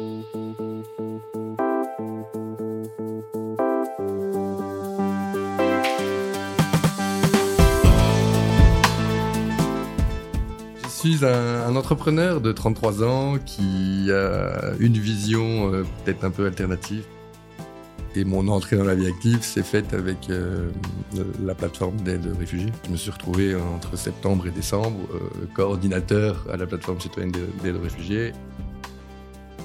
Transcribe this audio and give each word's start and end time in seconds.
Je 0.00 0.06
suis 10.88 11.24
un, 11.24 11.76
entrepreneur 11.76 12.40
de 12.40 12.52
33 12.52 13.02
ans 13.04 13.38
qui 13.44 14.10
a 14.10 14.72
une 14.78 14.96
vision 14.96 15.72
euh, 15.72 15.84
peut-être 16.04 16.24
un 16.24 16.30
peu 16.30 16.46
alternative. 16.46 17.04
Et 18.14 18.24
mon 18.24 18.48
entrée 18.48 18.76
dans 18.76 18.84
la 18.84 18.94
vie 18.94 19.06
active 19.06 19.42
s'est 19.42 19.62
faite 19.62 19.92
avec 19.92 20.30
euh, 20.30 20.70
la 21.42 21.54
plateforme 21.54 21.96
d'aide 21.98 22.26
aux 22.34 22.38
réfugiés. 22.38 22.72
Je 22.86 22.90
me 22.90 22.96
suis 22.96 23.10
retrouvé 23.10 23.54
entre 23.54 23.96
septembre 23.96 24.46
et 24.46 24.50
décembre 24.50 25.00
euh, 25.14 25.46
coordinateur 25.54 26.46
à 26.50 26.56
la 26.56 26.66
plateforme 26.66 27.00
citoyenne 27.00 27.32
d'aide 27.62 27.76
aux 27.76 27.82
réfugiés. 27.82 28.32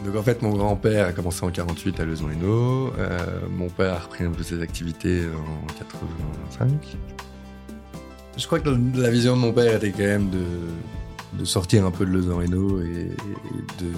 Donc 0.06 0.16
en 0.16 0.24
fait, 0.24 0.42
mon 0.42 0.52
grand-père 0.52 1.08
a 1.08 1.12
commencé 1.14 1.44
en 1.44 1.50
48 1.50 2.00
à 2.00 2.06
lezon 2.06 2.30
hainaut 2.30 2.94
mon 3.50 3.70
père 3.70 3.94
a 3.94 4.00
repris 4.00 4.24
un 4.24 4.32
peu 4.32 4.44
ses 4.44 4.62
activités 4.62 5.24
en 5.26 5.68
85. 6.60 6.98
Je 8.38 8.46
crois 8.46 8.60
que 8.60 8.70
la 8.96 9.10
vision 9.10 9.36
de 9.36 9.42
mon 9.42 9.54
père 9.54 9.76
était 9.76 9.92
quand 9.92 10.04
même 10.04 10.30
de 10.30 10.44
de 11.38 11.46
sortir 11.46 11.86
un 11.86 11.92
peu 11.92 12.06
de 12.06 12.12
Lausanne 12.12 12.34
Reno 12.34 12.82
et, 12.82 13.10
de, 13.80 13.92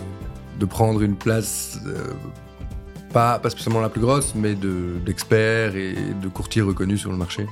de, 0.60 0.66
prendre 0.66 1.02
une 1.02 1.16
place, 1.16 1.80
euh, 1.86 2.14
pas, 3.14 3.40
pas 3.40 3.50
spécialement 3.50 3.82
la 3.82 3.90
plus 3.90 4.02
grosse, 4.02 4.34
mais 4.36 4.56
d'experts 4.56 5.76
et 5.76 5.96
de 6.22 6.28
courtiers 6.28 6.62
reconnus 6.62 7.02
sur 7.02 7.12
le 7.12 7.18
marché. 7.18 7.46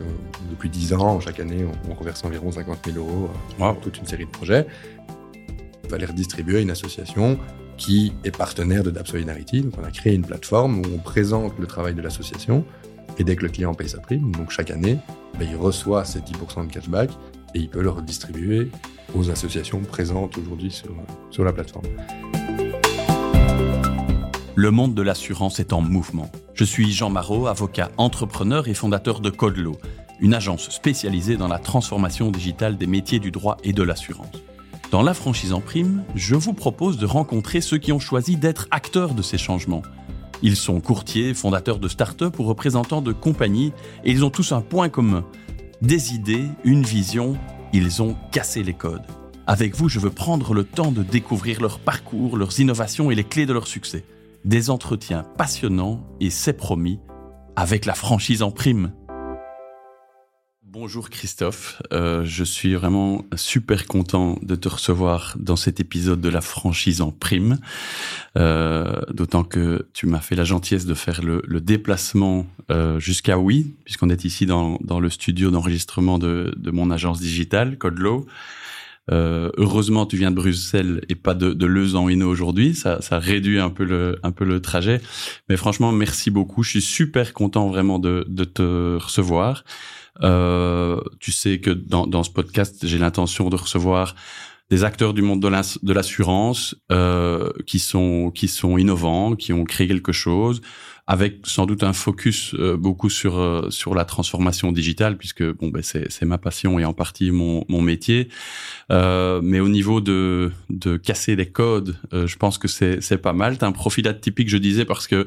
Euh, 0.00 0.04
depuis 0.50 0.68
10 0.68 0.94
ans, 0.94 1.20
chaque 1.20 1.40
année, 1.40 1.64
on, 1.88 1.94
reverse 1.94 2.24
environ 2.24 2.50
50 2.50 2.78
000 2.92 2.98
euros 2.98 3.30
pour 3.58 3.80
toute 3.80 3.98
une 3.98 4.06
série 4.06 4.24
de 4.24 4.30
projets. 4.30 4.66
Va 5.90 5.98
les 5.98 6.06
redistribuer 6.06 6.58
à 6.58 6.60
une 6.60 6.70
association 6.70 7.36
qui 7.76 8.12
est 8.24 8.36
partenaire 8.36 8.84
de 8.84 8.90
DAP 8.90 9.08
Solidarity. 9.08 9.62
Donc 9.62 9.74
on 9.80 9.84
a 9.84 9.90
créé 9.90 10.14
une 10.14 10.24
plateforme 10.24 10.78
où 10.78 10.82
on 10.94 10.98
présente 10.98 11.58
le 11.58 11.66
travail 11.66 11.94
de 11.94 12.02
l'association 12.02 12.64
et 13.18 13.24
dès 13.24 13.36
que 13.36 13.42
le 13.42 13.48
client 13.48 13.74
paye 13.74 13.88
sa 13.88 13.98
prime, 13.98 14.30
donc 14.32 14.50
chaque 14.50 14.70
année, 14.70 14.98
ben, 15.38 15.48
il 15.50 15.56
reçoit 15.56 16.04
ces 16.04 16.20
10% 16.20 16.68
de 16.68 16.72
cashback 16.72 17.10
et 17.54 17.58
il 17.58 17.68
peut 17.68 17.82
le 17.82 17.90
redistribuer 17.90 18.70
aux 19.14 19.30
associations 19.30 19.80
présentes 19.80 20.38
aujourd'hui 20.38 20.70
sur, 20.70 20.94
sur 21.30 21.44
la 21.44 21.52
plateforme. 21.52 21.86
Le 24.54 24.70
monde 24.70 24.94
de 24.94 25.02
l'assurance 25.02 25.58
est 25.58 25.72
en 25.72 25.80
mouvement. 25.80 26.30
Je 26.54 26.64
suis 26.64 26.92
Jean 26.92 27.10
Marot, 27.10 27.46
avocat, 27.46 27.90
entrepreneur 27.96 28.68
et 28.68 28.74
fondateur 28.74 29.20
de 29.20 29.30
Codelo, 29.30 29.78
une 30.20 30.34
agence 30.34 30.70
spécialisée 30.70 31.36
dans 31.36 31.48
la 31.48 31.58
transformation 31.58 32.30
digitale 32.30 32.76
des 32.76 32.86
métiers 32.86 33.18
du 33.18 33.30
droit 33.30 33.56
et 33.64 33.72
de 33.72 33.82
l'assurance. 33.82 34.30
Dans 34.90 35.02
la 35.02 35.14
franchise 35.14 35.52
en 35.52 35.60
prime, 35.60 36.02
je 36.16 36.34
vous 36.34 36.52
propose 36.52 36.98
de 36.98 37.06
rencontrer 37.06 37.60
ceux 37.60 37.78
qui 37.78 37.92
ont 37.92 38.00
choisi 38.00 38.36
d'être 38.36 38.66
acteurs 38.72 39.14
de 39.14 39.22
ces 39.22 39.38
changements. 39.38 39.82
Ils 40.42 40.56
sont 40.56 40.80
courtiers, 40.80 41.32
fondateurs 41.32 41.78
de 41.78 41.86
start-up 41.86 42.40
ou 42.40 42.42
représentants 42.42 43.00
de 43.00 43.12
compagnies 43.12 43.72
et 44.02 44.10
ils 44.10 44.24
ont 44.24 44.30
tous 44.30 44.50
un 44.50 44.62
point 44.62 44.88
commun, 44.88 45.24
des 45.80 46.12
idées, 46.12 46.48
une 46.64 46.82
vision, 46.82 47.36
ils 47.72 48.02
ont 48.02 48.16
cassé 48.32 48.64
les 48.64 48.72
codes. 48.72 49.06
Avec 49.46 49.76
vous, 49.76 49.88
je 49.88 50.00
veux 50.00 50.10
prendre 50.10 50.54
le 50.54 50.64
temps 50.64 50.90
de 50.90 51.04
découvrir 51.04 51.60
leur 51.60 51.78
parcours, 51.78 52.36
leurs 52.36 52.58
innovations 52.58 53.12
et 53.12 53.14
les 53.14 53.24
clés 53.24 53.46
de 53.46 53.52
leur 53.52 53.68
succès. 53.68 54.04
Des 54.44 54.70
entretiens 54.70 55.24
passionnants 55.38 56.04
et 56.18 56.30
c'est 56.30 56.52
promis, 56.52 56.98
avec 57.54 57.84
la 57.84 57.94
franchise 57.94 58.42
en 58.42 58.50
prime. 58.50 58.90
Bonjour 60.72 61.10
Christophe, 61.10 61.82
euh, 61.92 62.24
je 62.24 62.44
suis 62.44 62.74
vraiment 62.74 63.24
super 63.34 63.88
content 63.88 64.38
de 64.40 64.54
te 64.54 64.68
recevoir 64.68 65.34
dans 65.36 65.56
cet 65.56 65.80
épisode 65.80 66.20
de 66.20 66.28
la 66.28 66.40
franchise 66.40 67.00
en 67.00 67.10
prime, 67.10 67.58
euh, 68.38 69.00
d'autant 69.12 69.42
que 69.42 69.88
tu 69.94 70.06
m'as 70.06 70.20
fait 70.20 70.36
la 70.36 70.44
gentillesse 70.44 70.86
de 70.86 70.94
faire 70.94 71.22
le, 71.22 71.42
déplacement 71.60 72.46
euh, 72.70 73.00
jusqu'à 73.00 73.36
Oui, 73.36 73.74
puisqu'on 73.84 74.10
est 74.10 74.24
ici 74.24 74.46
dans, 74.46 74.78
le 74.78 75.10
studio 75.10 75.50
d'enregistrement 75.50 76.20
de, 76.20 76.54
mon 76.70 76.92
agence 76.92 77.18
digitale, 77.18 77.76
Codelo. 77.76 78.26
heureusement, 79.10 80.06
tu 80.06 80.18
viens 80.18 80.30
de 80.30 80.36
Bruxelles 80.36 81.00
et 81.08 81.16
pas 81.16 81.34
de, 81.34 81.52
de 81.52 81.66
Lausanne 81.66 82.22
aujourd'hui. 82.22 82.76
Ça, 82.76 83.02
ça 83.02 83.18
réduit 83.18 83.58
un 83.58 83.70
peu 83.70 83.82
le 83.82 84.20
un 84.22 84.30
peu 84.30 84.44
le 84.44 84.62
trajet. 84.62 85.00
Mais 85.48 85.56
franchement, 85.56 85.90
merci 85.90 86.30
beaucoup. 86.30 86.62
Je 86.62 86.70
suis 86.70 86.82
super 86.82 87.32
content 87.32 87.68
vraiment 87.68 87.98
de, 87.98 88.24
de 88.28 88.44
te 88.44 88.98
recevoir. 88.98 89.64
Euh, 90.22 91.00
tu 91.18 91.32
sais 91.32 91.60
que 91.60 91.70
dans, 91.70 92.06
dans 92.06 92.22
ce 92.22 92.30
podcast, 92.30 92.86
j'ai 92.86 92.98
l'intention 92.98 93.48
de 93.48 93.56
recevoir 93.56 94.14
des 94.70 94.84
acteurs 94.84 95.14
du 95.14 95.22
monde 95.22 95.40
de 95.40 95.92
l'assurance 95.92 96.76
euh, 96.92 97.50
qui 97.66 97.80
sont 97.80 98.30
qui 98.32 98.46
sont 98.46 98.78
innovants, 98.78 99.34
qui 99.34 99.52
ont 99.52 99.64
créé 99.64 99.88
quelque 99.88 100.12
chose, 100.12 100.60
avec 101.08 101.38
sans 101.42 101.66
doute 101.66 101.82
un 101.82 101.92
focus 101.92 102.54
euh, 102.54 102.76
beaucoup 102.76 103.10
sur 103.10 103.40
euh, 103.40 103.68
sur 103.70 103.96
la 103.96 104.04
transformation 104.04 104.70
digitale 104.70 105.18
puisque 105.18 105.42
bon 105.42 105.66
ben 105.66 105.82
c'est 105.82 106.08
c'est 106.08 106.24
ma 106.24 106.38
passion 106.38 106.78
et 106.78 106.84
en 106.84 106.92
partie 106.92 107.32
mon 107.32 107.64
mon 107.68 107.82
métier. 107.82 108.28
Euh, 108.92 109.40
mais 109.42 109.58
au 109.58 109.68
niveau 109.68 110.00
de 110.00 110.52
de 110.68 110.96
casser 110.96 111.34
les 111.34 111.50
codes 111.50 111.96
je 112.12 112.36
pense 112.36 112.58
que 112.58 112.68
c'est 112.68 113.00
c'est 113.00 113.18
pas 113.18 113.32
mal. 113.32 113.58
T'as 113.58 113.66
un 113.66 113.72
profil 113.72 114.06
atypique 114.06 114.48
je 114.48 114.56
disais 114.56 114.84
parce 114.84 115.08
que 115.08 115.26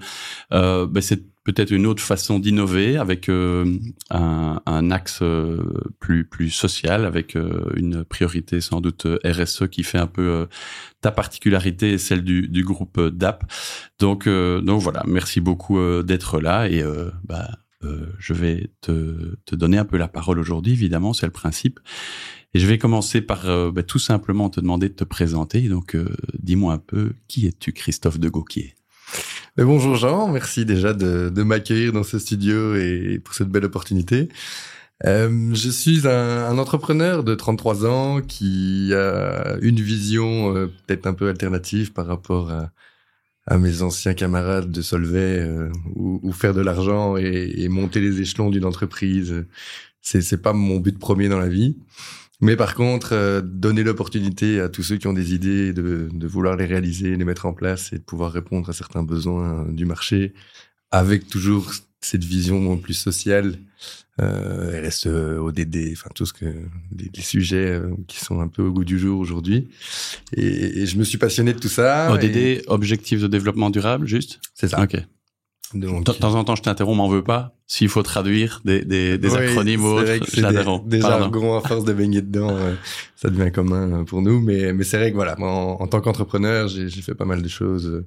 ben 0.51 1.01
c'est 1.01 1.32
peut-être 1.43 1.71
une 1.71 1.85
autre 1.85 2.01
façon 2.01 2.39
d'innover 2.39 2.97
avec 2.97 3.29
un, 3.29 3.65
un 4.65 4.91
axe 4.91 5.21
plus 5.99 6.25
plus 6.25 6.49
social 6.49 7.05
avec 7.05 7.35
une 7.75 8.05
priorité 8.05 8.61
sans 8.61 8.81
doute 8.81 9.07
RSE 9.25 9.67
qui 9.69 9.83
fait 9.83 9.97
un 9.97 10.07
peu 10.07 10.47
ta 11.03 11.11
particularité 11.11 11.91
et 11.91 11.97
celle 11.99 12.23
du, 12.23 12.47
du 12.47 12.63
groupe 12.63 12.99
DAP. 12.99 13.43
Donc, 13.99 14.25
euh, 14.25 14.61
donc 14.61 14.81
voilà, 14.81 15.03
merci 15.05 15.41
beaucoup 15.41 15.77
euh, 15.77 16.01
d'être 16.01 16.39
là 16.39 16.67
et 16.67 16.81
euh, 16.81 17.11
bah, 17.23 17.49
je 18.17 18.33
vais 18.33 18.71
te, 18.79 19.35
te, 19.45 19.55
donner 19.57 19.77
un 19.77 19.83
peu 19.83 19.97
la 19.97 20.07
parole 20.07 20.39
aujourd'hui, 20.39 20.71
évidemment, 20.71 21.11
c'est 21.11 21.25
le 21.25 21.33
principe. 21.33 21.81
Et 22.53 22.59
je 22.59 22.65
vais 22.65 22.77
commencer 22.77 23.19
par 23.19 23.43
bah, 23.73 23.83
tout 23.83 23.99
simplement 23.99 24.49
te 24.49 24.61
demander 24.61 24.87
de 24.87 24.93
te 24.93 25.03
présenter. 25.03 25.67
Donc, 25.67 25.97
dis-moi 26.39 26.75
un 26.75 26.77
peu, 26.77 27.11
qui 27.27 27.45
es-tu, 27.45 27.73
Christophe 27.73 28.19
de 28.19 28.29
Gauquier? 28.29 28.73
Bonjour 29.55 29.95
Jean, 29.95 30.29
merci 30.29 30.65
déjà 30.65 30.93
de, 30.95 31.29
de 31.29 31.43
m'accueillir 31.43 31.93
dans 31.93 32.01
ce 32.01 32.17
studio 32.17 32.75
et 32.75 33.19
pour 33.23 33.35
cette 33.35 33.49
belle 33.49 33.65
opportunité. 33.65 34.29
Euh, 35.05 35.53
je 35.53 35.69
suis 35.69 36.07
un, 36.07 36.47
un, 36.47 36.57
entrepreneur 36.57 37.23
de 37.23 37.35
33 37.35 37.85
ans 37.85 38.21
qui 38.21 38.91
a 38.95 39.55
une 39.61 39.79
vision 39.79 40.55
euh, 40.55 40.67
peut-être 40.87 41.05
un 41.05 41.13
peu 41.13 41.29
alternative 41.29 41.93
par 41.93 42.07
rapport 42.07 42.49
à, 42.49 42.71
à, 43.45 43.59
mes 43.59 43.83
anciens 43.83 44.15
camarades 44.15 44.71
de 44.71 44.81
Solvay, 44.81 45.41
euh, 45.41 45.69
où, 45.95 46.31
faire 46.31 46.55
de 46.55 46.61
l'argent 46.61 47.15
et, 47.17 47.53
et, 47.57 47.69
monter 47.69 47.99
les 48.01 48.21
échelons 48.21 48.49
d'une 48.49 48.65
entreprise, 48.65 49.45
c'est 50.01 50.21
c'est 50.21 50.41
pas 50.41 50.53
mon 50.53 50.79
but 50.79 50.97
premier 50.97 51.29
dans 51.29 51.39
la 51.39 51.49
vie. 51.49 51.77
Mais 52.43 52.57
par 52.57 52.75
contre, 52.75 53.13
euh, 53.13 53.41
donner 53.41 53.83
l'opportunité 53.83 54.59
à 54.59 54.67
tous 54.67 54.83
ceux 54.83 54.97
qui 54.97 55.07
ont 55.07 55.13
des 55.13 55.33
idées 55.33 55.71
de, 55.71 56.09
de 56.11 56.27
vouloir 56.27 56.57
les 56.57 56.65
réaliser, 56.65 57.15
les 57.15 57.23
mettre 57.23 57.45
en 57.45 57.53
place 57.53 57.93
et 57.93 57.97
de 57.99 58.03
pouvoir 58.03 58.33
répondre 58.33 58.69
à 58.69 58.73
certains 58.73 59.01
besoins 59.01 59.65
du 59.69 59.85
marché, 59.85 60.33
avec 60.91 61.27
toujours 61.29 61.71
cette 62.01 62.25
vision 62.25 62.77
plus 62.77 62.95
sociale 62.95 63.55
euh, 64.21 64.85
RSE, 64.85 65.07
ODD, 65.07 65.93
enfin 65.93 66.09
tout 66.13 66.25
ce 66.25 66.33
que 66.33 66.45
des, 66.91 67.07
des 67.07 67.21
sujets 67.21 67.69
euh, 67.69 67.95
qui 68.07 68.19
sont 68.19 68.41
un 68.41 68.49
peu 68.49 68.61
au 68.61 68.73
goût 68.73 68.83
du 68.83 68.99
jour 68.99 69.19
aujourd'hui. 69.19 69.69
Et, 70.35 70.81
et, 70.81 70.85
je 70.85 70.97
me 70.97 71.05
suis 71.05 71.17
passionné 71.17 71.53
de 71.53 71.59
tout 71.59 71.69
ça. 71.69 72.11
ODD, 72.11 72.63
Objectifs 72.67 73.21
de 73.21 73.27
développement 73.27 73.69
durable, 73.69 74.05
juste? 74.05 74.41
C'est 74.53 74.67
ça. 74.67 74.83
Ok. 74.83 74.97
Donc, 75.73 76.05
de 76.05 76.11
temps 76.11 76.35
en 76.35 76.43
temps, 76.43 76.55
je 76.55 76.61
t'interromps, 76.61 76.97
m'en 76.97 77.07
veux 77.07 77.23
pas. 77.23 77.55
S'il 77.67 77.89
faut 77.89 78.03
traduire 78.03 78.61
des, 78.65 78.85
des, 78.85 79.17
des 79.17 79.35
acronymes 79.35 79.83
ou 79.83 79.87
autres, 79.89 80.25
j'adhère. 80.33 80.79
Des, 80.81 80.97
des 80.97 81.01
jargons, 81.01 81.57
à 81.57 81.61
force 81.61 81.85
de 81.85 81.93
baigner 81.93 82.21
dedans, 82.21 82.51
euh, 82.51 82.75
ça 83.15 83.29
devient 83.29 83.51
commun 83.51 84.03
pour 84.03 84.21
nous. 84.21 84.39
Mais, 84.39 84.73
mais 84.73 84.83
c'est 84.83 84.97
vrai 84.97 85.09
que 85.11 85.15
voilà, 85.15 85.39
en, 85.39 85.77
en 85.79 85.87
tant 85.87 86.01
qu'entrepreneur, 86.01 86.67
j'ai 86.67 86.89
fait 86.89 87.15
pas 87.15 87.25
mal 87.25 87.41
de 87.41 87.47
choses 87.47 87.87
euh, 87.87 88.05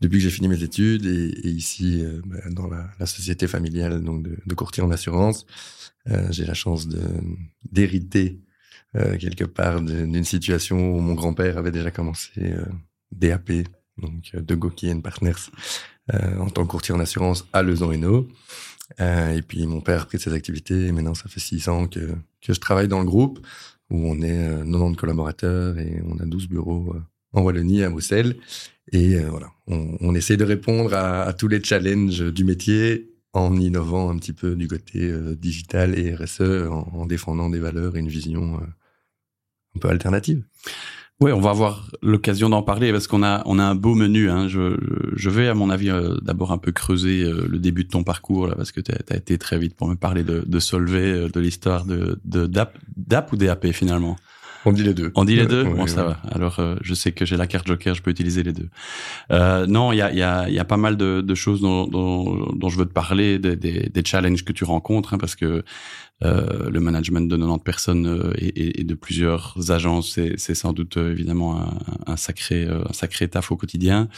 depuis 0.00 0.18
que 0.18 0.24
j'ai 0.24 0.30
fini 0.30 0.48
mes 0.48 0.62
études 0.62 1.06
et, 1.06 1.28
et 1.28 1.48
ici 1.48 2.02
euh, 2.02 2.20
bah, 2.26 2.38
dans 2.50 2.68
la, 2.68 2.88
la, 2.98 3.06
société 3.06 3.46
familiale 3.46 4.02
donc 4.02 4.22
de, 4.22 4.36
de 4.44 4.54
courtier 4.54 4.82
en 4.82 4.90
assurance, 4.90 5.46
euh, 6.10 6.26
j'ai 6.30 6.44
la 6.44 6.54
chance 6.54 6.86
de 6.86 7.00
d'hériter 7.70 8.40
euh, 8.96 9.16
quelque 9.16 9.44
part 9.44 9.80
d'une 9.80 10.24
situation 10.24 10.76
où 10.94 11.00
mon 11.00 11.14
grand-père 11.14 11.58
avait 11.58 11.72
déjà 11.72 11.90
commencé 11.90 12.30
euh, 12.38 12.64
DAP, 13.12 13.50
donc 13.98 14.34
de 14.34 14.54
Goki 14.54 14.94
Partners, 14.96 15.50
en 16.12 16.50
tant 16.50 16.64
que 16.64 16.70
courtier 16.70 16.94
en 16.94 17.00
assurance 17.00 17.46
à 17.52 17.62
Lezon 17.62 17.90
Hainaut. 17.90 18.28
et 18.98 19.40
puis 19.46 19.66
mon 19.66 19.80
père 19.80 20.00
a 20.00 20.02
repris 20.02 20.20
ses 20.20 20.32
activités 20.34 20.86
et 20.86 20.92
maintenant 20.92 21.14
ça 21.14 21.28
fait 21.28 21.40
six 21.40 21.68
ans 21.68 21.86
que, 21.86 22.14
que 22.42 22.52
je 22.52 22.60
travaille 22.60 22.88
dans 22.88 23.00
le 23.00 23.06
groupe 23.06 23.44
où 23.90 24.06
on 24.06 24.20
est 24.20 24.64
90 24.64 24.96
collaborateurs 24.96 25.78
et 25.78 26.02
on 26.06 26.18
a 26.18 26.26
12 26.26 26.48
bureaux 26.48 26.94
en 27.34 27.42
Wallonie, 27.42 27.82
à 27.82 27.90
Bruxelles. 27.90 28.36
Et 28.92 29.16
euh, 29.16 29.28
voilà, 29.28 29.50
on, 29.66 29.96
on, 30.00 30.14
essaie 30.14 30.36
de 30.36 30.44
répondre 30.44 30.94
à, 30.94 31.22
à, 31.22 31.32
tous 31.32 31.48
les 31.48 31.62
challenges 31.62 32.20
du 32.20 32.44
métier 32.44 33.10
en 33.32 33.56
innovant 33.56 34.10
un 34.10 34.16
petit 34.18 34.32
peu 34.32 34.54
du 34.54 34.68
côté 34.68 35.10
euh, 35.10 35.34
digital 35.34 35.98
et 35.98 36.14
RSE, 36.14 36.68
en, 36.70 36.88
en, 36.92 37.06
défendant 37.06 37.50
des 37.50 37.58
valeurs 37.58 37.96
et 37.96 38.00
une 38.00 38.08
vision 38.08 38.56
euh, 38.56 38.66
un 39.76 39.80
peu 39.80 39.88
alternative. 39.88 40.44
Oui, 41.20 41.30
on 41.30 41.40
va 41.40 41.50
avoir 41.50 41.90
l'occasion 42.02 42.48
d'en 42.48 42.62
parler 42.62 42.90
parce 42.90 43.06
qu'on 43.06 43.22
a 43.22 43.42
on 43.46 43.58
a 43.60 43.62
un 43.62 43.76
beau 43.76 43.94
menu. 43.94 44.28
Hein. 44.30 44.48
Je, 44.48 44.76
je 45.14 45.30
vais 45.30 45.48
à 45.48 45.54
mon 45.54 45.70
avis 45.70 45.90
euh, 45.90 46.16
d'abord 46.22 46.50
un 46.50 46.58
peu 46.58 46.72
creuser 46.72 47.22
euh, 47.22 47.46
le 47.48 47.58
début 47.58 47.84
de 47.84 47.88
ton 47.88 48.02
parcours 48.02 48.48
là 48.48 48.56
parce 48.56 48.72
que 48.72 48.80
tu 48.80 48.90
as, 48.90 49.16
été 49.16 49.38
très 49.38 49.58
vite 49.58 49.76
pour 49.76 49.86
me 49.86 49.94
parler 49.94 50.24
de, 50.24 50.42
de 50.44 50.58
Solvay, 50.58 51.12
euh, 51.12 51.28
de 51.28 51.40
l'histoire 51.40 51.84
de, 51.84 52.18
de 52.24 52.46
DAP, 52.46 52.76
DAP 52.96 53.32
ou 53.32 53.36
DAP 53.36 53.70
finalement? 53.70 54.16
On 54.66 54.72
dit 54.72 54.82
les 54.82 54.94
deux. 54.94 55.12
On 55.14 55.24
dit 55.24 55.36
les 55.36 55.46
deux? 55.46 55.62
bon, 55.64 55.86
ça 55.86 56.04
va. 56.04 56.16
Alors, 56.32 56.58
je 56.80 56.94
sais 56.94 57.12
que 57.12 57.26
j'ai 57.26 57.36
la 57.36 57.46
carte 57.46 57.66
Joker, 57.66 57.94
je 57.94 58.00
peux 58.00 58.10
utiliser 58.10 58.42
les 58.42 58.54
deux. 58.54 58.70
Euh, 59.30 59.66
non, 59.66 59.92
il 59.92 59.96
y 59.96 60.00
a, 60.00 60.10
y, 60.10 60.22
a, 60.22 60.48
y 60.48 60.58
a 60.58 60.64
pas 60.64 60.78
mal 60.78 60.96
de, 60.96 61.20
de 61.20 61.34
choses 61.34 61.60
dont, 61.60 61.86
dont, 61.86 62.50
dont, 62.54 62.68
je 62.70 62.78
veux 62.78 62.86
te 62.86 62.92
parler, 62.92 63.38
des, 63.38 63.56
des, 63.56 63.90
des 63.92 64.04
challenges 64.04 64.42
que 64.42 64.52
tu 64.54 64.64
rencontres, 64.64 65.12
hein, 65.12 65.18
parce 65.18 65.36
que 65.36 65.64
euh, 66.24 66.70
le 66.70 66.80
management 66.80 67.28
de 67.28 67.36
90 67.36 67.62
personnes 67.62 68.06
euh, 68.06 68.32
et, 68.38 68.84
de 68.84 68.94
plusieurs 68.94 69.70
agences, 69.70 70.18
c'est 70.36 70.54
sans 70.54 70.72
doute 70.72 70.96
euh, 70.96 71.12
évidemment 71.12 71.66
un, 72.06 72.16
sacré 72.16 72.66
un 72.66 72.92
sacré 72.92 73.28
taf 73.28 73.50
au 73.52 73.56
quotidien. 73.56 74.08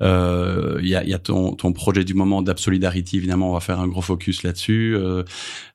Il 0.00 0.86
y, 0.86 0.94
a, 0.94 1.18
ton, 1.18 1.54
projet 1.72 2.04
du 2.04 2.14
moment 2.14 2.42
d'App 2.42 2.58
Solidarity, 2.58 3.16
évidemment, 3.16 3.50
on 3.50 3.54
va 3.54 3.60
faire 3.60 3.80
un 3.80 3.88
gros 3.88 4.02
focus 4.02 4.42
là-dessus. 4.42 4.96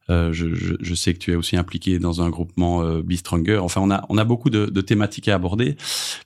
Je, 0.10 0.94
sais 0.96 1.14
que 1.14 1.20
tu 1.20 1.31
es 1.31 1.36
aussi 1.36 1.56
impliqué 1.56 2.00
dans 2.00 2.22
un 2.22 2.30
groupement 2.30 2.82
euh, 2.84 3.02
Be 3.02 3.14
Stronger. 3.14 3.58
Enfin, 3.58 3.82
on 3.82 3.92
a, 3.92 4.06
on 4.10 4.18
a 4.18 4.24
beaucoup 4.24 4.50
de, 4.50 4.82
thématiques 4.82 5.28
à 5.28 5.36
aborder, 5.36 5.75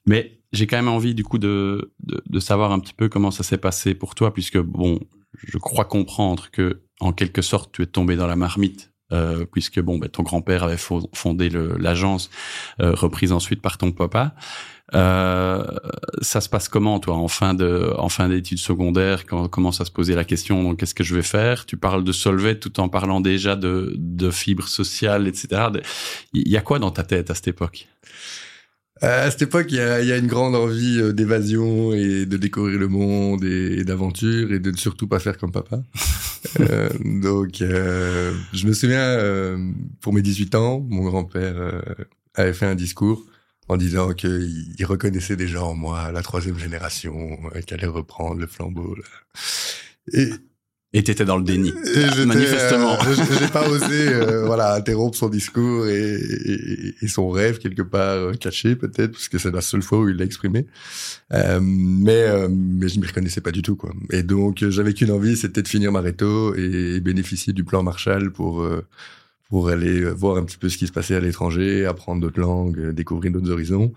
mais 0.06 0.40
j'ai 0.52 0.68
quand 0.68 0.78
même 0.78 0.88
envie 0.88 1.16
du 1.16 1.24
coup 1.24 1.40
de, 1.40 1.92
de 2.04 2.40
savoir 2.40 2.72
un 2.72 2.80
petit 2.80 2.94
peu 2.94 3.10
comment 3.10 3.32
ça 3.32 3.44
s'est 3.44 3.58
passé 3.58 3.96
pour 3.96 4.16
toi, 4.16 4.34
puisque 4.34 4.60
bon, 4.60 5.00
je 5.34 5.58
crois 5.58 5.86
comprendre 5.86 6.50
que 6.52 6.82
en 7.00 7.12
quelque 7.12 7.42
sorte 7.42 7.72
tu 7.74 7.82
es 7.82 7.86
tombé 7.86 8.16
dans 8.16 8.28
la 8.28 8.36
marmite 8.36 8.93
euh, 9.14 9.46
puisque 9.52 9.80
bon, 9.80 9.98
ben, 9.98 10.10
ton 10.10 10.24
grand-père 10.24 10.64
avait 10.64 10.78
fondé 10.78 11.50
l'agence, 11.78 12.30
euh, 12.82 12.94
reprise 12.94 13.32
ensuite 13.32 13.62
par 13.62 13.78
ton 13.78 13.92
papa. 13.92 14.34
Euh, 14.96 15.66
ça 16.22 16.42
se 16.42 16.50
passe 16.50 16.68
comment, 16.68 17.00
toi, 17.00 17.16
en 17.16 17.28
fin 17.28 17.54
de, 17.54 17.94
en 17.98 18.10
fin 18.10 18.30
d'études 18.30 18.60
secondaires, 18.60 19.26
quand 19.26 19.44
on 19.44 19.48
commence 19.48 19.82
à 19.82 19.86
se 19.86 19.92
poser 19.92 20.14
la 20.14 20.24
question, 20.24 20.76
qu'est-ce 20.76 20.94
que 20.94 21.04
je 21.04 21.16
vais 21.16 21.24
faire? 21.24 21.66
Tu 21.66 21.78
parles 21.78 22.04
de 22.04 22.12
Solvay 22.12 22.60
tout 22.60 22.80
en 22.80 22.90
parlant 22.90 23.22
déjà 23.22 23.56
de, 23.56 23.94
de 23.98 24.30
fibres 24.30 24.68
sociales, 24.68 25.28
etc. 25.28 25.70
Il 26.34 26.48
y 26.48 26.58
a 26.58 26.62
quoi 26.62 26.80
dans 26.80 26.92
ta 26.92 27.04
tête 27.04 27.32
à 27.32 27.36
cette 27.36 27.48
époque? 27.48 27.88
À 29.04 29.32
cette 29.32 29.44
époque, 29.44 29.68
il 29.70 29.78
y 29.78 29.82
a, 29.82 30.02
y 30.02 30.12
a, 30.12 30.18
une 30.18 30.28
grande 30.28 30.56
envie 30.56 31.00
euh, 31.00 31.12
d'évasion 31.12 31.94
et 31.94 32.26
de 32.26 32.38
découvrir 32.38 32.80
le 32.80 32.88
monde 32.88 33.44
et, 33.44 33.84
d'aventure 33.84 34.52
et 34.54 34.60
de 34.60 34.72
ne 34.72 34.78
surtout 34.78 35.08
pas 35.08 35.20
faire 35.20 35.38
comme 35.38 35.52
papa. 35.52 35.84
euh, 36.60 36.90
donc, 37.04 37.62
euh, 37.62 38.34
je 38.54 38.66
me 38.66 38.74
souviens, 38.74 39.02
euh, 39.02 39.58
pour 40.00 40.14
mes 40.14 40.22
18 40.22 40.56
ans, 40.56 40.86
mon 40.90 41.04
grand-père 41.04 41.56
euh, 41.58 41.82
avait 42.36 42.54
fait 42.54 42.66
un 42.66 42.76
discours 42.76 43.26
en 43.68 43.78
disant 43.78 44.14
qu'il 44.14 44.86
reconnaissait 44.86 45.36
déjà 45.36 45.64
en 45.64 45.74
moi 45.74 46.12
la 46.12 46.22
troisième 46.22 46.58
génération 46.58 47.40
qui 47.66 47.74
allait 47.74 47.88
reprendre 47.88 48.40
le 48.40 48.48
flambeau. 48.48 48.96
Là. 48.96 49.04
Et 50.12 50.30
et 50.96 51.04
t'étais 51.04 51.26
dans 51.26 51.38
le 51.38 51.44
déni, 51.44 51.74
manifestement. 52.26 52.94
Euh, 52.94 53.16
J'ai 53.40 53.48
pas 53.48 53.68
osé, 53.68 54.10
euh, 54.10 54.44
voilà, 54.46 54.76
interrompre 54.76 55.18
son 55.18 55.28
discours 55.28 55.88
et, 55.88 56.14
et, 56.14 56.96
et, 57.02 57.08
son 57.08 57.30
rêve 57.30 57.58
quelque 57.58 57.82
part 57.82 58.18
euh, 58.18 58.34
caché 58.34 58.76
peut-être, 58.76 59.14
parce 59.14 59.28
que 59.28 59.40
c'est 59.40 59.52
la 59.52 59.62
seule 59.62 59.82
fois 59.82 60.00
où 60.00 60.10
il 60.10 60.18
l'a 60.18 60.26
exprimé. 60.26 60.68
Euh, 61.34 61.60
mais 61.62 62.48
mais 62.48 62.90
je 62.90 63.00
m'y 63.00 63.08
reconnaissais 63.08 63.42
pas 63.42 63.52
du 63.52 63.64
tout 63.64 63.76
quoi. 63.76 63.92
Et 64.12 64.22
donc 64.22 64.64
j'avais 64.70 64.94
qu'une 64.94 65.12
envie, 65.12 65.36
c'était 65.36 65.64
de 65.64 65.68
finir 65.68 65.92
ma 65.92 66.02
réto 66.02 66.54
et, 66.56 67.00
bénéficier 67.00 67.54
du 67.54 67.64
plan 67.64 67.82
Marshall 67.82 68.32
pour 68.32 68.66
pour 69.50 69.70
aller 69.70 70.04
voir 70.06 70.38
un 70.38 70.44
petit 70.44 70.58
peu 70.58 70.70
ce 70.70 70.78
qui 70.78 70.88
se 70.88 70.92
passait 70.92 71.16
à 71.16 71.20
l'étranger, 71.20 71.86
apprendre 71.86 72.22
d'autres 72.22 72.40
langues, 72.40 72.90
découvrir 72.92 73.32
d'autres 73.32 73.52
horizons. 73.52 73.94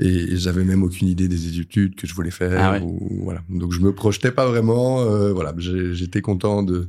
Et, 0.00 0.36
j'avais 0.36 0.64
même 0.64 0.82
aucune 0.82 1.08
idée 1.08 1.28
des 1.28 1.60
études 1.60 1.94
que 1.94 2.06
je 2.06 2.14
voulais 2.14 2.30
faire. 2.30 2.58
Ah 2.58 2.80
ou, 2.82 3.22
voilà. 3.22 3.42
Donc 3.48 3.72
je 3.72 3.80
me 3.80 3.92
projetais 3.92 4.32
pas 4.32 4.46
vraiment. 4.46 5.02
Euh, 5.02 5.32
voilà, 5.32 5.54
j'étais 5.58 6.22
content 6.22 6.62
de 6.62 6.88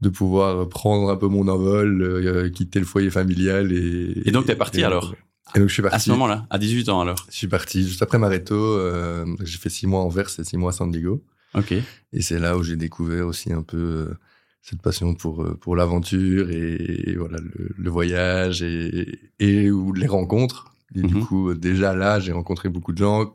de 0.00 0.08
pouvoir 0.08 0.68
prendre 0.68 1.10
un 1.10 1.16
peu 1.16 1.26
mon 1.26 1.48
envol, 1.48 2.02
euh, 2.02 2.50
quitter 2.50 2.78
le 2.78 2.84
foyer 2.84 3.10
familial 3.10 3.72
et. 3.72 4.22
Et 4.24 4.30
donc 4.30 4.46
t'es 4.46 4.56
parti 4.56 4.82
alors. 4.82 5.14
Et 5.54 5.60
donc 5.60 5.68
je 5.68 5.74
suis 5.74 5.82
parti. 5.82 5.96
À 5.96 5.98
ce 5.98 6.10
moment-là, 6.10 6.46
à 6.50 6.58
18 6.58 6.88
ans 6.88 7.00
alors. 7.00 7.24
Je 7.30 7.36
suis 7.36 7.48
parti 7.48 7.86
juste 7.86 8.02
après 8.02 8.18
Mareto. 8.18 8.54
Euh, 8.54 9.24
j'ai 9.42 9.58
fait 9.58 9.70
six 9.70 9.86
mois 9.86 10.00
en 10.00 10.06
Anvers 10.06 10.28
et 10.38 10.44
six 10.44 10.56
mois 10.56 10.70
à 10.70 10.72
San 10.72 10.90
Diego. 10.90 11.22
Ok. 11.54 11.72
Et 11.72 12.22
c'est 12.22 12.38
là 12.38 12.56
où 12.56 12.62
j'ai 12.62 12.76
découvert 12.76 13.26
aussi 13.26 13.52
un 13.52 13.62
peu 13.62 13.76
euh, 13.76 14.14
cette 14.60 14.82
passion 14.82 15.14
pour 15.14 15.46
pour 15.60 15.76
l'aventure 15.76 16.50
et, 16.50 17.14
voilà 17.16 17.38
le, 17.38 17.70
le, 17.76 17.90
voyage 17.90 18.62
et 18.62 19.18
et 19.38 19.70
ou 19.70 19.92
les 19.92 20.08
rencontres. 20.08 20.75
Et 20.96 21.02
du 21.02 21.14
mhm. 21.14 21.26
coup 21.26 21.54
déjà 21.54 21.94
là 21.94 22.18
j'ai 22.20 22.32
rencontré 22.32 22.68
beaucoup 22.68 22.92
de 22.92 22.98
gens 22.98 23.32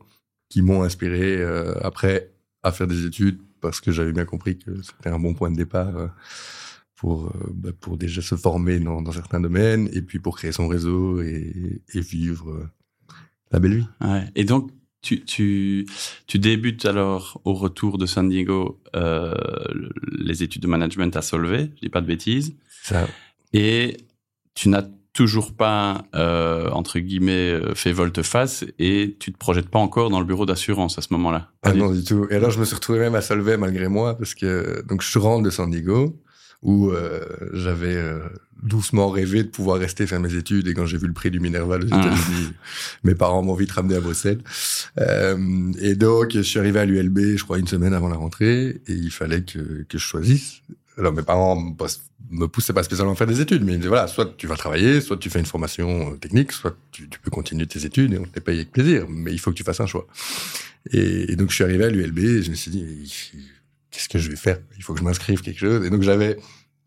qui 0.50 0.62
m'ont 0.62 0.84
inspiré 0.84 1.38
euh, 1.38 1.74
après 1.81 2.34
à 2.63 2.72
faire 2.72 2.88
des 2.88 3.06
études 3.06 3.40
parce 3.62 3.80
que 3.80 3.92
j'avais 3.92 4.12
bien 4.12 4.25
compris 4.25 4.58
que 4.58 4.81
c'était 4.81 5.10
un 5.10 5.19
bon 5.19 5.34
point 5.34 5.52
de 5.52 5.56
départ 5.56 5.96
euh, 5.96 6.08
pour 6.96 7.28
euh, 7.28 7.52
bah, 7.54 7.69
pour 7.80 7.98
déjà 7.98 8.22
se 8.22 8.36
former 8.36 8.80
dans, 8.80 9.02
dans, 9.02 9.12
certains 9.12 9.40
domaines 9.40 9.90
et 9.94 10.02
puis 10.02 10.19
pour 10.19 10.38
créer 10.38 10.52
son 10.52 10.68
réseau 10.68 11.22
et, 11.22 11.81
et 11.94 12.02
vivre 12.02 12.69
la 13.52 13.60
belle 13.60 13.78
vie. 13.78 13.88
Ouais. 14.02 14.25
Et 14.36 14.44
donc 14.44 14.72
tu, 15.02 15.24
tu, 15.24 15.88
tu 16.28 16.38
débutes 16.38 16.86
alors 16.86 17.42
au 17.46 17.54
retour 17.54 17.98
de 17.98 18.06
San 18.06 18.28
Diego 18.28 18.81
les 18.94 20.44
études 20.44 20.62
de 20.62 20.68
management 20.68 21.16
à 21.16 21.22
Solvay, 21.22 21.72
je 21.75 21.81
dis 21.81 21.90
pas 21.90 22.02
de 22.02 22.08
bêtises. 22.08 22.56
Ça. 22.84 23.08
Et 23.54 23.98
tu 24.54 24.69
n'as 24.69 24.86
toujours 25.13 25.54
pas 25.54 26.06
euh, 26.16 26.69
entre 26.69 27.00
guillemets 27.00 27.52
euh, 27.52 27.75
fait 27.75 27.92
volte-face 27.92 28.63
et 28.80 29.18
tu 29.19 29.34
te 29.34 29.38
projettes 29.38 29.69
pas 29.69 29.80
encore 29.80 30.10
dans 30.10 30.19
le 30.19 30.25
bureau 30.25 30.46
d'assurance 30.46 30.98
à 30.98 31.02
ce 31.02 31.10
moment-là. 31.12 31.50
Ah 31.63 31.74
non 31.74 31.92
du 31.92 32.04
tout. 32.04 32.28
Et 32.30 32.36
alors 32.36 32.52
je 32.52 32.60
me 32.60 32.66
suis 32.66 32.75
retrouvé 32.75 33.00
même 33.00 33.16
à 33.16 33.22
Solvay 33.22 33.58
malgré 33.58 33.88
moi 33.88 34.18
parce 34.18 34.34
que 34.34 34.84
donc 34.88 35.02
je 35.02 35.19
rentre 35.19 35.44
de 35.44 35.50
San 35.50 35.69
Diego 35.69 36.16
où 36.62 36.92
euh, 36.92 37.22
j'avais 37.54 37.96
euh, 37.96 38.19
doucement 38.62 39.10
rêvé 39.10 39.44
de 39.44 39.48
pouvoir 39.48 39.80
rester 39.80 40.06
faire 40.06 40.19
mes 40.19 40.36
études 40.36 40.68
et 40.68 40.74
quand 40.74 40.86
j'ai 40.86 40.98
vu 40.98 41.08
le 41.08 41.13
prix 41.13 41.31
du 41.31 41.40
Minerval 41.40 41.84
aux 41.84 41.88
ah. 41.92 42.00
États-Unis, 42.00 42.50
mes 43.04 43.16
parents 43.16 43.42
m'ont 43.42 43.56
vite 43.56 43.72
ramené 43.72 43.96
à 43.96 44.00
Bruxelles. 44.00 44.40
Euh, 45.00 45.72
et 45.80 45.96
donc 45.96 46.34
je 46.34 46.42
suis 46.42 46.60
arrivé 46.60 46.80
à 46.80 46.86
l'ULB, 46.86 47.36
je 47.38 47.44
crois 47.44 47.58
une 47.58 47.68
semaine 47.68 47.94
avant 47.94 48.10
la 48.10 48.18
rentrée 48.18 48.81
et 48.88 48.94
il 48.94 49.12
fallait 49.12 49.42
que, 49.42 49.84
que 49.90 49.98
je 49.98 50.04
choisisse. 50.04 50.62
Alors 51.01 51.13
mes 51.13 51.24
parents 51.24 51.75
me 52.30 52.45
poussaient 52.45 52.74
pas 52.74 52.83
spécialement 52.83 53.13
à 53.13 53.15
faire 53.15 53.25
des 53.25 53.42
études, 53.42 53.63
mais 53.63 53.74
ils 53.74 53.77
disaient 53.77 53.89
voilà, 53.89 54.07
soit 54.07 54.38
tu 54.38 54.45
vas 54.45 54.56
travailler, 54.56 55.01
soit 55.01 55.18
tu 55.18 55.31
fais 55.31 55.39
une 55.39 55.48
formation 55.48 56.13
euh, 56.13 56.15
technique, 56.15 56.51
soit 56.51 56.77
tu, 56.92 57.07
peux 57.07 57.31
continuer 57.31 57.65
tes 57.65 57.86
études 57.86 58.13
et 58.13 58.19
on 58.19 58.24
te 58.24 58.36
les 58.36 58.42
paye 58.42 58.57
avec 58.57 58.71
plaisir, 58.71 59.07
mais 59.09 59.31
il 59.31 59.39
faut 59.39 59.50
que 59.50 59.56
tu 59.56 59.63
fasses 59.63 59.80
un 59.80 59.88
choix. 59.88 60.06
Et, 60.92 61.31
et 61.31 61.36
donc 61.36 61.50
je 61.50 61.56
suis 61.56 61.63
arrivé 61.63 61.86
à 61.86 61.89
l'ULB 61.89 62.19
et 62.19 62.44
je 62.44 62.51
me 62.51 62.56
suis 62.56 62.69
dit 62.69 63.12
qu'est-ce 63.89 64.10
que 64.10 64.20
je 64.20 64.29
vais 64.29 64.36
faire? 64.36 64.60
Il 64.77 64.84
faut 64.84 64.93
que 64.93 65.00
je 65.00 65.03
m'inscrive 65.03 65.41
quelque 65.41 65.60
chose. 65.60 65.84
Et 65.84 65.89
donc 65.89 66.03
j'avais 66.03 66.38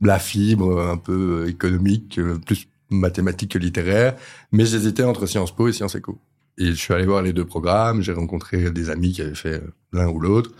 la 0.00 0.21
fibre 0.21 0.80
un 0.80 0.97
peu 0.97 1.49
économique, 1.49 2.21
plus 2.47 2.68
mathématique 2.90 3.52
que 3.52 3.59
littéraire, 3.59 4.14
mais 4.52 4.64
j'hésitais 4.64 5.02
entre 5.02 5.26
Sciences 5.26 5.54
Po 5.54 5.66
et 5.66 5.73
Sciences 5.73 5.97
Éco. 5.97 6.21
Et 6.56 6.66
je 6.66 6.75
suis 6.75 6.94
allé 6.94 7.04
voir 7.04 7.23
les 7.23 7.33
deux 7.33 7.44
programmes, 7.44 8.00
j'ai 8.00 8.12
rencontré 8.12 8.71
des 8.71 8.90
amis 8.90 9.12
qui 9.12 9.23
avaient 9.23 9.35
fait 9.35 9.61
l'un 9.92 10.09
ou 10.09 10.21
l'autre, 10.21 10.52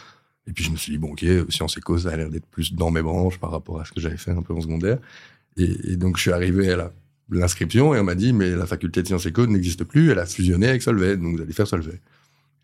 et 0.47 0.53
puis 0.53 0.65
je 0.65 0.71
me 0.71 0.77
suis 0.77 0.93
dit, 0.93 0.99
bon 0.99 1.13
ok, 1.13 1.25
Sciences 1.49 1.77
Éco, 1.77 1.99
ça 1.99 2.11
a 2.11 2.17
l'air 2.17 2.31
d'être 2.31 2.47
plus 2.47 2.75
dans 2.75 2.91
mes 2.91 3.03
branches 3.03 3.39
par 3.39 3.51
rapport 3.51 3.81
à 3.81 3.85
ce 3.85 3.93
que 3.93 4.01
j'avais 4.01 4.17
fait 4.17 4.33
un 4.33 4.43
peu 4.43 4.55
en 4.55 4.61
secondaire. 4.61 4.99
Et, 5.57 5.93
et 5.93 5.97
donc 5.97 6.17
je 6.17 6.23
suis 6.23 6.33
arrivé 6.33 6.73
à 6.73 6.93
l'inscription 7.31 7.95
et 7.95 8.01
on 8.01 8.05
m'a 8.05 8.15
dit, 8.15 8.33
mais 8.33 8.51
la 8.51 8.67
faculté 8.67 9.03
de 9.03 9.07
Sciences 9.07 9.27
Éco 9.27 9.47
n'existe 9.47 9.85
plus, 9.85 10.11
elle 10.11 10.19
a 10.19 10.27
fusionné 10.27 10.69
avec 10.69 10.83
Solvay, 10.83 11.17
donc 11.17 11.37
vous 11.37 11.43
allez 11.43 11.53
faire 11.53 11.67
Solvay. 11.67 12.01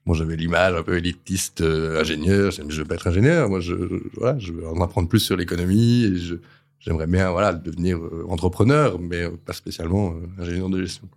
Moi, 0.06 0.16
j'avais 0.16 0.36
l'image 0.36 0.74
un 0.74 0.82
peu 0.82 0.96
élitiste, 0.96 1.60
euh, 1.60 2.00
ingénieur. 2.00 2.50
Je 2.50 2.76
veux 2.78 2.84
pas 2.84 2.94
être 2.94 3.06
ingénieur. 3.06 3.48
Moi, 3.48 3.60
je, 3.60 3.74
voilà, 4.16 4.38
je 4.38 4.52
veux 4.52 4.66
en 4.66 4.80
apprendre 4.80 5.08
plus 5.08 5.20
sur 5.20 5.36
l'économie 5.36 6.04
et 6.04 6.38
j'aimerais 6.78 7.06
bien, 7.06 7.30
voilà, 7.30 7.52
devenir 7.52 7.98
euh, 7.98 8.24
entrepreneur, 8.28 8.98
mais 8.98 9.28
pas 9.28 9.52
spécialement 9.52 10.14
euh, 10.14 10.42
ingénieur 10.42 10.70
de 10.70 10.80
gestion. 10.80 11.08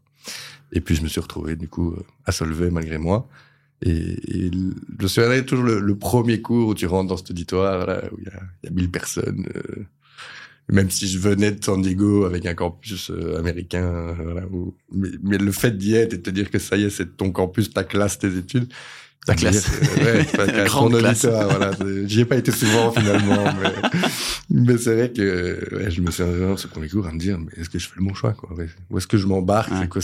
Et 0.74 0.82
puis, 0.82 0.96
je 0.96 1.01
me 1.01 1.08
suis 1.08 1.22
retrouvé, 1.22 1.55
du 1.55 1.67
coup, 1.67 1.96
à 2.25 2.32
Solvay 2.32 2.70
malgré 2.72 2.98
moi. 2.98 3.27
Et, 3.86 4.46
et 4.46 4.52
je 4.52 5.04
me 5.04 5.08
souviendrai 5.08 5.46
toujours 5.46 5.66
le, 5.66 5.96
premier 5.96 6.42
cours 6.42 6.70
où 6.70 6.75
tu 6.75 6.86
rentres 6.86 7.10
dans 7.10 7.18
cet 7.18 7.32
auditoire, 7.32 7.86
là, 7.86 8.04
où 8.12 8.18
il 8.20 8.24
y 8.24 8.66
y 8.66 8.70
a 8.70 8.72
1000 8.72 8.92
personnes. 8.92 9.46
Euh, 9.56 9.86
même 10.72 10.90
si 10.90 11.08
je 11.08 11.20
venais 11.20 11.52
de 11.52 11.63
San 11.63 11.82
Diego 11.82 12.24
avec 12.24 12.46
un 12.46 12.54
campus 12.54 13.12
euh, 13.12 13.38
américain, 13.38 13.84
euh, 13.84 14.13
voilà, 14.24 14.44
mais, 14.94 15.10
mais, 15.22 15.38
le 15.38 15.52
fait 15.52 15.78
d'y 15.78 15.96
être 15.96 16.13
et 16.13 16.18
de 16.18 16.22
te 16.22 16.30
dire 16.30 16.50
que 16.50 16.60
ça 16.60 16.78
y 16.78 16.84
est, 16.84 16.90
c'est 16.90 17.18
ton 17.18 17.32
campus, 17.32 17.72
ta 17.72 17.84
classe, 17.84 18.20
tes 18.20 18.38
études. 18.38 18.72
Ta 19.25 19.36
classe. 19.36 19.68
ouais, 19.98 20.24
pas 20.24 20.48
Grande 20.66 20.98
classe. 20.98 21.25
voilà. 21.25 21.72
J'y 22.06 22.22
ai 22.22 22.25
pas 22.25 22.38
été 22.38 22.52
souvent 22.52 22.92
finalement, 22.92 23.44
mais, 24.50 24.62
mais 24.62 24.78
c'est 24.78 24.96
vrai 24.96 25.12
que 25.12 25.75
ouais, 25.75 25.92
je 25.92 26.02
me 26.02 26.12
suis 26.12 26.24
dans 26.24 26.58
ce 26.58 26.68
premier 26.68 26.90
cours 26.90 27.08
à 27.08 27.12
me 27.12 27.20
dire, 27.20 27.38
mais 27.40 27.52
est-ce 27.58 27.70
que 27.70 27.80
je 27.80 27.88
fais 27.88 27.96
le 27.98 28.06
bon 28.06 28.13
choix, 28.13 28.34
quoi? 28.34 28.50
Où 28.90 28.98
est-ce 28.98 29.08
que 29.08 29.18
je 29.18 29.28
m'embarque? 29.28 29.72
C'est 29.80 29.90
quoi 29.90 30.02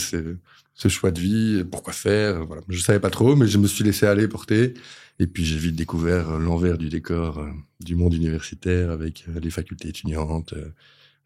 ce 0.80 0.88
choix 0.88 1.10
de 1.10 1.20
vie 1.20 1.64
Pourquoi 1.70 1.92
faire 1.92 2.46
Voilà, 2.46 2.62
je 2.68 2.80
savais 2.80 3.00
pas 3.00 3.10
trop, 3.10 3.36
mais 3.36 3.46
je 3.46 3.58
me 3.58 3.66
suis 3.66 3.84
laissé 3.84 4.06
aller 4.06 4.26
porter. 4.28 4.74
Et 5.18 5.26
puis 5.26 5.44
j'ai 5.44 5.58
vite 5.58 5.76
découvert 5.76 6.38
l'envers 6.38 6.78
du 6.78 6.88
décor 6.88 7.38
euh, 7.38 7.50
du 7.80 7.94
monde 7.94 8.14
universitaire 8.14 8.90
avec 8.90 9.26
euh, 9.28 9.38
les 9.40 9.50
facultés 9.50 9.88
étudiantes, 9.88 10.54
euh, 10.54 10.72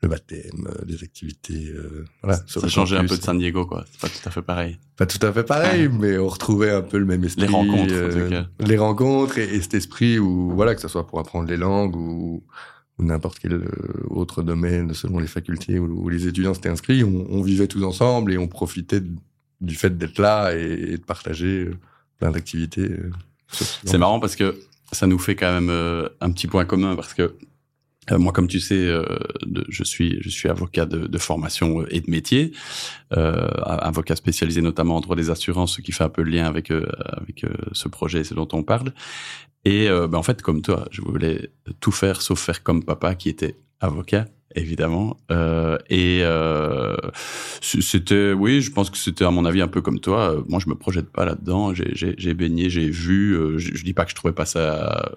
le 0.03 0.09
baptême, 0.09 0.69
des 0.85 1.05
activités. 1.05 1.73
voilà, 2.23 2.39
ça 2.47 2.69
changeait 2.69 2.99
un 2.99 3.07
peu 3.07 3.17
de 3.17 3.23
San 3.23 3.39
Diego, 3.39 3.65
quoi. 3.65 3.87
C'est 3.91 4.01
pas 4.01 4.09
tout 4.09 4.29
à 4.29 4.31
fait 4.31 4.43
pareil. 4.43 4.79
Pas 4.97 5.07
tout 5.07 5.25
à 5.25 5.33
fait 5.33 5.45
pareil, 5.45 5.89
mais 5.89 6.19
on 6.19 6.29
retrouvait 6.29 6.73
un 6.73 6.83
peu 6.83 6.99
le 6.99 7.07
même 7.07 7.25
esprit. 7.25 7.47
Les 7.47 7.53
rencontres, 7.53 7.95
en 7.95 8.11
tout 8.11 8.29
cas. 8.29 8.47
Les 8.59 8.77
rencontres 8.77 9.39
et, 9.39 9.63
cet 9.63 9.73
esprit 9.73 10.19
où, 10.19 10.51
voilà, 10.51 10.75
que 10.75 10.83
ce 10.83 10.89
soit 10.89 11.07
pour 11.07 11.21
apprendre 11.21 11.49
les 11.49 11.57
langues 11.57 11.97
ou, 11.97 12.45
ou 12.99 13.03
n'importe 13.03 13.39
quel 13.39 13.63
autre 14.11 14.43
domaine 14.43 14.93
selon 14.93 15.21
les 15.21 15.27
facultés 15.27 15.79
où, 15.79 16.07
les 16.11 16.27
étudiants 16.27 16.53
s'étaient 16.53 16.69
inscrits, 16.69 17.03
on, 17.03 17.27
on, 17.31 17.41
vivait 17.41 17.69
tous 17.69 17.85
ensemble 17.85 18.31
et 18.35 18.37
on 18.37 18.49
profitait 18.49 19.01
du 19.65 19.75
fait 19.75 19.97
d'être 19.97 20.19
là 20.19 20.55
et, 20.55 20.97
de 20.97 21.05
partager 21.05 21.71
plein 22.19 22.31
d'activités. 22.31 22.91
C'est 23.51 23.99
marrant 23.99 24.21
parce 24.21 24.37
que 24.37 24.59
ça 24.93 25.07
nous 25.07 25.19
fait 25.19 25.37
quand 25.37 25.53
même 25.61 25.71
un 26.21 26.31
petit 26.31 26.47
point 26.47 26.65
commun 26.65 26.97
parce 26.97 27.15
que 27.15 27.37
euh, 28.11 28.19
moi, 28.19 28.33
comme 28.33 28.49
tu 28.49 28.61
sais, 28.61 28.87
euh, 28.87 29.05
je 29.69 29.83
suis 29.85 30.19
je 30.21 30.29
suis 30.29 30.49
avocat 30.49 30.87
de, 30.87 31.07
de 31.07 31.19
formation 31.19 31.81
euh, 31.81 31.87
et 31.91 32.01
de 32.01 32.11
métier, 32.11 32.53
euh, 33.17 33.49
avocat 33.65 34.17
spécialisé 34.17 34.61
notamment 34.61 34.97
en 34.97 35.01
droit 35.01 35.17
des 35.17 35.31
assurances, 35.31 35.77
ce 35.77 35.81
qui 35.81 35.93
fait 35.93 36.05
un 36.05 36.09
peu 36.09 36.23
le 36.23 36.31
lien 36.31 36.47
avec 36.47 36.71
avec 36.71 37.47
ce 37.73 37.89
projet, 37.89 38.25
ce 38.25 38.35
dont 38.35 38.49
on 38.53 38.63
parle. 38.63 38.93
Et 39.65 39.89
ben, 39.89 40.15
en 40.15 40.23
fait, 40.23 40.43
comme 40.43 40.61
toi, 40.61 40.87
je 40.91 41.01
voulais 41.01 41.51
tout 41.81 41.93
faire 41.93 42.21
sauf 42.21 42.39
faire 42.39 42.63
comme 42.63 42.85
papa 42.85 43.15
qui 43.15 43.31
était 43.31 43.57
avocat 43.81 44.27
évidemment. 44.55 45.17
Euh, 45.31 45.77
et 45.91 46.21
euh, 46.23 46.97
c'était, 47.61 48.33
oui, 48.33 48.61
je 48.61 48.71
pense 48.71 48.91
que 48.91 48.97
c'était 48.97 49.25
à 49.25 49.31
mon 49.31 49.45
avis 49.45 49.61
un 49.61 49.69
peu 49.69 49.81
comme 49.81 50.01
toi. 50.01 50.43
Moi, 50.49 50.61
je 50.61 50.69
me 50.69 50.75
projette 50.75 51.11
pas 51.11 51.25
là-dedans. 51.25 51.73
J'ai 51.75 52.35
baigné, 52.35 52.71
j'ai 52.71 52.89
vu. 52.89 53.33
Euh, 53.33 53.59
je, 53.59 53.75
je, 53.75 53.85
dis 53.85 53.93
pas 53.93 54.05
que 54.05 54.11
je 54.11 54.15
trouvais 54.15 54.35
pas 54.35 54.47
ça 54.47 55.13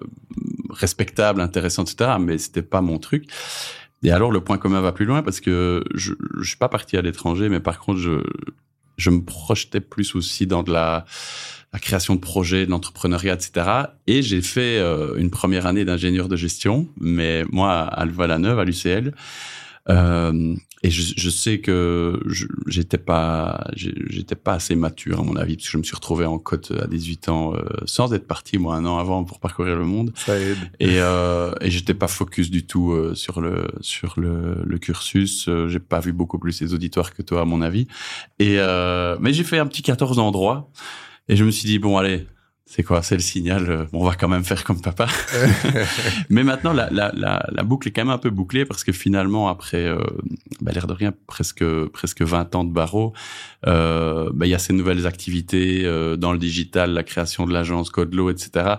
respectable, 0.70 1.40
intéressant, 1.40 1.84
etc. 1.84 2.12
Mais 2.20 2.38
c'était 2.38 2.62
pas 2.62 2.80
mon 2.80 2.98
truc. 2.98 3.24
Et 4.02 4.10
alors, 4.10 4.30
le 4.30 4.40
point 4.40 4.58
commun 4.58 4.80
va 4.80 4.92
plus 4.92 5.06
loin 5.06 5.22
parce 5.22 5.40
que 5.40 5.84
je, 5.94 6.12
je 6.40 6.48
suis 6.48 6.58
pas 6.58 6.68
parti 6.68 6.96
à 6.96 7.02
l'étranger, 7.02 7.48
mais 7.48 7.60
par 7.60 7.80
contre, 7.80 7.98
je, 7.98 8.22
je 8.96 9.10
me 9.10 9.22
projetais 9.22 9.80
plus 9.80 10.14
aussi 10.14 10.46
dans 10.46 10.62
de 10.62 10.72
la 10.72 11.04
la 11.72 11.78
création 11.78 12.14
de 12.14 12.20
projets, 12.20 12.66
de 12.66 12.70
l'entrepreneuriat, 12.70 13.34
etc. 13.34 13.68
Et 14.06 14.22
j'ai 14.22 14.40
fait 14.40 14.78
euh, 14.78 15.16
une 15.16 15.30
première 15.30 15.66
année 15.66 15.84
d'ingénieur 15.84 16.28
de 16.28 16.36
gestion, 16.36 16.88
mais 17.00 17.44
moi 17.50 17.80
à 17.80 18.04
Val-la-Neuve, 18.06 18.58
à 18.58 18.64
l'UCL. 18.64 19.12
Euh, 19.90 20.54
et 20.82 20.90
je, 20.90 21.14
je, 21.16 21.30
sais 21.30 21.60
que 21.60 22.20
j'étais 22.66 22.98
pas, 22.98 23.66
j'étais 23.74 24.34
pas 24.34 24.54
assez 24.54 24.76
mature 24.76 25.20
à 25.20 25.22
mon 25.22 25.34
avis, 25.34 25.56
parce 25.56 25.66
que 25.66 25.72
je 25.72 25.78
me 25.78 25.82
suis 25.82 25.94
retrouvé 25.94 26.26
en 26.26 26.38
côte 26.38 26.72
à 26.78 26.86
18 26.86 27.28
ans 27.30 27.54
euh, 27.54 27.62
sans 27.86 28.12
être 28.12 28.26
parti 28.26 28.58
moi 28.58 28.76
un 28.76 28.84
an 28.84 28.98
avant 28.98 29.24
pour 29.24 29.40
parcourir 29.40 29.76
le 29.76 29.84
monde. 29.84 30.12
Ça 30.14 30.38
aide. 30.38 30.58
Et, 30.78 31.00
euh, 31.00 31.52
et 31.62 31.70
j'étais 31.70 31.94
pas 31.94 32.06
focus 32.06 32.50
du 32.50 32.66
tout 32.66 32.92
euh, 32.92 33.14
sur 33.14 33.40
le 33.40 33.68
sur 33.80 34.20
le, 34.20 34.62
le 34.62 34.78
cursus. 34.78 35.48
j'ai 35.68 35.80
pas 35.80 36.00
vu 36.00 36.12
beaucoup 36.12 36.38
plus 36.38 36.60
les 36.60 36.74
auditoires 36.74 37.14
que 37.14 37.22
toi 37.22 37.40
à 37.40 37.44
mon 37.44 37.62
avis. 37.62 37.88
Et 38.38 38.58
mais 39.20 39.32
j'ai 39.32 39.44
fait 39.44 39.58
un 39.58 39.66
petit 39.66 39.82
14 39.82 40.18
endroits. 40.18 40.70
Et 41.28 41.36
je 41.36 41.44
me 41.44 41.50
suis 41.50 41.66
dit, 41.66 41.78
bon, 41.78 41.96
allez, 41.98 42.26
c'est 42.70 42.82
quoi 42.82 43.02
C'est 43.02 43.14
le 43.14 43.22
signal. 43.22 43.70
Euh, 43.70 43.84
bon, 43.92 44.00
on 44.00 44.04
va 44.04 44.14
quand 44.14 44.28
même 44.28 44.44
faire 44.44 44.62
comme 44.62 44.82
papa. 44.82 45.06
Mais 46.28 46.42
maintenant, 46.42 46.74
la, 46.74 46.90
la, 46.90 47.10
la, 47.14 47.44
la, 47.50 47.62
boucle 47.62 47.88
est 47.88 47.92
quand 47.92 48.04
même 48.04 48.14
un 48.14 48.18
peu 48.18 48.28
bouclée 48.28 48.66
parce 48.66 48.84
que 48.84 48.92
finalement, 48.92 49.48
après, 49.48 49.86
euh, 49.86 49.98
bah, 50.60 50.72
l'air 50.72 50.86
de 50.86 50.92
rien, 50.92 51.14
presque 51.26 51.64
presque 51.86 52.20
20 52.20 52.54
ans 52.54 52.64
de 52.64 52.72
barreau, 52.72 53.14
euh, 53.66 54.30
bah, 54.34 54.44
il 54.46 54.50
y 54.50 54.54
a 54.54 54.58
ces 54.58 54.74
nouvelles 54.74 55.06
activités 55.06 55.86
euh, 55.86 56.16
dans 56.16 56.32
le 56.32 56.38
digital, 56.38 56.92
la 56.92 57.04
création 57.04 57.46
de 57.46 57.54
l'agence 57.54 57.88
Codelo, 57.88 58.30
etc. 58.30 58.76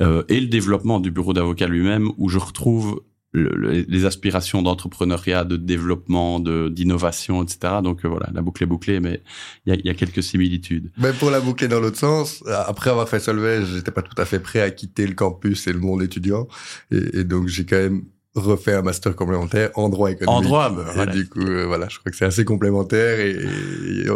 Euh, 0.00 0.22
et 0.28 0.38
le 0.40 0.46
développement 0.46 1.00
du 1.00 1.10
bureau 1.10 1.32
d'avocat 1.32 1.66
lui-même, 1.66 2.10
où 2.18 2.28
je 2.28 2.38
retrouve 2.38 3.02
les 3.34 4.04
aspirations 4.06 4.62
d'entrepreneuriat, 4.62 5.44
de 5.44 5.56
développement, 5.56 6.40
de 6.40 6.68
d'innovation, 6.68 7.42
etc. 7.42 7.74
Donc 7.82 8.04
euh, 8.04 8.08
voilà, 8.08 8.30
la 8.32 8.40
boucle 8.40 8.62
est 8.62 8.66
bouclée, 8.66 9.00
mais 9.00 9.22
il 9.66 9.74
y 9.74 9.76
a, 9.76 9.80
y 9.84 9.90
a, 9.90 9.94
quelques 9.94 10.22
similitudes. 10.22 10.90
Mais 10.96 11.12
pour 11.12 11.30
la 11.30 11.40
boucler 11.40 11.68
dans 11.68 11.80
l'autre 11.80 11.98
sens, 11.98 12.42
après 12.66 12.90
avoir 12.90 13.08
fait 13.08 13.20
Solvay, 13.20 13.66
j'étais 13.66 13.90
pas 13.90 14.02
tout 14.02 14.20
à 14.20 14.24
fait 14.24 14.40
prêt 14.40 14.60
à 14.60 14.70
quitter 14.70 15.06
le 15.06 15.14
campus 15.14 15.66
et 15.66 15.72
le 15.72 15.80
monde 15.80 16.02
étudiant, 16.02 16.48
et, 16.90 17.18
et 17.18 17.24
donc 17.24 17.48
j'ai 17.48 17.66
quand 17.66 17.76
même 17.76 18.04
refait 18.34 18.74
un 18.74 18.82
master 18.82 19.14
complémentaire 19.16 19.70
en 19.74 19.88
droit 19.88 20.10
économique. 20.10 20.38
En 20.38 20.42
droit, 20.42 20.70
bah, 20.70 21.04
et 21.04 21.06
du 21.06 21.28
coup, 21.28 21.40
euh, 21.40 21.66
voilà, 21.66 21.88
je 21.88 21.98
crois 21.98 22.10
que 22.10 22.16
c'est 22.16 22.24
assez 22.24 22.44
complémentaire 22.44 23.20
et, 23.20 23.36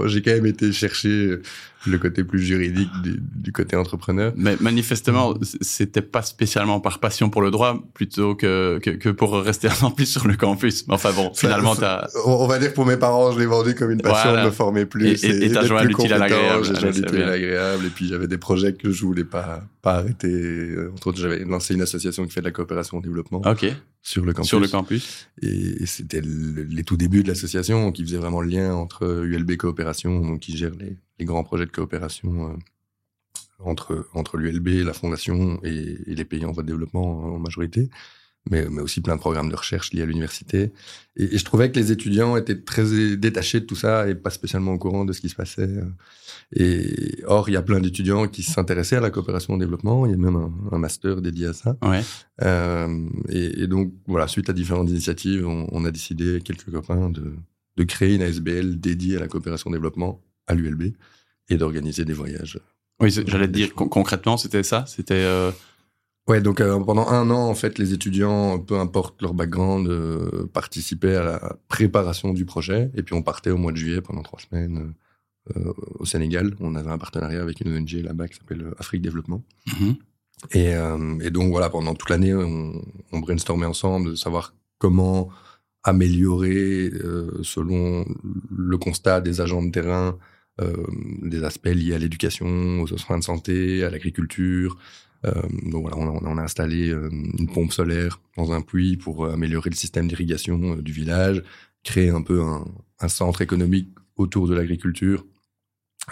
j'ai 0.06 0.22
quand 0.22 0.32
même 0.32 0.46
été 0.46 0.72
chercher 0.72 1.38
le 1.86 1.98
côté 1.98 2.24
plus 2.24 2.40
juridique 2.40 2.90
du, 3.02 3.18
du 3.20 3.52
côté 3.52 3.76
entrepreneur. 3.76 4.32
Mais 4.36 4.56
manifestement, 4.60 5.34
c'était 5.60 6.02
pas 6.02 6.22
spécialement 6.22 6.80
par 6.80 6.98
passion 6.98 7.30
pour 7.30 7.42
le 7.42 7.50
droit, 7.50 7.82
plutôt 7.94 8.34
que, 8.34 8.78
que, 8.82 8.90
que 8.90 9.08
pour 9.08 9.34
rester 9.34 9.68
un 9.68 9.86
an 9.86 9.90
plus 9.90 10.06
sur 10.06 10.26
le 10.26 10.36
campus. 10.36 10.84
Enfin 10.88 11.12
bon, 11.12 11.32
finalement, 11.34 11.74
t'as... 11.74 12.08
On 12.24 12.46
va 12.46 12.58
dire 12.58 12.72
pour 12.74 12.86
mes 12.86 12.96
parents, 12.96 13.32
je 13.32 13.38
l'ai 13.38 13.46
vendu 13.46 13.74
comme 13.74 13.90
une 13.90 14.00
passion 14.00 14.32
de 14.32 14.44
me 14.44 14.50
former 14.50 14.86
plus. 14.86 15.24
Et 15.24 15.50
t'as 15.50 15.64
joint 15.64 15.84
l'utile 15.84 16.12
à 16.12 16.18
l'agréable. 16.18 16.64
J'ai 16.64 16.92
l'utile 16.92 17.22
à 17.22 17.26
l'agréable. 17.26 17.86
Et 17.86 17.90
puis, 17.90 18.06
j'avais 18.08 18.28
des 18.28 18.38
projets 18.38 18.74
que 18.74 18.90
je 18.90 19.04
voulais 19.04 19.24
pas, 19.24 19.62
pas 19.82 19.96
arrêter. 19.96 20.74
Entre 20.92 21.08
autres, 21.08 21.20
j'avais 21.20 21.44
lancé 21.44 21.74
une 21.74 21.82
association 21.82 22.24
qui 22.24 22.32
fait 22.32 22.40
de 22.40 22.46
la 22.46 22.52
coopération 22.52 22.98
au 22.98 23.00
développement. 23.00 23.42
OK 23.44 23.66
sur 24.02 24.24
le 24.24 24.32
campus. 24.32 24.48
Sur 24.48 24.60
le 24.60 24.68
campus. 24.68 25.28
Et, 25.40 25.86
c'était 25.86 26.20
les 26.20 26.82
tout 26.82 26.96
débuts 26.96 27.22
de 27.22 27.28
l'association 27.28 27.92
qui 27.92 28.02
faisait 28.02 28.18
vraiment 28.18 28.40
le 28.40 28.48
lien 28.48 28.74
entre 28.74 29.24
ULB 29.24 29.56
Coopération, 29.56 30.20
donc 30.20 30.40
qui 30.40 30.56
gère 30.56 30.72
les, 30.78 30.98
les 31.22 31.24
grands 31.24 31.44
projets 31.44 31.66
de 31.66 31.70
coopération 31.70 32.50
euh, 32.50 32.56
entre 33.60 34.08
entre 34.12 34.36
l'ULB, 34.36 34.84
la 34.84 34.92
fondation 34.92 35.60
et, 35.62 35.98
les 36.06 36.24
pays 36.24 36.44
en 36.44 36.50
voie 36.50 36.64
de 36.64 36.68
développement 36.68 37.34
en 37.34 37.38
majorité. 37.38 37.88
Mais, 38.50 38.66
mais 38.68 38.82
aussi 38.82 39.00
plein 39.00 39.14
de 39.14 39.20
programmes 39.20 39.50
de 39.50 39.54
recherche 39.54 39.92
liés 39.92 40.02
à 40.02 40.04
l'université. 40.04 40.72
Et, 41.14 41.32
et, 41.32 41.38
je 41.38 41.44
trouvais 41.44 41.70
que 41.70 41.78
les 41.78 41.92
étudiants 41.92 42.36
étaient 42.36 42.60
très 42.60 43.16
détachés 43.16 43.60
de 43.60 43.66
tout 43.66 43.76
ça 43.76 44.08
et 44.08 44.16
pas 44.16 44.30
spécialement 44.30 44.72
au 44.72 44.78
courant 44.78 45.04
de 45.04 45.12
ce 45.12 45.20
qui 45.20 45.28
se 45.28 45.36
passait. 45.36 45.62
Euh, 45.62 45.84
et 46.56 47.22
or, 47.24 47.48
il 47.48 47.52
y 47.52 47.56
a 47.56 47.62
plein 47.62 47.78
d'étudiants 47.78 48.26
qui 48.26 48.42
s'intéressaient 48.42 48.96
à 48.96 49.00
la 49.00 49.10
coopération 49.10 49.54
au 49.54 49.58
développement. 49.58 50.06
Il 50.06 50.10
y 50.10 50.14
a 50.14 50.18
même 50.18 50.34
un, 50.34 50.50
un 50.72 50.78
master 50.78 51.22
dédié 51.22 51.46
à 51.46 51.52
ça. 51.52 51.76
Ouais. 51.82 52.02
Euh, 52.42 53.08
et, 53.28 53.62
et, 53.62 53.66
donc, 53.68 53.92
voilà, 54.08 54.26
suite 54.26 54.50
à 54.50 54.52
différentes 54.52 54.90
initiatives, 54.90 55.46
on, 55.46 55.68
on, 55.70 55.84
a 55.84 55.92
décidé, 55.92 56.40
quelques 56.44 56.68
copains, 56.68 57.10
de, 57.10 57.36
de 57.76 57.84
créer 57.84 58.16
une 58.16 58.22
ASBL 58.22 58.80
dédiée 58.80 59.18
à 59.18 59.20
la 59.20 59.28
coopération 59.28 59.70
au 59.70 59.72
développement 59.72 60.20
à 60.48 60.54
l'ULB 60.54 60.94
et 61.52 61.56
d'organiser 61.56 62.04
des 62.04 62.12
voyages. 62.12 62.58
Oui, 63.00 63.10
j'allais 63.10 63.48
te 63.48 63.52
dire 63.52 63.74
concrètement, 63.74 64.36
c'était 64.36 64.62
ça? 64.62 64.84
C'était. 64.86 65.14
Euh... 65.14 65.50
Ouais, 66.28 66.40
donc 66.40 66.60
euh, 66.60 66.78
pendant 66.78 67.08
un 67.08 67.30
an, 67.30 67.48
en 67.48 67.54
fait, 67.54 67.78
les 67.78 67.92
étudiants, 67.92 68.60
peu 68.60 68.78
importe 68.78 69.20
leur 69.20 69.34
background, 69.34 69.88
euh, 69.88 70.46
participaient 70.52 71.16
à 71.16 71.24
la 71.24 71.56
préparation 71.66 72.32
du 72.32 72.44
projet. 72.44 72.92
Et 72.94 73.02
puis 73.02 73.14
on 73.14 73.22
partait 73.22 73.50
au 73.50 73.56
mois 73.56 73.72
de 73.72 73.76
juillet 73.76 74.00
pendant 74.00 74.22
trois 74.22 74.38
semaines 74.40 74.94
au 75.98 76.04
Sénégal. 76.04 76.54
On 76.60 76.76
avait 76.76 76.92
un 76.92 76.98
partenariat 76.98 77.42
avec 77.42 77.60
une 77.60 77.76
ONG 77.76 77.90
là-bas 77.94 78.28
qui 78.28 78.36
s'appelle 78.36 78.72
Afrique 78.78 79.02
Développement. 79.02 79.42
Mm-hmm. 79.66 79.96
Et, 80.52 81.26
et, 81.26 81.30
donc 81.30 81.50
voilà, 81.50 81.68
pendant 81.68 81.94
toute 81.94 82.10
l'année, 82.10 82.32
on, 82.32 82.80
on 83.10 83.18
brainstormait 83.18 83.66
ensemble 83.66 84.10
de 84.10 84.14
savoir 84.14 84.54
comment 84.78 85.30
améliorer 85.82 86.92
selon 87.42 88.04
le 88.56 88.78
constat 88.78 89.20
des 89.20 89.40
agents 89.40 89.64
de 89.64 89.72
terrain 89.72 90.16
des 91.22 91.44
aspects 91.44 91.66
liés 91.66 91.94
à 91.94 91.98
l'éducation, 91.98 92.82
aux 92.82 92.86
soins 92.86 93.18
de 93.18 93.24
santé, 93.24 93.84
à 93.84 93.90
l'agriculture. 93.90 94.76
donc 95.24 95.82
voilà, 95.82 95.96
on 95.96 96.36
a, 96.38 96.42
installé 96.42 96.88
une 96.90 97.48
pompe 97.52 97.72
solaire 97.72 98.20
dans 98.36 98.52
un 98.52 98.60
puits 98.60 98.96
pour 98.96 99.26
améliorer 99.26 99.70
le 99.70 99.76
système 99.76 100.08
d'irrigation 100.08 100.76
du 100.76 100.92
village, 100.92 101.42
créer 101.82 102.10
un 102.10 102.22
peu 102.22 102.42
un, 102.42 103.08
centre 103.08 103.42
économique 103.42 103.88
autour 104.16 104.46
de 104.46 104.54
l'agriculture 104.54 105.24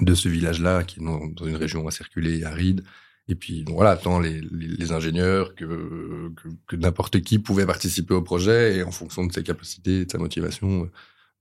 de 0.00 0.14
ce 0.14 0.28
village-là, 0.28 0.84
qui 0.84 1.00
est 1.00 1.04
dans, 1.04 1.46
une 1.46 1.56
région 1.56 1.88
circuler 1.90 2.44
aride. 2.44 2.82
Et 3.28 3.36
puis 3.36 3.64
voilà, 3.68 3.96
tant 3.96 4.18
les, 4.18 4.40
les, 4.40 4.92
ingénieurs 4.92 5.54
que, 5.54 6.32
que, 6.66 6.76
n'importe 6.76 7.20
qui 7.20 7.38
pouvait 7.38 7.66
participer 7.66 8.12
au 8.14 8.22
projet 8.22 8.78
et 8.78 8.82
en 8.82 8.90
fonction 8.90 9.24
de 9.24 9.32
ses 9.32 9.44
capacités, 9.44 10.04
de 10.04 10.10
sa 10.10 10.18
motivation, 10.18 10.90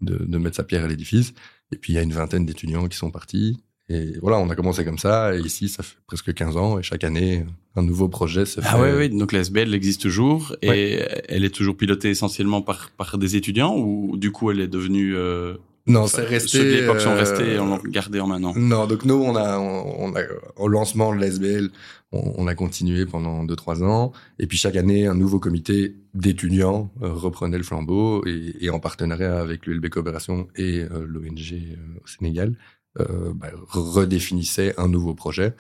de, 0.02 0.18
de 0.18 0.38
mettre 0.38 0.56
sa 0.56 0.64
pierre 0.64 0.84
à 0.84 0.88
l'édifice. 0.88 1.34
Et 1.72 1.78
puis 1.78 1.94
il 1.94 1.96
y 1.96 2.00
a 2.00 2.02
une 2.02 2.14
vingtaine 2.14 2.46
d'étudiants 2.46 2.88
qui 2.88 2.98
sont 2.98 3.12
partis. 3.12 3.58
Et 3.92 4.14
voilà, 4.22 4.38
on 4.38 4.50
a 4.50 4.56
commencé 4.56 4.86
comme 4.86 5.00
ça. 5.00 5.36
Et 5.36 5.40
ici, 5.40 5.68
ça 5.68 5.82
fait 5.82 5.98
presque 6.06 6.32
15 6.32 6.58
ans. 6.58 6.80
Et 6.80 6.84
chaque 6.84 7.04
année, 7.04 7.46
un 7.76 7.82
nouveau 7.82 8.08
projet 8.08 8.46
se 8.46 8.60
ah 8.60 8.64
fait. 8.64 8.70
Ah 8.72 8.82
oui, 8.82 8.90
oui. 8.96 9.10
Donc 9.10 9.32
la 9.32 9.40
SBL 9.40 9.74
existe 9.74 10.02
toujours. 10.02 10.56
Et 10.62 11.02
elle 11.28 11.44
est 11.44 11.54
toujours 11.54 11.76
pilotée 11.76 12.10
essentiellement 12.10 12.62
par, 12.62 12.92
par 12.92 13.18
des 13.18 13.36
étudiants 13.36 13.76
ou 13.76 14.16
du 14.18 14.32
coup, 14.32 14.52
elle 14.52 14.62
est 14.62 14.68
devenue... 14.68 15.16
Euh 15.16 15.56
non, 15.90 16.08
c'est 16.08 16.24
resté. 16.24 16.60
Ceux 16.60 16.64
de 16.64 16.76
l'époque 16.82 17.02
sont 17.02 17.16
restés 17.16 17.54
et 17.54 17.60
on 17.60 17.76
l'a 17.76 17.82
gardé 17.86 18.20
en 18.20 18.28
maintenant. 18.28 18.54
Non, 18.56 18.86
donc 18.86 19.06
nous, 19.06 19.16
on 19.16 19.36
a, 19.36 19.58
on, 19.58 20.16
a 20.16 20.22
au 20.56 20.68
lancement 20.68 21.16
de 21.16 21.20
l'SBL, 21.20 21.70
on, 22.12 22.34
on, 22.38 22.48
a 22.48 22.56
continué 22.56 23.06
pendant 23.06 23.44
deux 23.44 23.56
trois 23.56 23.84
ans, 23.84 24.12
et 24.38 24.48
puis 24.48 24.58
chaque 24.58 24.76
année, 24.76 25.08
un 25.08 25.16
nouveau 25.16 25.40
comité 25.40 25.96
d'étudiants 26.14 26.92
euh, 27.02 27.12
reprenait 27.12 27.58
le 27.58 27.64
flambeau 27.64 28.26
et, 28.26 28.56
et, 28.62 28.70
en 28.70 28.80
partenariat 28.80 29.40
avec 29.40 29.66
l'ULB 29.66 29.90
Coopération 29.90 30.48
et 30.56 30.80
euh, 30.80 31.06
l'ONG 31.08 31.54
euh, 31.54 31.76
au 32.04 32.08
Sénégal, 32.08 32.56
euh, 33.00 33.34
bah, 33.36 33.50
redéfinissait 33.68 34.74
un 34.78 34.88
nouveau 34.88 35.14
projet 35.14 35.56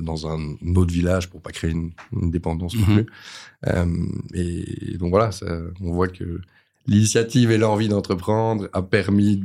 dans 0.00 0.28
un 0.30 0.56
autre 0.76 0.92
village 0.92 1.30
pour 1.30 1.40
pas 1.40 1.52
créer 1.52 1.70
une, 1.70 1.92
une 2.12 2.30
dépendance 2.30 2.74
non 2.76 2.82
mm-hmm. 2.82 3.06
plus. 3.06 4.34
et 4.34 4.98
donc 4.98 5.08
voilà, 5.08 5.32
ça, 5.32 5.46
on 5.80 5.92
voit 5.92 6.08
que 6.08 6.42
l'initiative 6.86 7.50
et 7.50 7.58
l'envie 7.58 7.88
d'entreprendre 7.88 8.68
a 8.72 8.82
permis 8.82 9.42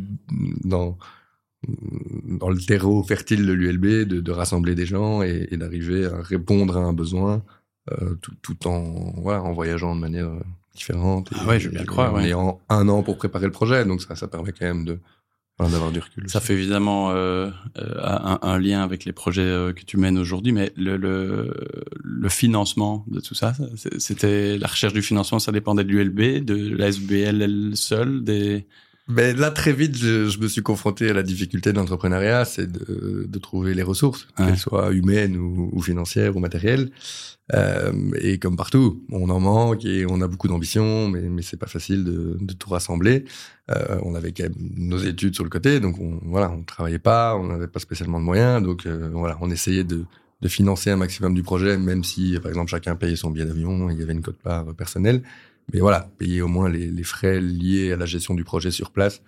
dans 0.63 0.97
dans 2.27 2.49
le 2.49 2.59
terreau 2.59 3.01
fertile 3.01 3.45
de 3.45 3.51
l'ULB 3.51 4.07
de, 4.07 4.21
de, 4.21 4.31
rassembler 4.31 4.75
des 4.75 4.85
gens 4.85 5.23
et, 5.23 5.47
et 5.49 5.57
d'arriver 5.57 6.05
à 6.05 6.21
répondre 6.21 6.77
à 6.77 6.81
un 6.81 6.93
besoin 6.93 7.43
euh, 7.91 8.15
tout, 8.21 8.35
tout, 8.43 8.67
en 8.67 9.13
voilà 9.17 9.41
en 9.41 9.53
voyageant 9.53 9.95
de 9.95 9.99
manière 9.99 10.29
différente. 10.75 11.29
Ah 11.35 11.47
ouais, 11.47 11.59
je 11.59 11.69
bien 11.69 11.85
croire. 11.85 12.13
En 12.13 12.19
ayant 12.19 12.59
un 12.69 12.87
an 12.89 13.01
pour 13.01 13.17
préparer 13.17 13.45
le 13.45 13.51
projet, 13.51 13.85
donc 13.85 14.01
ça, 14.01 14.15
ça 14.15 14.27
permet 14.27 14.51
quand 14.51 14.65
même 14.65 14.85
de 14.85 14.99
d'avoir 15.59 15.91
du 15.91 15.99
recul. 15.99 16.29
Ça 16.29 16.41
fait 16.41 16.53
évidemment 16.53 17.11
euh, 17.11 17.49
euh, 17.77 17.99
un, 18.03 18.39
un, 18.41 18.59
lien 18.59 18.83
avec 18.83 19.05
les 19.05 19.13
projets 19.13 19.41
euh, 19.41 19.71
que 19.71 19.83
tu 19.83 19.97
mènes 19.97 20.17
aujourd'hui, 20.17 20.51
mais 20.51 20.71
le, 20.75 20.97
le, 20.97 21.53
le, 22.03 22.29
financement 22.29 23.05
de 23.07 23.21
tout 23.21 23.35
ça, 23.35 23.53
c'était 23.97 24.57
la 24.57 24.67
recherche 24.67 24.93
du 24.93 25.01
financement, 25.01 25.39
ça 25.39 25.53
dépendait 25.53 25.85
de 25.85 25.89
l'ULB, 25.89 26.43
de 26.43 26.75
la 26.75 26.87
SBL 26.87 27.71
seule, 27.75 28.23
des 28.23 28.65
mais 29.07 29.33
là, 29.33 29.51
très 29.51 29.71
vite, 29.71 29.95
je, 29.95 30.27
je, 30.27 30.39
me 30.39 30.47
suis 30.47 30.63
confronté 30.63 31.09
à 31.11 31.13
la 31.13 31.21
difficulté 31.21 31.71
de 31.71 31.77
l'entrepreneuriat, 31.77 32.43
c'est 32.43 32.71
de, 32.71 33.27
de, 33.27 33.39
trouver 33.39 33.75
les 33.75 33.83
ressources, 33.83 34.27
qu'elles 34.35 34.57
soient 34.57 34.91
humaines 34.93 35.37
ou, 35.37 35.69
ou, 35.71 35.81
financières 35.81 36.35
ou 36.35 36.39
matérielles. 36.39 36.89
Euh, 37.53 37.93
et 38.19 38.39
comme 38.39 38.55
partout, 38.55 39.05
on 39.11 39.29
en 39.29 39.39
manque 39.39 39.85
et 39.85 40.07
on 40.09 40.21
a 40.21 40.27
beaucoup 40.27 40.47
d'ambition, 40.47 41.07
mais, 41.07 41.21
mais 41.21 41.43
c'est 41.43 41.57
pas 41.57 41.67
facile 41.67 42.03
de, 42.03 42.37
de 42.41 42.53
tout 42.53 42.71
rassembler. 42.71 43.25
Euh, 43.69 43.99
on 44.01 44.15
avait 44.15 44.31
quand 44.31 44.43
même 44.43 44.55
nos 44.75 44.97
études 44.97 45.35
sur 45.35 45.43
le 45.43 45.51
côté, 45.51 45.79
donc 45.79 45.99
on, 45.99 46.19
voilà, 46.23 46.49
on 46.49 46.63
travaillait 46.63 46.97
pas, 46.97 47.35
on 47.35 47.45
n'avait 47.45 47.67
pas 47.67 47.79
spécialement 47.79 48.19
de 48.19 48.25
moyens, 48.25 48.63
donc 48.63 48.87
euh, 48.87 49.11
voilà, 49.13 49.37
on 49.41 49.51
essayait 49.51 49.83
de, 49.83 50.05
de 50.41 50.47
financer 50.47 50.89
un 50.89 50.97
maximum 50.97 51.35
du 51.35 51.43
projet, 51.43 51.77
même 51.77 52.03
si, 52.03 52.39
par 52.41 52.49
exemple, 52.49 52.71
chacun 52.71 52.95
payait 52.95 53.15
son 53.15 53.29
billet 53.29 53.45
d'avion, 53.45 53.91
il 53.91 53.99
y 53.99 54.01
avait 54.01 54.13
une 54.13 54.23
cote-part 54.23 54.73
personnelle 54.73 55.21
mais 55.73 55.79
voilà, 55.79 56.09
payer 56.17 56.41
au 56.41 56.47
moins 56.47 56.69
les, 56.69 56.87
les, 56.87 57.03
frais 57.03 57.41
liés 57.41 57.91
à 57.91 57.97
la 57.97 58.05
gestion 58.05 58.33
du 58.33 58.43
projet 58.43 58.71
sur 58.71 58.91
place. 58.91 59.21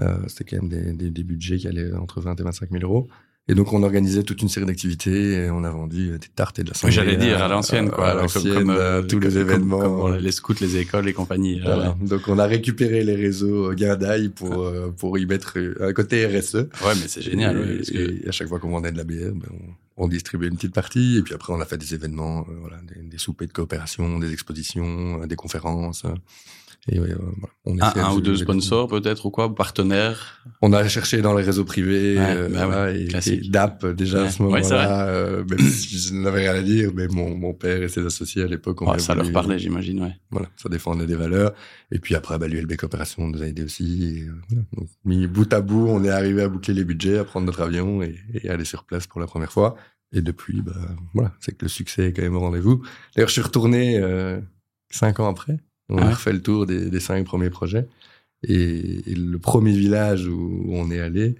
Euh, 0.00 0.18
C'était 0.26 0.44
quand 0.44 0.62
même 0.62 0.68
des, 0.68 0.92
des, 0.92 1.10
des, 1.10 1.24
budgets 1.24 1.56
qui 1.56 1.66
allaient 1.66 1.92
entre 1.94 2.20
20 2.20 2.38
et 2.38 2.42
25 2.42 2.70
000 2.70 2.84
euros. 2.84 3.08
Et 3.50 3.54
donc, 3.54 3.72
on 3.72 3.82
organisait 3.82 4.22
toute 4.24 4.42
une 4.42 4.50
série 4.50 4.66
d'activités. 4.66 5.32
Et 5.32 5.50
on 5.50 5.64
a 5.64 5.70
vendu 5.70 6.10
des 6.10 6.28
tartes 6.28 6.58
et 6.58 6.64
de 6.64 6.68
la 6.68 6.74
sangria. 6.74 7.02
J'allais 7.02 7.16
dire 7.16 7.42
à 7.42 7.48
l'ancienne, 7.48 7.90
quoi. 7.90 8.10
À 8.10 8.14
l'ancienne, 8.14 8.52
comme, 8.52 8.70
euh, 8.70 9.02
tous 9.02 9.18
les 9.18 9.38
événements. 9.38 9.80
Comme, 9.80 10.16
les 10.16 10.32
scouts, 10.32 10.54
les 10.60 10.76
écoles, 10.76 11.06
les 11.06 11.14
compagnies. 11.14 11.60
Euh, 11.60 11.64
voilà. 11.64 11.96
Donc, 12.02 12.28
on 12.28 12.38
a 12.38 12.44
récupéré 12.44 13.02
les 13.04 13.16
réseaux 13.16 13.72
Guindaille 13.72 14.28
pour 14.28 14.64
euh, 14.64 14.94
pour 14.94 15.18
y 15.18 15.24
mettre 15.24 15.56
un 15.80 15.92
côté 15.94 16.26
RSE. 16.26 16.54
Ouais, 16.54 16.68
mais 17.00 17.08
c'est 17.08 17.22
génial. 17.22 17.56
Et, 17.56 17.60
ouais, 17.60 17.76
parce 17.76 17.90
que... 17.90 18.24
et, 18.24 18.28
à 18.28 18.32
chaque 18.32 18.48
fois 18.48 18.58
qu'on 18.58 18.70
vendait 18.70 18.92
de 18.92 18.98
la 18.98 19.04
bière, 19.04 19.32
ben, 19.32 19.48
on, 19.50 19.87
on, 19.98 20.08
distribuait 20.08 20.48
une 20.48 20.56
petite 20.56 20.74
partie. 20.74 21.18
Et 21.18 21.22
puis 21.22 21.34
après, 21.34 21.52
on 21.52 21.60
a 21.60 21.66
fait 21.66 21.78
des 21.78 21.94
événements, 21.94 22.46
voilà, 22.60 22.78
des, 22.82 23.02
des 23.02 23.18
soupers 23.18 23.48
de 23.48 23.52
coopération, 23.52 24.18
des 24.18 24.32
expositions, 24.32 25.26
des 25.26 25.36
conférences. 25.36 26.04
Et 26.90 27.00
ouais, 27.00 27.14
on 27.66 27.78
un, 27.80 27.92
un 27.96 28.14
ou 28.14 28.20
deux 28.20 28.36
sponsors 28.36 28.88
peut-être 28.88 29.26
ou 29.26 29.30
quoi, 29.30 29.54
partenaires. 29.54 30.42
On 30.62 30.72
a 30.72 30.88
cherché 30.88 31.20
dans 31.20 31.34
les 31.34 31.44
réseaux 31.44 31.64
privés 31.64 32.16
ouais, 32.16 32.24
euh, 32.24 32.48
bah 32.48 32.66
voilà, 32.66 32.92
et, 32.92 33.08
et 33.26 33.48
DAP 33.48 33.86
déjà 33.86 34.24
à 34.24 34.30
ce 34.30 34.42
moment-là. 34.42 35.06
Euh, 35.08 35.44
même 35.44 35.58
si 35.58 35.98
je 35.98 36.14
n'avais 36.14 36.48
rien 36.48 36.58
à 36.58 36.62
dire, 36.62 36.92
mais 36.94 37.06
mon, 37.08 37.34
mon 37.36 37.52
père 37.52 37.82
et 37.82 37.88
ses 37.88 38.06
associés 38.06 38.42
à 38.42 38.46
l'époque 38.46 38.80
ont. 38.80 38.98
ça 38.98 39.14
leur 39.14 39.30
parlait, 39.32 39.58
j'imagine, 39.58 40.02
ouais. 40.02 40.16
Voilà, 40.30 40.48
ça 40.56 40.68
défendait 40.68 41.06
des 41.06 41.16
valeurs. 41.16 41.52
Et 41.90 41.98
puis 41.98 42.14
après, 42.14 42.38
bah, 42.38 42.48
l'ULB 42.48 42.76
Coopération 42.76 43.26
nous 43.26 43.42
a 43.42 43.46
aidé 43.46 43.64
aussi. 43.64 44.04
Et, 44.04 44.22
euh, 44.22 44.32
voilà. 44.48 44.64
Donc, 44.76 44.88
mis 45.04 45.26
bout 45.26 45.52
à 45.52 45.60
bout, 45.60 45.88
on 45.88 46.04
est 46.04 46.10
arrivé 46.10 46.42
à 46.42 46.48
boucler 46.48 46.74
les 46.74 46.84
budgets, 46.84 47.18
à 47.18 47.24
prendre 47.24 47.44
notre 47.46 47.60
avion 47.60 48.02
et, 48.02 48.16
et 48.34 48.48
aller 48.48 48.64
sur 48.64 48.84
place 48.84 49.06
pour 49.06 49.20
la 49.20 49.26
première 49.26 49.52
fois. 49.52 49.76
Et 50.12 50.22
depuis, 50.22 50.62
bah, 50.62 50.72
voilà, 51.12 51.34
c'est 51.40 51.52
que 51.52 51.64
le 51.66 51.68
succès 51.68 52.08
est 52.08 52.12
quand 52.14 52.22
même 52.22 52.36
au 52.36 52.40
rendez-vous. 52.40 52.82
D'ailleurs, 53.14 53.28
je 53.28 53.34
suis 53.34 53.42
retourné 53.42 53.98
euh, 53.98 54.40
cinq 54.90 55.20
ans 55.20 55.28
après. 55.28 55.58
On 55.88 55.98
a 55.98 56.10
refait 56.10 56.32
le 56.32 56.42
tour 56.42 56.66
des, 56.66 56.90
des 56.90 57.00
cinq 57.00 57.24
premiers 57.24 57.50
projets. 57.50 57.86
Et, 58.42 59.10
et, 59.10 59.14
le 59.14 59.38
premier 59.38 59.72
village 59.72 60.26
où 60.26 60.66
on 60.70 60.90
est 60.90 61.00
allé, 61.00 61.34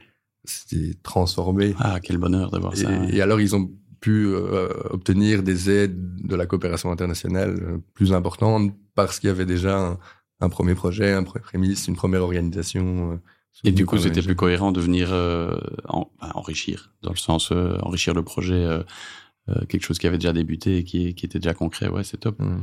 c'était 0.45 0.95
transformé. 1.03 1.75
Ah, 1.79 2.01
quel 2.03 2.19
bonheur 2.19 2.51
d'avoir 2.51 2.77
ça. 2.77 2.91
Et 3.11 3.21
alors, 3.21 3.41
ils 3.41 3.55
ont 3.55 3.71
pu 4.01 4.27
euh, 4.27 4.69
obtenir 4.91 5.43
des 5.43 5.71
aides 5.71 6.23
de 6.23 6.37
la 6.37 6.47
coopération 6.47 6.91
internationale 6.91 7.59
euh, 7.61 7.79
plus 7.95 8.13
importantes 8.13 8.73
parce 8.95 9.19
qu'il 9.19 9.29
y 9.29 9.31
avait 9.31 9.47
déjà 9.47 9.79
un, 9.79 9.99
un, 10.41 10.49
premier 10.49 10.75
projet, 10.75 11.13
un 11.13 11.25
premier 11.25 11.43
prémisse, 11.43 11.89
une 11.89 11.97
première 11.97 12.23
organisation. 12.23 13.13
Euh, 13.13 13.17
et 13.65 13.73
du 13.73 13.87
coup, 13.87 13.99
c'était 13.99 14.23
plus 14.23 14.37
cohérent 14.37 14.71
de 14.73 14.81
venir 14.81 15.09
euh, 15.13 15.57
en, 15.89 16.11
enrichir, 16.21 16.93
dans 17.03 17.11
le 17.11 17.17
sens 17.17 17.51
enrichir 17.51 18.15
le 18.15 18.23
projet, 18.23 18.65
quelque 19.69 19.83
chose 19.83 19.99
qui 19.99 20.07
avait 20.07 20.19
déjà 20.19 20.33
débuté 20.33 20.79
et 20.79 20.85
qui, 20.85 21.15
qui 21.17 21.27
était 21.27 21.41
déjà 21.41 21.55
concret. 21.55 21.89
Ouais, 21.89 22.05
c'est 22.05 22.19
top. 22.19 22.39
Mmh. 22.39 22.61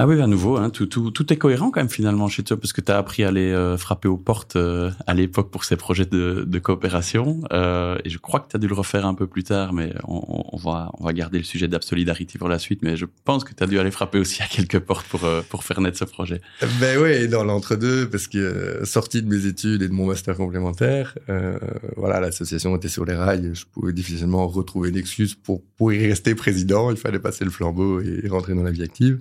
Ah 0.00 0.06
oui, 0.06 0.20
à 0.20 0.28
nouveau, 0.28 0.56
hein, 0.56 0.70
tout, 0.70 0.86
tout, 0.86 1.10
tout 1.10 1.32
est 1.32 1.36
cohérent 1.36 1.72
quand 1.72 1.80
même 1.80 1.88
finalement 1.88 2.28
chez 2.28 2.44
toi, 2.44 2.56
parce 2.56 2.72
que 2.72 2.80
tu 2.80 2.92
as 2.92 2.98
appris 2.98 3.24
à 3.24 3.28
aller 3.28 3.50
euh, 3.50 3.76
frapper 3.76 4.06
aux 4.06 4.16
portes 4.16 4.54
euh, 4.54 4.92
à 5.08 5.14
l'époque 5.14 5.50
pour 5.50 5.64
ces 5.64 5.74
projets 5.74 6.04
de, 6.04 6.44
de 6.46 6.58
coopération, 6.60 7.40
euh, 7.52 7.98
et 8.04 8.08
je 8.08 8.18
crois 8.18 8.38
que 8.38 8.48
tu 8.48 8.54
as 8.54 8.60
dû 8.60 8.68
le 8.68 8.74
refaire 8.74 9.06
un 9.06 9.14
peu 9.14 9.26
plus 9.26 9.42
tard, 9.42 9.72
mais 9.72 9.92
on, 10.06 10.44
on 10.52 10.56
va, 10.56 10.92
on 11.00 11.04
va 11.04 11.12
garder 11.12 11.38
le 11.38 11.42
sujet 11.42 11.66
d'Absolidarity 11.66 12.38
pour 12.38 12.48
la 12.48 12.60
suite, 12.60 12.82
mais 12.82 12.96
je 12.96 13.06
pense 13.24 13.42
que 13.42 13.52
tu 13.52 13.64
as 13.64 13.66
dû 13.66 13.76
aller 13.80 13.90
frapper 13.90 14.20
aussi 14.20 14.40
à 14.40 14.46
quelques 14.46 14.78
portes 14.78 15.08
pour, 15.08 15.24
euh, 15.24 15.42
pour 15.48 15.64
faire 15.64 15.80
naître 15.80 15.98
ce 15.98 16.04
projet. 16.04 16.40
Ben 16.78 16.96
oui, 17.02 17.26
dans 17.26 17.42
l'entre-deux, 17.42 18.08
parce 18.08 18.28
que 18.28 18.38
euh, 18.38 18.84
sorti 18.84 19.20
de 19.20 19.28
mes 19.28 19.46
études 19.46 19.82
et 19.82 19.88
de 19.88 19.92
mon 19.92 20.06
master 20.06 20.36
complémentaire, 20.36 21.18
voilà, 21.96 22.20
l'association 22.20 22.76
était 22.76 22.86
sur 22.86 23.04
les 23.04 23.16
rails, 23.16 23.50
je 23.52 23.64
pouvais 23.64 23.92
difficilement 23.92 24.46
retrouver 24.46 24.90
une 24.90 24.96
excuse 24.96 25.34
pour, 25.34 25.60
pour 25.76 25.92
y 25.92 26.06
rester 26.06 26.36
président, 26.36 26.92
il 26.92 26.96
fallait 26.96 27.18
passer 27.18 27.44
le 27.44 27.50
flambeau 27.50 28.00
et 28.00 28.28
rentrer 28.28 28.54
dans 28.54 28.62
la 28.62 28.70
vie 28.70 28.84
active. 28.84 29.18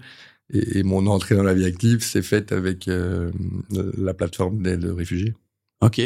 Et, 0.53 0.79
et, 0.79 0.83
mon 0.83 1.07
entrée 1.07 1.35
dans 1.35 1.43
la 1.43 1.53
vie 1.53 1.65
active 1.65 2.01
s'est 2.01 2.21
faite 2.21 2.51
avec 2.51 2.87
euh, 2.87 3.31
la 3.97 4.13
plateforme 4.13 4.61
d'aide 4.61 4.85
réfugiés. 4.85 5.33
Ok. 5.81 6.01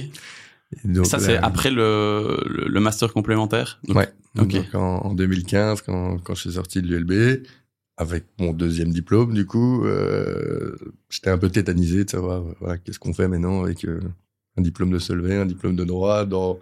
Donc, 0.86 1.06
ça, 1.06 1.20
c'est 1.20 1.38
après 1.38 1.70
le, 1.70 2.40
le, 2.48 2.80
master 2.80 3.14
complémentaire? 3.14 3.80
Donc, 3.84 3.98
Ouais. 3.98 4.10
Donc, 4.36 4.56
en, 4.74 4.80
en, 4.80 5.14
2015, 5.14 5.82
quand, 5.82 6.18
quand 6.20 6.34
je 6.36 6.42
suis 6.42 6.54
sorti 6.54 6.82
de 6.82 6.88
l'ULB, 6.88 7.44
avec 7.98 8.26
mon 8.40 8.52
deuxième 8.54 8.92
diplôme, 8.92 9.34
du 9.34 9.46
coup, 9.46 9.86
euh, 9.86 10.76
j'étais 11.10 11.30
un 11.30 11.38
peu 11.38 11.50
tétanisé 11.50 12.06
de 12.06 12.10
savoir 12.10 12.42
voilà, 12.60 12.78
qu'est-ce 12.78 12.98
qu'on 12.98 13.14
fait 13.14 13.28
maintenant 13.28 13.64
avec 13.64 13.86
euh, 13.86 14.00
un 14.58 14.62
diplôme 14.62 14.92
de 14.92 14.98
Solvay, 14.98 15.36
un 15.36 15.46
diplôme 15.46 15.76
de 15.76 15.84
droit, 15.84 16.26
dans 16.26 16.58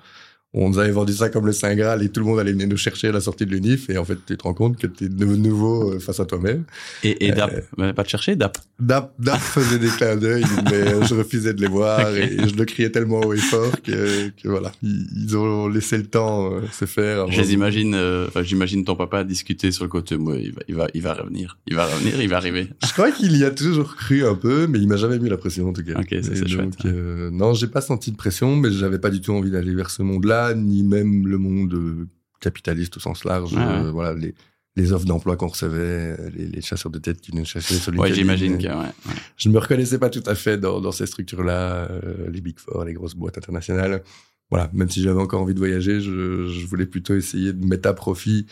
on 0.54 0.70
nous 0.70 0.80
avait 0.80 0.92
vendu 0.92 1.14
ça 1.14 1.30
comme 1.30 1.46
le 1.46 1.52
Saint 1.52 1.76
Graal 1.76 2.04
et 2.04 2.10
tout 2.10 2.22
le 2.22 2.26
monde 2.26 2.40
allait 2.40 2.52
venir 2.52 2.68
nous 2.68 2.78
chercher 2.78 3.10
à 3.10 3.12
la 3.12 3.22
sortie 3.22 3.46
de 3.46 3.52
l'UNIF 3.52 3.90
et 3.90 3.98
en 3.98 4.06
fait 4.06 4.18
tu 4.26 4.36
te 4.36 4.44
rends 4.44 4.54
compte 4.54 4.78
que 4.78 4.88
tu 4.88 5.06
es 5.06 5.10
de 5.10 5.26
nouveau 5.26 5.94
euh, 5.94 6.00
face 6.00 6.20
à 6.20 6.26
toi-même. 6.26 6.64
Et, 7.04 7.28
et 7.28 7.32
DAP, 7.32 7.66
euh, 7.80 7.94
pas 7.94 8.04
te 8.04 8.10
chercher 8.10 8.36
DAP 8.36 8.58
DAP, 8.80 9.14
DAP 9.20 9.40
faisait 9.40 9.80
des 9.80 9.90
clins 9.90 10.16
d'œil 10.16 10.44
mais 10.72 11.06
je 11.08 11.14
refusais 11.14 11.54
de 11.54 11.62
les 11.62 11.68
voir 11.68 12.00
okay. 12.00 12.34
et 12.34 12.48
je 12.48 12.56
le 12.56 12.66
criais 12.66 12.90
tellement 12.90 13.22
haut 13.22 13.34
et 13.34 13.38
fort 13.38 13.82
que, 13.82 14.30
que 14.30 14.48
voilà, 14.48 14.72
ils, 14.82 15.38
ont 15.38 15.68
laissé 15.68 15.98
le 15.98 16.06
temps 16.06 16.54
euh, 16.54 16.62
se 16.72 16.86
faire. 16.86 17.30
J'imagine, 17.30 17.94
euh, 17.96 18.28
j'imagine 18.42 18.84
ton 18.84 18.96
papa 18.96 19.24
discuter 19.24 19.72
sur 19.72 19.84
le 19.84 19.90
côté, 19.90 20.18
moi, 20.18 20.36
il 20.38 20.52
va, 20.52 20.62
il 20.68 20.76
va, 20.76 20.88
il 20.94 21.02
va 21.02 21.14
revenir, 21.14 21.58
il 21.68 21.76
va 21.76 21.86
revenir, 21.86 22.22
il 22.22 22.30
va 22.30 22.38
arriver. 22.38 22.70
Je 22.86 22.94
crois 22.94 23.12
qu'il 23.12 23.36
y 23.38 23.44
a 23.44 23.52
toujours 23.52 23.96
cru 23.96 24.26
un 24.26 24.36
peu, 24.36 24.68
mais 24.68 24.80
il 24.80 24.88
m'a 24.88 24.98
jamais 24.98 25.20
mis 25.20 25.30
la 25.30 25.38
pression 25.38 25.70
en 25.70 25.74
tout 25.74 25.84
cas. 25.84 26.00
Ok, 26.00 26.08
c'est 26.10 26.48
chouette. 26.48 26.74
Euh, 26.86 27.30
non, 27.32 27.54
j'ai 27.54 27.68
pas 27.68 27.82
senti 27.82 28.12
de 28.12 28.18
pression, 28.18 28.56
mais 28.56 28.72
j'avais 28.72 29.00
pas 29.00 29.10
du 29.10 29.22
tout 29.22 29.34
envie 29.34 29.52
d'aller 29.52 29.76
vers 29.76 29.90
ce 29.90 30.02
monde-là 30.04 30.39
ni 30.56 30.84
même 30.84 31.28
le 31.28 31.38
monde 31.38 31.74
euh, 31.74 32.08
capitaliste 32.40 32.98
au 32.98 33.00
sens 33.00 33.24
large. 33.26 33.54
Ouais, 33.54 33.62
euh, 33.62 33.92
voilà, 33.92 34.14
les, 34.14 34.34
les 34.76 34.94
offres 34.94 35.06
d'emploi 35.06 35.36
qu'on 35.36 35.48
recevait, 35.48 36.16
les, 36.32 36.48
les, 36.48 36.62
chasseurs 36.62 36.92
de 36.92 37.00
tête 37.00 37.22
qui 37.22 37.36
nous 37.36 37.46
chassaient 37.46 37.76
sur 37.76 37.94
Ouais, 37.98 38.14
j'imagine 38.14 38.58
que, 38.58 38.68
ouais, 38.68 38.74
ouais. 38.74 39.14
Je 39.38 39.50
me 39.50 39.58
reconnaissais 39.58 40.00
pas 40.00 40.10
tout 40.10 40.24
à 40.26 40.36
fait 40.36 40.58
dans, 40.58 40.80
dans 40.80 40.92
ces 40.92 41.06
structures-là, 41.06 41.90
euh, 41.90 42.30
les 42.30 42.42
Big 42.42 42.60
Four, 42.60 42.86
les 42.86 42.94
grosses 42.94 43.16
boîtes 43.16 43.38
internationales. 43.38 44.04
Voilà, 44.50 44.70
même 44.74 44.90
si 44.90 45.02
j'avais 45.02 45.22
encore 45.22 45.42
envie 45.42 45.54
de 45.54 45.60
voyager, 45.60 46.02
je, 46.02 46.48
je, 46.48 46.66
voulais 46.66 46.88
plutôt 46.88 47.14
essayer 47.16 47.54
de 47.54 47.66
mettre 47.66 47.88
à 47.88 47.94
profit 47.94 48.48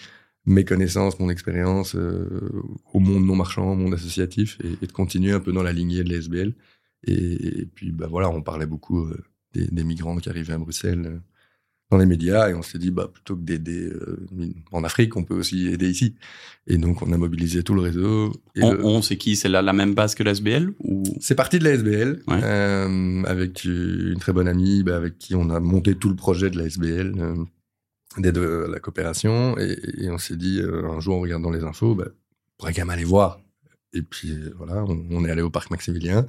mes 0.45 0.63
connaissances, 0.63 1.19
mon 1.19 1.29
expérience 1.29 1.95
euh, 1.95 2.51
au 2.93 2.99
monde 2.99 3.25
non 3.25 3.35
marchand, 3.35 3.71
au 3.71 3.75
monde 3.75 3.93
associatif, 3.93 4.57
et, 4.63 4.77
et, 4.81 4.87
de 4.87 4.91
continuer 4.91 5.31
un 5.31 5.39
peu 5.39 5.51
dans 5.51 5.63
la 5.63 5.73
lignée 5.73 6.03
de 6.03 6.13
l'SBL. 6.13 6.53
Et, 7.05 7.61
et, 7.61 7.65
puis, 7.65 7.91
bah 7.91 8.07
voilà, 8.07 8.29
on 8.29 8.41
parlait 8.41 8.65
beaucoup 8.65 9.05
euh, 9.05 9.17
des, 9.53 9.67
des, 9.67 9.83
migrants 9.83 10.17
qui 10.17 10.29
arrivaient 10.29 10.53
à 10.53 10.57
Bruxelles 10.57 11.19
dans 11.89 11.97
les 11.97 12.05
médias 12.05 12.49
et 12.49 12.53
on 12.53 12.61
s'est 12.61 12.79
dit 12.79 12.91
bah 12.91 13.09
plutôt 13.11 13.35
que 13.35 13.41
d'aider 13.41 13.87
euh, 13.87 14.27
en 14.73 14.83
Afrique 14.83 15.15
on 15.15 15.23
peut 15.23 15.35
aussi 15.35 15.67
aider 15.67 15.89
ici. 15.89 16.15
Et 16.67 16.77
donc 16.77 17.01
on 17.01 17.11
a 17.13 17.17
mobilisé 17.17 17.63
tout 17.63 17.73
le 17.75 17.81
réseau 17.81 18.33
et 18.55 18.63
on, 18.63 18.73
le... 18.73 18.85
on 18.85 19.01
c'est 19.01 19.15
qui 19.15 19.37
c'est 19.37 19.47
la, 19.47 19.61
la 19.61 19.71
même 19.71 19.93
base 19.93 20.13
que 20.13 20.21
l'ASBL 20.23 20.73
ou? 20.79 21.03
C'est 21.21 21.35
parti 21.35 21.59
de 21.59 21.63
l'ASBL 21.63 22.23
ouais. 22.27 22.39
euh, 22.43 23.23
avec 23.23 23.63
une 23.63 24.17
très 24.19 24.33
bonne 24.33 24.49
amie 24.49 24.83
bah, 24.83 24.97
avec 24.97 25.17
qui 25.17 25.33
on 25.35 25.49
a 25.49 25.61
monté 25.61 25.95
tout 25.95 26.09
le 26.09 26.15
projet 26.15 26.49
de 26.49 26.57
l'ASBL 26.57 27.13
euh, 27.17 27.35
d'aide 28.17 28.37
à 28.37 28.67
la 28.67 28.79
coopération. 28.79 29.57
Et, 29.57 29.77
et 29.99 30.09
on 30.09 30.17
s'est 30.17 30.35
dit 30.35 30.59
euh, 30.59 30.89
un 30.91 30.99
jour 30.99 31.15
en 31.15 31.21
regardant 31.21 31.51
les 31.51 31.63
infos 31.63 31.95
bah, 31.95 32.07
on 32.09 32.57
pourrait 32.57 32.73
quand 32.73 32.81
même 32.81 32.89
aller 32.89 33.05
voir. 33.05 33.39
Et 33.93 34.01
puis 34.01 34.31
euh, 34.31 34.53
voilà 34.57 34.83
on, 34.83 35.05
on 35.09 35.23
est 35.23 35.31
allé 35.31 35.41
au 35.41 35.49
parc 35.49 35.71
Maximilien. 35.71 36.25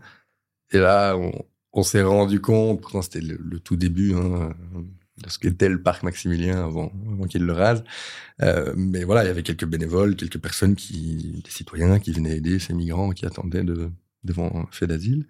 Et 0.71 0.79
là 0.79 1.16
on, 1.16 1.33
on 1.73 1.83
s'est 1.83 2.05
rendu 2.05 2.40
compte 2.40 2.81
pourtant 2.81 3.03
c'était 3.03 3.21
le, 3.21 3.40
le, 3.42 3.59
tout 3.59 3.75
début 3.75 4.14
hein, 4.14 4.55
de 5.22 5.31
ce 5.31 5.38
qu'était 5.38 5.68
le 5.68 5.83
parc 5.83 6.02
Maximilien 6.02 6.64
avant, 6.64 6.92
avant 7.12 7.24
qu'il 7.24 7.44
le 7.44 7.52
rase. 7.52 7.85
Euh, 8.42 8.72
mais 8.76 9.04
voilà, 9.04 9.24
il 9.24 9.26
y 9.28 9.31
avait 9.31 9.42
quelques 9.42 9.66
bénévoles, 9.66 10.16
quelques 10.16 10.38
personnes 10.38 10.74
qui, 10.76 11.42
des 11.44 11.50
citoyens 11.50 11.98
qui 11.98 12.12
venaient 12.12 12.37
aider 12.37 12.59
ces 12.59 12.74
migrants 12.74 13.11
qui 13.11 13.26
attendaient 13.26 13.64
de, 13.64 13.90
devant 14.24 14.50
un 14.54 14.66
fait 14.70 14.87
d'asile. 14.87 15.26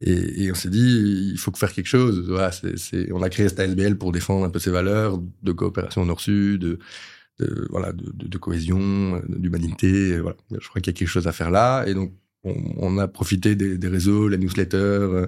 Et, 0.00 0.50
on 0.52 0.54
s'est 0.54 0.70
dit, 0.70 1.30
il 1.32 1.38
faut 1.38 1.52
faire 1.52 1.72
quelque 1.72 1.88
chose. 1.88 2.30
On 3.10 3.22
a 3.22 3.30
créé 3.30 3.48
cette 3.48 3.58
ASBL 3.58 3.98
pour 3.98 4.12
défendre 4.12 4.44
un 4.44 4.50
peu 4.50 4.60
ces 4.60 4.70
valeurs 4.70 5.18
de 5.42 5.52
coopération 5.52 6.04
nord-sud, 6.04 6.60
de, 6.60 6.78
voilà, 7.70 7.92
de, 7.92 8.38
cohésion, 8.38 9.20
d'humanité. 9.28 10.16
Je 10.16 10.68
crois 10.68 10.80
qu'il 10.80 10.92
y 10.92 10.96
a 10.96 10.98
quelque 10.98 11.08
chose 11.08 11.26
à 11.26 11.32
faire 11.32 11.50
là. 11.50 11.84
Et 11.88 11.94
donc, 11.94 12.14
on, 12.44 12.54
on 12.76 12.98
a 12.98 13.08
profité 13.08 13.56
des, 13.56 13.76
des, 13.76 13.88
réseaux, 13.88 14.28
la 14.28 14.36
newsletter, 14.36 14.76
euh, 14.76 15.26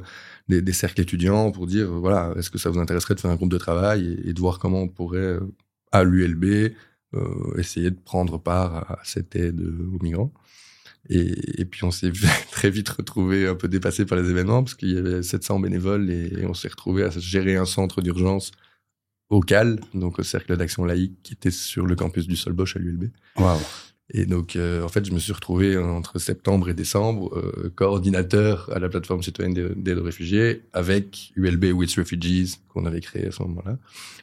des, 0.50 0.72
cercles 0.72 1.00
étudiants 1.00 1.50
pour 1.50 1.66
dire, 1.66 1.90
voilà, 1.90 2.34
est-ce 2.36 2.50
que 2.50 2.58
ça 2.58 2.70
vous 2.70 2.78
intéresserait 2.78 3.14
de 3.14 3.20
faire 3.20 3.30
un 3.30 3.36
groupe 3.36 3.50
de 3.50 3.58
travail 3.58 4.20
et, 4.24 4.32
de 4.32 4.40
voir 4.40 4.58
comment 4.58 4.82
on 4.82 4.88
pourrait, 4.88 5.18
euh, 5.18 5.40
à 5.92 6.04
l'ULB, 6.04 6.72
euh, 7.14 7.58
essayer 7.58 7.90
de 7.90 7.98
prendre 7.98 8.38
part 8.38 8.90
à 8.90 9.00
cette 9.04 9.34
aide 9.36 9.60
aux 9.60 10.02
migrants. 10.02 10.32
Et, 11.08 11.64
puis 11.64 11.84
on 11.84 11.90
s'est 11.90 12.12
très 12.52 12.70
vite 12.70 12.88
retrouvé 12.88 13.46
un 13.46 13.54
peu 13.54 13.68
dépassé 13.68 14.04
par 14.04 14.18
les 14.18 14.28
événements 14.28 14.62
parce 14.62 14.74
qu'il 14.74 14.92
y 14.92 14.98
avait 14.98 15.22
700 15.22 15.60
bénévoles 15.60 16.10
et, 16.10 16.44
on 16.46 16.54
s'est 16.54 16.68
retrouvé 16.68 17.04
à 17.04 17.10
gérer 17.10 17.56
un 17.56 17.64
centre 17.64 18.02
d'urgence 18.02 18.52
au 19.30 19.40
CAL, 19.40 19.80
donc 19.94 20.18
au 20.18 20.22
Cercle 20.24 20.56
d'Action 20.56 20.84
Laïque, 20.84 21.22
qui 21.22 21.34
était 21.34 21.52
sur 21.52 21.86
le 21.86 21.94
campus 21.94 22.26
du 22.26 22.36
Solbosch 22.36 22.76
à 22.76 22.80
l'ULB. 22.80 23.10
Et 24.12 24.26
donc, 24.26 24.56
euh, 24.56 24.82
en 24.82 24.88
fait, 24.88 25.04
je 25.04 25.12
me 25.12 25.18
suis 25.18 25.32
retrouvé 25.32 25.76
entre 25.76 26.18
septembre 26.18 26.68
et 26.68 26.74
décembre 26.74 27.36
euh, 27.36 27.72
coordinateur 27.74 28.68
à 28.72 28.78
la 28.78 28.88
plateforme 28.88 29.22
citoyenne 29.22 29.54
d'aide 29.76 29.98
aux 29.98 30.04
réfugiés 30.04 30.62
avec 30.72 31.32
ULB 31.36 31.66
With 31.72 31.94
Refugees 31.94 32.56
qu'on 32.68 32.86
avait 32.86 33.00
créé 33.00 33.26
à 33.26 33.30
ce 33.30 33.42
moment-là 33.42 33.78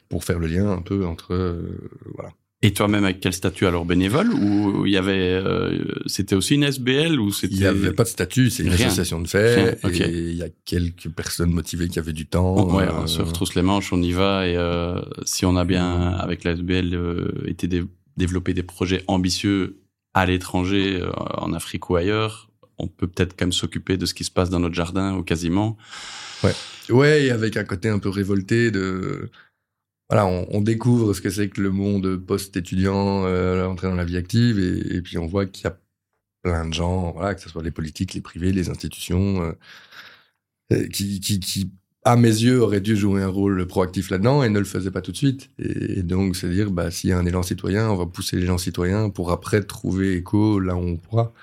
pour 0.09 0.23
faire 0.23 0.39
le 0.39 0.47
lien 0.47 0.69
un 0.69 0.81
peu 0.81 1.05
entre 1.05 1.33
euh, 1.33 1.89
voilà, 2.15 2.31
et 2.63 2.73
toi-même 2.73 3.05
avec 3.05 3.19
quel 3.19 3.33
statut 3.33 3.67
alors 3.67 3.85
bénévole 3.85 4.33
ou 4.33 4.87
il 4.87 4.91
y 4.91 4.97
avait 4.97 5.13
euh, 5.13 5.77
c'était 6.07 6.33
aussi 6.33 6.55
une 6.55 6.63
SBL 6.63 7.19
ou 7.19 7.31
c'était 7.31 7.53
Il 7.53 7.59
n'y 7.59 7.67
avait 7.67 7.91
pas 7.91 8.03
de 8.03 8.09
statut, 8.09 8.49
c'est 8.49 8.63
une 8.63 8.73
association 8.73 9.21
de 9.21 9.27
fait 9.27 9.77
et 9.83 10.07
il 10.07 10.35
y 10.35 10.41
a 10.41 10.49
quelques 10.65 11.09
personnes 11.09 11.51
motivées 11.51 11.87
qui 11.87 11.99
avaient 11.99 12.13
du 12.13 12.25
temps. 12.25 12.75
Ouais, 12.75 12.87
on 12.91 13.05
se 13.05 13.21
retrousse 13.21 13.53
les 13.53 13.61
manches, 13.61 13.93
on 13.93 14.01
y 14.01 14.11
va 14.11 14.47
et 14.47 14.57
euh, 14.57 14.99
si 15.23 15.45
on 15.45 15.55
a 15.55 15.65
bien 15.65 16.13
avec 16.13 16.43
la 16.43 16.53
SBL 16.53 16.95
euh, 16.95 17.31
été 17.45 17.67
développer 18.17 18.53
des 18.53 18.63
projets 18.63 19.03
ambitieux 19.07 19.79
à 20.13 20.25
l'étranger 20.25 20.99
euh, 21.01 21.11
en 21.37 21.53
Afrique 21.53 21.89
ou 21.89 21.95
ailleurs, 21.95 22.49
on 22.77 22.87
peut 22.87 23.07
peut-être 23.07 23.35
quand 23.37 23.45
même 23.45 23.51
s'occuper 23.51 23.97
de 23.97 24.05
ce 24.05 24.13
qui 24.13 24.23
se 24.23 24.31
passe 24.31 24.49
dans 24.49 24.59
notre 24.59 24.75
jardin 24.75 25.15
ou 25.15 25.23
quasiment. 25.23 25.77
Ouais. 26.43 26.53
Ouais, 26.89 27.23
et 27.25 27.31
avec 27.31 27.57
un 27.57 27.63
côté 27.63 27.89
un 27.89 27.99
peu 27.99 28.09
révolté 28.09 28.71
de 28.71 29.29
voilà, 30.09 30.25
on, 30.25 30.61
découvre 30.61 31.13
ce 31.13 31.19
que 31.19 31.29
c'est 31.29 31.49
que 31.49 31.59
le 31.59 31.69
monde 31.69 32.15
post-étudiant, 32.15 33.25
euh, 33.25 33.65
entrer 33.65 33.87
dans 33.87 33.95
la 33.95 34.05
vie 34.05 34.15
active, 34.15 34.57
et, 34.57 35.01
puis 35.01 35.17
on 35.17 35.27
voit 35.27 35.45
qu'il 35.45 35.65
y 35.65 35.67
a 35.67 35.77
plein 36.43 36.65
de 36.65 36.73
gens, 36.73 37.11
voilà, 37.11 37.35
que 37.35 37.41
ce 37.41 37.49
soit 37.49 37.61
les 37.61 37.71
politiques, 37.71 38.13
les 38.13 38.21
privés, 38.21 38.53
les 38.53 38.69
institutions, 38.69 39.53
euh, 40.71 40.87
qui, 40.87 41.71
à 42.07 42.15
mes 42.15 42.29
yeux, 42.29 42.61
auraient 42.61 42.79
dû 42.79 42.95
jouer 42.95 43.21
un 43.21 43.27
rôle 43.27 43.67
proactif 43.67 44.09
là-dedans 44.09 44.41
et 44.41 44.49
ne 44.49 44.59
le 44.59 44.65
faisaient 44.65 44.91
pas 44.91 45.01
tout 45.01 45.11
de 45.11 45.17
suite. 45.17 45.49
Et, 45.59 46.03
donc, 46.03 46.37
c'est 46.37 46.49
dire, 46.49 46.71
bah, 46.71 46.89
s'il 46.89 47.09
y 47.09 47.13
a 47.13 47.17
un 47.17 47.25
élan 47.25 47.43
citoyen, 47.43 47.89
on 47.89 47.95
va 47.95 48.05
pousser 48.05 48.37
les 48.37 48.45
gens 48.45 48.57
citoyens 48.57 49.09
pour 49.09 49.31
après 49.31 49.61
trouver 49.61 50.13
écho 50.13 50.61
là 50.61 50.75
où 50.75 50.79
on 50.79 50.95
pourra. 50.95 51.33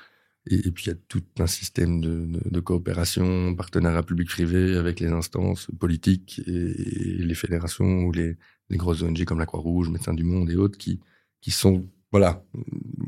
Et, 0.47 0.71
puis, 0.71 0.87
il 0.87 0.89
y 0.89 0.93
a 0.93 0.97
tout 1.09 1.23
un 1.39 1.47
système 1.47 2.01
de, 2.01 2.27
de, 2.51 2.61
coopération, 2.61 3.55
partenariat 3.55 4.03
public-privé 4.03 4.77
avec 4.77 5.01
les 5.01 5.09
instances 5.09 5.69
politiques 5.79 6.41
et, 6.47 6.53
les 6.53 7.35
fédérations 7.35 8.05
ou 8.05 8.13
les, 8.13 8.37
grosses 8.71 9.03
ONG 9.03 9.25
comme 9.25 9.39
la 9.39 9.47
Croix-Rouge, 9.47 9.91
Médecins 9.91 10.15
du 10.15 10.25
Monde 10.25 10.51
et 10.51 10.57
autres 10.57 10.79
qui, 10.79 10.99
qui 11.43 11.51
sont 11.51 11.87
voilà 12.11 12.43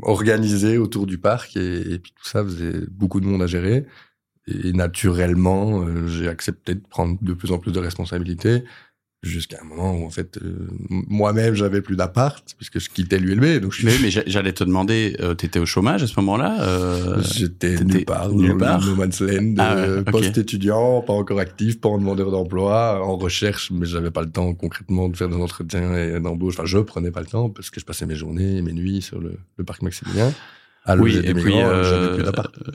organisés 0.03 0.79
autour 0.79 1.07
du 1.07 1.19
parc 1.19 1.57
et, 1.57 1.95
et, 1.95 1.99
puis 1.99 2.13
tout 2.15 2.27
ça 2.27 2.45
faisait 2.45 2.87
beaucoup 2.91 3.21
de 3.21 3.27
monde 3.27 3.43
à 3.43 3.47
gérer 3.47 3.87
et 4.47 4.73
naturellement 4.73 5.83
euh, 5.83 6.07
j'ai 6.07 6.29
accepté 6.29 6.75
de 6.75 6.83
prendre 6.89 7.19
de 7.21 7.33
plus 7.35 7.53
en 7.53 7.59
plus 7.59 7.73
de 7.73 7.81
responsabilités 7.81 8.63
jusqu'à 9.23 9.59
un 9.61 9.65
moment 9.65 9.93
où 9.95 10.07
en 10.07 10.11
fait 10.11 10.39
euh, 10.39 10.69
moi-même 10.89 11.55
j'avais 11.55 11.81
plus 11.81 11.97
d'appart 11.97 12.45
puisque 12.57 12.79
je 12.79 12.89
quittais 12.89 13.19
l'ULB 13.19 13.61
donc 13.61 13.73
je... 13.73 13.87
mais, 13.87 13.93
mais 14.01 14.11
j'allais 14.11 14.53
te 14.53 14.65
demander 14.65 15.17
euh, 15.21 15.35
t'étais 15.35 15.59
au 15.59 15.67
chômage 15.67 16.03
à 16.03 16.07
ce 16.07 16.15
moment-là 16.21 16.61
euh, 16.61 17.23
j'étais 17.23 17.83
nulle 17.83 18.05
part 18.05 18.31
nulle 18.33 18.57
part. 18.57 18.85
No 18.85 18.95
man's 18.95 19.21
land 19.21 19.55
ah 19.59 20.11
post 20.11 20.39
étudiant 20.39 21.03
pas 21.03 21.13
encore 21.13 21.41
actif 21.41 21.81
pas 21.81 21.89
en 21.89 21.99
demandeur 21.99 22.31
d'emploi 22.31 23.05
en 23.05 23.17
recherche 23.17 23.71
mais 23.73 23.87
j'avais 23.87 24.11
pas 24.11 24.23
le 24.23 24.31
temps 24.31 24.55
concrètement 24.55 25.09
de 25.09 25.17
faire 25.17 25.29
des 25.29 25.37
entretiens 25.37 25.97
et 25.97 26.21
d'embauche. 26.21 26.55
Enfin 26.55 26.67
je 26.67 26.79
prenais 26.79 27.11
pas 27.11 27.21
le 27.21 27.27
temps 27.27 27.51
parce 27.51 27.71
que 27.71 27.81
je 27.81 27.85
passais 27.85 28.07
mes 28.07 28.17
journées 28.17 28.59
et 28.59 28.63
mes 28.63 28.73
nuits 28.73 29.03
sur 29.03 29.19
le, 29.19 29.39
le 29.57 29.65
parc 29.65 29.83
Maximilien 29.83 30.33
oui, 30.95 31.17
et 31.25 31.35
puis 31.35 31.55
euh, 31.57 32.31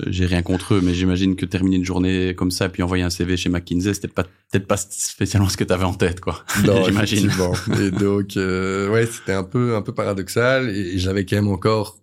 j'ai 0.08 0.26
rien 0.26 0.42
contre 0.42 0.76
eux, 0.76 0.82
mais 0.84 0.94
j'imagine 0.94 1.36
que 1.36 1.46
terminer 1.46 1.78
une 1.78 1.86
journée 1.86 2.36
comme 2.36 2.52
ça, 2.52 2.68
puis 2.68 2.84
envoyer 2.84 3.04
un 3.04 3.10
CV 3.10 3.38
chez 3.38 3.50
McKinsey, 3.50 3.94
c'était 3.94 4.10
pas 4.10 4.24
peut-être 4.24 4.68
pas 4.68 4.78
spécialement 4.78 5.48
ce 5.48 5.56
que 5.56 5.64
tu 5.64 5.72
avais 5.72 5.86
en 5.86 5.94
tête, 5.94 6.20
quoi. 6.20 6.44
j'imagine. 6.86 7.32
et 7.80 7.92
donc, 7.92 8.36
euh, 8.36 8.90
ouais, 8.90 9.06
c'était 9.06 9.32
un 9.32 9.44
peu 9.44 9.76
un 9.76 9.82
peu 9.82 9.94
paradoxal, 9.94 10.70
et 10.70 10.98
j'avais 10.98 11.26
quand 11.26 11.38
même 11.38 11.48
encore 11.48 12.00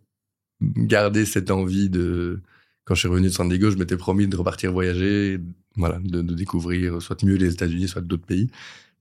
gardé 0.61 1.25
cette 1.25 1.51
envie 1.51 1.91
de. 1.91 2.41
Quand 2.85 2.95
je 2.95 3.01
suis 3.01 3.09
revenu 3.09 3.29
de 3.29 3.33
San 3.33 3.47
Diego, 3.47 3.71
je 3.71 3.77
m'étais 3.77 3.99
promis 3.99 4.27
de 4.27 4.37
repartir 4.37 4.73
voyager, 4.73 5.39
voilà, 5.77 5.99
de, 6.03 6.23
de 6.23 6.35
découvrir 6.35 7.03
soit 7.03 7.23
mieux 7.23 7.37
les 7.37 7.53
États-Unis, 7.53 7.87
soit 7.87 8.01
d'autres 8.01 8.25
pays. 8.25 8.51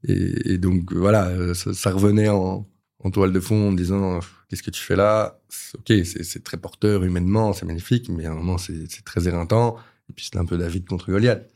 Et, 0.05 0.53
et, 0.53 0.57
donc 0.57 0.91
voilà, 0.91 1.53
ça, 1.53 1.73
ça 1.73 1.91
revenait 1.91 2.27
en, 2.27 2.67
en 3.03 3.11
toile 3.11 3.31
de 3.31 3.39
fond 3.39 3.69
en 3.69 3.73
disant 3.73 4.19
qu'est-ce 4.49 4.63
que 4.63 4.71
tu 4.71 4.81
fais 4.81 4.95
là? 4.95 5.39
Ok, 5.75 5.93
c'est 6.03 6.43
très 6.43 6.57
porteur 6.57 7.03
humainement, 7.03 7.53
c'est 7.53 7.65
magnifique, 7.65 8.09
mais 8.09 8.25
à 8.25 8.31
un 8.31 8.35
moment 8.35 8.57
c'est 8.57 8.87
très 9.03 9.27
éreintant. 9.27 9.77
Et 10.09 10.13
puis 10.13 10.29
c'est 10.31 10.37
un 10.37 10.45
peu 10.45 10.57
David 10.57 10.85
contre 10.85 11.11
Goliath. 11.11 11.49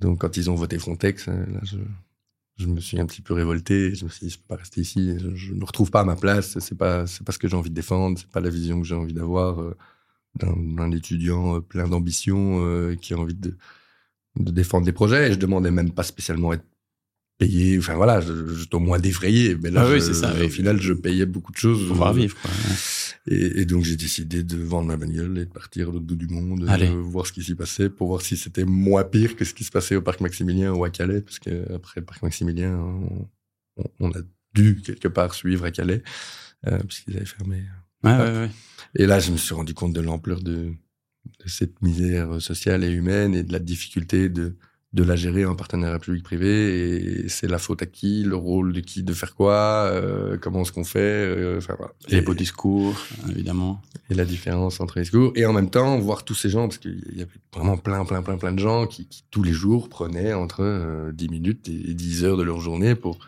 Donc 0.00 0.20
quand 0.20 0.36
ils 0.36 0.50
ont 0.50 0.54
voté 0.54 0.78
Frontex, 0.78 1.28
euh, 1.28 1.46
là, 1.46 1.60
je, 2.58 2.66
me 2.66 2.80
suis 2.80 3.00
un 3.00 3.06
petit 3.06 3.22
peu 3.22 3.34
révolté. 3.34 3.94
Je 3.94 4.04
me 4.04 4.10
suis 4.10 4.26
dit 4.26 4.32
je 4.32 4.38
peux 4.38 4.46
pas 4.48 4.56
rester 4.56 4.80
ici. 4.80 5.16
Je, 5.18 5.54
ne 5.54 5.64
retrouve 5.64 5.90
pas 5.90 6.04
ma 6.04 6.16
place. 6.16 6.58
C'est 6.58 6.76
pas 6.76 7.04
pas 7.24 7.32
ce 7.32 7.38
que 7.38 7.48
j'ai 7.48 7.56
envie 7.56 7.70
de 7.70 7.74
défendre. 7.74 8.18
C'est 8.18 8.30
pas 8.30 8.40
la 8.40 8.50
vision 8.50 8.80
que 8.80 8.86
j'ai 8.86 8.94
envie 8.94 9.14
d'avoir 9.14 9.60
euh, 9.60 9.76
d'un 10.36 10.90
étudiant 10.92 11.56
euh, 11.56 11.60
plein 11.60 11.88
d'ambition 11.88 12.96
qui 13.00 13.14
a 13.14 13.18
envie 13.18 13.34
de, 13.34 13.56
de 14.36 14.50
défendre 14.52 14.84
des 14.86 14.92
projets. 14.92 15.30
Et 15.30 15.32
je 15.32 15.38
demandais 15.38 15.70
même 15.70 15.92
pas 15.92 16.02
spécialement 16.02 16.52
être 16.52 16.64
payer, 17.38 17.78
enfin 17.78 17.94
voilà, 17.94 18.20
j'étais 18.20 18.74
au 18.74 18.80
moins 18.80 18.98
défrayé, 18.98 19.56
mais 19.56 19.70
là, 19.70 19.84
ah 19.86 19.92
oui, 19.92 20.00
c'est 20.00 20.14
ça, 20.14 20.34
au 20.42 20.48
final, 20.48 20.80
je 20.80 20.92
payais 20.92 21.26
beaucoup 21.26 21.52
de 21.52 21.58
choses. 21.58 21.86
Pour 21.88 22.12
vivre, 22.12 22.36
quoi. 22.40 22.50
Et, 23.28 23.60
et, 23.60 23.64
donc, 23.64 23.84
j'ai 23.84 23.96
décidé 23.96 24.42
de 24.42 24.56
vendre 24.56 24.88
ma 24.88 24.96
bagnole 24.96 25.38
et 25.38 25.44
de 25.44 25.50
partir 25.50 25.88
au 25.88 26.00
bout 26.00 26.14
du 26.14 26.28
monde, 26.28 26.64
Allez. 26.68 26.88
voir 26.88 27.26
ce 27.26 27.32
qui 27.32 27.42
s'y 27.42 27.54
passait, 27.54 27.90
pour 27.90 28.08
voir 28.08 28.22
si 28.22 28.36
c'était 28.36 28.64
moins 28.64 29.04
pire 29.04 29.36
que 29.36 29.44
ce 29.44 29.52
qui 29.52 29.64
se 29.64 29.70
passait 29.70 29.96
au 29.96 30.02
parc 30.02 30.20
Maximilien 30.20 30.72
ou 30.72 30.84
à 30.84 30.90
Calais, 30.90 31.20
parce 31.20 31.38
que 31.38 31.72
après 31.74 32.00
le 32.00 32.06
parc 32.06 32.22
Maximilien, 32.22 32.74
on, 32.78 33.84
on 34.00 34.10
a 34.12 34.20
dû 34.54 34.80
quelque 34.80 35.08
part 35.08 35.34
suivre 35.34 35.64
à 35.64 35.70
Calais, 35.70 36.02
euh, 36.66 36.78
puisqu'ils 36.78 37.16
avaient 37.16 37.26
fermé. 37.26 37.64
Ouais, 38.02 38.16
ouais, 38.16 38.32
ouais. 38.32 38.50
Et 38.94 39.06
là, 39.06 39.20
je 39.20 39.32
me 39.32 39.36
suis 39.36 39.54
rendu 39.54 39.74
compte 39.74 39.92
de 39.92 40.00
l'ampleur 40.00 40.40
de, 40.40 40.72
de 41.44 41.48
cette 41.48 41.82
misère 41.82 42.40
sociale 42.40 42.84
et 42.84 42.90
humaine 42.90 43.34
et 43.34 43.42
de 43.42 43.52
la 43.52 43.58
difficulté 43.58 44.28
de 44.28 44.56
de 44.96 45.02
la 45.02 45.14
gérer 45.14 45.44
en 45.44 45.54
partenariat 45.54 45.98
public-privé 45.98 47.24
et 47.24 47.28
c'est 47.28 47.48
la 47.48 47.58
faute 47.58 47.82
à 47.82 47.86
qui, 47.86 48.22
le 48.22 48.34
rôle 48.34 48.72
de 48.72 48.80
qui, 48.80 49.02
de 49.02 49.12
faire 49.12 49.34
quoi, 49.34 49.90
euh, 49.92 50.38
comment 50.40 50.62
est-ce 50.62 50.72
qu'on 50.72 50.84
fait, 50.84 51.00
euh, 51.00 51.58
enfin 51.58 51.74
voilà. 51.76 51.92
Les 52.08 52.22
beaux 52.22 52.32
discours, 52.32 52.98
évidemment. 53.28 53.82
Et 54.08 54.14
la 54.14 54.24
différence 54.24 54.80
entre 54.80 54.96
les 54.96 55.02
discours 55.02 55.32
et 55.34 55.44
en 55.44 55.52
même 55.52 55.68
temps 55.68 55.98
voir 55.98 56.24
tous 56.24 56.34
ces 56.34 56.48
gens 56.48 56.66
parce 56.66 56.78
qu'il 56.78 56.98
y 57.12 57.20
avait 57.20 57.30
vraiment 57.52 57.76
plein, 57.76 58.06
plein, 58.06 58.22
plein, 58.22 58.38
plein 58.38 58.52
de 58.52 58.58
gens 58.58 58.86
qui, 58.86 59.06
qui 59.06 59.22
tous 59.30 59.42
les 59.42 59.52
jours 59.52 59.90
prenaient 59.90 60.32
entre 60.32 60.62
euh, 60.62 61.12
10 61.12 61.28
minutes 61.28 61.68
et 61.68 61.92
10 61.92 62.24
heures 62.24 62.38
de 62.38 62.42
leur 62.42 62.60
journée 62.60 62.94
pour 62.94 63.18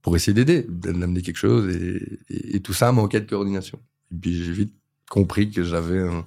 pour 0.00 0.14
essayer 0.14 0.34
d'aider, 0.34 0.66
d'amener 0.68 1.22
quelque 1.22 1.38
chose 1.38 1.74
et, 1.74 2.20
et, 2.28 2.56
et, 2.56 2.60
tout 2.60 2.74
ça 2.74 2.92
manquait 2.92 3.22
de 3.22 3.26
coordination. 3.28 3.80
Et 4.12 4.16
puis 4.16 4.44
j'ai 4.44 4.52
vite 4.52 4.74
compris 5.08 5.50
que 5.50 5.64
j'avais 5.64 6.00
un 6.00 6.26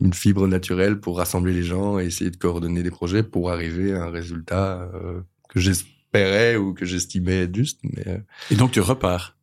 une 0.00 0.12
fibre 0.12 0.46
naturelle 0.46 1.00
pour 1.00 1.18
rassembler 1.18 1.52
les 1.52 1.62
gens 1.62 1.98
et 1.98 2.06
essayer 2.06 2.30
de 2.30 2.36
coordonner 2.36 2.82
des 2.82 2.90
projets 2.90 3.22
pour 3.22 3.50
arriver 3.50 3.92
à 3.92 4.04
un 4.04 4.10
résultat 4.10 4.90
euh, 4.94 5.20
que 5.48 5.60
j'espérais 5.60 6.56
ou 6.56 6.74
que 6.74 6.84
j'estimais 6.84 7.42
être 7.42 7.54
juste. 7.54 7.80
Mais, 7.82 8.06
euh, 8.06 8.18
Et 8.50 8.56
donc 8.56 8.72
tu 8.72 8.80
repars. 8.80 9.36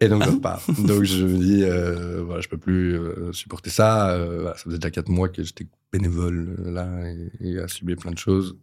Et 0.00 0.08
donc 0.08 0.24
je 0.24 0.30
repars. 0.30 0.62
donc 0.78 1.04
je 1.04 1.24
me 1.24 1.38
dis, 1.38 1.62
euh, 1.62 2.22
voilà, 2.24 2.40
je 2.40 2.48
peux 2.48 2.58
plus 2.58 2.98
euh, 2.98 3.32
supporter 3.32 3.70
ça. 3.70 4.16
Ça 4.56 4.64
faisait 4.64 4.78
déjà 4.78 4.90
quatre 4.90 5.08
mois 5.08 5.28
que 5.28 5.42
j'étais 5.42 5.66
bénévole 5.92 6.56
là 6.64 6.88
et, 7.08 7.30
et 7.40 7.58
assumé 7.58 7.94
plein 7.94 8.10
de 8.10 8.18
choses 8.18 8.58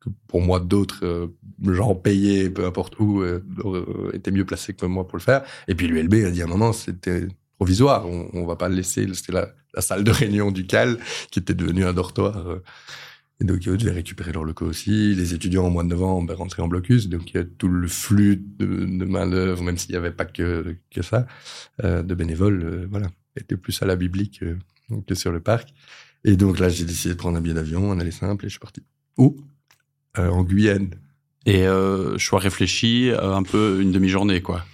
que 0.00 0.08
pour 0.26 0.40
moi 0.40 0.60
d'autres 0.60 1.30
gens 1.62 1.94
payés, 1.94 2.50
peu 2.50 2.66
importe 2.66 2.98
où, 2.98 3.24
étaient 4.12 4.30
mieux 4.30 4.44
placés 4.44 4.74
que 4.74 4.86
moi 4.86 5.06
pour 5.06 5.16
le 5.16 5.22
faire. 5.22 5.44
Et 5.68 5.74
puis 5.74 5.86
l'ULB 5.86 6.26
a 6.26 6.30
dit 6.30 6.42
à 6.42 6.44
un 6.44 6.48
moment, 6.48 6.72
c'était 6.72 7.26
provisoire. 7.56 8.06
On, 8.06 8.28
on 8.32 8.46
va 8.46 8.56
pas 8.56 8.68
le 8.68 8.74
laisser. 8.74 9.06
C'était 9.14 9.32
la, 9.32 9.54
la, 9.74 9.82
salle 9.82 10.04
de 10.04 10.10
réunion 10.10 10.50
du 10.50 10.66
CAL 10.66 10.98
qui 11.30 11.38
était 11.38 11.54
devenue 11.54 11.84
un 11.84 11.92
dortoir. 11.92 12.48
Euh. 12.48 12.62
Et 13.40 13.44
donc, 13.44 13.66
eux 13.66 13.76
devaient 13.76 13.90
récupérer 13.90 14.32
leur 14.32 14.44
locaux 14.44 14.66
aussi. 14.66 15.14
Les 15.14 15.34
étudiants, 15.34 15.66
au 15.66 15.70
mois 15.70 15.82
de 15.82 15.88
novembre, 15.88 16.28
ben, 16.28 16.34
rentraient 16.34 16.62
en 16.62 16.68
blocus. 16.68 17.08
Donc, 17.08 17.30
il 17.32 17.36
y 17.36 17.40
a 17.40 17.44
tout 17.44 17.68
le 17.68 17.88
flux 17.88 18.36
de, 18.36 18.66
de 18.66 19.04
main-d'œuvre, 19.04 19.62
même 19.64 19.76
s'il 19.76 19.90
n'y 19.90 19.96
avait 19.96 20.12
pas 20.12 20.24
que, 20.24 20.76
que 20.90 21.02
ça, 21.02 21.26
euh, 21.82 22.02
de 22.02 22.14
bénévoles, 22.14 22.62
euh, 22.62 22.86
voilà, 22.88 23.08
était 23.36 23.56
plus 23.56 23.82
à 23.82 23.86
la 23.86 23.96
biblique 23.96 24.42
euh, 24.42 24.56
que 25.06 25.14
sur 25.14 25.32
le 25.32 25.40
parc. 25.40 25.74
Et 26.22 26.36
donc, 26.36 26.60
là, 26.60 26.68
j'ai 26.68 26.84
décidé 26.84 27.14
de 27.14 27.18
prendre 27.18 27.36
un 27.36 27.40
billet 27.40 27.54
d'avion, 27.54 27.90
un 27.90 27.98
aller 27.98 28.12
simple, 28.12 28.46
et 28.46 28.48
je 28.48 28.52
suis 28.52 28.60
parti. 28.60 28.82
Où? 29.18 29.36
En 30.16 30.44
Guyane. 30.44 30.90
Et 31.44 31.66
choix 32.18 32.38
réfléchi, 32.38 33.10
un 33.20 33.42
peu 33.42 33.80
une 33.82 33.92
demi-journée, 33.92 34.40
quoi. 34.40 34.64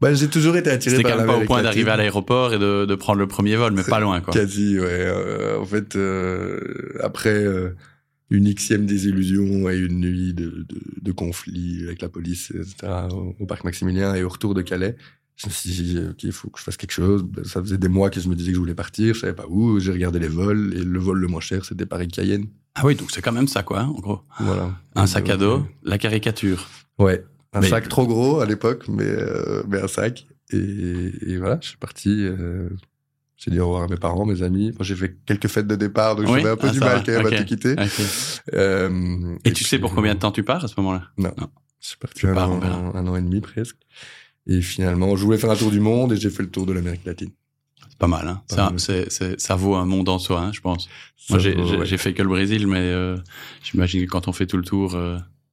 Bah, 0.00 0.14
j'ai 0.14 0.28
toujours 0.28 0.56
été 0.56 0.70
attiré 0.70 1.02
par 1.02 1.12
C'était 1.12 1.12
quand 1.12 1.26
même 1.26 1.38
pas 1.38 1.42
au 1.42 1.46
point 1.46 1.62
d'arriver 1.62 1.90
à 1.90 1.96
l'aéroport 1.96 2.52
et 2.54 2.58
de, 2.58 2.84
de, 2.84 2.94
prendre 2.94 3.18
le 3.18 3.26
premier 3.26 3.56
vol, 3.56 3.72
mais 3.72 3.82
pas 3.82 4.00
loin, 4.00 4.20
quoi. 4.20 4.32
Quasi, 4.32 4.78
ouais. 4.78 5.10
en 5.58 5.64
fait, 5.64 5.98
après 7.02 7.46
une 8.30 8.52
xième 8.54 8.86
désillusion 8.86 9.68
et 9.70 9.76
une 9.76 10.00
nuit 10.00 10.34
de, 10.34 10.66
de, 10.68 10.80
de 11.00 11.12
conflit 11.12 11.82
avec 11.84 12.02
la 12.02 12.08
police, 12.08 12.50
etc., 12.50 12.92
au, 13.38 13.46
parc 13.46 13.64
Maximilien 13.64 14.14
et 14.14 14.22
au 14.22 14.28
retour 14.28 14.54
de 14.54 14.62
Calais. 14.62 14.96
Je 15.36 15.48
me 15.48 15.52
suis 15.52 15.70
dit, 15.70 15.98
OK, 15.98 16.22
il 16.22 16.32
faut 16.32 16.48
que 16.48 16.60
je 16.60 16.64
fasse 16.64 16.76
quelque 16.76 16.92
chose. 16.92 17.24
Ça 17.44 17.60
faisait 17.60 17.78
des 17.78 17.88
mois 17.88 18.08
que 18.08 18.20
je 18.20 18.28
me 18.28 18.36
disais 18.36 18.50
que 18.50 18.54
je 18.54 18.60
voulais 18.60 18.74
partir. 18.74 19.14
Je 19.14 19.20
savais 19.20 19.34
pas 19.34 19.46
où. 19.48 19.80
J'ai 19.80 19.90
regardé 19.90 20.20
les 20.20 20.28
vols 20.28 20.72
et 20.76 20.84
le 20.84 20.98
vol 21.00 21.18
le 21.18 21.26
moins 21.26 21.40
cher, 21.40 21.64
c'était 21.64 21.86
Paris-Cayenne. 21.86 22.46
Ah 22.76 22.82
oui, 22.84 22.94
donc 22.94 23.10
c'est 23.10 23.20
quand 23.20 23.32
même 23.32 23.48
ça, 23.48 23.62
quoi, 23.62 23.80
hein, 23.80 23.86
en 23.86 24.00
gros. 24.00 24.20
Voilà. 24.38 24.70
Un 24.94 25.06
sac 25.06 25.28
à 25.28 25.36
dos, 25.36 25.66
la 25.82 25.98
caricature. 25.98 26.68
Ouais. 26.98 27.24
Un 27.54 27.62
sac 27.62 27.88
trop 27.88 28.06
gros 28.06 28.40
à 28.40 28.46
l'époque, 28.46 28.84
mais, 28.88 29.04
euh, 29.04 29.62
mais 29.68 29.80
un 29.80 29.88
sac. 29.88 30.26
Et, 30.50 31.12
et, 31.26 31.38
voilà, 31.38 31.58
je 31.62 31.68
suis 31.68 31.78
parti. 31.78 32.10
Euh, 32.10 32.68
j'ai 33.36 33.50
dit 33.50 33.60
au 33.60 33.66
revoir 33.66 33.84
à 33.84 33.88
mes 33.88 33.96
parents, 33.96 34.26
mes 34.26 34.42
amis. 34.42 34.72
Moi, 34.72 34.80
j'ai 34.80 34.96
fait 34.96 35.16
quelques 35.26 35.48
fêtes 35.48 35.66
de 35.66 35.76
départ, 35.76 36.16
donc 36.16 36.26
j'avais 36.26 36.48
un 36.48 36.56
peu 36.56 36.68
ah, 36.68 36.72
du 36.72 36.80
mal 36.80 37.02
quand 37.04 37.12
même 37.12 37.26
à 37.26 37.30
te 37.30 37.42
quitter. 37.42 37.76
Euh, 38.52 39.36
et, 39.44 39.52
tu 39.52 39.64
sais 39.64 39.78
pour 39.78 39.94
combien 39.94 40.14
de 40.14 40.20
temps 40.20 40.32
tu 40.32 40.42
pars 40.42 40.64
à 40.64 40.68
ce 40.68 40.74
moment-là? 40.78 41.02
Non. 41.16 41.32
non. 41.38 41.48
Je 41.80 41.88
suis 41.88 41.96
parti 41.98 42.26
un 42.26 42.36
an, 42.36 42.94
un 42.94 43.06
an 43.06 43.16
et 43.16 43.22
demi 43.22 43.40
presque. 43.40 43.76
Et 44.46 44.60
finalement, 44.60 45.16
je 45.16 45.24
voulais 45.24 45.38
faire 45.38 45.50
un 45.50 45.56
tour 45.56 45.70
du 45.70 45.80
monde 45.80 46.12
et 46.12 46.16
j'ai 46.16 46.30
fait 46.30 46.42
le 46.42 46.50
tour 46.50 46.66
de 46.66 46.72
l'Amérique 46.72 47.04
latine. 47.04 47.30
C'est 47.88 47.98
pas 47.98 48.06
mal, 48.06 48.26
hein. 48.26 48.42
ça, 48.46 48.72
c'est, 48.76 49.40
ça 49.40 49.54
vaut 49.54 49.74
un 49.74 49.84
monde 49.84 50.08
en 50.08 50.18
soi, 50.18 50.40
hein, 50.40 50.50
je 50.52 50.60
pense. 50.60 50.88
Moi, 51.30 51.38
j'ai, 51.38 51.98
fait 51.98 52.12
que 52.12 52.22
le 52.22 52.28
Brésil, 52.28 52.66
mais 52.66 52.78
euh, 52.78 53.16
j'imagine 53.62 54.04
que 54.04 54.10
quand 54.10 54.28
on 54.28 54.32
fait 54.32 54.46
tout 54.46 54.56
le 54.56 54.64
tour. 54.64 54.96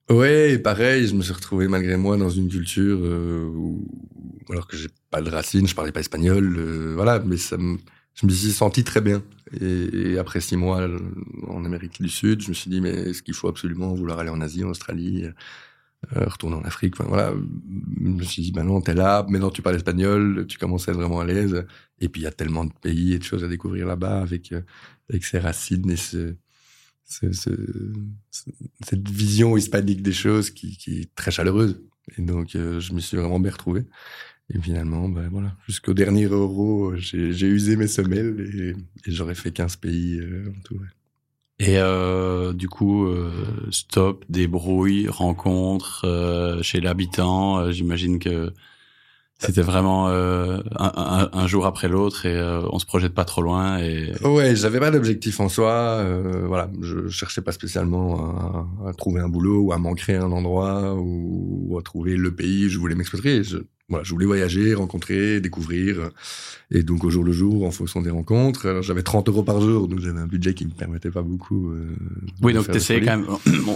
Euh... 0.09 0.13
Ouais, 0.15 0.57
pareil, 0.59 1.07
je 1.07 1.15
me 1.15 1.21
suis 1.21 1.33
retrouvé 1.33 1.67
malgré 1.67 1.97
moi 1.97 2.17
dans 2.17 2.29
une 2.29 2.49
culture 2.49 2.99
euh, 3.01 3.45
où, 3.45 3.87
alors 4.49 4.67
que 4.67 4.75
j'ai 4.77 4.89
pas 5.09 5.21
de 5.21 5.29
racines, 5.29 5.67
je 5.67 5.75
parlais 5.75 5.91
pas 5.91 5.99
espagnol, 5.99 6.55
euh, 6.57 6.93
voilà, 6.95 7.19
mais 7.19 7.37
ça 7.37 7.57
je 8.15 8.25
me 8.25 8.31
suis 8.31 8.51
senti 8.51 8.83
très 8.83 9.01
bien. 9.01 9.23
Et, 9.59 10.17
après 10.17 10.41
six 10.41 10.57
mois 10.57 10.87
en 11.47 11.65
Amérique 11.65 12.01
du 12.01 12.09
Sud, 12.09 12.41
je 12.41 12.49
me 12.49 12.53
suis 12.53 12.69
dit, 12.69 12.81
mais 12.81 12.89
est-ce 12.91 13.23
qu'il 13.23 13.33
faut 13.33 13.47
absolument 13.47 13.93
vouloir 13.93 14.19
aller 14.19 14.29
en 14.29 14.41
Asie, 14.41 14.63
en 14.63 14.69
Australie 14.69 15.25
euh, 16.15 16.25
retourner 16.25 16.55
en 16.57 16.63
Afrique? 16.63 16.95
Enfin, 16.99 17.07
voilà, 17.09 17.33
je 17.33 18.09
me 18.09 18.23
suis 18.23 18.41
dit, 18.43 18.51
ben 18.51 18.63
non, 18.63 18.81
t'es 18.81 18.93
là, 18.93 19.25
maintenant 19.29 19.49
tu 19.49 19.61
parles 19.61 19.75
espagnol, 19.77 20.45
tu 20.47 20.57
commences 20.57 20.87
à 20.89 20.91
être 20.91 20.97
vraiment 20.97 21.19
à 21.21 21.25
l'aise. 21.25 21.65
Et 21.99 22.09
puis 22.09 22.21
il 22.21 22.23
y 22.25 22.27
a 22.27 22.31
tellement 22.31 22.65
de 22.65 22.73
pays 22.81 23.13
et 23.13 23.19
de 23.19 23.23
choses 23.23 23.43
à 23.43 23.47
découvrir 23.47 23.87
là-bas 23.87 24.21
avec 24.21 24.51
euh, 24.51 24.61
avec 25.09 25.25
ses 25.25 25.39
racines 25.39 25.89
et 25.91 25.97
ce, 25.97 26.35
ce, 27.11 27.31
ce, 27.31 27.49
cette 28.83 29.07
vision 29.09 29.57
hispanique 29.57 30.01
des 30.01 30.13
choses 30.13 30.49
qui, 30.51 30.77
qui 30.77 31.01
est 31.01 31.15
très 31.15 31.31
chaleureuse. 31.31 31.81
Et 32.17 32.21
donc 32.21 32.55
euh, 32.55 32.79
je 32.79 32.93
me 32.93 32.99
suis 32.99 33.17
vraiment 33.17 33.39
bien 33.39 33.51
retrouvé. 33.51 33.83
Et 34.53 34.59
finalement, 34.59 35.07
ben 35.07 35.29
voilà, 35.29 35.55
jusqu'au 35.67 35.93
dernier 35.93 36.25
euro, 36.25 36.93
j'ai 36.97 37.47
usé 37.47 37.77
mes 37.77 37.87
semelles 37.87 38.75
et, 39.05 39.11
j'aurais 39.11 39.35
fait 39.35 39.51
15 39.51 39.77
pays 39.77 40.19
en 40.21 40.61
tout. 40.63 40.77
Et 41.61 41.77
euh, 41.77 42.53
du 42.53 42.67
coup, 42.67 43.05
euh, 43.05 43.45
stop, 43.69 44.25
débrouille, 44.29 45.07
rencontre 45.07 46.05
euh, 46.05 46.59
chez 46.63 46.81
l'habitant. 46.81 47.59
Euh, 47.59 47.71
j'imagine 47.71 48.17
que 48.17 48.51
c'était 49.41 49.61
vraiment 49.61 50.09
euh, 50.09 50.59
un, 50.77 51.47
jour 51.47 51.65
après 51.65 51.87
l'autre 51.87 52.25
et 52.25 52.39
on 52.71 52.79
se 52.79 52.85
projette 52.85 53.13
pas 53.13 53.25
trop 53.25 53.41
loin. 53.41 53.79
Et... 53.79 54.13
Ouais, 54.23 54.55
j'avais 54.55 54.79
pas 54.79 54.91
d'objectif 54.91 55.39
en 55.39 55.49
soi. 55.49 56.05
voilà, 56.45 56.69
je 56.81 57.07
cherchais 57.09 57.41
pas 57.41 57.51
spécialement 57.51 58.67
à, 58.87 58.93
trouver 58.93 59.21
un 59.21 59.29
boulot 59.29 59.61
ou 59.61 59.73
à 59.73 59.77
m'ancrer 59.77 60.15
un 60.15 60.31
endroit 60.31 60.95
ou, 60.95 61.77
à 61.79 61.81
trouver 61.81 62.15
le 62.15 62.33
pays. 62.33 62.69
Je 62.69 62.77
voulais 62.77 62.95
m'expatrier. 62.95 63.41
Voilà, 63.91 64.03
je 64.03 64.11
voulais 64.11 64.25
voyager, 64.25 64.73
rencontrer, 64.73 65.39
découvrir. 65.39 66.09
Et 66.73 66.83
donc, 66.83 67.03
au 67.03 67.09
jour 67.09 67.25
le 67.25 67.33
jour, 67.33 67.65
en 67.65 67.71
fonction 67.71 68.01
des 68.01 68.09
rencontres. 68.09 68.65
Alors, 68.65 68.81
j'avais 68.81 69.03
30 69.03 69.27
euros 69.27 69.43
par 69.43 69.59
jour, 69.59 69.89
donc 69.89 69.99
j'avais 69.99 70.21
un 70.21 70.25
budget 70.25 70.53
qui 70.53 70.65
me 70.65 70.71
permettait 70.71 71.11
pas 71.11 71.21
beaucoup. 71.21 71.71
Euh, 71.71 71.85
oui, 72.41 72.53
donc 72.53 72.71
t'essayais 72.71 73.01
quand 73.01 73.17
même, 73.17 73.27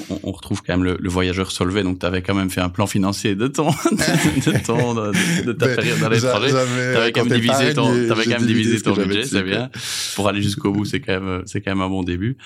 on, 0.09 0.19
on, 0.23 0.31
retrouve 0.31 0.63
quand 0.65 0.73
même 0.73 0.85
le, 0.85 0.97
le 0.97 1.09
voyageur 1.09 1.51
solvé, 1.51 1.83
donc 1.83 1.99
tu 1.99 2.05
avais 2.05 2.21
quand 2.21 2.33
même 2.33 2.49
fait 2.49 2.61
un 2.61 2.69
plan 2.69 2.87
financier 2.87 3.35
de 3.35 3.47
ton, 3.47 3.67
de, 3.91 4.65
ton, 4.65 4.95
de, 4.95 5.51
ta 5.51 5.67
ben, 5.67 5.75
période 5.75 6.03
à 6.03 6.09
l'étranger. 6.09 6.51
T'avais 6.93 7.11
quand 7.11 7.25
même 7.25 7.39
divisé 7.41 7.73
ton, 7.73 8.11
avais 8.11 8.23
quand 8.23 8.39
même 8.39 8.47
divisé 8.47 8.81
ton 8.81 8.93
budget, 8.93 9.25
c'est 9.25 9.43
bien. 9.43 9.69
Pour 10.15 10.29
aller 10.29 10.41
jusqu'au 10.41 10.71
bout, 10.71 10.85
c'est 10.85 11.01
quand 11.01 11.19
même, 11.19 11.43
c'est 11.45 11.59
quand 11.59 11.71
même 11.71 11.81
un 11.81 11.89
bon 11.89 12.03
début. 12.03 12.37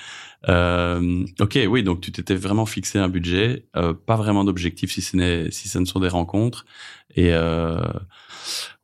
Euh, 0.48 1.24
ok, 1.38 1.58
oui, 1.68 1.82
donc 1.82 2.00
tu 2.00 2.12
t'étais 2.12 2.34
vraiment 2.34 2.66
fixé 2.66 2.98
un 2.98 3.08
budget, 3.08 3.66
euh, 3.76 3.92
pas 3.92 4.16
vraiment 4.16 4.44
d'objectif 4.44 4.90
si 4.90 5.02
ce 5.02 5.16
n'est, 5.16 5.50
si 5.50 5.68
ce 5.68 5.78
ne 5.78 5.84
sont 5.84 6.00
des 6.00 6.08
rencontres. 6.08 6.64
Et 7.16 7.32
euh, 7.32 7.80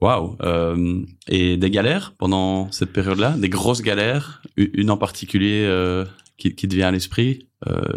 waouh 0.01 0.37
euh, 0.43 1.03
Et 1.29 1.57
des 1.57 1.71
galères 1.71 2.15
pendant 2.19 2.71
cette 2.73 2.93
période-là, 2.93 3.37
des 3.39 3.49
grosses 3.49 3.83
galères, 3.83 4.43
une 4.57 4.91
en 4.91 4.97
particulier 4.97 5.65
euh, 5.65 6.05
qui, 6.37 6.55
qui 6.55 6.69
te 6.69 6.75
vient 6.75 6.89
à 6.89 6.93
l'esprit, 6.93 7.49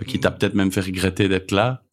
qui 0.08 0.20
t'a 0.20 0.32
peut-être 0.32 0.56
même 0.56 0.72
fait 0.72 0.82
regretter 0.82 1.28
d'être 1.28 1.52
là? 1.52 1.84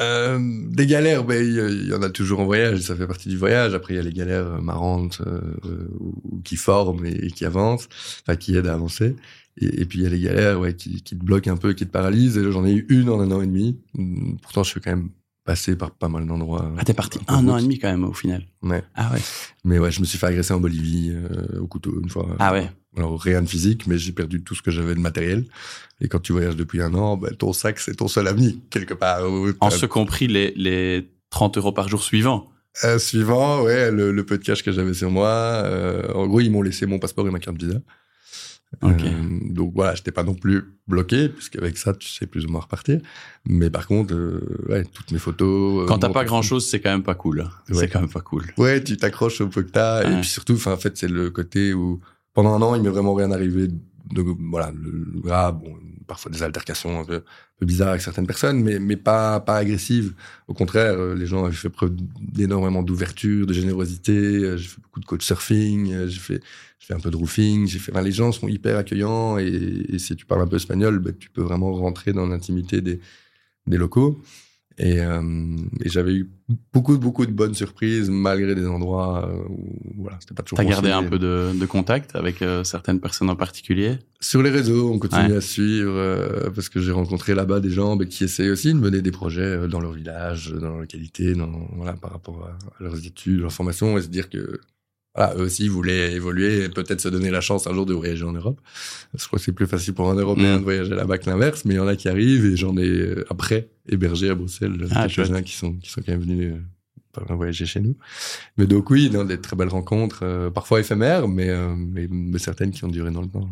Euh, 0.00 0.40
des 0.70 0.86
galères, 0.86 1.24
ben 1.24 1.44
il 1.44 1.88
y, 1.88 1.94
en 1.94 2.02
a 2.02 2.10
toujours 2.10 2.40
en 2.40 2.44
voyage, 2.44 2.80
ça 2.80 2.96
fait 2.96 3.06
partie 3.06 3.28
du 3.28 3.36
voyage. 3.36 3.74
Après 3.74 3.94
il 3.94 3.96
y 3.96 4.00
a 4.00 4.02
les 4.02 4.12
galères 4.12 4.60
marrantes 4.60 5.22
euh, 5.24 5.88
ou, 6.00 6.40
qui 6.42 6.56
forment 6.56 7.06
et, 7.06 7.28
qui 7.30 7.44
avancent, 7.44 7.88
enfin 8.22 8.36
qui 8.36 8.56
aident 8.56 8.66
à 8.66 8.74
avancer. 8.74 9.14
Et, 9.56 9.82
et 9.82 9.84
puis 9.84 10.00
il 10.00 10.02
y 10.02 10.06
a 10.06 10.10
les 10.10 10.20
galères, 10.20 10.58
ouais, 10.58 10.74
qui, 10.74 11.02
qui 11.02 11.16
te 11.16 11.24
bloquent 11.24 11.50
un 11.50 11.56
peu, 11.56 11.74
qui 11.74 11.86
te 11.86 11.92
paralysent. 11.92 12.42
J'en 12.50 12.66
ai 12.66 12.72
eu 12.72 12.86
une 12.88 13.08
en 13.08 13.20
un 13.20 13.30
an 13.30 13.40
et 13.40 13.46
demi. 13.46 13.78
Pourtant 14.42 14.64
je 14.64 14.70
suis 14.70 14.80
quand 14.80 14.90
même 14.90 15.10
passé 15.44 15.76
par 15.76 15.90
pas 15.90 16.08
mal 16.08 16.26
d'endroits. 16.26 16.72
Ah, 16.78 16.84
t'es 16.84 16.94
parti 16.94 17.18
un, 17.28 17.46
an 17.48 17.58
et 17.58 17.62
demi 17.62 17.78
quand 17.78 17.90
même 17.90 18.04
au 18.04 18.12
final. 18.12 18.44
Ouais. 18.62 18.82
Ah 18.94 19.10
ouais. 19.12 19.20
Mais 19.64 19.78
ouais, 19.78 19.90
je 19.90 20.00
me 20.00 20.04
suis 20.04 20.18
fait 20.18 20.26
agresser 20.26 20.54
en 20.54 20.60
Bolivie 20.60 21.12
euh, 21.12 21.60
au 21.60 21.66
couteau 21.66 22.00
une 22.02 22.08
fois. 22.08 22.28
Ah 22.38 22.52
ouais. 22.52 22.70
Alors 22.96 23.20
rien 23.20 23.42
de 23.42 23.48
physique, 23.48 23.86
mais 23.86 23.98
j'ai 23.98 24.12
perdu 24.12 24.42
tout 24.42 24.54
ce 24.54 24.62
que 24.62 24.70
j'avais 24.70 24.94
de 24.94 25.00
matériel. 25.00 25.44
Et 26.00 26.08
quand 26.08 26.20
tu 26.20 26.32
voyages 26.32 26.56
depuis 26.56 26.80
un 26.80 26.94
an, 26.94 27.16
ben, 27.16 27.34
ton 27.34 27.52
sac 27.52 27.78
c'est 27.78 27.96
ton 27.96 28.08
seul 28.08 28.28
ami 28.28 28.62
quelque 28.70 28.94
part. 28.94 29.20
En 29.60 29.70
ce 29.70 29.86
compris 29.86 30.28
les 30.28 30.52
les 30.56 31.08
30 31.30 31.58
euros 31.58 31.72
par 31.72 31.88
jour 31.88 32.02
suivants. 32.02 32.48
Euh, 32.82 32.98
suivant, 32.98 33.62
ouais, 33.62 33.90
le, 33.92 34.10
le, 34.10 34.26
peu 34.26 34.36
de 34.36 34.42
cash 34.42 34.62
que 34.64 34.72
j'avais 34.72 34.94
sur 34.94 35.10
moi. 35.10 35.28
Euh, 35.28 36.12
en 36.12 36.26
gros, 36.26 36.40
ils 36.40 36.50
m'ont 36.50 36.62
laissé 36.62 36.86
mon 36.86 36.98
passeport 36.98 37.26
et 37.28 37.30
ma 37.30 37.38
carte 37.38 37.56
visa. 37.56 37.78
Okay. 38.82 39.08
Euh, 39.08 39.38
donc 39.50 39.72
voilà, 39.74 39.94
j'étais 39.94 40.10
pas 40.10 40.24
non 40.24 40.34
plus 40.34 40.76
bloqué, 40.86 41.28
puisqu'avec 41.28 41.78
ça, 41.78 41.94
tu 41.94 42.08
sais 42.08 42.26
plus 42.26 42.44
ou 42.44 42.50
moins 42.50 42.60
repartir. 42.60 43.00
Mais 43.46 43.70
par 43.70 43.86
contre, 43.86 44.14
euh, 44.14 44.66
ouais, 44.68 44.84
toutes 44.84 45.10
mes 45.12 45.18
photos. 45.18 45.82
Euh, 45.82 45.86
quand 45.86 45.98
t'as 45.98 46.10
pas 46.10 46.24
grand 46.24 46.42
chose, 46.42 46.68
c'est 46.68 46.80
quand 46.80 46.90
même 46.90 47.02
pas 47.02 47.14
cool. 47.14 47.48
C'est 47.70 47.88
quand 47.88 48.00
même 48.00 48.10
pas 48.10 48.20
cool. 48.20 48.44
Ouais, 48.58 48.82
tu 48.82 48.96
t'accroches 48.96 49.40
au 49.40 49.48
peu 49.48 49.62
que 49.62 49.70
t'as. 49.70 50.02
Et 50.02 50.20
puis 50.20 50.28
surtout, 50.28 50.58
en 50.66 50.76
fait, 50.76 50.96
c'est 50.96 51.08
le 51.08 51.30
côté 51.30 51.72
où 51.72 52.00
pendant 52.32 52.54
un 52.54 52.62
an, 52.62 52.74
il 52.74 52.82
m'est 52.82 52.90
vraiment 52.90 53.14
rien 53.14 53.30
arrivé. 53.30 53.68
De, 54.12 54.22
voilà, 54.50 54.70
le, 54.70 55.20
grave, 55.20 55.60
bon, 55.60 55.76
parfois 56.06 56.30
des 56.30 56.42
altercations 56.42 57.00
un 57.00 57.04
peu, 57.04 57.22
bizarres 57.62 57.90
avec 57.90 58.02
certaines 58.02 58.26
personnes, 58.26 58.62
mais, 58.62 58.78
mais 58.78 58.96
pas, 58.96 59.40
pas 59.40 59.56
agressives. 59.56 60.12
Au 60.48 60.54
contraire, 60.54 60.96
les 61.14 61.26
gens 61.26 61.44
avaient 61.44 61.54
fait 61.54 61.70
preuve 61.70 61.92
d'énormément 62.20 62.82
d'ouverture, 62.82 63.46
de 63.46 63.52
générosité. 63.52 64.58
J'ai 64.58 64.68
fait 64.68 64.80
beaucoup 64.82 65.00
de 65.00 65.06
coach 65.06 65.24
surfing. 65.24 66.06
J'ai 66.06 66.20
fait 66.20 66.40
j'ai 66.84 66.88
fait 66.88 66.94
un 66.94 67.00
peu 67.00 67.10
de 67.10 67.16
roofing, 67.16 67.66
j'ai 67.66 67.78
fait. 67.78 68.02
Les 68.02 68.12
gens 68.12 68.30
sont 68.30 68.46
hyper 68.46 68.76
accueillants 68.76 69.38
et, 69.38 69.86
et 69.88 69.98
si 69.98 70.14
tu 70.16 70.26
parles 70.26 70.42
un 70.42 70.46
peu 70.46 70.56
espagnol, 70.56 70.98
bah, 70.98 71.12
tu 71.18 71.30
peux 71.30 71.40
vraiment 71.40 71.72
rentrer 71.72 72.12
dans 72.12 72.26
l'intimité 72.26 72.82
des, 72.82 73.00
des 73.66 73.78
locaux. 73.78 74.20
Et, 74.78 75.00
euh, 75.00 75.22
et 75.84 75.88
j'avais 75.88 76.14
eu 76.14 76.30
beaucoup, 76.72 76.98
beaucoup 76.98 77.26
de 77.26 77.32
bonnes 77.32 77.54
surprises 77.54 78.10
malgré 78.10 78.54
des 78.54 78.66
endroits 78.66 79.30
où 79.48 80.02
voilà, 80.02 80.16
c'était 80.20 80.34
pas 80.34 80.42
toujours. 80.42 80.58
T'as 80.58 80.64
gardé 80.64 80.90
un 80.90 81.04
peu 81.04 81.18
de, 81.18 81.52
de 81.58 81.66
contact 81.66 82.16
avec 82.16 82.42
euh, 82.42 82.64
certaines 82.64 83.00
personnes 83.00 83.30
en 83.30 83.36
particulier? 83.36 83.98
Sur 84.20 84.42
les 84.42 84.50
réseaux, 84.50 84.90
on 84.92 84.98
continue 84.98 85.34
à 85.34 85.40
suivre 85.40 85.92
euh, 85.92 86.50
parce 86.54 86.68
que 86.68 86.80
j'ai 86.80 86.92
rencontré 86.92 87.34
là-bas 87.34 87.60
des 87.60 87.70
gens 87.70 87.96
qui 87.98 88.24
essaient 88.24 88.50
aussi 88.50 88.72
de 88.72 88.78
mener 88.78 89.02
des 89.02 89.10
projets 89.10 89.42
euh, 89.42 89.68
dans 89.68 89.80
leur 89.80 89.92
village, 89.92 90.50
dans 90.50 90.70
leur 90.70 90.78
localité, 90.78 91.34
dans, 91.34 91.68
voilà, 91.76 91.92
par 91.92 92.12
rapport 92.12 92.48
à, 92.48 92.82
leurs 92.82 93.06
études, 93.06 93.40
leurs 93.40 93.52
formations, 93.52 93.96
et 93.98 94.02
se 94.02 94.08
dire 94.08 94.28
que 94.28 94.60
voilà, 95.14 95.34
eux 95.36 95.42
aussi 95.42 95.68
voulaient 95.68 96.12
évoluer 96.12 96.64
et 96.64 96.68
peut-être 96.68 97.00
se 97.00 97.08
donner 97.08 97.30
la 97.30 97.40
chance 97.40 97.66
un 97.66 97.74
jour 97.74 97.86
de 97.86 97.94
voyager 97.94 98.24
en 98.24 98.32
Europe. 98.32 98.60
Je 99.14 99.24
crois 99.26 99.38
que 99.38 99.44
c'est 99.44 99.52
plus 99.52 99.66
facile 99.66 99.94
pour 99.94 100.10
un 100.10 100.14
Européen 100.14 100.56
mm. 100.56 100.58
de 100.58 100.64
voyager 100.64 100.94
là-bas 100.94 101.18
que 101.18 101.30
l'inverse, 101.30 101.64
mais 101.64 101.74
il 101.74 101.76
y 101.76 101.80
en 101.80 101.86
a 101.86 101.94
qui 101.94 102.08
arrivent 102.08 102.46
et 102.46 102.56
j'en 102.56 102.76
ai 102.76 102.88
euh, 102.88 103.24
après 103.30 103.68
hébergé 103.88 104.30
à 104.30 104.34
Bruxelles 104.34 104.88
ah, 104.90 105.06
quelques-uns 105.06 105.42
qui 105.42 105.52
sont 105.52 105.74
qui 105.74 105.90
sont 105.90 106.02
quand 106.02 106.12
même 106.12 106.22
venus 106.22 106.54
euh, 106.54 107.34
voyager 107.34 107.64
chez 107.64 107.80
nous. 107.80 107.96
Mais 108.56 108.66
donc 108.66 108.90
oui, 108.90 109.08
non, 109.10 109.24
des 109.24 109.40
très 109.40 109.54
belles 109.54 109.68
rencontres, 109.68 110.20
euh, 110.24 110.50
parfois 110.50 110.80
éphémères, 110.80 111.28
mais, 111.28 111.54
mais, 111.76 112.08
mais 112.10 112.38
certaines 112.38 112.72
qui 112.72 112.84
ont 112.84 112.88
duré 112.88 113.12
dans 113.12 113.22
le 113.22 113.28
temps. 113.28 113.48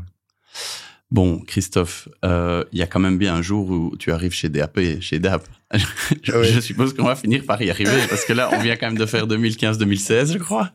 Bon, 1.13 1.41
Christophe, 1.41 2.09
il 2.25 2.79
y 2.79 2.83
a 2.83 2.87
quand 2.87 2.99
même 2.99 3.19
bien 3.19 3.37
un 3.37 3.43
jour 3.43 3.71
où 3.71 3.97
tu 3.99 4.11
arrives 4.11 4.33
chez 4.33 4.49
DAP, 4.49 4.81
chez 5.01 5.21
DAP. 5.21 5.47
je, 6.23 6.61
suppose 6.61 6.95
qu'on 6.95 7.05
va 7.05 7.17
finir 7.17 7.45
par 7.45 7.61
y 7.63 7.71
arriver 7.71 7.91
parce 8.09 8.25
que 8.25 8.33
là, 8.33 8.51
on 8.53 8.61
vient 8.61 8.77
quand 8.77 8.87
même 8.87 8.99
de 8.99 9.07
faire 9.07 9.27
2015-2016, 9.27 10.33
je 10.33 10.39
crois. 10.39 10.71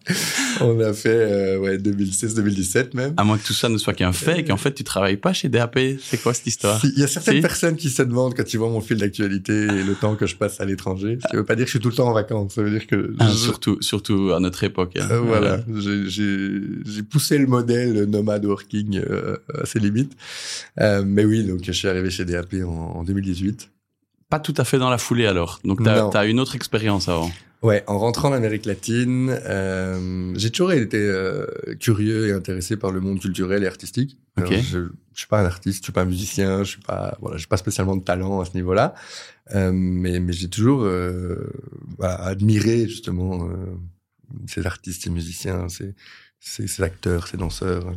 On 0.61 0.79
a 0.79 0.93
fait 0.93 1.09
euh, 1.09 1.59
ouais, 1.59 1.77
2016-2017 1.77 2.95
même. 2.95 3.13
À 3.17 3.23
moins 3.23 3.37
que 3.37 3.45
tout 3.45 3.53
ça 3.53 3.69
ne 3.69 3.77
soit 3.77 3.93
qu'un 3.93 4.11
fait 4.11 4.39
et 4.39 4.43
qu'en 4.43 4.57
fait 4.57 4.73
tu 4.73 4.83
travailles 4.83 5.17
pas 5.17 5.33
chez 5.33 5.49
DAP. 5.49 5.79
C'est 6.01 6.21
quoi 6.21 6.33
cette 6.33 6.47
histoire 6.47 6.79
Il 6.83 6.99
y 6.99 7.03
a 7.03 7.07
certaines 7.07 7.41
personnes 7.41 7.75
qui 7.75 7.89
se 7.89 8.01
demandent 8.01 8.35
quand 8.35 8.51
ils 8.51 8.57
voient 8.57 8.69
mon 8.69 8.81
fil 8.81 8.97
d'actualité 8.97 9.53
et 9.53 9.83
le 9.83 9.93
temps 9.95 10.15
que 10.15 10.25
je 10.25 10.35
passe 10.35 10.59
à 10.61 10.65
l'étranger. 10.65 11.19
Ça 11.21 11.37
veut 11.37 11.45
pas 11.45 11.55
dire 11.55 11.65
que 11.65 11.71
je 11.71 11.77
suis 11.77 11.79
tout 11.79 11.89
le 11.89 11.95
temps 11.95 12.09
en 12.09 12.13
vacances. 12.13 12.53
Ça 12.53 12.63
veut 12.63 12.71
dire 12.71 12.87
que... 12.87 13.13
Ah, 13.19 13.29
surtout, 13.29 13.77
surtout 13.81 14.31
à 14.35 14.39
notre 14.39 14.63
époque. 14.63 14.97
Hein. 14.99 15.07
Euh, 15.11 15.19
voilà. 15.19 15.59
J'ai 15.75 17.03
poussé 17.03 17.37
le 17.37 17.47
modèle 17.47 18.03
nomade 18.05 18.45
working 18.45 18.99
euh, 18.99 19.37
à 19.53 19.65
ses 19.65 19.79
limites. 19.79 20.13
Euh, 20.79 21.03
mais 21.05 21.25
oui, 21.25 21.43
donc 21.43 21.59
je 21.63 21.71
suis 21.71 21.87
arrivé 21.87 22.09
chez 22.09 22.25
DAP 22.25 22.55
en, 22.63 22.97
en 22.97 23.03
2018 23.03 23.69
pas 24.29 24.39
tout 24.39 24.53
à 24.57 24.63
fait 24.63 24.77
dans 24.77 24.89
la 24.89 24.97
foulée 24.97 25.25
alors. 25.25 25.59
Donc 25.63 25.83
tu 25.83 25.89
as, 25.89 26.25
une 26.25 26.39
autre 26.39 26.55
expérience 26.55 27.09
avant. 27.09 27.31
Ouais, 27.63 27.83
en 27.87 27.97
rentrant 27.97 28.29
en 28.29 28.33
Amérique 28.33 28.65
latine, 28.65 29.35
euh, 29.45 30.31
j'ai 30.35 30.51
toujours 30.51 30.73
été 30.73 30.99
euh, 30.99 31.47
curieux 31.79 32.27
et 32.27 32.31
intéressé 32.31 32.77
par 32.77 32.91
le 32.91 33.01
monde 33.01 33.19
culturel 33.19 33.63
et 33.63 33.67
artistique. 33.67 34.17
je, 34.37 34.89
je 35.17 35.21
suis 35.21 35.27
pas 35.27 35.41
un 35.41 35.45
artiste, 35.45 35.79
je 35.79 35.83
suis 35.85 35.91
pas 35.91 36.03
un 36.03 36.05
musicien, 36.05 36.59
je 36.59 36.69
suis 36.69 36.81
pas 36.81 37.17
voilà, 37.19 37.37
j'ai 37.37 37.47
pas 37.47 37.57
spécialement 37.57 37.95
de 37.95 38.03
talent 38.03 38.39
à 38.39 38.45
ce 38.45 38.53
niveau-là, 38.53 38.93
euh, 39.55 39.71
mais 39.73 40.19
mais 40.19 40.31
j'ai 40.31 40.47
toujours 40.47 40.83
euh, 40.83 41.51
admiré 41.99 42.87
justement 42.87 43.49
euh, 43.49 43.75
ces 44.45 44.67
artistes, 44.67 45.07
et 45.07 45.09
musiciens, 45.09 45.69
ces 45.69 45.95
ces, 46.39 46.83
acteurs, 46.83 47.27
ces 47.27 47.37
danseurs. 47.37 47.91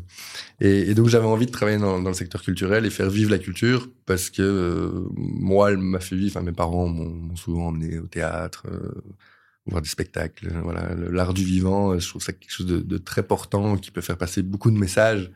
Et, 0.61 0.95
donc 0.95 1.09
j'avais 1.09 1.27
envie 1.27 1.47
de 1.47 1.51
travailler 1.51 1.79
dans, 1.79 1.99
le 1.99 2.13
secteur 2.13 2.43
culturel 2.43 2.85
et 2.85 2.91
faire 2.91 3.09
vivre 3.09 3.31
la 3.31 3.39
culture 3.39 3.89
parce 4.05 4.29
que 4.29 4.43
euh, 4.43 5.09
moi, 5.15 5.71
elle 5.71 5.79
m'a 5.79 6.01
fait 6.01 6.17
vivre. 6.17 6.37
Enfin, 6.37 6.45
mes 6.45 6.53
parents 6.53 6.87
m'ont 6.87 7.35
souvent 7.37 7.69
emmené 7.69 7.99
au 7.99 8.07
théâtre, 8.07 8.67
euh, 8.71 9.03
voir 9.67 9.81
des 9.81 9.89
spectacles. 9.89 10.53
Voilà, 10.63 10.95
l'art 10.95 11.33
du 11.33 11.45
vivant, 11.45 11.99
je 11.99 12.07
trouve 12.07 12.23
ça 12.23 12.33
quelque 12.33 12.53
chose 12.53 12.67
de, 12.67 12.99
très 12.99 13.23
portant 13.23 13.79
qui 13.79 13.91
peut 13.91 14.03
faire 14.03 14.19
passer 14.19 14.43
beaucoup 14.43 14.71
de 14.71 14.77
messages 14.77 15.31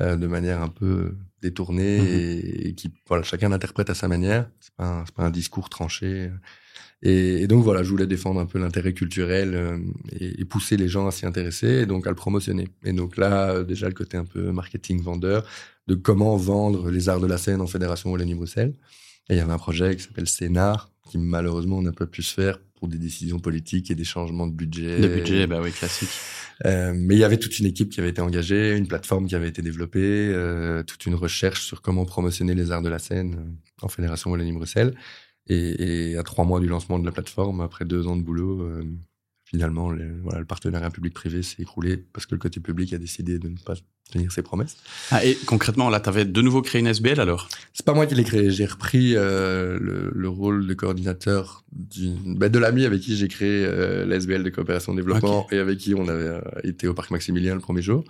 euh, 0.00 0.16
de 0.16 0.26
manière 0.26 0.62
un 0.62 0.68
peu 0.68 1.16
détournée 1.42 2.00
mmh 2.00 2.66
et, 2.68 2.74
qui, 2.74 2.94
voilà, 3.06 3.24
chacun 3.24 3.50
l'interprète 3.50 3.90
à 3.90 3.94
sa 3.94 4.08
manière. 4.08 4.48
C'est 4.60 4.74
pas, 4.74 5.04
pas 5.14 5.24
un 5.24 5.30
discours 5.30 5.68
tranché. 5.68 6.30
Et, 7.02 7.48
donc 7.48 7.64
voilà, 7.64 7.82
je 7.82 7.90
voulais 7.90 8.06
défendre 8.06 8.40
un 8.40 8.46
peu 8.46 8.58
l'intérêt 8.58 8.92
culturel 8.92 9.54
euh, 9.54 9.78
et, 10.20 10.44
pousser 10.44 10.76
les 10.76 10.88
gens 10.88 11.06
à 11.06 11.10
s'y 11.10 11.26
intéresser 11.26 11.66
et 11.82 11.86
donc 11.86 12.06
à 12.06 12.10
le 12.10 12.16
promotionner. 12.16 12.68
Et 12.84 12.92
donc 12.92 13.16
là, 13.16 13.50
euh, 13.50 13.64
déjà 13.64 13.88
le 13.88 13.94
côté 13.94 14.16
un 14.16 14.24
peu 14.24 14.52
marketing 14.52 15.02
vendeur 15.02 15.44
de 15.88 15.94
comment 15.96 16.36
vendre 16.36 16.90
les 16.90 17.08
arts 17.08 17.20
de 17.20 17.26
la 17.26 17.38
scène 17.38 17.60
en 17.60 17.66
Fédération 17.66 18.10
Wallonie-Bruxelles. 18.12 18.74
Et 19.28 19.34
il 19.34 19.36
y 19.36 19.40
avait 19.40 19.52
un 19.52 19.58
projet 19.58 19.96
qui 19.96 20.02
s'appelle 20.02 20.28
Scénar, 20.28 20.90
qui 21.10 21.18
malheureusement 21.18 21.82
n'a 21.82 21.92
pas 21.92 22.06
pu 22.06 22.22
se 22.22 22.34
faire 22.34 22.58
pour 22.74 22.88
des 22.88 22.98
décisions 22.98 23.38
politiques 23.38 23.90
et 23.90 23.94
des 23.94 24.04
changements 24.04 24.46
de 24.46 24.52
budget. 24.52 25.00
De 25.00 25.08
budget, 25.08 25.46
bah 25.46 25.60
oui, 25.62 25.72
classique. 25.72 26.10
Euh, 26.64 26.92
mais 26.94 27.14
il 27.14 27.18
y 27.18 27.24
avait 27.24 27.38
toute 27.38 27.58
une 27.58 27.66
équipe 27.66 27.90
qui 27.90 28.00
avait 28.00 28.10
été 28.10 28.20
engagée, 28.20 28.76
une 28.76 28.86
plateforme 28.86 29.26
qui 29.26 29.34
avait 29.34 29.48
été 29.48 29.62
développée, 29.62 30.00
euh, 30.32 30.82
toute 30.82 31.06
une 31.06 31.14
recherche 31.14 31.64
sur 31.64 31.82
comment 31.82 32.04
promotionner 32.04 32.54
les 32.54 32.70
arts 32.70 32.82
de 32.82 32.88
la 32.88 32.98
scène 32.98 33.56
en 33.80 33.88
Fédération 33.88 34.30
Wallonie-Bruxelles. 34.30 34.94
Et, 35.48 36.16
à 36.16 36.22
trois 36.22 36.44
mois 36.44 36.60
du 36.60 36.68
lancement 36.68 36.98
de 36.98 37.04
la 37.04 37.12
plateforme, 37.12 37.60
après 37.60 37.84
deux 37.84 38.06
ans 38.06 38.16
de 38.16 38.22
boulot, 38.22 38.62
euh, 38.62 38.84
finalement, 39.44 39.90
le, 39.90 40.20
voilà, 40.22 40.40
le 40.40 40.46
partenariat 40.46 40.90
public-privé 40.90 41.42
s'est 41.42 41.62
écroulé 41.62 41.96
parce 41.96 42.26
que 42.26 42.34
le 42.34 42.38
côté 42.38 42.60
public 42.60 42.92
a 42.94 42.98
décidé 42.98 43.38
de 43.38 43.48
ne 43.48 43.58
pas 43.58 43.74
tenir 44.10 44.32
ses 44.32 44.42
promesses. 44.42 44.76
Ah, 45.10 45.24
et 45.24 45.36
concrètement, 45.46 45.90
là, 45.90 46.00
tu 46.00 46.08
avais 46.08 46.24
de 46.24 46.42
nouveau 46.42 46.62
créé 46.62 46.80
une 46.80 46.86
SBL 46.86 47.20
alors? 47.20 47.48
C'est 47.72 47.84
pas 47.84 47.92
moi 47.92 48.06
qui 48.06 48.14
l'ai 48.14 48.24
créé. 48.24 48.50
J'ai 48.50 48.64
repris 48.64 49.14
euh, 49.14 49.78
le, 49.80 50.28
rôle 50.28 50.66
de 50.66 50.74
coordinateur 50.74 51.64
bah, 51.70 52.48
de 52.48 52.58
l'ami 52.58 52.84
avec 52.84 53.00
qui 53.00 53.16
j'ai 53.16 53.28
créé 53.28 53.64
euh, 53.66 54.06
la 54.06 54.16
SBL 54.16 54.42
de 54.42 54.50
coopération 54.50 54.94
développement 54.94 55.46
et 55.50 55.58
avec 55.58 55.78
qui 55.78 55.94
on 55.94 56.08
avait 56.08 56.22
euh, 56.22 56.40
été 56.62 56.88
au 56.88 56.94
parc 56.94 57.10
Maximilien 57.10 57.54
le 57.54 57.60
premier 57.60 57.82
jour. 57.82 58.04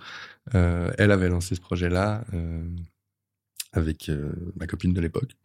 elle 0.53 1.11
avait 1.11 1.29
lancé 1.29 1.55
ce 1.55 1.61
projet-là 1.61 2.23
avec 3.71 4.11
ma 4.59 4.67
copine 4.67 4.93
de 4.93 5.01
l'époque 5.01 5.35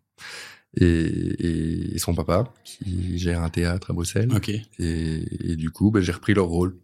et, 0.77 1.95
et, 1.95 1.99
son 1.99 2.15
papa 2.15 2.53
qui 2.65 3.19
gère 3.19 3.43
un 3.43 3.49
théâtre 3.49 3.91
à 3.91 3.95
Bruxelles. 3.95 4.33
Okay. 4.35 4.63
Et, 4.79 5.53
et, 5.53 5.57
du 5.57 5.71
coup, 5.71 5.91
ben, 5.91 6.03
j'ai 6.03 6.13
repris 6.13 6.35
leur 6.35 6.47
rôle. 6.47 6.77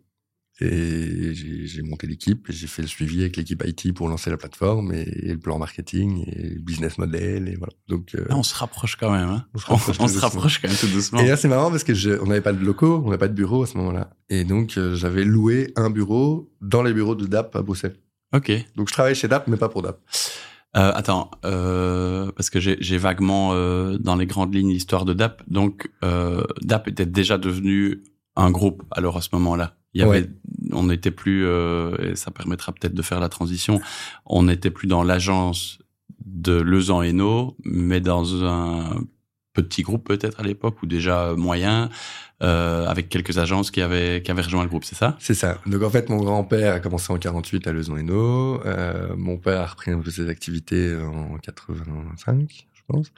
Et 0.60 1.34
j'ai 1.34 1.82
monté 1.82 2.06
l'équipe, 2.06 2.46
j'ai 2.48 2.68
fait 2.68 2.82
le 2.82 2.86
suivi 2.86 3.22
avec 3.22 3.36
l'équipe 3.36 3.60
IT 3.66 3.92
pour 3.92 4.08
lancer 4.08 4.30
la 4.30 4.36
plateforme 4.36 4.92
et, 4.92 5.04
le 5.04 5.36
plan 5.36 5.58
marketing 5.58 6.24
et 6.28 6.50
le 6.50 6.60
business 6.60 6.96
model 6.96 7.48
et 7.48 7.56
voilà. 7.56 7.72
Donc 7.88 8.14
euh, 8.14 8.24
ah, 8.30 8.36
on 8.36 8.44
se 8.44 8.54
rapproche 8.54 8.94
quand 8.94 9.10
même. 9.10 9.28
Hein 9.28 9.46
on 9.52 9.58
se 9.58 9.66
rapproche, 9.66 9.96
on, 10.00 10.06
se 10.06 10.18
rapproche 10.20 10.62
quand 10.62 10.68
même 10.68 10.76
tout 10.76 10.86
doucement. 10.86 11.18
Et 11.18 11.26
là 11.26 11.36
c'est 11.36 11.48
marrant 11.48 11.72
parce 11.72 11.82
que 11.82 11.92
je, 11.92 12.10
on 12.22 12.26
n'avait 12.26 12.40
pas 12.40 12.52
de 12.52 12.64
locaux, 12.64 13.02
on 13.04 13.06
n'avait 13.06 13.18
pas 13.18 13.26
de 13.26 13.34
bureau 13.34 13.64
à 13.64 13.66
ce 13.66 13.76
moment-là. 13.78 14.10
Et 14.28 14.44
donc 14.44 14.78
euh, 14.78 14.94
j'avais 14.94 15.24
loué 15.24 15.72
un 15.74 15.90
bureau 15.90 16.52
dans 16.60 16.84
les 16.84 16.92
bureaux 16.92 17.16
de 17.16 17.26
DAP 17.26 17.56
à 17.56 17.62
Bruxelles. 17.62 17.96
Ok. 18.32 18.52
Donc 18.76 18.88
je 18.88 18.92
travaille 18.92 19.16
chez 19.16 19.26
DAP 19.26 19.48
mais 19.48 19.56
pas 19.56 19.68
pour 19.68 19.82
DAP. 19.82 19.98
Euh, 20.76 20.90
attends, 20.94 21.30
euh, 21.44 22.32
parce 22.32 22.50
que 22.50 22.58
j'ai 22.58 22.98
vaguement 22.98 23.50
euh, 23.52 23.96
dans 23.98 24.16
les 24.16 24.26
grandes 24.26 24.54
lignes 24.54 24.70
l'histoire 24.70 25.04
de 25.04 25.12
DAP. 25.12 25.42
Donc 25.48 25.90
euh, 26.04 26.42
DAP 26.62 26.88
était 26.88 27.06
déjà 27.06 27.38
devenu 27.38 28.02
un 28.36 28.50
groupe 28.50 28.82
alors 28.90 29.16
à 29.16 29.20
ce 29.20 29.28
moment-là. 29.32 29.76
Il 29.94 30.00
y 30.00 30.04
avait, 30.04 30.28
on 30.72 30.84
n'était 30.84 31.12
plus, 31.12 31.46
euh, 31.46 31.96
et 31.98 32.16
ça 32.16 32.32
permettra 32.32 32.72
peut-être 32.72 32.94
de 32.94 33.02
faire 33.02 33.20
la 33.20 33.28
transition. 33.28 33.80
On 34.26 34.44
n'était 34.44 34.70
plus 34.70 34.88
dans 34.88 35.04
l'agence 35.04 35.78
de 36.26 36.60
Lezan 36.60 37.02
Hainaut, 37.02 37.56
mais 37.64 38.00
dans 38.00 38.44
un 38.44 39.04
petit 39.52 39.82
groupe 39.82 40.04
peut-être 40.04 40.40
à 40.40 40.42
l'époque 40.42 40.82
ou 40.82 40.86
déjà 40.86 41.34
moyen 41.36 41.90
euh, 42.44 42.86
avec 42.86 43.08
quelques 43.08 43.38
agences 43.38 43.70
qui 43.70 43.80
avaient 43.80 44.22
qui 44.22 44.30
avaient 44.30 44.42
rejoint 44.42 44.62
le 44.62 44.68
groupe, 44.68 44.84
c'est 44.84 44.94
ça? 44.94 45.16
C'est 45.18 45.34
ça. 45.34 45.60
Donc 45.66 45.82
en 45.82 45.90
fait, 45.90 46.08
mon 46.08 46.18
grand-père 46.18 46.74
a 46.74 46.80
commencé 46.80 47.12
en 47.12 47.18
48 47.18 47.66
à 47.66 47.72
Lezon 47.72 47.96
Hainaut. 47.96 48.60
Euh, 48.64 49.14
mon 49.16 49.36
père 49.38 49.60
a 49.60 49.66
repris 49.66 49.90
un 49.90 50.00
peu 50.00 50.10
ses 50.10 50.28
activités 50.28 50.94
en 50.96 51.38
85, 51.38 52.66
je 52.72 52.80
pense. 52.86 53.12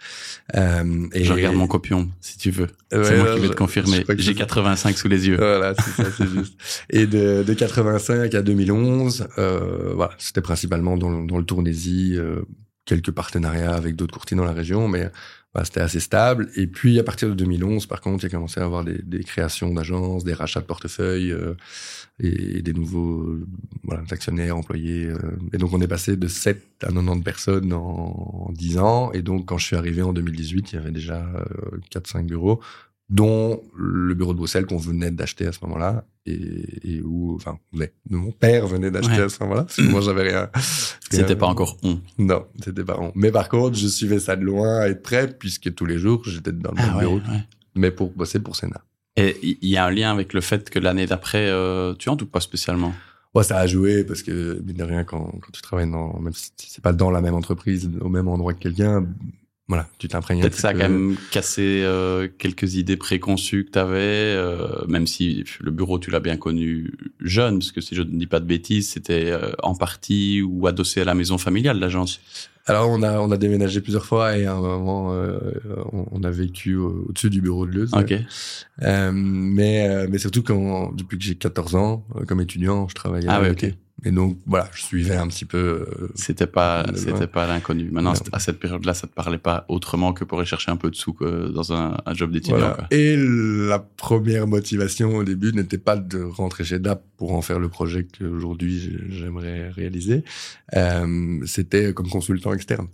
Euh, 0.55 1.09
et 1.12 1.25
je 1.25 1.33
regarde 1.33 1.57
mon 1.57 1.67
copion, 1.67 2.09
si 2.21 2.39
tu 2.39 2.51
veux. 2.51 2.69
c'est 2.91 3.17
moi 3.19 3.35
qui 3.35 3.41
vais 3.41 3.49
te 3.49 3.55
confirmer. 3.55 4.05
J'ai 4.17 4.35
85 4.35 4.97
sous 4.97 5.09
les 5.09 5.29
yeux. 5.29 5.37
Voilà, 5.37 5.75
c'est 5.75 6.03
ça, 6.03 6.11
c'est 6.17 6.29
juste. 6.29 6.55
Et 6.91 7.07
de, 7.07 7.43
de 7.43 7.55
85 7.55 8.35
à 8.35 8.43
2011, 8.43 9.29
euh, 9.39 9.93
voilà, 9.95 10.12
c'était 10.19 10.41
principalement 10.41 10.97
dans, 10.97 11.23
dans 11.23 11.39
le 11.39 11.45
Tournaisie. 11.45 12.15
Euh, 12.17 12.43
quelques 12.87 13.11
partenariats 13.11 13.75
avec 13.75 13.97
d'autres 13.97 14.15
courtiers 14.15 14.37
dans 14.37 14.45
la 14.45 14.53
région, 14.53 14.89
mais 14.89 15.11
bah, 15.57 15.64
c'était 15.64 15.81
assez 15.81 16.01
stable. 16.01 16.51
Et 16.55 16.66
puis 16.66 16.99
à 16.99 17.03
partir 17.03 17.31
de 17.31 17.35
2011, 17.35 17.87
par 17.87 18.03
contre, 18.03 18.25
il 18.25 18.27
y 18.27 18.31
a 18.31 18.37
commencé 18.37 18.61
à 18.61 18.64
avoir 18.64 18.85
des, 18.85 19.25
créations 19.25 19.73
d'agences, 19.73 20.23
des 20.23 20.35
rachats 20.35 20.61
de 20.61 20.66
portefeuilles 20.66 21.33
euh, 21.33 21.55
et, 22.21 22.61
des 22.61 22.75
nouveaux 22.75 23.38
voilà, 23.83 24.03
actionnaires, 24.11 24.55
employés. 24.55 25.07
Euh. 25.07 25.16
Et 25.55 25.57
donc 25.57 25.73
on 25.73 25.81
est 25.81 25.88
passé 25.88 26.19
de 26.19 26.29
7 26.29 26.62
à 26.83 26.88
90 26.88 27.23
personnes 27.23 27.73
en, 27.73 28.49
en 28.49 28.53
10 28.53 28.77
ans. 28.77 29.12
Et 29.12 29.23
donc 29.23 29.47
quand 29.47 29.57
je 29.57 29.64
suis 29.64 29.77
arrivé 29.77 30.03
en 30.03 30.12
2018, 30.12 30.73
il 30.73 30.75
y 30.75 30.79
avait 30.79 30.90
déjà 30.90 31.25
euh, 31.25 31.79
4-5 31.90 32.27
bureaux 32.27 32.61
dont 33.09 33.62
le 33.77 34.14
bureau 34.14 34.33
de 34.33 34.38
Bruxelles 34.38 34.66
qu'on 34.66 34.79
venait 34.79 35.11
d'acheter 35.11 35.47
à 35.47 35.53
ce 35.53 35.59
moment-là 35.62 36.05
et, 36.27 36.97
et 36.97 37.03
où 37.03 37.37
enfin 37.37 37.59
mais 37.73 37.92
mon 38.11 38.33
père 38.33 38.66
venait 38.66 38.90
d'acheter 38.90 39.23
à 39.23 39.29
ce 39.29 39.40
moment-là 39.45 39.62
parce 39.62 39.77
que 39.77 39.83
moi 39.83 40.01
j'avais 40.01 40.23
rien. 40.23 40.51
C'était 41.11 41.37
pas 41.37 41.47
encore 41.47 41.77
on. 41.85 42.01
Non 42.19 42.47
c'était 42.64 42.85
pas 42.85 42.99
on. 42.99 43.12
Mais 43.14 43.31
par 43.31 43.49
contre 43.49 43.77
je 43.77 43.87
suivais 43.87 44.19
ça 44.19 44.35
de 44.35 44.45
loin 44.45 44.81
à 44.81 44.88
être 44.88 45.03
prêt 45.03 45.33
puisque 45.38 45.73
tous 45.75 45.87
les 45.87 45.99
jours 45.99 46.23
j'étais 46.25 46.53
dans 46.53 46.73
le 46.73 46.79
ah 46.79 46.99
bureau. 46.99 47.21
mais 47.77 47.92
pour 47.92 48.11
bosser 48.11 48.40
pour 48.40 48.57
Sénat. 48.57 48.83
Et 49.16 49.37
il 49.42 49.69
y 49.69 49.77
a 49.77 49.87
un 49.87 49.90
lien 49.90 50.11
avec 50.11 50.33
le 50.33 50.40
fait 50.40 50.69
que 50.69 50.81
l'année 50.81 51.07
d'après 51.07 51.49
euh, 51.49 51.95
tu 51.95 52.09
en 52.09 52.16
ou 52.16 52.27
pas 52.27 52.40
spécialement? 52.40 52.92
Ouais, 53.35 53.45
ça 53.45 53.59
a 53.59 53.66
joué 53.66 54.03
parce 54.03 54.23
que 54.23 54.61
mine 54.64 54.77
de 54.77 54.83
rien 54.83 55.05
quand, 55.05 55.27
quand 55.40 55.53
tu 55.53 55.62
travailles 55.62 55.90
dans 55.90 56.19
même 56.19 56.33
si 56.33 56.51
c'est 56.57 56.83
pas 56.83 56.92
dans 56.92 57.11
la 57.11 57.21
même 57.21 57.35
entreprise 57.35 57.88
au 58.01 58.09
même 58.09 58.27
endroit 58.27 58.53
que 58.53 58.59
quelqu'un 58.59 59.07
voilà, 59.69 59.89
tu 59.99 60.07
t'imprègnes. 60.07 60.43
Peut-être 60.43 60.55
ça 60.55 60.69
a 60.69 60.73
quand 60.75 60.89
même 60.89 61.17
cassé 61.33 61.83
euh, 61.83 62.29
quelques 62.39 62.77
idées 62.77 62.97
préconçues 62.97 63.65
que 63.65 63.73
tu 63.73 63.79
avais, 63.81 63.97
euh, 63.99 64.87
même 64.87 65.09
si 65.09 65.45
le 65.61 65.73
bureau, 65.73 65.99
tu 65.99 66.13
l'as 66.13 66.21
bien 66.21 66.37
connu 66.37 66.93
jeune, 67.21 67.59
parce 67.59 67.73
que 67.73 67.81
si 67.81 67.97
je 67.97 68.03
ne 68.03 68.17
dis 68.17 68.29
pas 68.29 68.39
de 68.39 68.45
bêtises, 68.45 68.91
c'était 68.91 69.33
euh, 69.33 69.51
en 69.65 69.75
partie 69.75 70.41
ou 70.41 70.69
adossé 70.69 71.01
à 71.01 71.05
la 71.05 71.15
maison 71.15 71.37
familiale, 71.37 71.81
l'agence. 71.81 72.21
Alors 72.69 72.91
on 72.91 73.03
a 73.03 73.21
on 73.21 73.31
a 73.31 73.37
déménagé 73.37 73.81
plusieurs 73.81 74.07
fois 74.07 74.37
et 74.37 74.45
à 74.45 74.55
un 74.55 74.61
moment 74.61 75.13
euh, 75.13 75.39
on, 75.93 76.25
a 76.25 76.31
vécu 76.33 76.75
au-dessus 76.75 77.31
du 77.31 77.41
bureau 77.41 77.65
de 77.65 77.71
Leuze. 77.71 77.93
Ok. 77.95 78.13
mais 78.83 80.09
mais 80.09 80.19
surtout 80.19 80.43
quand 80.43 80.93
depuis 80.93 81.17
que 81.17 81.23
j'ai 81.23 81.37
14 81.37 81.77
ans 81.77 82.05
comme 82.27 82.41
étudiant, 82.41 82.89
je 82.89 82.95
travaillais 82.97 83.29
ah, 83.31 83.41
ouais, 83.41 83.51
ok. 83.51 83.73
Et 84.05 84.11
donc 84.11 84.38
voilà, 84.47 84.68
je 84.74 84.82
suivais 84.82 85.16
un 85.16 85.26
petit 85.26 85.47
peu. 85.47 85.86
Euh, 85.88 86.09
c'était 86.14 86.47
pas, 86.47 86.84
c'était 86.94 87.26
pas 87.26 87.47
l'inconnu. 87.47 87.90
Maintenant, 87.90 88.12
à 88.32 88.38
cette 88.38 88.59
période-là, 88.59 88.92
ça 88.92 89.07
te 89.07 89.14
parlait 89.14 89.38
pas 89.38 89.64
autrement 89.68 90.12
que 90.12 90.22
pour 90.24 90.38
aller 90.38 90.47
chercher 90.47 90.70
un 90.70 90.76
peu 90.76 90.90
de 90.90 90.97
sous 90.97 91.14
que 91.14 91.49
dans 91.49 91.72
un, 91.72 91.97
un 92.05 92.14
job 92.14 92.30
d'étudiant. 92.30 92.59
Voilà. 92.59 92.86
Et 92.90 93.16
la 93.16 93.78
première 93.78 94.47
motivation 94.47 95.16
au 95.16 95.24
début 95.24 95.53
n'était 95.53 95.78
pas 95.78 95.97
de 95.97 96.22
rentrer 96.22 96.64
chez 96.64 96.78
DAP 96.78 97.03
pour 97.16 97.32
en 97.32 97.40
faire 97.40 97.59
le 97.59 97.68
projet 97.68 98.07
qu'aujourd'hui 98.07 98.99
j'aimerais 99.09 99.70
réaliser. 99.70 100.24
Euh, 100.74 101.40
c'était 101.47 101.94
comme 101.94 102.09
consultant 102.09 102.53
externe. 102.53 102.88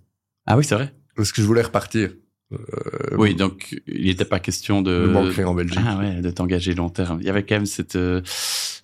Ah 0.46 0.56
oui, 0.56 0.64
c'est 0.64 0.76
vrai. 0.76 0.94
Parce 1.16 1.32
que 1.32 1.42
je 1.42 1.46
voulais 1.46 1.62
repartir. 1.62 2.10
Euh, 2.52 3.16
oui, 3.16 3.34
donc 3.34 3.80
il 3.86 4.06
n'était 4.06 4.24
pas 4.24 4.40
question 4.40 4.82
de. 4.82 4.92
De 4.92 5.44
en 5.44 5.54
Belgique. 5.54 5.78
Ah 5.84 5.98
ouais, 5.98 6.20
de 6.20 6.30
t'engager 6.30 6.74
long 6.74 6.88
terme. 6.88 7.18
Il 7.20 7.26
y 7.26 7.30
avait 7.30 7.44
quand 7.44 7.56
même 7.56 7.66
cette. 7.66 7.96
Euh, 7.96 8.20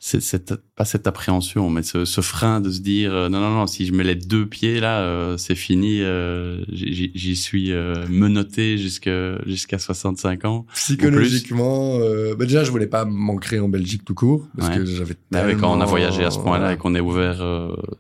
c'est 0.00 0.22
cette, 0.22 0.54
pas 0.76 0.84
cette 0.84 1.06
appréhension, 1.06 1.68
mais 1.70 1.82
ce, 1.82 2.04
ce 2.04 2.20
frein 2.20 2.60
de 2.60 2.70
se 2.70 2.80
dire 2.80 3.12
euh, 3.12 3.28
non 3.28 3.40
non 3.40 3.50
non, 3.50 3.66
si 3.66 3.84
je 3.84 3.92
mets 3.92 4.04
les 4.04 4.14
deux 4.14 4.46
pieds 4.46 4.80
là, 4.80 5.00
euh, 5.00 5.36
c'est 5.36 5.54
fini, 5.54 6.00
euh, 6.00 6.64
j'y 6.70 7.36
suis 7.36 7.72
menotté 8.08 8.78
jusqu'à 8.78 9.38
jusqu'à 9.46 9.78
65 9.78 10.44
ans. 10.44 10.66
Psychologiquement, 10.74 11.98
bah 12.38 12.44
déjà 12.46 12.64
je 12.64 12.70
voulais 12.70 12.86
pas 12.86 13.04
m'ancrer 13.04 13.58
en 13.58 13.68
Belgique 13.68 14.04
tout 14.04 14.14
court 14.14 14.48
parce 14.56 14.70
que 14.70 14.84
j'avais. 14.86 15.14
Bah 15.30 15.42
quand 15.54 15.76
on 15.76 15.80
a 15.80 15.86
voyagé 15.86 16.24
à 16.24 16.30
ce 16.30 16.38
point-là 16.38 16.74
et 16.74 16.76
qu'on 16.76 16.94
est 16.94 17.00
ouvert 17.00 17.44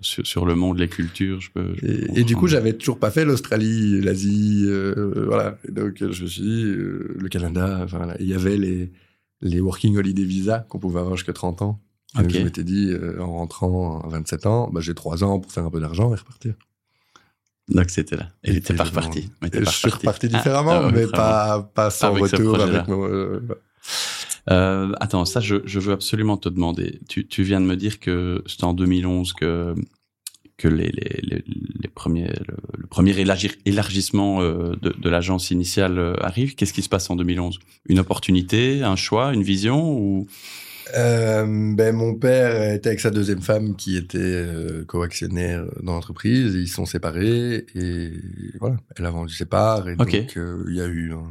sur, 0.00 0.26
sur, 0.26 0.46
le 0.46 0.54
monde, 0.54 0.78
les 0.78 0.88
cultures, 0.88 1.40
je 1.40 1.50
peux. 1.50 1.74
et, 1.82 2.24
du 2.24 2.36
coup, 2.36 2.46
j'avais 2.46 2.72
toujours 2.72 2.98
pas 2.98 3.10
fait 3.10 3.24
l'Australie, 3.24 4.00
l'Asie, 4.00 4.66
voilà. 5.26 5.57
Donc 5.68 5.96
je 5.98 6.22
me 6.22 6.28
suis 6.28 6.42
dit 6.42 6.62
le 6.64 7.28
Canada. 7.28 7.80
Enfin, 7.84 8.14
il 8.20 8.26
y 8.26 8.34
avait 8.34 8.56
les 8.56 8.92
les 9.40 9.60
working 9.60 9.96
holiday 9.96 10.24
visa 10.24 10.60
qu'on 10.68 10.78
pouvait 10.78 11.00
avoir 11.00 11.16
jusqu'à 11.16 11.32
30 11.32 11.62
ans. 11.62 11.80
Donc 12.14 12.30
je 12.30 12.38
m'étais 12.38 12.64
dit, 12.64 12.90
euh, 12.90 13.20
en 13.20 13.32
rentrant 13.32 14.00
à 14.00 14.08
27 14.08 14.46
ans, 14.46 14.70
bah, 14.72 14.80
j'ai 14.80 14.94
3 14.94 15.24
ans 15.24 15.38
pour 15.40 15.52
faire 15.52 15.64
un 15.64 15.70
peu 15.70 15.80
d'argent 15.80 16.12
et 16.12 16.16
repartir. 16.16 16.54
Donc 17.68 17.90
c'était 17.90 18.16
là. 18.16 18.30
Et 18.44 18.60
t'es 18.60 18.74
pas 18.74 18.84
reparti. 18.84 19.30
je 19.52 19.64
suis 19.70 19.90
reparti 19.90 20.28
différemment, 20.28 20.84
ah, 20.84 20.90
mais 20.90 21.06
pas, 21.06 21.70
pas 21.74 21.90
sans 21.90 22.14
retour 22.14 22.60
avec 22.60 22.88
mon... 22.88 23.06
Euh, 23.06 23.46
euh, 24.50 24.92
attends, 25.00 25.26
ça, 25.26 25.40
je, 25.40 25.56
je, 25.66 25.78
veux 25.78 25.92
absolument 25.92 26.38
te 26.38 26.48
demander. 26.48 27.00
Tu, 27.10 27.26
tu 27.26 27.42
viens 27.42 27.60
de 27.60 27.66
me 27.66 27.76
dire 27.76 28.00
que 28.00 28.42
c'était 28.46 28.64
en 28.64 28.72
2011 28.72 29.34
que 29.34 29.74
que 30.58 30.68
les, 30.68 30.88
les, 30.88 31.44
les, 31.80 31.88
premiers, 31.94 32.28
le, 32.46 32.86
premier 32.88 33.14
élargissement 33.64 34.42
euh, 34.42 34.74
de, 34.82 34.90
de 34.90 35.08
l'agence 35.08 35.50
initiale 35.50 35.98
euh, 35.98 36.14
arrive. 36.20 36.56
Qu'est-ce 36.56 36.72
qui 36.72 36.82
se 36.82 36.88
passe 36.88 37.08
en 37.08 37.16
2011 37.16 37.58
Une 37.88 38.00
opportunité, 38.00 38.82
un 38.82 38.96
choix, 38.96 39.32
une 39.32 39.44
vision 39.44 39.92
ou? 39.92 40.26
Euh, 40.96 41.74
ben 41.74 41.94
mon 41.94 42.14
père 42.14 42.72
était 42.72 42.88
avec 42.88 43.00
sa 43.00 43.10
deuxième 43.10 43.42
femme 43.42 43.76
qui 43.76 43.96
était 43.96 44.18
euh, 44.18 44.84
coactionnaire 44.84 45.66
dans 45.82 45.92
l'entreprise. 45.92 46.54
Ils 46.54 46.68
sont 46.68 46.86
séparés 46.86 47.66
et 47.74 48.12
voilà, 48.58 48.76
elle 48.96 49.04
a 49.04 49.10
vendu 49.10 49.32
ses 49.32 49.44
parts 49.44 49.88
et 49.88 49.96
donc 49.96 50.12
il 50.12 50.74
y 50.74 50.80
a 50.80 50.86
eu 50.86 51.12
un 51.12 51.30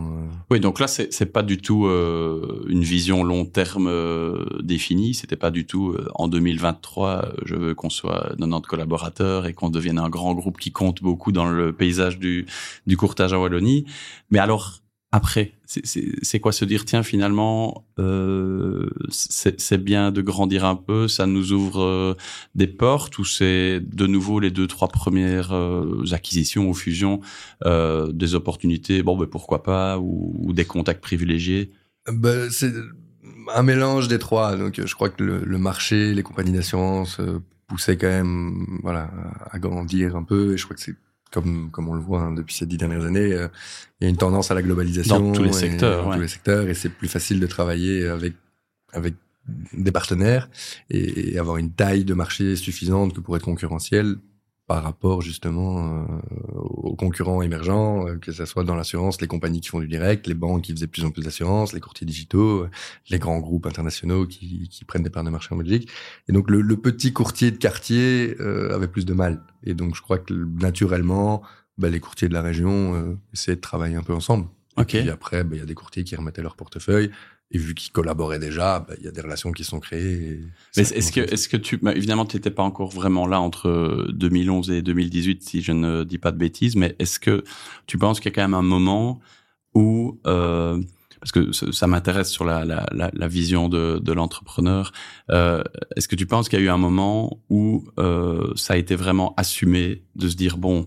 Euh. 0.00 0.26
Oui, 0.50 0.60
donc 0.60 0.80
là, 0.80 0.86
c'est 0.86 1.12
c'est 1.12 1.26
pas 1.26 1.42
du 1.42 1.58
tout 1.58 1.86
euh, 1.86 2.64
une 2.68 2.82
vision 2.82 3.24
long 3.24 3.44
terme 3.44 3.86
euh, 3.86 4.46
définie. 4.62 5.14
C'était 5.14 5.36
pas 5.36 5.50
du 5.50 5.66
tout 5.66 5.90
euh, 5.90 6.08
en 6.14 6.28
2023, 6.28 7.32
je 7.44 7.54
veux 7.54 7.74
qu'on 7.74 7.90
soit 7.90 8.34
90 8.38 8.66
collaborateurs 8.66 9.46
et 9.46 9.52
qu'on 9.52 9.68
devienne 9.68 9.98
un 9.98 10.08
grand 10.08 10.34
groupe 10.34 10.58
qui 10.58 10.72
compte 10.72 11.02
beaucoup 11.02 11.32
dans 11.32 11.46
le 11.46 11.72
paysage 11.72 12.18
du 12.18 12.46
du 12.86 12.96
courtage 12.96 13.32
à 13.34 13.38
Wallonie. 13.38 13.84
Mais 14.30 14.38
alors, 14.38 14.80
après 15.10 15.52
C'est 15.64 16.38
quoi 16.38 16.52
se 16.52 16.66
dire, 16.66 16.84
tiens, 16.84 17.02
finalement, 17.02 17.86
euh, 17.98 18.90
c'est 19.10 19.82
bien 19.82 20.10
de 20.12 20.20
grandir 20.20 20.66
un 20.66 20.76
peu, 20.76 21.08
ça 21.08 21.26
nous 21.26 21.52
ouvre 21.52 21.82
euh, 21.82 22.14
des 22.54 22.66
portes, 22.66 23.18
ou 23.18 23.24
c'est 23.24 23.80
de 23.80 24.06
nouveau 24.06 24.38
les 24.38 24.50
deux, 24.50 24.66
trois 24.66 24.88
premières 24.88 25.52
euh, 25.52 26.04
acquisitions 26.12 26.68
ou 26.68 26.74
fusions, 26.74 27.20
euh, 27.64 28.12
des 28.12 28.34
opportunités, 28.34 29.02
bon, 29.02 29.16
ben 29.16 29.26
pourquoi 29.26 29.62
pas, 29.62 29.98
ou, 29.98 30.34
ou 30.38 30.52
des 30.52 30.66
contacts 30.66 31.02
privilégiés? 31.02 31.72
Ben, 32.12 32.50
C'est 32.50 32.74
un 33.54 33.62
mélange 33.62 34.08
des 34.08 34.18
trois. 34.18 34.56
Donc, 34.56 34.80
je 34.84 34.94
crois 34.94 35.08
que 35.08 35.24
le, 35.24 35.42
le 35.42 35.58
marché, 35.58 36.12
les 36.12 36.22
compagnies 36.22 36.52
d'assurance 36.52 37.18
poussaient 37.66 37.96
quand 37.96 38.08
même 38.08 38.78
voilà, 38.82 39.10
à 39.50 39.58
grandir 39.58 40.16
un 40.16 40.22
peu, 40.22 40.52
et 40.52 40.58
je 40.58 40.64
crois 40.64 40.76
que 40.76 40.82
c'est 40.82 40.96
comme 41.30 41.70
comme 41.70 41.88
on 41.88 41.94
le 41.94 42.00
voit 42.00 42.22
hein, 42.22 42.32
depuis 42.32 42.54
ces 42.54 42.66
dix 42.66 42.76
dernières 42.76 43.04
années, 43.04 43.32
euh, 43.32 43.48
il 44.00 44.04
y 44.04 44.06
a 44.06 44.10
une 44.10 44.16
tendance 44.16 44.50
à 44.50 44.54
la 44.54 44.62
globalisation 44.62 45.20
dans 45.20 45.32
tous 45.32 45.42
les 45.42 45.52
secteurs, 45.52 46.04
dans 46.04 46.12
tous 46.12 46.20
les 46.20 46.28
secteurs, 46.28 46.68
et 46.68 46.74
c'est 46.74 46.88
plus 46.88 47.08
facile 47.08 47.40
de 47.40 47.46
travailler 47.46 48.06
avec 48.06 48.34
avec 48.92 49.14
des 49.72 49.92
partenaires 49.92 50.50
et, 50.90 51.32
et, 51.32 51.38
avoir 51.38 51.56
une 51.56 51.72
taille 51.72 52.04
de 52.04 52.12
marché 52.12 52.54
suffisante 52.54 53.14
que 53.14 53.20
pour 53.20 53.34
être 53.36 53.44
concurrentiel 53.44 54.16
par 54.68 54.82
rapport 54.82 55.22
justement 55.22 56.02
euh, 56.02 56.04
aux 56.58 56.94
concurrents 56.94 57.40
émergents, 57.40 58.06
euh, 58.06 58.18
que 58.18 58.32
ce 58.32 58.44
soit 58.44 58.64
dans 58.64 58.74
l'assurance, 58.74 59.18
les 59.22 59.26
compagnies 59.26 59.62
qui 59.62 59.70
font 59.70 59.80
du 59.80 59.88
direct, 59.88 60.26
les 60.26 60.34
banques 60.34 60.62
qui 60.62 60.72
faisaient 60.72 60.86
plus 60.86 61.06
en 61.06 61.10
plus 61.10 61.22
d'assurance, 61.22 61.72
les 61.72 61.80
courtiers 61.80 62.06
digitaux, 62.06 62.64
euh, 62.64 62.70
les 63.08 63.18
grands 63.18 63.38
groupes 63.38 63.64
internationaux 63.64 64.26
qui, 64.26 64.68
qui, 64.68 64.84
prennent 64.84 65.02
des 65.02 65.10
parts 65.10 65.24
de 65.24 65.30
marché 65.30 65.54
en 65.54 65.56
Belgique. 65.56 65.90
Et 66.28 66.32
donc 66.32 66.50
le, 66.50 66.60
le 66.60 66.76
petit 66.76 67.14
courtier 67.14 67.50
de 67.50 67.56
quartier 67.56 68.36
avait 68.70 68.88
plus 68.88 69.06
de 69.06 69.14
mal. 69.14 69.42
Et 69.64 69.72
donc 69.72 69.96
je 69.96 70.02
crois 70.02 70.18
que 70.18 70.34
naturellement, 70.34 71.42
bah, 71.78 71.88
les 71.88 72.00
courtiers 72.00 72.28
de 72.28 72.34
la 72.34 72.42
région 72.42 73.18
essaient 73.32 73.56
de 73.56 73.60
travailler 73.60 73.96
un 73.96 74.02
peu 74.02 74.12
ensemble. 74.12 74.48
Okay. 74.76 74.98
Et 74.98 75.00
puis 75.02 75.10
après, 75.10 75.44
bah, 75.44 75.56
il 75.56 75.58
y 75.58 75.62
a 75.62 75.66
des 75.66 75.74
courtiers 75.74 76.04
qui 76.04 76.14
remettaient 76.14 76.42
leur 76.42 76.56
portefeuille. 76.56 77.10
Et 77.50 77.56
vu 77.58 77.74
qu'ils 77.74 77.92
collaboraient 77.92 78.38
déjà, 78.38 78.80
bah, 78.80 78.94
il 78.98 79.04
y 79.04 79.08
a 79.08 79.10
des 79.10 79.22
relations 79.22 79.52
qui 79.52 79.64
sont 79.64 79.80
créées. 79.80 80.40
Mais 80.76 80.82
est-ce 80.82 81.12
que, 81.12 81.20
est-ce 81.20 81.48
que 81.48 81.56
tu, 81.56 81.78
bah, 81.78 81.94
évidemment, 81.94 82.26
tu 82.26 82.36
n'étais 82.36 82.50
pas 82.50 82.62
encore 82.62 82.90
vraiment 82.90 83.26
là 83.26 83.40
entre 83.40 84.06
2011 84.12 84.70
et 84.70 84.82
2018, 84.82 85.42
si 85.42 85.62
je 85.62 85.72
ne 85.72 86.04
dis 86.04 86.18
pas 86.18 86.30
de 86.30 86.36
bêtises, 86.36 86.76
mais 86.76 86.94
est-ce 86.98 87.18
que 87.18 87.44
tu 87.86 87.96
penses 87.96 88.20
qu'il 88.20 88.30
y 88.30 88.32
a 88.32 88.34
quand 88.34 88.42
même 88.42 88.54
un 88.54 88.62
moment 88.62 89.20
où, 89.74 90.20
euh, 90.26 90.78
parce 91.20 91.32
que 91.32 91.52
ça 91.52 91.86
m'intéresse 91.86 92.28
sur 92.28 92.44
la, 92.44 92.66
la, 92.66 92.86
la, 92.92 93.10
la, 93.14 93.28
vision 93.28 93.70
de, 93.70 93.98
de 93.98 94.12
l'entrepreneur, 94.12 94.92
euh, 95.30 95.62
est-ce 95.96 96.06
que 96.06 96.16
tu 96.16 96.26
penses 96.26 96.50
qu'il 96.50 96.58
y 96.58 96.62
a 96.62 96.64
eu 96.66 96.68
un 96.68 96.78
moment 96.78 97.40
où 97.48 97.84
euh, 97.98 98.52
ça 98.56 98.74
a 98.74 98.76
été 98.76 98.94
vraiment 98.94 99.32
assumé 99.38 100.02
de 100.16 100.28
se 100.28 100.36
dire 100.36 100.58
bon, 100.58 100.86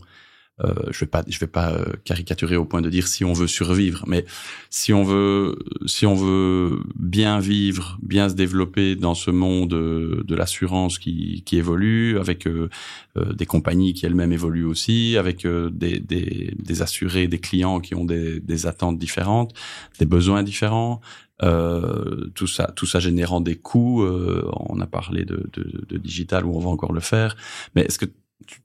euh, 0.63 0.73
je 0.91 0.99
vais 0.99 1.09
pas, 1.09 1.23
je 1.27 1.39
vais 1.39 1.47
pas 1.47 1.71
euh, 1.71 1.85
caricaturer 2.03 2.55
au 2.55 2.65
point 2.65 2.81
de 2.81 2.89
dire 2.89 3.07
si 3.07 3.23
on 3.23 3.33
veut 3.33 3.47
survivre, 3.47 4.03
mais 4.07 4.25
si 4.69 4.93
on 4.93 5.03
veut, 5.03 5.57
si 5.85 6.05
on 6.05 6.15
veut 6.15 6.79
bien 6.95 7.39
vivre, 7.39 7.97
bien 8.01 8.29
se 8.29 8.35
développer 8.35 8.95
dans 8.95 9.15
ce 9.15 9.31
monde 9.31 9.69
de 9.69 10.35
l'assurance 10.35 10.99
qui, 10.99 11.43
qui 11.45 11.57
évolue, 11.57 12.19
avec 12.19 12.47
euh, 12.47 12.69
des 13.15 13.45
compagnies 13.45 13.93
qui 13.93 14.05
elles-mêmes 14.05 14.33
évoluent 14.33 14.65
aussi, 14.65 15.17
avec 15.17 15.47
des, 15.47 15.99
des, 15.99 16.53
des, 16.57 16.81
assurés, 16.81 17.27
des 17.27 17.39
clients 17.39 17.79
qui 17.79 17.95
ont 17.95 18.05
des, 18.05 18.39
des 18.39 18.67
attentes 18.67 18.97
différentes, 18.97 19.53
des 19.99 20.05
besoins 20.05 20.43
différents. 20.43 21.01
Euh, 21.43 22.29
tout 22.35 22.45
ça, 22.45 22.71
tout 22.75 22.85
ça 22.85 22.99
générant 22.99 23.41
des 23.41 23.55
coûts. 23.55 24.03
Euh, 24.03 24.47
on 24.69 24.79
a 24.79 24.85
parlé 24.85 25.25
de, 25.25 25.49
de, 25.53 25.85
de, 25.87 25.97
digital 25.97 26.45
où 26.45 26.55
on 26.55 26.59
va 26.59 26.69
encore 26.69 26.93
le 26.93 26.99
faire. 26.99 27.35
Mais 27.75 27.81
est-ce 27.81 27.97
que 27.97 28.05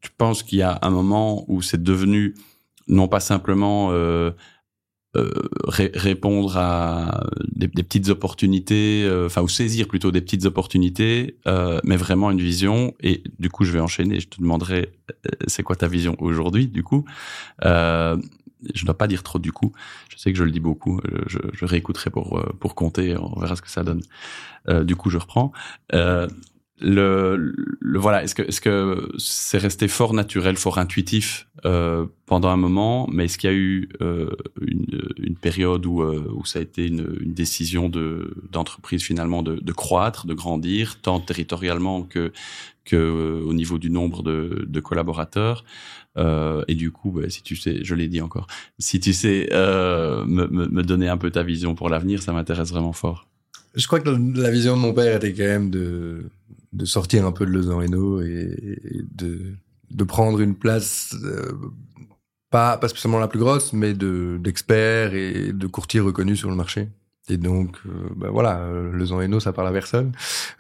tu, 0.01 0.11
penses 0.17 0.43
qu'il 0.43 0.59
y 0.59 0.63
a 0.63 0.79
un 0.83 0.91
moment 0.91 1.45
où 1.49 1.63
c'est 1.63 1.83
devenu 1.83 2.35
non 2.89 3.09
pas 3.09 3.21
simplement 3.21 3.91
euh, 3.91 4.31
euh, 5.17 5.31
répondre 5.69 6.57
à 6.57 7.25
des, 7.49 7.69
petites 7.69 8.09
opportunités, 8.09 9.03
euh, 9.05 9.27
enfin 9.27 9.43
ou 9.43 9.49
saisir 9.49 9.89
plutôt 9.89 10.11
des 10.11 10.21
petites 10.21 10.45
opportunités, 10.45 11.39
mais 11.85 11.97
vraiment 11.97 12.31
une 12.31 12.41
vision. 12.41 12.95
Et 13.01 13.23
du 13.39 13.49
coup, 13.49 13.65
je 13.65 13.73
vais 13.73 13.81
enchaîner. 13.81 14.21
Je 14.21 14.29
te 14.29 14.41
demanderai, 14.41 14.93
c'est 15.47 15.63
quoi 15.63 15.77
ta 15.77 15.89
vision 15.89 16.17
aujourd'hui, 16.19 16.69
du 16.69 16.83
coup 16.83 17.05
Je 17.63 17.67
ne 18.65 18.85
dois 18.85 18.99
pas 18.99 19.09
dire 19.09 19.23
trop 19.23 19.39
du 19.39 19.53
coup. 19.53 19.73
Je 20.09 20.19
sais 20.19 20.33
que 20.33 20.39
je 20.39 20.45
le 20.45 20.51
dis 20.51 20.61
beaucoup. 20.61 21.01
Je, 21.27 21.39
je 21.53 21.65
réécouterai 21.65 22.11
pour 22.11 22.43
pour 22.61 22.75
compter. 22.75 23.17
On 23.17 23.41
verra 23.41 23.57
ce 23.57 23.63
que 23.63 23.71
ça 23.71 23.85
donne. 23.85 24.03
du 24.85 24.97
coup, 24.97 25.11
je 25.11 25.19
reprends 25.19 25.53
le, 26.81 27.55
voilà 27.95 28.23
est-ce 28.23 28.35
que 28.35 28.43
est-ce 28.43 28.61
que 28.61 29.09
c'est 29.17 29.57
resté 29.57 29.89
fort 29.89 30.13
naturel 30.13 30.57
fort 30.57 30.79
intuitif 30.79 31.49
euh, 31.65 32.05
pendant 32.27 32.49
un 32.49 32.57
moment 32.57 33.09
mais 33.11 33.25
est-ce 33.25 33.39
qu'il 33.39 33.51
y 33.51 33.53
a 33.53 33.57
eu 33.57 33.89
euh, 34.03 34.31
une, 34.61 35.37
période 35.37 35.87
où 35.87 36.03
euh, 36.03 36.31
où 36.35 36.45
ça 36.45 36.59
a 36.59 36.63
été 36.63 36.87
une, 36.87 37.33
décision 37.33 37.89
de 37.89 38.35
d'entreprise 38.53 39.03
finalement 39.03 39.43
de, 39.43 39.73
croître 39.73 40.27
de 40.27 40.35
grandir 40.35 41.01
tant 41.01 41.19
territorialement 41.19 42.03
que 42.03 42.33
que 42.85 43.43
au 43.47 43.55
niveau 43.55 43.79
du 43.79 43.89
nombre 43.89 44.23
de, 44.23 44.67
de 44.69 44.81
collaborateurs 44.81 45.65
et 46.19 46.75
du 46.75 46.91
coup 46.91 47.11
bah, 47.11 47.29
si 47.29 47.43
tu 47.43 47.57
sais 47.57 47.85
je 47.85 47.95
l'ai 47.95 48.09
dit 48.09 48.21
encore 48.21 48.47
si 48.79 49.01
tu 49.01 49.15
sais 49.15 49.49
me, 49.53 50.47
me 50.47 50.83
donner 50.83 51.09
un 51.09 51.17
peu 51.17 51.31
ta 51.31 51.43
vision 51.43 51.75
pour 51.75 51.89
l'avenir 51.89 52.23
ça 52.23 52.33
m'intéresse 52.33 52.71
vraiment 52.71 52.93
fort. 52.93 53.27
Je 53.75 53.87
crois 53.87 54.01
que 54.01 54.09
la 54.09 54.51
vision 54.51 54.75
de 54.75 54.81
mon 54.81 54.95
père 54.95 55.17
était 55.17 55.35
quand 55.35 55.43
même 55.43 55.71
de, 55.71 56.31
de 56.77 56.85
sortir 56.85 57.27
un 57.27 57.33
peu 57.33 57.47
de 57.47 57.51
Lausanne 57.51 57.95
et, 58.23 58.99
et 58.99 59.03
de, 59.15 59.55
de 59.91 60.05
prendre 60.05 60.41
une 60.41 60.55
place, 60.55 61.15
euh, 61.25 61.53
pas, 62.51 62.77
pas 62.77 62.89
spécialement 62.89 63.19
la 63.19 63.29
plus 63.29 63.39
grosse, 63.39 63.73
mais 63.73 63.95
d'experts 63.95 65.15
et 65.15 65.53
de 65.53 65.67
courtiers 65.67 66.01
reconnus 66.01 66.39
sur 66.39 66.51
le 66.51 66.57
marché. 66.57 66.89
Et 67.29 67.39
donc, 67.39 67.77
euh, 67.87 67.91
bah 68.15 68.29
voilà, 68.31 68.61
euh, 68.61 68.93
le 68.93 69.05
Eno, 69.05 69.41
ça 69.41 69.53
parle 69.53 69.67
à 69.69 69.73
personne. 69.73 70.13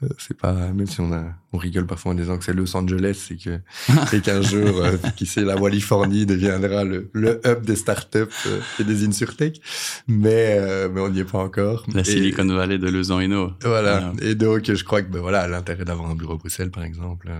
Euh, 0.03 0.09
c'est 0.19 0.37
pas, 0.37 0.53
même 0.53 0.87
si 0.89 1.01
on 1.01 1.13
a, 1.13 1.25
on 1.53 1.59
rigole 1.59 1.87
parfois 1.87 2.11
en 2.11 2.15
disant 2.17 2.37
que 2.39 2.45
c'est 2.45 2.53
Los 2.53 2.77
Angeles, 2.77 3.25
c'est 3.29 3.37
que, 3.37 4.19
qu'un 4.19 4.43
jour, 4.43 4.83
euh, 4.83 4.97
qui 5.17 5.27
sait, 5.27 5.43
la 5.43 5.55
Californie 5.55 6.27
deviendra 6.27 6.83
le, 6.83 7.09
le 7.13 7.41
hub 7.45 7.65
des 7.65 7.77
startups 7.77 8.49
et 8.81 8.85
des 8.85 9.07
insurtech. 9.07 9.61
Mais, 10.09 10.89
mais 10.89 11.01
on 11.01 11.09
n'y 11.09 11.21
est 11.21 11.25
pas 11.25 11.39
encore. 11.39 11.85
La 11.95 12.03
Silicon 12.03 12.47
Valley 12.47 12.79
de 12.79 12.89
Los 12.89 13.13
Eno. 13.13 13.53
Voilà. 13.63 14.13
Et 14.21 14.35
donc, 14.35 14.65
je 14.73 14.85
crois 14.85 15.03
que, 15.03 15.11
bah 15.11 15.21
voilà, 15.21 15.47
l'intérêt 15.47 15.85
d'avoir 15.85 16.11
un 16.11 16.17
bureau 16.17 16.35
à 16.35 16.37
Bruxelles, 16.37 16.73
par 16.73 16.83
exemple, 16.83 17.31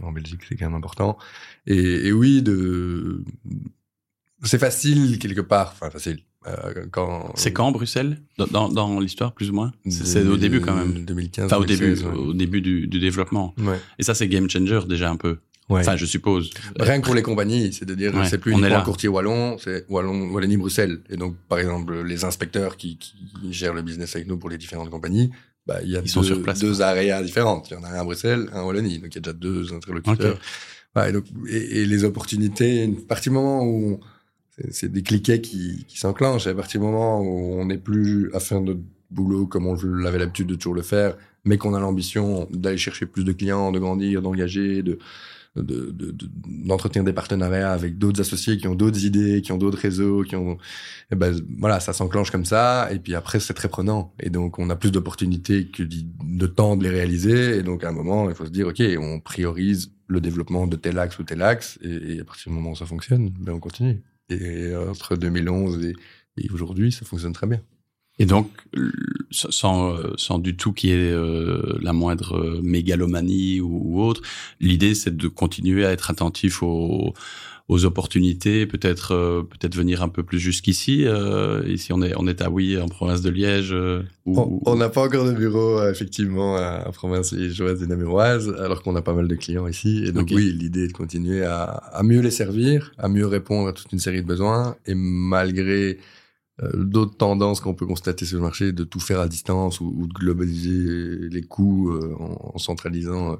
en 0.00 0.12
Belgique, 0.12 0.42
c'est 0.48 0.54
quand 0.54 0.66
même 0.66 0.76
important. 0.76 1.18
Et, 1.66 2.06
et 2.06 2.12
oui, 2.12 2.40
de, 2.40 3.24
c'est 4.42 4.58
facile 4.58 5.18
quelque 5.18 5.40
part. 5.40 5.72
Enfin, 5.72 5.90
facile. 5.90 6.20
Euh, 6.46 6.86
quand... 6.90 7.32
C'est 7.34 7.52
quand 7.52 7.72
Bruxelles? 7.72 8.20
Dans, 8.38 8.68
dans, 8.68 9.00
l'histoire, 9.00 9.32
plus 9.32 9.50
ou 9.50 9.54
moins? 9.54 9.72
C'est 9.88 10.26
au 10.26 10.36
début 10.36 10.60
quand 10.60 10.74
même. 10.74 11.04
2015. 11.04 11.46
Enfin, 11.46 11.56
au 11.56 11.64
début, 11.64 11.96
au 12.04 12.32
début 12.32 12.60
du, 12.60 12.86
du 12.86 13.00
développement. 13.00 13.54
Ouais. 13.58 13.78
Et 13.98 14.02
ça, 14.02 14.14
c'est 14.14 14.28
game 14.28 14.48
changer 14.48 14.80
déjà 14.88 15.10
un 15.10 15.16
peu. 15.16 15.38
Ouais. 15.68 15.80
Enfin, 15.80 15.96
je 15.96 16.06
suppose. 16.06 16.50
Rien 16.78 17.00
que 17.00 17.06
pour 17.06 17.14
les 17.16 17.22
compagnies, 17.22 17.72
c'est 17.72 17.84
de 17.84 17.94
dire, 17.94 18.14
Ouais, 18.14 18.28
c'est 18.28 18.38
plus 18.38 18.54
on 18.54 18.58
uniquement 18.58 18.76
un 18.76 18.82
courtier 18.82 19.08
wallon, 19.08 19.58
c'est 19.58 19.84
wallon, 19.88 20.30
Wallonie-Bruxelles. 20.30 21.00
Et 21.10 21.16
donc, 21.16 21.34
par 21.48 21.58
exemple, 21.58 22.02
les 22.02 22.24
inspecteurs 22.24 22.76
qui, 22.76 22.96
qui 22.98 23.52
gèrent 23.52 23.74
le 23.74 23.82
business 23.82 24.14
avec 24.14 24.28
nous 24.28 24.38
pour 24.38 24.48
les 24.48 24.58
différentes 24.58 24.90
compagnies, 24.90 25.32
bah, 25.66 25.78
il 25.82 25.90
y 25.90 25.96
a 25.96 25.98
Ils 25.98 26.02
deux, 26.04 26.08
sont 26.08 26.22
sur 26.22 26.40
place, 26.40 26.60
deux 26.60 26.82
areas 26.82 27.20
différentes. 27.22 27.68
Il 27.70 27.74
y 27.74 27.76
en 27.76 27.82
a 27.82 27.88
un 27.88 28.00
à 28.00 28.04
Bruxelles, 28.04 28.48
un 28.52 28.60
à 28.60 28.64
Wallonie. 28.64 29.00
Donc, 29.00 29.08
il 29.10 29.14
y 29.16 29.18
a 29.18 29.20
déjà 29.20 29.32
deux 29.32 29.72
interlocuteurs. 29.72 30.38
Ouais, 30.94 31.10
et, 31.10 31.12
donc, 31.12 31.24
et, 31.48 31.80
et 31.82 31.86
les 31.86 32.04
opportunités, 32.04 32.84
à 32.84 33.08
partir 33.08 33.32
du 33.32 33.36
moment 33.38 33.64
où 33.64 33.94
on- 33.94 34.00
c'est- 34.70 34.88
des 34.88 35.02
cliquets 35.02 35.40
qui, 35.40 35.84
qui 35.88 35.98
s'enclenchent, 35.98 36.46
à 36.46 36.54
partir 36.54 36.80
du 36.80 36.86
moment 36.86 37.20
où 37.20 37.54
on 37.60 37.66
n'est 37.66 37.78
plus 37.78 38.30
à 38.34 38.40
faire 38.40 38.60
notre 38.60 38.80
boulot 39.10 39.46
comme 39.46 39.66
on 39.66 39.74
l'avait 39.84 40.18
l'habitude 40.18 40.48
de 40.48 40.54
toujours 40.56 40.74
le 40.74 40.82
faire, 40.82 41.16
mais 41.44 41.58
qu'on 41.58 41.74
a 41.74 41.80
l'ambition 41.80 42.48
d'aller 42.50 42.78
chercher 42.78 43.06
plus 43.06 43.24
de 43.24 43.32
clients, 43.32 43.70
de 43.72 43.78
grandir, 43.78 44.22
d'engager, 44.22 44.82
de 44.82 44.98
de- 45.56 45.90
de- 45.90 46.10
de- 46.10 46.28
d'entretenir 46.66 47.02
des 47.02 47.14
partenariats 47.14 47.72
avec 47.72 47.96
d'autres 47.96 48.20
associés 48.20 48.58
qui 48.58 48.68
ont 48.68 48.74
d'autres 48.74 49.06
idées, 49.06 49.40
qui 49.40 49.52
ont 49.52 49.56
d'autres 49.56 49.78
réseaux, 49.78 50.22
qui 50.22 50.36
ont, 50.36 50.58
eh 51.10 51.14
ben 51.16 51.34
voilà, 51.58 51.80
ça 51.80 51.94
s'enclenche 51.94 52.30
comme 52.30 52.44
ça. 52.44 52.88
Et 52.92 52.98
puis 52.98 53.14
après, 53.14 53.40
c'est 53.40 53.54
très 53.54 53.68
prenant. 53.70 54.12
Et 54.20 54.28
donc, 54.28 54.58
on 54.58 54.68
a 54.68 54.76
plus 54.76 54.92
d'opportunités 54.92 55.66
que 55.68 55.82
de 55.82 56.46
temps 56.46 56.76
de 56.76 56.82
les 56.84 56.90
réaliser. 56.90 57.56
Et 57.56 57.62
donc, 57.62 57.84
à 57.84 57.88
un 57.88 57.92
moment, 57.92 58.28
il 58.28 58.34
faut 58.36 58.44
se 58.44 58.50
dire, 58.50 58.66
ok, 58.68 58.82
on 59.00 59.18
priorise 59.18 59.92
le 60.08 60.20
développement 60.20 60.66
de 60.66 60.76
tel 60.76 60.98
axe 60.98 61.18
ou 61.18 61.22
tel 61.24 61.40
axe. 61.40 61.78
Et, 61.82 62.16
et 62.16 62.20
à 62.20 62.24
partir 62.24 62.50
du 62.52 62.54
moment 62.58 62.72
où 62.72 62.76
ça 62.76 62.84
fonctionne, 62.84 63.30
ben 63.40 63.54
on 63.54 63.58
continue. 63.60 64.02
Et 64.30 64.38
euh, 64.40 64.90
entre 64.90 65.16
2011 65.16 65.84
et, 65.84 65.94
et 66.38 66.50
aujourd'hui, 66.50 66.92
ça 66.92 67.04
fonctionne 67.04 67.32
très 67.32 67.46
bien. 67.46 67.60
Et 68.18 68.24
donc, 68.24 68.50
l- 68.74 68.90
sans, 69.30 69.92
euh, 69.94 70.14
sans 70.16 70.38
du 70.38 70.56
tout 70.56 70.72
qu'il 70.72 70.90
y 70.90 70.92
ait 70.94 70.96
euh, 71.12 71.78
la 71.82 71.92
moindre 71.92 72.38
euh, 72.38 72.60
mégalomanie 72.62 73.60
ou, 73.60 73.80
ou 73.84 74.02
autre, 74.02 74.22
l'idée 74.58 74.94
c'est 74.94 75.14
de 75.16 75.28
continuer 75.28 75.84
à 75.84 75.92
être 75.92 76.10
attentif 76.10 76.62
aux, 76.62 77.12
aux 77.68 77.84
opportunités, 77.84 78.64
peut-être 78.64 79.12
euh, 79.12 79.42
peut-être 79.42 79.74
venir 79.74 80.00
un 80.02 80.08
peu 80.08 80.22
plus 80.22 80.38
jusqu'ici. 80.38 81.04
Euh, 81.04 81.62
ici, 81.66 81.92
on 81.92 82.00
est 82.00 82.12
on 82.16 82.26
est 82.28 82.40
à 82.40 82.48
oui 82.48 82.78
en 82.80 82.86
province 82.86 83.22
de 83.22 83.30
Liège. 83.30 83.72
euh, 83.72 84.02
On 84.24 84.76
n'a 84.76 84.88
pas 84.88 85.02
encore 85.04 85.24
de 85.24 85.32
bureau, 85.32 85.80
euh, 85.80 85.90
effectivement, 85.90 86.56
à, 86.56 86.88
province 86.92 87.32
liégeoise 87.32 87.82
et 87.82 87.86
namuroise, 87.88 88.54
alors 88.60 88.82
qu'on 88.82 88.94
a 88.94 89.02
pas 89.02 89.14
mal 89.14 89.26
de 89.26 89.34
clients 89.34 89.66
ici. 89.66 90.04
Et 90.06 90.12
donc, 90.12 90.28
oui, 90.32 90.52
l'idée 90.52 90.84
est 90.84 90.88
de 90.88 90.92
continuer 90.92 91.42
à, 91.44 91.64
à 91.64 92.02
mieux 92.04 92.20
les 92.20 92.30
servir, 92.30 92.92
à 92.98 93.08
mieux 93.08 93.26
répondre 93.26 93.68
à 93.68 93.72
toute 93.72 93.92
une 93.92 93.98
série 93.98 94.22
de 94.22 94.26
besoins. 94.28 94.76
Et 94.86 94.94
malgré 94.94 95.98
euh, 96.62 96.70
d'autres 96.84 97.16
tendances 97.16 97.60
qu'on 97.60 97.74
peut 97.74 97.86
constater 97.86 98.24
sur 98.26 98.36
le 98.36 98.42
marché, 98.44 98.70
de 98.72 98.84
tout 98.84 99.00
faire 99.00 99.18
à 99.20 99.26
distance 99.28 99.80
ou, 99.80 99.92
ou 99.98 100.06
de 100.06 100.12
globaliser 100.12 101.28
les 101.30 101.42
coûts 101.42 101.90
euh, 101.90 102.14
en, 102.18 102.52
en 102.54 102.58
centralisant 102.58 103.32
euh, 103.32 103.36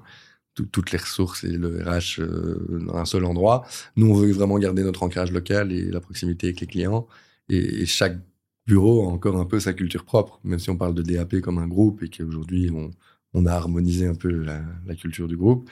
toutes 0.64 0.92
les 0.92 0.98
ressources 0.98 1.44
et 1.44 1.52
le 1.52 1.82
RH 1.82 2.20
euh, 2.20 2.84
dans 2.86 2.96
un 2.96 3.04
seul 3.04 3.24
endroit. 3.24 3.66
Nous, 3.96 4.10
on 4.10 4.14
veut 4.14 4.32
vraiment 4.32 4.58
garder 4.58 4.82
notre 4.82 5.02
ancrage 5.02 5.32
local 5.32 5.72
et 5.72 5.90
la 5.90 6.00
proximité 6.00 6.48
avec 6.48 6.60
les 6.60 6.66
clients. 6.66 7.06
Et, 7.48 7.86
chaque 7.86 8.18
bureau 8.66 9.08
a 9.08 9.12
encore 9.12 9.36
un 9.36 9.44
peu 9.44 9.60
sa 9.60 9.72
culture 9.72 10.04
propre, 10.04 10.40
même 10.42 10.58
si 10.58 10.70
on 10.70 10.76
parle 10.76 10.94
de 10.94 11.02
DAP 11.02 11.40
comme 11.40 11.58
un 11.58 11.68
groupe 11.68 12.02
et 12.02 12.08
qu'aujourd'hui 12.08 12.70
on, 12.70 13.46
a 13.46 13.52
harmonisé 13.52 14.06
un 14.06 14.14
peu 14.14 14.30
la, 14.30 14.62
culture 14.96 15.28
du 15.28 15.36
groupe. 15.36 15.68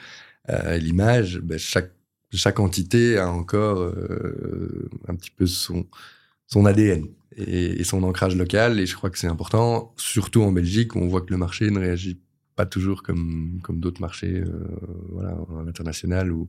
Euh, 0.49 0.77
L'image, 0.77 1.39
ben, 1.39 1.57
chaque, 1.57 1.91
entité 2.59 3.17
a 3.17 3.31
encore 3.31 3.81
euh, 3.81 4.89
un 5.07 5.15
petit 5.15 5.31
peu 5.31 5.47
son, 5.47 5.87
ADN 6.65 7.07
et, 7.35 7.81
et 7.81 7.83
son 7.83 8.03
ancrage 8.03 8.35
local. 8.35 8.79
Et 8.79 8.85
je 8.85 8.95
crois 8.95 9.09
que 9.09 9.17
c'est 9.17 9.27
important, 9.27 9.93
surtout 9.97 10.43
en 10.43 10.51
Belgique, 10.51 10.95
où 10.95 10.99
on 10.99 11.07
voit 11.07 11.21
que 11.21 11.31
le 11.31 11.37
marché 11.37 11.71
ne 11.71 11.79
réagit 11.79 12.19
pas 12.55 12.65
toujours 12.65 13.03
comme, 13.03 13.59
comme 13.63 13.79
d'autres 13.79 14.01
marchés 14.01 14.41
euh, 14.41 14.67
voilà, 15.11 15.31
à 15.31 15.63
l'international. 15.65 16.31
Ou, 16.31 16.47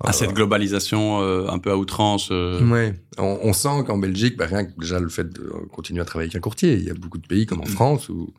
à 0.00 0.12
cette 0.12 0.32
globalisation 0.32 1.20
euh, 1.22 1.48
un 1.48 1.58
peu 1.58 1.70
à 1.72 1.76
outrance. 1.76 2.28
euh, 2.30 2.64
Ouais, 2.70 2.94
on, 3.18 3.38
on 3.42 3.52
sent 3.52 3.82
qu'en 3.86 3.98
Belgique, 3.98 4.36
bah, 4.36 4.46
rien 4.46 4.64
que 4.64 4.78
déjà 4.78 5.00
le 5.00 5.08
fait 5.08 5.28
de 5.32 5.42
continuer 5.72 6.00
à 6.00 6.04
travailler 6.04 6.28
avec 6.28 6.36
un 6.36 6.40
courtier, 6.40 6.74
il 6.74 6.84
y 6.84 6.90
a 6.90 6.94
beaucoup 6.94 7.18
de 7.18 7.26
pays 7.26 7.46
comme 7.46 7.60
en 7.60 7.66
France 7.66 8.08
où, 8.08 8.32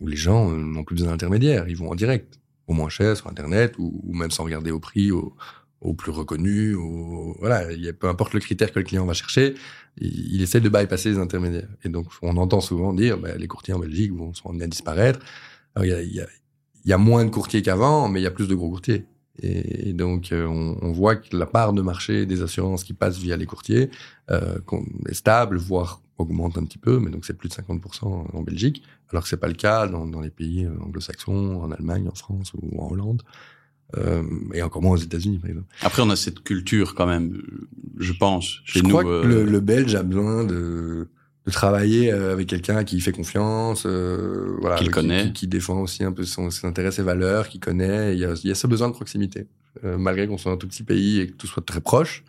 où 0.00 0.06
les 0.06 0.16
gens 0.16 0.50
euh, 0.52 0.56
n'ont 0.56 0.84
plus 0.84 0.96
besoin 0.96 1.12
d'intermédiaires, 1.12 1.66
ils 1.68 1.76
vont 1.76 1.90
en 1.90 1.94
direct, 1.94 2.38
au 2.66 2.74
moins 2.74 2.90
cher 2.90 3.16
sur 3.16 3.26
Internet 3.28 3.76
ou, 3.78 4.00
ou 4.04 4.14
même 4.14 4.30
sans 4.30 4.44
regarder 4.44 4.70
au 4.70 4.80
prix, 4.80 5.10
au, 5.10 5.34
au 5.80 5.94
plus 5.94 6.10
reconnu, 6.10 6.74
au, 6.74 7.34
voilà, 7.38 7.72
il 7.72 7.82
y 7.82 7.88
a, 7.88 7.92
peu 7.94 8.08
importe 8.08 8.34
le 8.34 8.40
critère 8.40 8.70
que 8.72 8.78
le 8.80 8.84
client 8.84 9.06
va 9.06 9.14
chercher, 9.14 9.54
il, 9.98 10.34
il 10.34 10.42
essaie 10.42 10.60
de 10.60 10.68
bypasser 10.68 11.10
les 11.12 11.18
intermédiaires. 11.18 11.70
Et 11.84 11.88
donc 11.88 12.08
on 12.20 12.36
entend 12.36 12.60
souvent 12.60 12.92
dire, 12.92 13.16
bah, 13.16 13.34
les 13.38 13.46
courtiers 13.46 13.72
en 13.72 13.78
Belgique 13.78 14.12
vont 14.12 14.34
sont 14.34 14.50
amenés 14.50 14.64
à 14.64 14.68
disparaître. 14.68 15.20
Alors 15.74 15.86
il 15.86 15.90
y 15.90 15.94
a, 15.94 16.02
il 16.02 16.12
y 16.14 16.20
a, 16.20 16.26
il 16.88 16.90
y 16.90 16.94
a 16.94 16.98
moins 16.98 17.22
de 17.26 17.28
courtiers 17.28 17.60
qu'avant, 17.60 18.08
mais 18.08 18.18
il 18.18 18.22
y 18.22 18.26
a 18.26 18.30
plus 18.30 18.48
de 18.48 18.54
gros 18.54 18.70
courtiers. 18.70 19.04
Et, 19.42 19.92
donc, 19.92 20.32
euh, 20.32 20.46
on, 20.46 20.78
on 20.80 20.90
voit 20.90 21.16
que 21.16 21.36
la 21.36 21.44
part 21.44 21.74
de 21.74 21.82
marché 21.82 22.24
des 22.24 22.40
assurances 22.40 22.82
qui 22.82 22.94
passent 22.94 23.18
via 23.18 23.36
les 23.36 23.44
courtiers 23.44 23.90
euh, 24.30 24.58
est 25.06 25.12
stable, 25.12 25.58
voire 25.58 26.00
augmente 26.16 26.56
un 26.56 26.64
petit 26.64 26.78
peu, 26.78 26.98
mais 26.98 27.10
donc 27.10 27.26
c'est 27.26 27.36
plus 27.36 27.50
de 27.50 27.54
50% 27.54 28.06
en 28.32 28.42
Belgique, 28.42 28.82
alors 29.10 29.22
que 29.22 29.28
c'est 29.28 29.36
pas 29.36 29.48
le 29.48 29.54
cas 29.54 29.86
dans, 29.86 30.06
dans 30.06 30.22
les 30.22 30.30
pays 30.30 30.64
euh, 30.64 30.70
anglo-saxons, 30.80 31.60
en 31.62 31.70
Allemagne, 31.72 32.08
en 32.08 32.14
France 32.14 32.54
ou 32.54 32.80
en 32.82 32.90
Hollande, 32.90 33.22
euh, 33.98 34.22
et 34.54 34.62
encore 34.62 34.80
moins 34.80 34.94
aux 34.94 35.02
États-Unis, 35.02 35.38
par 35.38 35.50
exemple. 35.50 35.68
Après, 35.82 36.00
on 36.00 36.08
a 36.08 36.16
cette 36.16 36.40
culture 36.40 36.94
quand 36.94 37.06
même, 37.06 37.38
je 37.98 38.14
pense, 38.14 38.62
chez 38.64 38.78
Je 38.78 38.84
nous. 38.84 38.88
crois 38.88 39.04
que 39.04 39.26
le, 39.26 39.44
le 39.44 39.60
Belge 39.60 39.94
a 39.94 40.02
besoin 40.02 40.42
de, 40.42 41.06
de 41.48 41.52
travailler 41.52 42.12
euh, 42.12 42.32
avec 42.32 42.46
quelqu'un 42.46 42.84
qui 42.84 43.00
fait 43.00 43.12
confiance, 43.12 43.84
euh, 43.86 44.56
voilà, 44.60 44.76
Qu'il 44.76 44.90
connaît. 44.90 45.24
qui, 45.26 45.32
qui 45.32 45.46
défend 45.48 45.80
aussi 45.80 46.04
un 46.04 46.12
peu 46.12 46.24
son, 46.24 46.50
ses 46.50 46.66
intérêts, 46.66 46.90
ses 46.92 47.02
valeurs, 47.02 47.48
qui 47.48 47.58
connaît. 47.58 48.14
Il 48.14 48.20
y 48.20 48.24
a, 48.24 48.34
il 48.44 48.48
y 48.48 48.52
a 48.52 48.54
ce 48.54 48.66
besoin 48.66 48.88
de 48.88 48.92
proximité. 48.94 49.46
Euh, 49.84 49.96
malgré 49.98 50.26
qu'on 50.26 50.38
soit 50.38 50.52
un 50.52 50.56
tout 50.56 50.66
petit 50.68 50.82
pays 50.82 51.20
et 51.20 51.28
que 51.28 51.32
tout 51.32 51.46
soit 51.46 51.64
très 51.64 51.80
proche, 51.80 52.24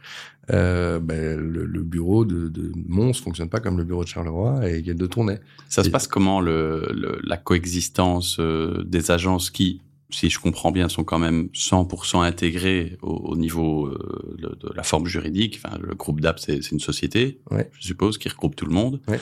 euh, 0.52 1.00
ben, 1.00 1.38
le, 1.40 1.66
le 1.66 1.82
bureau 1.84 2.24
de, 2.26 2.48
de 2.48 2.72
Mons 2.88 3.14
fonctionne 3.14 3.50
pas 3.50 3.60
comme 3.60 3.78
le 3.78 3.84
bureau 3.84 4.04
de 4.04 4.10
Charleroi 4.10 4.68
et 4.70 4.82
de 4.82 5.06
Tournai. 5.08 5.40
Ça 5.68 5.84
se 5.84 5.90
passe 5.90 6.08
comment 6.08 6.42
le, 6.42 6.88
le- 6.94 7.20
la 7.24 7.38
coexistence 7.38 8.40
des 8.40 9.12
agences 9.12 9.50
qui, 9.50 9.82
si 10.10 10.30
je 10.30 10.40
comprends 10.40 10.72
bien, 10.72 10.90
sont 10.90 11.04
quand 11.04 11.20
même 11.20 11.50
100% 11.54 12.24
intégrées 12.24 12.98
au, 13.02 13.12
au 13.14 13.36
niveau 13.38 13.88
euh, 13.88 14.36
de, 14.40 14.48
de 14.68 14.74
la 14.76 14.84
forme 14.84 15.06
juridique. 15.06 15.60
Enfin, 15.64 15.78
le 15.80 15.94
groupe 15.96 16.20
DAP, 16.22 16.40
c'est 16.40 16.72
une 16.72 16.80
société, 16.80 17.40
Ouais. 17.52 17.70
je 17.80 17.86
suppose, 17.88 18.18
qui 18.18 18.28
regroupe 18.30 18.56
tout 18.56 18.66
le 18.66 18.74
monde. 18.74 19.00
Ouais. 19.08 19.20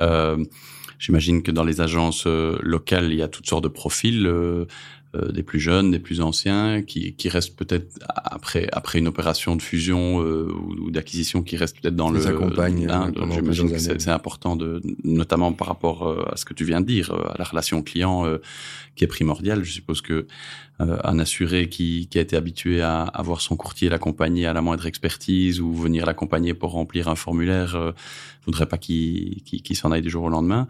Euh, 0.00 0.42
J'imagine 0.98 1.42
que 1.42 1.50
dans 1.50 1.64
les 1.64 1.80
agences 1.80 2.24
euh, 2.28 2.56
locales, 2.62 3.10
il 3.10 3.18
y 3.18 3.22
a 3.22 3.28
toutes 3.28 3.48
sortes 3.48 3.64
de 3.64 3.68
profils, 3.68 4.24
euh, 5.14 5.30
des 5.30 5.42
plus 5.42 5.60
jeunes, 5.60 5.90
des 5.90 5.98
plus 5.98 6.20
anciens, 6.20 6.82
qui, 6.82 7.14
qui 7.14 7.28
restent 7.28 7.56
peut-être 7.56 7.98
après 8.08 8.66
après 8.72 8.98
une 8.98 9.08
opération 9.08 9.56
de 9.56 9.62
fusion 9.62 10.22
euh, 10.22 10.50
ou, 10.52 10.86
ou 10.86 10.90
d'acquisition, 10.90 11.42
qui 11.42 11.56
restent 11.56 11.80
peut-être 11.80 11.96
dans 11.96 12.10
Qui 12.12 12.18
le. 12.18 12.26
accompagnent, 12.26 12.88
euh, 12.88 13.10
J'imagine 13.30 13.70
que 13.70 13.78
c'est 13.78 14.08
important 14.08 14.56
de, 14.56 14.80
notamment 15.04 15.52
par 15.52 15.68
rapport 15.68 16.06
euh, 16.06 16.24
à 16.32 16.36
ce 16.36 16.44
que 16.44 16.54
tu 16.54 16.64
viens 16.64 16.80
de 16.80 16.86
dire, 16.86 17.12
à 17.12 17.36
la 17.38 17.44
relation 17.44 17.82
client 17.82 18.26
euh, 18.26 18.38
qui 18.96 19.04
est 19.04 19.08
primordiale. 19.08 19.64
Je 19.64 19.72
suppose 19.72 20.00
que 20.00 20.26
euh, 20.80 20.96
un 21.04 21.18
assuré 21.18 21.68
qui, 21.68 22.08
qui 22.10 22.18
a 22.18 22.22
été 22.22 22.36
habitué 22.36 22.80
à 22.80 23.02
avoir 23.02 23.40
son 23.40 23.56
courtier 23.56 23.88
l'accompagner 23.88 24.46
à 24.46 24.52
la 24.52 24.62
moindre 24.62 24.86
expertise 24.86 25.60
ou 25.60 25.74
venir 25.74 26.06
l'accompagner 26.06 26.54
pour 26.54 26.72
remplir 26.72 27.08
un 27.08 27.14
formulaire, 27.14 27.76
euh, 27.76 27.92
voudrait 28.46 28.66
pas 28.66 28.78
qu'il 28.78 29.42
qu'il 29.42 29.62
qu'il 29.62 29.76
s'en 29.76 29.92
aille 29.92 30.02
du 30.02 30.10
jour 30.10 30.24
au 30.24 30.30
lendemain. 30.30 30.66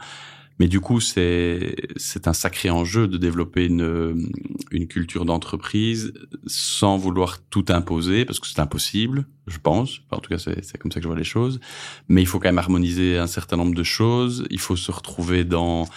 Mais 0.62 0.68
du 0.68 0.78
coup, 0.78 1.00
c'est 1.00 1.74
c'est 1.96 2.28
un 2.28 2.32
sacré 2.32 2.70
enjeu 2.70 3.08
de 3.08 3.16
développer 3.16 3.66
une 3.66 4.30
une 4.70 4.86
culture 4.86 5.24
d'entreprise 5.24 6.12
sans 6.46 6.96
vouloir 6.96 7.40
tout 7.50 7.64
imposer 7.70 8.24
parce 8.24 8.38
que 8.38 8.46
c'est 8.46 8.60
impossible, 8.60 9.26
je 9.48 9.58
pense. 9.58 10.02
En 10.12 10.18
tout 10.18 10.30
cas, 10.30 10.38
c'est 10.38 10.64
c'est 10.64 10.78
comme 10.78 10.92
ça 10.92 11.00
que 11.00 11.02
je 11.02 11.08
vois 11.08 11.18
les 11.18 11.24
choses. 11.24 11.58
Mais 12.06 12.22
il 12.22 12.26
faut 12.26 12.38
quand 12.38 12.46
même 12.46 12.58
harmoniser 12.58 13.18
un 13.18 13.26
certain 13.26 13.56
nombre 13.56 13.74
de 13.74 13.82
choses. 13.82 14.46
Il 14.50 14.60
faut 14.60 14.76
se 14.76 14.92
retrouver 14.92 15.42
dans 15.42 15.88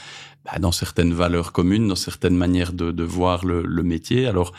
bah, 0.45 0.57
dans 0.57 0.72
certaines 0.72 1.13
valeurs 1.13 1.51
communes, 1.51 1.88
dans 1.88 1.93
certaines 1.93 2.36
manières 2.36 2.74
de, 2.74 2.91
de 2.91 3.03
voir 3.03 3.45
le, 3.45 3.61
le 3.61 3.84
métier. 3.84 4.26
Alors, 4.26 4.51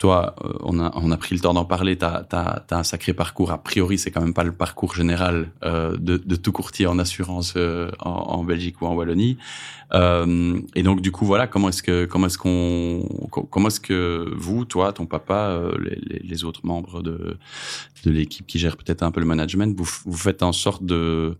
toi, 0.00 0.34
euh, 0.42 0.54
on 0.62 0.80
a, 0.80 0.90
on 0.94 1.10
a 1.10 1.16
pris 1.18 1.34
le 1.34 1.42
temps 1.42 1.52
d'en 1.52 1.66
parler, 1.66 1.98
tu 1.98 2.06
as, 2.06 2.64
un 2.70 2.82
sacré 2.82 3.12
parcours. 3.12 3.52
A 3.52 3.62
priori, 3.62 3.98
c'est 3.98 4.10
quand 4.10 4.22
même 4.22 4.32
pas 4.32 4.44
le 4.44 4.52
parcours 4.52 4.94
général 4.94 5.50
euh, 5.62 5.94
de, 5.98 6.16
de 6.16 6.36
tout 6.36 6.52
courtier 6.52 6.86
en 6.86 6.98
assurance 6.98 7.52
euh, 7.58 7.90
en, 8.00 8.10
en 8.10 8.42
Belgique 8.42 8.80
ou 8.80 8.86
en 8.86 8.94
Wallonie. 8.94 9.36
Euh, 9.92 10.58
et 10.74 10.82
donc, 10.82 11.02
du 11.02 11.12
coup, 11.12 11.26
voilà, 11.26 11.46
comment 11.46 11.68
est-ce 11.68 11.82
que 11.82 12.06
comment 12.06 12.28
est-ce 12.28 12.38
qu'on 12.38 13.06
comment 13.50 13.68
est-ce 13.68 13.80
que 13.80 14.32
vous, 14.34 14.64
toi, 14.64 14.94
ton 14.94 15.04
papa, 15.04 15.50
euh, 15.50 15.76
les, 15.78 16.18
les 16.20 16.44
autres 16.44 16.64
membres 16.64 17.02
de 17.02 17.36
de 18.06 18.10
l'équipe 18.10 18.46
qui 18.46 18.58
gère 18.58 18.78
peut-être 18.78 19.02
un 19.02 19.10
peu 19.10 19.20
le 19.20 19.26
management, 19.26 19.78
vous, 19.78 19.88
vous 20.06 20.16
faites 20.16 20.42
en 20.42 20.52
sorte 20.52 20.82
de 20.82 21.36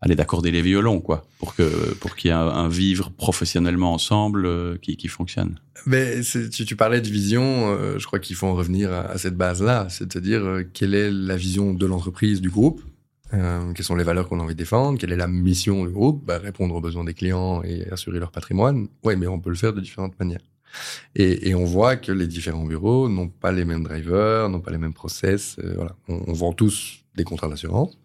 aller 0.00 0.14
d'accorder 0.14 0.50
les 0.50 0.62
violons, 0.62 1.00
quoi, 1.00 1.26
pour 1.38 1.54
que 1.54 1.94
pour 1.94 2.16
qu'il 2.16 2.28
y 2.28 2.30
ait 2.30 2.36
un, 2.36 2.68
vivre 2.68 3.10
professionnellement 3.10 3.92
ensemble 3.92 4.46
euh, 4.46 4.76
qui, 4.80 4.96
qui 4.96 5.08
fonctionne. 5.08 5.58
Mais 5.86 6.20
tu, 6.22 6.76
parlais 6.76 7.00
de 7.00 7.08
vision, 7.08 7.70
euh, 7.70 7.98
je 7.98 8.06
crois 8.06 8.18
qu'il 8.18 8.36
faut 8.36 8.46
en 8.46 8.54
revenir 8.54 8.92
à, 8.92 9.16
cette 9.18 9.36
base-là, 9.36 9.86
c'est-à-dire 9.88 10.44
euh, 10.44 10.70
quelle 10.72 10.94
est 10.94 11.10
la 11.10 11.36
vision 11.36 11.72
de 11.72 11.86
l'entreprise, 11.86 12.40
du 12.40 12.50
groupe, 12.50 12.82
quelles 13.30 13.84
sont 13.84 13.96
les 13.96 14.04
valeurs 14.04 14.28
qu'on 14.28 14.40
a 14.40 14.42
envie 14.42 14.54
de 14.54 14.58
défendre, 14.58 14.98
quelle 14.98 15.12
est 15.12 15.16
la 15.16 15.26
mission 15.26 15.84
du 15.84 15.90
groupe, 15.90 16.24
bah, 16.24 16.38
répondre 16.38 16.74
aux 16.74 16.80
besoins 16.80 17.04
des 17.04 17.12
clients 17.12 17.62
et 17.62 17.86
assurer 17.90 18.18
leur 18.18 18.30
patrimoine. 18.30 18.86
Ouais, 19.02 19.16
mais 19.16 19.26
on 19.26 19.38
peut 19.38 19.50
le 19.50 19.56
faire 19.56 19.74
de 19.74 19.80
différentes 19.80 20.18
manières. 20.18 20.40
Et, 21.16 21.54
on 21.54 21.64
voit 21.64 21.96
que 21.96 22.12
les 22.12 22.26
différents 22.28 22.64
bureaux 22.64 23.08
n'ont 23.08 23.28
pas 23.28 23.52
les 23.52 23.64
mêmes 23.64 23.82
drivers, 23.82 24.48
n'ont 24.48 24.60
pas 24.60 24.70
les 24.70 24.78
mêmes 24.78 24.94
process. 24.94 25.56
Voilà, 25.74 25.96
on, 26.08 26.32
vend 26.32 26.52
tous 26.52 27.04
des 27.14 27.24
contrats 27.24 27.48
d'assurance. 27.48 27.98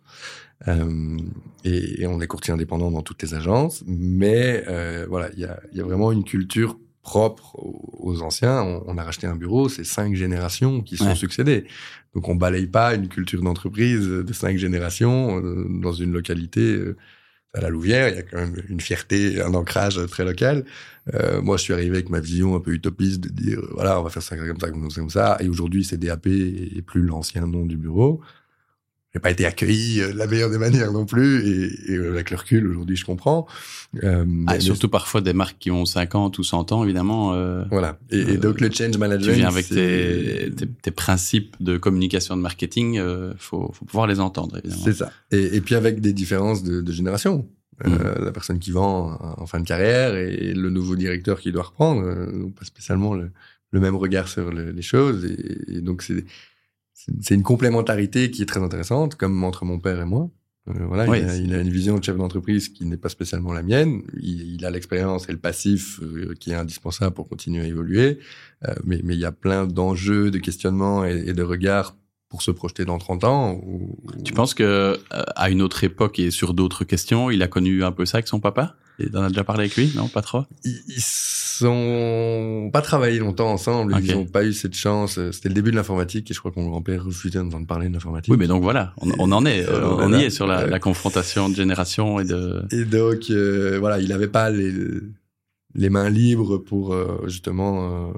Euh, 0.68 1.18
et, 1.64 2.03
et, 2.03 2.07
on 2.07 2.22
est 2.22 2.28
courtier 2.28 2.53
indépendant 2.53 2.91
dans 2.91 3.01
toutes 3.01 3.22
les 3.24 3.34
agences, 3.34 3.84
mais 3.88 4.64
euh, 4.68 5.07
voilà, 5.09 5.30
il 5.34 5.39
y 5.39 5.45
a, 5.45 5.59
y 5.74 5.80
a, 5.80 5.84
vraiment 5.84 6.12
une 6.12 6.24
culture 6.24 6.78
propre 7.01 7.55
aux, 7.57 8.22
anciens. 8.22 8.62
On, 8.62 8.84
on, 8.86 8.97
a 8.97 9.03
racheté 9.03 9.26
un 9.26 9.36
bureau, 9.36 9.70
c'est 9.70 9.84
cinq 9.84 10.16
générations 10.16 10.82
qui 10.82 10.97
sont 10.97 11.07
ouais. 11.07 11.16
succédées. 11.16 11.66
Donc 12.14 12.28
on 12.30 12.36
balaye 12.36 12.68
pas 12.68 12.93
une 12.93 13.07
culture 13.07 13.41
d'entreprise 13.41 14.07
de 14.07 14.34
cinq 14.34 14.57
générations 14.57 15.41
euh, 15.43 15.66
dans 15.70 15.93
une 15.93 16.12
localité. 16.12 16.62
Euh, 16.62 16.97
à 17.53 17.59
la 17.59 17.68
Louvière, 17.68 18.07
il 18.07 18.16
y 18.16 18.18
a 18.18 18.22
quand 18.22 18.38
même 18.38 18.55
une 18.70 18.80
fierté, 18.80 19.41
un 19.41 19.53
ancrage 19.53 19.99
très 20.07 20.24
local. 20.24 20.64
Euh, 21.14 21.41
moi, 21.41 21.57
je 21.57 21.64
suis 21.64 21.74
arrivé 21.74 21.97
avec 21.97 22.09
ma 22.09 22.22
vision 22.22 22.55
un 22.55 22.62
peu 22.62 22.72
utopiste 22.72 23.20
de 23.20 23.28
dire, 23.28 23.59
voilà, 23.74 23.99
on 23.99 24.03
va 24.03 24.09
faire 24.09 24.24
ça 24.24 24.38
comme 24.38 24.57
ça, 24.57 24.72
comme 24.72 24.89
ça, 24.89 25.01
comme 25.01 25.09
ça. 25.09 25.38
Et 25.41 25.49
aujourd'hui, 25.49 25.84
c'est 25.84 25.97
DAP 25.97 26.28
et 26.28 26.82
plus 26.82 27.01
l'ancien 27.01 27.45
nom 27.47 27.66
du 27.66 27.76
bureau 27.76 28.22
j'ai 29.14 29.20
pas 29.20 29.32
été 29.32 29.45
accueilli 29.45 29.99
de 29.99 30.18
la 30.18 30.28
meilleure 30.28 30.49
des 30.49 30.57
manières 30.57 30.91
non 30.91 31.05
plus 31.05 31.45
et, 31.45 31.93
et 31.93 31.97
avec 31.97 32.32
le 32.32 32.38
recul 32.38 32.68
aujourd'hui 32.68 32.95
je 32.95 33.05
comprends. 33.05 33.45
Euh, 34.03 34.26
ah, 34.47 34.59
surtout 34.59 34.88
mais... 34.88 34.91
parfois 34.91 35.22
des 35.22 35.34
marques 35.34 35.57
qui 35.59 35.70
ont 35.70 35.86
50 35.86 36.38
ou 36.38 36.43
100 36.43 36.72
ans 36.72 36.84
évidemment 36.84 37.34
euh, 37.34 37.64
voilà. 37.70 37.99
Et, 38.09 38.20
et, 38.20 38.38
donc 38.38 38.62
le 38.62 38.72
change 38.72 38.97
management 38.97 39.34
tu 39.34 39.39
viens 39.39 39.49
avec 39.49 39.68
tes, 39.68 40.51
tes, 40.55 40.68
tes, 40.68 40.91
principes 40.91 41.55
de 41.59 41.78
communication 41.78 42.38
de 42.38 42.41
marketing 42.41 42.97
euh, 42.99 43.34
faut, 43.38 43.72
faut 43.74 43.86
pouvoir 43.86 44.07
les 44.07 44.20
entendre 44.20 44.57
évidemment. 44.57 44.84
C'est 44.84 44.93
ça. 44.93 45.12
Et, 45.32 45.57
et, 45.57 45.62
puis 45.62 45.76
avec 45.76 45.99
des 45.99 46.14
différences 46.14 46.64
de, 46.64 46.82
de 46.82 46.91
génération. 46.91 47.47
Mmh. 47.84 47.93
euh, 47.93 48.26
la 48.26 48.32
personne 48.32 48.59
qui 48.59 48.72
vend 48.72 49.18
en 49.38 49.45
fin 49.47 49.59
de 49.59 49.66
carrière 49.66 50.16
et 50.16 50.53
le 50.53 50.70
nouveau 50.70 50.95
directeur 50.95 51.39
qui 51.39 51.51
doit 51.51 51.64
reprendre 51.64 52.03
euh, 52.03 52.49
pas 52.57 52.66
spécialement 52.66 53.16
le, 53.16 53.32
le 53.72 53.80
même 53.80 53.95
regard 53.95 54.28
sur 54.28 54.51
le, 54.51 54.72
les 54.72 54.82
choses. 54.82 55.26
Et, 55.26 55.78
et 55.78 55.82
donc 55.82 56.03
c'est 56.03 56.26
c'est 56.93 57.35
une 57.35 57.43
complémentarité 57.43 58.31
qui 58.31 58.41
est 58.41 58.45
très 58.45 58.61
intéressante, 58.61 59.15
comme 59.15 59.43
entre 59.43 59.65
mon 59.65 59.79
père 59.79 59.99
et 60.01 60.05
moi. 60.05 60.29
Euh, 60.69 60.73
voilà, 60.85 61.09
oui, 61.09 61.19
il, 61.19 61.29
a, 61.29 61.35
il, 61.37 61.55
a, 61.55 61.59
une 61.59 61.69
vision 61.69 61.97
de 61.97 62.03
chef 62.03 62.17
d'entreprise 62.17 62.69
qui 62.69 62.85
n'est 62.85 62.97
pas 62.97 63.09
spécialement 63.09 63.51
la 63.51 63.63
mienne. 63.63 64.03
Il, 64.21 64.55
il 64.55 64.65
a 64.65 64.69
l'expérience 64.69 65.27
et 65.27 65.31
le 65.31 65.39
passif 65.39 65.99
euh, 66.01 66.35
qui 66.39 66.51
est 66.51 66.55
indispensable 66.55 67.15
pour 67.15 67.27
continuer 67.27 67.63
à 67.63 67.67
évoluer. 67.67 68.19
Euh, 68.67 68.75
mais, 68.83 69.01
mais, 69.03 69.15
il 69.15 69.19
y 69.19 69.25
a 69.25 69.31
plein 69.31 69.65
d'enjeux, 69.65 70.29
de 70.29 70.37
questionnements 70.37 71.03
et, 71.03 71.23
et, 71.27 71.33
de 71.33 71.41
regards 71.41 71.95
pour 72.29 72.43
se 72.43 72.51
projeter 72.51 72.85
dans 72.85 72.99
30 72.99 73.23
ans. 73.23 73.53
Ou, 73.65 73.97
Tu 74.23 74.33
penses 74.33 74.53
que 74.53 74.99
à 75.09 75.49
une 75.49 75.63
autre 75.63 75.83
époque 75.83 76.19
et 76.19 76.29
sur 76.29 76.53
d'autres 76.53 76.83
questions, 76.83 77.31
il 77.31 77.41
a 77.41 77.47
connu 77.47 77.83
un 77.83 77.91
peu 77.91 78.05
ça 78.05 78.17
avec 78.17 78.27
son 78.27 78.39
papa? 78.39 78.75
Et 79.02 79.16
en 79.16 79.24
as 79.24 79.30
déjà 79.30 79.43
parlé 79.43 79.62
avec 79.62 79.76
lui 79.76 79.91
Non, 79.95 80.08
pas 80.08 80.22
trop? 80.22 80.43
Ils, 80.64 80.82
ils 80.88 81.02
sont 81.02 82.70
pas 82.74 82.82
travaillé 82.82 83.20
longtemps 83.20 83.52
ensemble. 83.52 83.93
Okay. 83.93 84.08
Ils 84.08 84.16
n'ont 84.16 84.26
pas 84.26 84.43
eu 84.43 84.54
cette 84.54 84.76
chance. 84.76 85.20
C'était 85.32 85.49
le 85.49 85.56
début 85.56 85.72
de 85.72 85.76
l'informatique 85.76 86.30
et 86.32 86.34
je 86.34 86.39
crois 86.39 86.52
que 86.52 86.60
mon 86.60 86.70
grand-père 86.70 87.04
refusait 87.04 87.39
d'entendre 87.39 87.68
parler 87.68 87.88
de 87.88 87.93
l'informatique. 87.93 88.32
Oui, 88.32 88.38
mais 88.39 88.47
donc 88.47 88.64
voilà, 88.64 88.93
on, 88.97 89.12
on 89.20 89.32
en 89.32 89.45
est. 89.45 89.68
Euh, 89.68 89.82
on 89.84 90.14
y 90.14 90.24
est 90.24 90.30
sur 90.30 90.47
la, 90.47 90.66
la, 90.66 90.80
confrontation 90.80 91.49
de 91.49 91.56
génération 91.56 92.20
et 92.20 92.26
de... 92.26 92.64
Et 92.72 92.86
donc, 92.86 93.30
euh, 93.30 93.78
voilà, 93.80 93.99
il 93.99 94.10
n'avait 94.10 94.28
pas 94.28 94.49
les, 94.49 94.74
les 95.76 95.89
mains 95.89 96.10
libres 96.10 96.58
pour 96.58 96.93
euh, 96.93 97.22
justement 97.28 98.10
euh, 98.10 98.14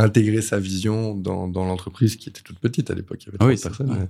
intégrer 0.00 0.40
sa 0.42 0.58
vision 0.58 1.14
dans, 1.14 1.46
dans 1.46 1.64
l'entreprise 1.64 2.16
qui 2.16 2.28
était 2.28 2.40
toute 2.40 2.58
petite 2.58 2.90
à 2.90 2.94
l'époque. 2.94 3.22
Il 3.22 3.26
y 3.26 3.36
avait 3.36 3.52
oui, 3.52 3.60
personnes. 3.60 3.90
Ouais. 3.90 4.08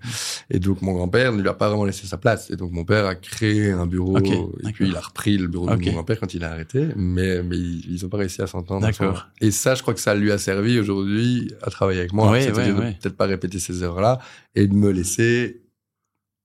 Et 0.48 0.58
donc 0.58 0.82
mon 0.82 0.92
grand-père 0.92 1.32
ne 1.32 1.42
lui 1.42 1.48
a 1.48 1.54
pas 1.54 1.68
vraiment 1.68 1.84
laissé 1.84 2.06
sa 2.06 2.16
place. 2.16 2.50
Et 2.50 2.56
donc 2.56 2.72
mon 2.72 2.84
père 2.84 3.06
a 3.06 3.14
créé 3.14 3.70
un 3.70 3.86
bureau 3.86 4.16
okay, 4.16 4.38
et 4.68 4.72
puis 4.72 4.88
il 4.88 4.96
a 4.96 5.00
repris 5.00 5.36
le 5.36 5.48
bureau 5.48 5.68
okay. 5.68 5.78
de 5.78 5.84
mon 5.86 5.92
grand-père 5.96 6.20
quand 6.20 6.32
il 6.32 6.44
a 6.44 6.52
arrêté. 6.52 6.88
Mais, 6.96 7.42
mais 7.42 7.56
ils 7.58 7.98
n'ont 8.02 8.08
pas 8.08 8.18
réussi 8.18 8.40
à 8.40 8.46
s'entendre. 8.46 8.86
D'accord. 8.86 9.28
Et 9.40 9.50
ça, 9.50 9.74
je 9.74 9.82
crois 9.82 9.94
que 9.94 10.00
ça 10.00 10.14
lui 10.14 10.30
a 10.30 10.38
servi 10.38 10.78
aujourd'hui 10.78 11.52
à 11.62 11.70
travailler 11.70 12.00
avec 12.00 12.12
moi. 12.12 12.30
Oui, 12.30 12.42
C'est-à-dire 12.42 12.76
oui, 12.78 12.84
oui. 12.86 12.94
peut-être 13.00 13.16
pas 13.16 13.26
répéter 13.26 13.58
ces 13.58 13.82
erreurs-là 13.82 14.20
et 14.54 14.66
de 14.66 14.74
me 14.74 14.90
laisser 14.90 15.62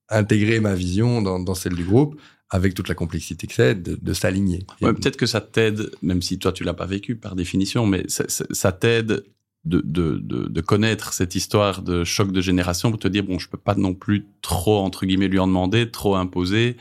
intégrer 0.09 0.59
ma 0.59 0.75
vision 0.75 1.21
dans, 1.21 1.39
dans 1.39 1.55
celle 1.55 1.75
du 1.75 1.83
groupe 1.83 2.19
avec 2.51 2.75
toute 2.75 2.87
la 2.87 2.95
complexité 2.95 3.47
que 3.47 3.53
c'est, 3.53 3.75
de, 3.75 3.97
de 3.99 4.13
s'aligner. 4.13 4.65
Ouais, 4.79 4.93
peut-être 4.93 5.17
que 5.17 5.25
ça 5.25 5.41
t'aide, 5.41 5.89
même 6.03 6.21
si 6.21 6.37
toi 6.37 6.51
tu 6.51 6.63
l'as 6.63 6.75
pas 6.75 6.85
vécu 6.85 7.15
par 7.15 7.35
définition, 7.35 7.87
mais 7.87 8.05
ça, 8.07 8.25
ça 8.27 8.71
t'aide 8.71 9.25
de, 9.65 9.81
de, 9.83 10.19
de, 10.19 10.47
de, 10.47 10.61
connaître 10.61 11.13
cette 11.13 11.35
histoire 11.35 11.81
de 11.81 12.03
choc 12.03 12.31
de 12.31 12.41
génération 12.41 12.91
pour 12.91 12.99
te 12.99 13.07
dire 13.07 13.23
bon 13.23 13.39
je 13.39 13.49
peux 13.49 13.57
pas 13.57 13.75
non 13.75 13.93
plus 13.93 14.25
trop 14.41 14.79
entre 14.79 15.05
guillemets 15.05 15.27
lui 15.27 15.39
en 15.39 15.47
demander 15.47 15.89
trop 15.89 16.15
imposer. 16.15 16.77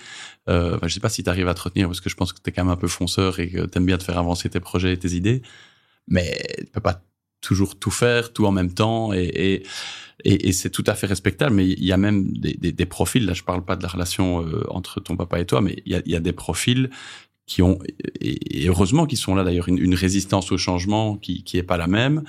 Euh, 0.48 0.76
enfin, 0.76 0.88
je 0.88 0.94
sais 0.94 1.00
pas 1.00 1.08
si 1.08 1.22
tu 1.24 1.30
arrives 1.30 1.48
à 1.48 1.54
te 1.54 1.62
retenir 1.62 1.88
parce 1.88 2.00
que 2.00 2.10
je 2.10 2.16
pense 2.16 2.32
que 2.32 2.40
tu 2.42 2.50
es 2.50 2.52
quand 2.52 2.64
même 2.64 2.72
un 2.72 2.76
peu 2.76 2.88
fonceur 2.88 3.40
et 3.40 3.48
que 3.48 3.66
tu 3.66 3.78
aimes 3.78 3.86
bien 3.86 3.98
te 3.98 4.04
faire 4.04 4.18
avancer 4.18 4.50
tes 4.50 4.60
projets 4.60 4.92
et 4.92 4.98
tes 4.98 5.12
idées. 5.12 5.42
Mais 6.08 6.38
tu 6.58 6.66
peux 6.66 6.80
pas 6.80 7.02
toujours 7.40 7.78
tout 7.78 7.90
faire 7.90 8.32
tout 8.32 8.46
en 8.46 8.52
même 8.52 8.72
temps 8.72 9.12
et, 9.12 9.30
et 9.34 9.66
et, 10.22 10.52
c'est 10.52 10.70
tout 10.70 10.84
à 10.86 10.94
fait 10.94 11.06
respectable, 11.06 11.54
mais 11.54 11.66
il 11.66 11.84
y 11.84 11.92
a 11.92 11.96
même 11.96 12.32
des, 12.32 12.54
des, 12.54 12.72
des, 12.72 12.86
profils. 12.86 13.26
Là, 13.26 13.34
je 13.34 13.42
parle 13.42 13.64
pas 13.64 13.76
de 13.76 13.82
la 13.82 13.88
relation 13.88 14.46
euh, 14.46 14.64
entre 14.70 15.00
ton 15.00 15.16
papa 15.16 15.40
et 15.40 15.44
toi, 15.44 15.60
mais 15.60 15.82
il 15.84 15.92
y 15.92 15.96
a, 15.96 16.02
il 16.06 16.12
y 16.12 16.16
a 16.16 16.20
des 16.20 16.32
profils 16.32 16.88
qui 17.46 17.62
ont 17.62 17.78
et 18.20 18.66
heureusement 18.66 19.06
qu'ils 19.06 19.18
sont 19.18 19.34
là 19.34 19.44
d'ailleurs 19.44 19.68
une, 19.68 19.78
une, 19.78 19.94
résistance 19.94 20.50
au 20.50 20.56
changement 20.56 21.16
qui 21.16 21.44
qui 21.44 21.58
est 21.58 21.62
pas 21.62 21.76
la 21.76 21.86
même. 21.86 22.22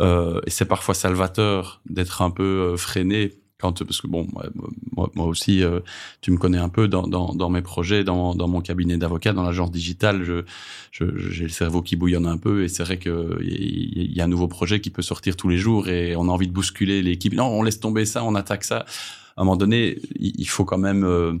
Euh, 0.00 0.40
et 0.46 0.50
c'est 0.50 0.64
parfois 0.64 0.94
salvateur 0.94 1.82
d'être 1.88 2.22
un 2.22 2.30
peu 2.30 2.42
euh, 2.42 2.76
freiné 2.76 3.32
quand 3.62 3.84
parce 3.84 4.00
que 4.00 4.08
bon 4.08 4.26
moi, 4.96 5.10
moi 5.14 5.26
aussi 5.26 5.62
euh, 5.62 5.80
tu 6.20 6.32
me 6.32 6.36
connais 6.36 6.58
un 6.58 6.68
peu 6.68 6.88
dans, 6.88 7.06
dans, 7.06 7.32
dans 7.34 7.48
mes 7.48 7.62
projets 7.62 8.02
dans, 8.02 8.34
dans 8.34 8.48
mon 8.48 8.60
cabinet 8.60 8.96
d'avocat 8.96 9.32
dans 9.32 9.44
l'agence 9.44 9.70
digitale 9.70 10.24
je 10.24 10.44
j'ai 10.90 11.44
le 11.44 11.48
cerveau 11.48 11.80
qui 11.80 11.94
bouillonne 11.94 12.26
un 12.26 12.38
peu 12.38 12.64
et 12.64 12.68
c'est 12.68 12.82
vrai 12.82 12.98
que 12.98 13.38
il 13.40 14.10
y, 14.10 14.16
y, 14.16 14.20
a 14.20 14.24
un 14.24 14.28
nouveau 14.28 14.48
projet 14.48 14.80
qui 14.80 14.90
peut 14.90 15.02
sortir 15.02 15.36
tous 15.36 15.48
les 15.48 15.58
jours 15.58 15.88
et 15.88 16.16
on 16.16 16.24
a 16.24 16.32
envie 16.32 16.48
de 16.48 16.52
bousculer 16.52 17.02
l'équipe. 17.02 17.34
Non 17.34 17.46
on 17.46 17.62
laisse 17.62 17.78
tomber 17.78 18.04
ça 18.04 18.24
on 18.24 18.34
attaque 18.34 18.64
ça. 18.64 18.84
À 19.36 19.42
un 19.42 19.44
moment 19.44 19.56
donné 19.56 19.98
il, 20.18 20.48
faut 20.48 20.64
quand 20.64 20.78
même 20.78 21.04
euh, 21.04 21.34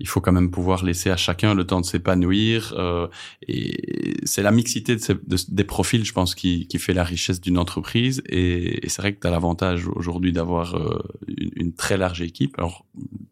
il 0.00 0.08
faut 0.08 0.20
quand 0.20 0.32
même 0.32 0.50
pouvoir 0.50 0.84
laisser 0.84 1.10
à 1.10 1.16
chacun 1.16 1.54
le 1.54 1.66
temps 1.66 1.80
de 1.80 1.86
s'épanouir. 1.86 2.74
Euh, 2.76 3.06
et 3.46 4.16
c'est 4.24 4.42
la 4.42 4.50
mixité 4.50 4.96
de 4.96 5.00
ces, 5.00 5.14
de, 5.14 5.36
des 5.48 5.64
profils, 5.64 6.04
je 6.04 6.12
pense, 6.12 6.34
qui, 6.34 6.66
qui 6.66 6.78
fait 6.78 6.94
la 6.94 7.04
richesse 7.04 7.40
d'une 7.40 7.58
entreprise. 7.58 8.22
Et, 8.28 8.84
et 8.84 8.88
c'est 8.88 9.02
vrai 9.02 9.14
que 9.14 9.20
tu 9.20 9.26
as 9.26 9.30
l'avantage 9.30 9.86
aujourd'hui 9.88 10.32
d'avoir 10.32 10.74
euh, 10.74 10.98
une, 11.28 11.50
une, 11.56 11.72
très 11.74 11.96
large 11.96 12.22
équipe. 12.22 12.58
Alors, 12.58 12.84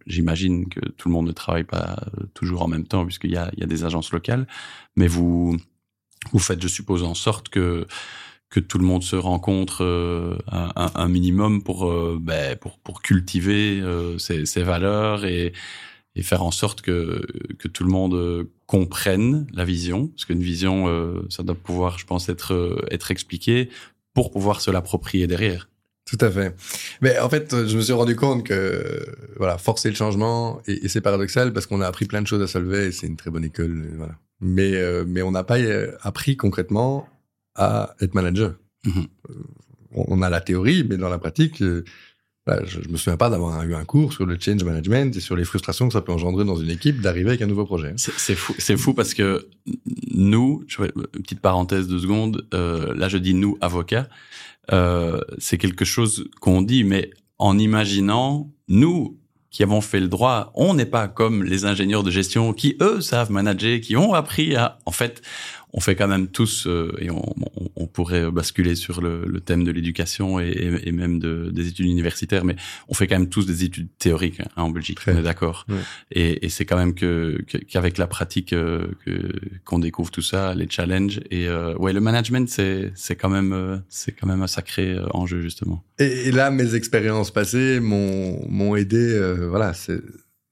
j'imagine 0.06 0.68
que 0.68 0.80
tout 0.80 1.08
le 1.08 1.14
monde 1.14 1.26
ne 1.26 1.32
travaille 1.32 1.64
pas 1.64 1.96
toujours 2.34 2.62
en 2.62 2.68
même 2.68 2.86
temps, 2.86 3.04
puisqu'il 3.04 3.32
y 3.32 3.36
a, 3.36 3.50
il 3.54 3.60
y 3.60 3.64
a 3.64 3.66
des 3.66 3.84
agences 3.84 4.12
locales. 4.12 4.46
Mais 4.96 5.06
vous, 5.06 5.56
vous 6.32 6.38
faites, 6.38 6.62
je 6.62 6.68
suppose, 6.68 7.02
en 7.02 7.14
sorte 7.14 7.48
que 7.48 7.86
que 8.52 8.60
tout 8.60 8.76
le 8.76 8.84
monde 8.84 9.02
se 9.02 9.16
rencontre 9.16 9.82
euh, 9.82 10.36
un, 10.46 10.70
un, 10.76 11.08
minimum 11.08 11.62
pour, 11.62 11.90
euh, 11.90 12.18
ben, 12.20 12.54
pour, 12.56 12.78
pour 12.78 13.00
cultiver 13.00 13.80
euh, 13.80 14.18
ses, 14.18 14.44
ses 14.44 14.62
valeurs 14.62 15.24
et 15.24 15.54
et 16.14 16.22
faire 16.22 16.42
en 16.42 16.50
sorte 16.50 16.82
que, 16.82 17.22
que 17.58 17.68
tout 17.68 17.84
le 17.84 17.90
monde 17.90 18.14
euh, 18.14 18.44
comprenne 18.66 19.46
la 19.52 19.64
vision, 19.64 20.08
parce 20.08 20.24
qu'une 20.26 20.42
vision, 20.42 20.88
euh, 20.88 21.22
ça 21.30 21.42
doit 21.42 21.54
pouvoir, 21.54 21.98
je 21.98 22.06
pense, 22.06 22.28
être, 22.28 22.52
euh, 22.54 22.76
être 22.90 23.10
expliqué 23.10 23.70
pour 24.14 24.30
pouvoir 24.30 24.60
se 24.60 24.70
l'approprier 24.70 25.26
derrière. 25.26 25.68
Tout 26.04 26.18
à 26.20 26.30
fait. 26.30 26.54
Mais 27.00 27.18
en 27.18 27.30
fait, 27.30 27.66
je 27.66 27.76
me 27.76 27.80
suis 27.80 27.92
rendu 27.94 28.16
compte 28.16 28.44
que 28.44 29.06
voilà, 29.36 29.56
forcer 29.56 29.88
le 29.88 29.94
changement, 29.94 30.60
et, 30.66 30.84
et 30.84 30.88
c'est 30.88 31.00
paradoxal 31.00 31.52
parce 31.52 31.66
qu'on 31.66 31.80
a 31.80 31.86
appris 31.86 32.06
plein 32.06 32.20
de 32.20 32.26
choses 32.26 32.42
à 32.42 32.46
Solvay, 32.46 32.88
et 32.88 32.92
c'est 32.92 33.06
une 33.06 33.16
très 33.16 33.30
bonne 33.30 33.44
école, 33.44 33.88
voilà. 33.96 34.16
Mais, 34.40 34.74
euh, 34.74 35.04
mais 35.06 35.22
on 35.22 35.30
n'a 35.30 35.44
pas 35.44 35.58
appris 36.02 36.36
concrètement 36.36 37.08
à 37.54 37.94
être 38.00 38.14
manager. 38.14 38.54
Mm 38.84 38.90
-hmm. 38.90 39.06
On 39.94 40.22
a 40.22 40.30
la 40.30 40.40
théorie, 40.40 40.84
mais 40.88 40.96
dans 40.96 41.10
la 41.10 41.18
pratique, 41.18 41.62
bah, 42.46 42.60
je, 42.64 42.80
je 42.82 42.88
me 42.88 42.96
souviens 42.96 43.16
pas 43.16 43.30
d'avoir 43.30 43.62
eu 43.62 43.74
un 43.74 43.84
cours 43.84 44.12
sur 44.12 44.26
le 44.26 44.36
change 44.38 44.64
management 44.64 45.14
et 45.16 45.20
sur 45.20 45.36
les 45.36 45.44
frustrations 45.44 45.86
que 45.86 45.92
ça 45.92 46.00
peut 46.00 46.12
engendrer 46.12 46.44
dans 46.44 46.56
une 46.56 46.70
équipe 46.70 47.00
d'arriver 47.00 47.30
avec 47.30 47.42
un 47.42 47.46
nouveau 47.46 47.64
projet. 47.64 47.94
C'est 47.96 48.34
fou, 48.34 48.54
c'est 48.58 48.76
fou 48.76 48.94
parce 48.94 49.14
que 49.14 49.48
nous, 50.10 50.64
je 50.66 50.76
fais 50.76 50.92
une 50.96 51.22
petite 51.22 51.40
parenthèse 51.40 51.86
de 51.86 51.98
secondes, 51.98 52.46
euh, 52.52 52.94
là 52.96 53.08
je 53.08 53.18
dis 53.18 53.34
nous 53.34 53.56
avocats, 53.60 54.08
euh, 54.72 55.20
c'est 55.38 55.58
quelque 55.58 55.84
chose 55.84 56.28
qu'on 56.40 56.62
dit, 56.62 56.82
mais 56.82 57.10
en 57.38 57.58
imaginant 57.58 58.52
nous 58.68 59.18
qui 59.50 59.62
avons 59.62 59.82
fait 59.82 60.00
le 60.00 60.08
droit, 60.08 60.50
on 60.54 60.72
n'est 60.74 60.86
pas 60.86 61.08
comme 61.08 61.44
les 61.44 61.66
ingénieurs 61.66 62.02
de 62.02 62.10
gestion 62.10 62.54
qui 62.54 62.76
eux 62.80 63.02
savent 63.02 63.30
manager, 63.30 63.80
qui 63.80 63.96
ont 63.96 64.14
appris 64.14 64.56
à, 64.56 64.78
en 64.86 64.92
fait, 64.92 65.20
on 65.72 65.80
fait 65.80 65.96
quand 65.96 66.08
même 66.08 66.28
tous, 66.28 66.66
euh, 66.66 66.94
et 66.98 67.10
on, 67.10 67.34
on, 67.56 67.70
on, 67.76 67.86
pourrait 67.86 68.30
basculer 68.30 68.74
sur 68.74 69.00
le, 69.00 69.24
le 69.26 69.40
thème 69.40 69.64
de 69.64 69.70
l'éducation 69.70 70.38
et, 70.38 70.48
et, 70.48 70.88
et, 70.88 70.92
même 70.92 71.18
de, 71.18 71.50
des 71.50 71.68
études 71.68 71.86
universitaires, 71.86 72.44
mais 72.44 72.56
on 72.88 72.94
fait 72.94 73.06
quand 73.06 73.18
même 73.18 73.28
tous 73.28 73.46
des 73.46 73.64
études 73.64 73.88
théoriques 73.98 74.40
hein, 74.40 74.62
en 74.62 74.70
Belgique, 74.70 74.98
on 75.06 75.16
est 75.16 75.22
d'accord. 75.22 75.66
Et, 76.10 76.44
et 76.44 76.48
c'est 76.48 76.64
quand 76.64 76.76
même 76.76 76.94
que 76.94 77.42
qu'avec 77.68 77.98
la 77.98 78.06
pratique 78.06 78.52
euh, 78.52 78.86
qu'on 79.64 79.78
découvre 79.78 80.10
tout 80.10 80.22
ça, 80.22 80.54
les 80.54 80.68
challenges 80.68 81.20
et 81.30 81.48
euh, 81.48 81.74
ouais, 81.76 81.92
le 81.92 82.00
management 82.00 82.48
c'est 82.48 82.92
c'est 82.94 83.16
quand 83.16 83.30
même 83.30 83.82
c'est 83.88 84.12
quand 84.12 84.26
même 84.26 84.42
un 84.42 84.46
sacré 84.46 84.98
enjeu 85.12 85.40
justement. 85.40 85.84
Et, 85.98 86.28
et 86.28 86.32
là, 86.32 86.50
mes 86.50 86.74
expériences 86.74 87.30
passées 87.30 87.80
m'ont 87.80 88.46
m'ont 88.48 88.76
aidé, 88.76 89.18
voilà, 89.48 89.72
c'est 89.72 90.00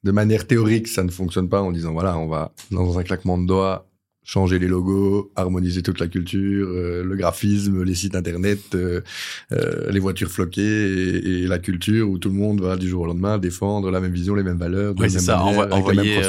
de 0.02 0.12
manière 0.12 0.46
théorique, 0.46 0.88
ça 0.88 1.04
ne 1.04 1.10
fonctionne 1.10 1.48
pas 1.48 1.60
en 1.60 1.72
disant 1.72 1.92
voilà, 1.92 2.16
on 2.16 2.26
va 2.26 2.52
dans 2.70 2.98
un 2.98 3.02
claquement 3.02 3.36
de 3.36 3.46
doigts 3.46 3.89
changer 4.22 4.58
les 4.58 4.68
logos, 4.68 5.32
harmoniser 5.34 5.82
toute 5.82 5.98
la 5.98 6.06
culture, 6.06 6.68
euh, 6.68 7.02
le 7.02 7.16
graphisme, 7.16 7.82
les 7.82 7.94
sites 7.94 8.14
internet, 8.14 8.60
euh, 8.74 9.00
euh, 9.52 9.90
les 9.90 9.98
voitures 9.98 10.30
floquées 10.30 10.62
et, 10.62 11.42
et, 11.42 11.46
la 11.46 11.58
culture 11.58 12.08
où 12.08 12.18
tout 12.18 12.28
le 12.28 12.34
monde 12.34 12.60
va 12.60 12.76
du 12.76 12.88
jour 12.88 13.02
au 13.02 13.06
lendemain 13.06 13.38
défendre 13.38 13.90
la 13.90 14.00
même 14.00 14.12
vision, 14.12 14.34
les 14.34 14.42
mêmes 14.42 14.58
valeurs. 14.58 14.94
Oui, 14.98 15.10
c'est 15.10 15.20
ça. 15.20 15.42
envoyer 15.42 16.20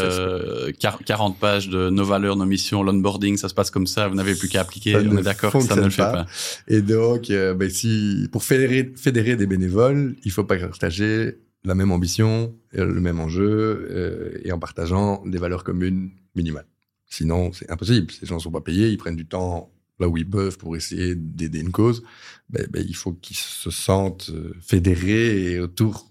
40 0.79 1.37
pages 1.37 1.69
de 1.69 1.89
nos 1.89 2.05
valeurs, 2.05 2.35
nos 2.37 2.45
missions, 2.45 2.81
l'onboarding, 2.81 3.37
ça 3.37 3.49
se 3.49 3.53
passe 3.53 3.69
comme 3.69 3.87
ça. 3.87 4.07
Vous 4.07 4.15
n'avez 4.15 4.35
plus 4.35 4.47
qu'à 4.47 4.61
appliquer. 4.61 4.95
on 4.95 5.17
est 5.17 5.23
d'accord 5.23 5.51
que 5.51 5.61
ça 5.61 5.75
ne 5.75 5.83
le 5.83 5.89
fait 5.89 6.01
pas. 6.01 6.25
Et 6.67 6.81
donc, 6.81 7.27
ben, 7.29 7.69
si 7.69 8.27
pour 8.31 8.43
fédérer, 8.43 8.91
fédérer 8.95 9.35
des 9.35 9.47
bénévoles, 9.47 10.15
il 10.23 10.31
faut 10.31 10.43
pas 10.43 10.57
partager 10.57 11.35
la 11.63 11.75
même 11.75 11.91
ambition, 11.91 12.55
le 12.73 12.99
même 12.99 13.19
enjeu, 13.19 14.39
et 14.43 14.51
en 14.51 14.59
partageant 14.59 15.21
des 15.25 15.37
valeurs 15.37 15.63
communes 15.63 16.09
minimales. 16.35 16.70
Sinon, 17.11 17.51
c'est 17.51 17.69
impossible. 17.69 18.09
Ces 18.09 18.25
gens 18.25 18.35
ne 18.35 18.39
sont 18.39 18.51
pas 18.51 18.61
payés, 18.61 18.89
ils 18.89 18.97
prennent 18.97 19.17
du 19.17 19.25
temps 19.27 19.69
là 19.99 20.07
où 20.07 20.17
ils 20.17 20.27
peuvent 20.27 20.57
pour 20.57 20.77
essayer 20.77 21.13
d'aider 21.13 21.59
une 21.59 21.71
cause. 21.71 22.03
Ben, 22.49 22.65
ben, 22.71 22.83
il 22.87 22.95
faut 22.95 23.11
qu'ils 23.13 23.35
se 23.35 23.69
sentent 23.69 24.29
euh, 24.29 24.53
fédérés 24.61 25.59
autour 25.59 26.09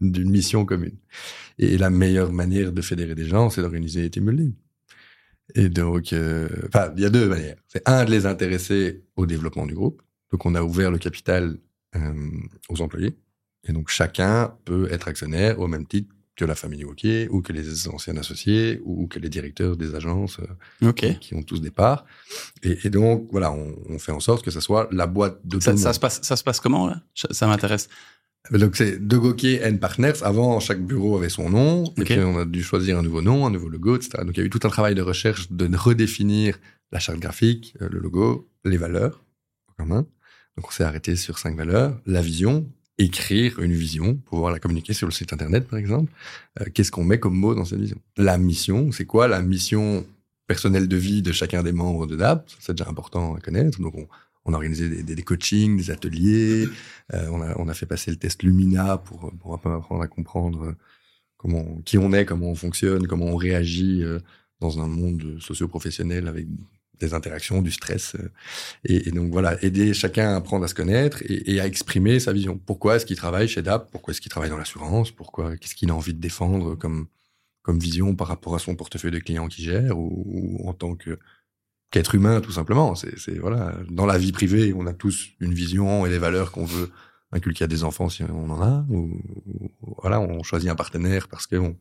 d'une 0.00 0.30
mission 0.30 0.64
commune. 0.64 0.98
Et 1.58 1.78
la 1.78 1.90
meilleure 1.90 2.32
manière 2.32 2.72
de 2.72 2.82
fédérer 2.82 3.14
des 3.14 3.24
gens, 3.24 3.50
c'est 3.50 3.62
d'organiser 3.62 4.02
des 4.02 4.10
team. 4.10 4.52
Et 5.54 5.68
donc, 5.68 6.12
euh, 6.12 6.48
il 6.96 7.02
y 7.02 7.06
a 7.06 7.10
deux 7.10 7.28
manières. 7.28 7.56
C'est 7.68 7.88
un 7.88 8.04
de 8.04 8.10
les 8.10 8.26
intéresser 8.26 9.04
au 9.14 9.26
développement 9.26 9.66
du 9.66 9.74
groupe. 9.74 10.02
Donc, 10.32 10.44
on 10.44 10.56
a 10.56 10.62
ouvert 10.62 10.90
le 10.90 10.98
capital 10.98 11.56
euh, 11.94 12.30
aux 12.68 12.82
employés. 12.82 13.16
Et 13.68 13.72
donc, 13.72 13.90
chacun 13.90 14.56
peut 14.64 14.88
être 14.90 15.06
actionnaire 15.06 15.60
au 15.60 15.68
même 15.68 15.86
titre 15.86 16.12
que 16.36 16.44
la 16.44 16.54
famille 16.54 16.84
Wauquiez 16.84 17.28
ou 17.30 17.42
que 17.42 17.52
les 17.52 17.88
anciens 17.88 18.16
associés 18.16 18.80
ou 18.84 19.06
que 19.06 19.18
les 19.18 19.28
directeurs 19.28 19.76
des 19.76 19.94
agences 19.94 20.38
euh, 20.82 20.92
qui 20.92 21.34
ont 21.34 21.42
tous 21.42 21.60
des 21.60 21.70
parts. 21.70 22.06
Et, 22.62 22.90
donc, 22.90 23.28
voilà, 23.30 23.52
on, 23.52 23.98
fait 23.98 24.12
en 24.12 24.20
sorte 24.20 24.44
que 24.44 24.50
ça 24.50 24.60
soit 24.60 24.88
la 24.92 25.06
boîte 25.06 25.40
de 25.44 25.60
ça, 25.60 25.76
ça 25.76 25.92
se 25.92 26.00
passe, 26.00 26.22
ça 26.22 26.36
se 26.36 26.44
passe 26.44 26.60
comment, 26.60 26.86
là? 26.86 27.02
Ça 27.14 27.46
m'intéresse. 27.46 27.88
Donc, 28.50 28.76
c'est 28.76 29.06
De 29.06 29.16
Gauquier 29.18 29.64
and 29.64 29.76
Partners. 29.76 30.22
Avant, 30.22 30.58
chaque 30.58 30.84
bureau 30.84 31.16
avait 31.16 31.28
son 31.28 31.50
nom. 31.50 31.84
Et 31.98 32.04
puis, 32.04 32.18
on 32.18 32.38
a 32.38 32.44
dû 32.44 32.62
choisir 32.62 32.98
un 32.98 33.02
nouveau 33.02 33.22
nom, 33.22 33.46
un 33.46 33.50
nouveau 33.50 33.68
logo, 33.68 33.96
etc. 33.96 34.24
Donc, 34.24 34.36
il 34.36 34.40
y 34.40 34.42
a 34.42 34.46
eu 34.46 34.50
tout 34.50 34.60
un 34.64 34.68
travail 34.68 34.94
de 34.94 35.02
recherche 35.02 35.52
de 35.52 35.68
redéfinir 35.76 36.58
la 36.90 36.98
charte 36.98 37.20
graphique, 37.20 37.74
euh, 37.80 37.88
le 37.90 37.98
logo, 38.00 38.50
les 38.64 38.76
valeurs 38.76 39.24
en 39.68 39.84
commun. 39.84 40.06
Donc, 40.56 40.68
on 40.68 40.70
s'est 40.70 40.84
arrêté 40.84 41.14
sur 41.14 41.38
cinq 41.38 41.56
valeurs. 41.56 42.00
La 42.04 42.20
vision, 42.20 42.68
écrire 42.98 43.58
une 43.60 43.72
vision, 43.72 44.14
pouvoir 44.14 44.52
la 44.52 44.58
communiquer 44.58 44.92
sur 44.92 45.06
le 45.06 45.12
site 45.12 45.32
internet 45.32 45.66
par 45.66 45.78
exemple. 45.78 46.12
Euh, 46.60 46.66
qu'est-ce 46.72 46.90
qu'on 46.90 47.04
met 47.04 47.18
comme 47.18 47.36
mot 47.36 47.54
dans 47.54 47.64
cette 47.64 47.80
vision? 47.80 47.98
La 48.16 48.38
mission, 48.38 48.92
c'est 48.92 49.06
quoi? 49.06 49.28
La 49.28 49.42
mission 49.42 50.04
personnelle 50.46 50.88
de 50.88 50.96
vie 50.96 51.22
de 51.22 51.32
chacun 51.32 51.62
des 51.62 51.72
membres 51.72 52.06
de 52.06 52.16
DAP 52.16 52.50
C'est 52.58 52.76
déjà 52.76 52.88
important 52.88 53.34
à 53.34 53.40
connaître. 53.40 53.80
Donc 53.80 53.94
on, 54.44 54.52
a 54.52 54.56
organisé 54.56 55.02
des, 55.02 55.22
coachings, 55.22 55.76
des 55.76 55.90
ateliers. 55.90 56.68
Euh, 57.14 57.28
on, 57.30 57.68
a, 57.68 57.74
fait 57.74 57.86
passer 57.86 58.10
le 58.10 58.16
test 58.16 58.42
Lumina 58.42 58.98
pour, 58.98 59.32
pour 59.40 59.54
apprendre 59.54 60.02
à 60.02 60.08
comprendre 60.08 60.74
comment, 61.36 61.80
qui 61.84 61.98
on 61.98 62.12
est, 62.12 62.24
comment 62.24 62.48
on 62.48 62.54
fonctionne, 62.54 63.06
comment 63.06 63.26
on 63.26 63.36
réagit 63.36 64.02
euh, 64.02 64.18
dans 64.60 64.80
un 64.80 64.86
monde 64.86 65.38
socio-professionnel 65.40 66.28
avec 66.28 66.46
des 67.02 67.14
interactions, 67.14 67.62
du 67.62 67.70
stress. 67.70 68.14
Euh, 68.14 68.30
et, 68.84 69.10
donc 69.10 69.30
voilà, 69.30 69.62
aider 69.62 69.92
chacun 69.94 70.30
à 70.30 70.36
apprendre 70.36 70.64
à 70.64 70.68
se 70.68 70.74
connaître 70.74 71.22
et, 71.26 71.60
à 71.60 71.66
exprimer 71.66 72.20
sa 72.20 72.32
vision. 72.32 72.58
Pourquoi 72.58 72.96
est-ce 72.96 73.06
qu'il 73.06 73.16
travaille 73.16 73.48
chez 73.48 73.62
DAP 73.62 73.90
Pourquoi 73.90 74.12
est-ce 74.12 74.20
qu'il 74.20 74.30
travaille 74.30 74.50
dans 74.50 74.56
l'assurance? 74.56 75.10
Pourquoi 75.10 75.56
Qu'est-ce 75.56 75.74
qu'il 75.74 75.90
a 75.90 75.94
envie 75.94 76.14
de 76.14 76.20
défendre 76.20 76.74
comme 76.74 77.06
comme 77.62 77.78
vision 77.78 78.16
par 78.16 78.26
rapport 78.26 78.56
à 78.56 78.58
son 78.58 78.74
portefeuille 78.74 79.12
de 79.12 79.20
clients 79.20 79.46
qu'il 79.46 79.64
gère 79.64 79.96
ou, 79.96 80.60
en 80.66 80.72
tant 80.72 80.96
qu'être 80.96 82.14
humain 82.14 82.40
tout 82.40 82.52
simplement? 82.52 82.94
C'est 82.94 83.38
voilà, 83.38 83.76
dans 83.88 84.06
la 84.06 84.18
vie 84.18 84.32
privée, 84.32 84.72
on 84.74 84.86
a 84.86 84.92
tous 84.92 85.28
une 85.40 85.54
vision 85.54 86.06
et 86.06 86.10
des 86.10 86.18
valeurs 86.18 86.50
qu'on 86.50 86.64
veut 86.64 86.90
inculquer 87.30 87.64
à 87.64 87.68
des 87.68 87.84
enfants 87.84 88.08
si 88.08 88.24
on 88.24 88.50
en 88.50 88.62
a. 88.62 88.84
Ou, 88.90 89.20
voilà, 90.02 90.20
on 90.20 90.42
choisit 90.42 90.70
un 90.70 90.74
partenaire 90.74 91.28
parce 91.28 91.46
qu'on 91.46 91.76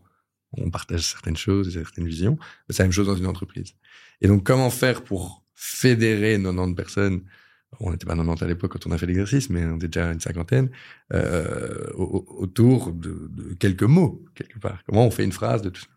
on 0.58 0.70
partage 0.70 1.02
certaines 1.02 1.38
choses, 1.38 1.74
certaines 1.74 2.08
visions. 2.08 2.38
C'est 2.70 2.80
la 2.80 2.86
même 2.86 2.92
chose 2.92 3.08
dans 3.08 3.16
une 3.16 3.28
entreprise. 3.28 3.74
Et 4.22 4.28
donc, 4.28 4.44
comment 4.44 4.70
faire 4.70 5.04
pour 5.04 5.44
fédérer 5.56 6.40
90 6.42 6.76
personnes? 6.76 7.22
On 7.80 7.92
n'était 7.92 8.06
pas 8.06 8.16
90 8.16 8.44
à 8.44 8.48
l'époque 8.48 8.74
quand 8.74 8.88
on 8.88 8.92
a 8.92 8.98
fait 8.98 9.06
l'exercice, 9.06 9.50
mais 9.50 9.66
on 9.66 9.78
était 9.78 9.88
déjà 9.88 10.12
une 10.12 10.20
cinquantaine, 10.20 10.70
euh, 11.14 11.90
autour 11.96 12.92
de, 12.92 13.56
quelques 13.60 13.84
mots, 13.84 14.26
quelque 14.36 14.60
part. 14.60 14.84
Comment 14.86 15.06
on 15.06 15.12
fait 15.12 15.24
une 15.24 15.32
phrase 15.32 15.62
de 15.62 15.70
tout 15.70 15.82
ça? 15.82 15.88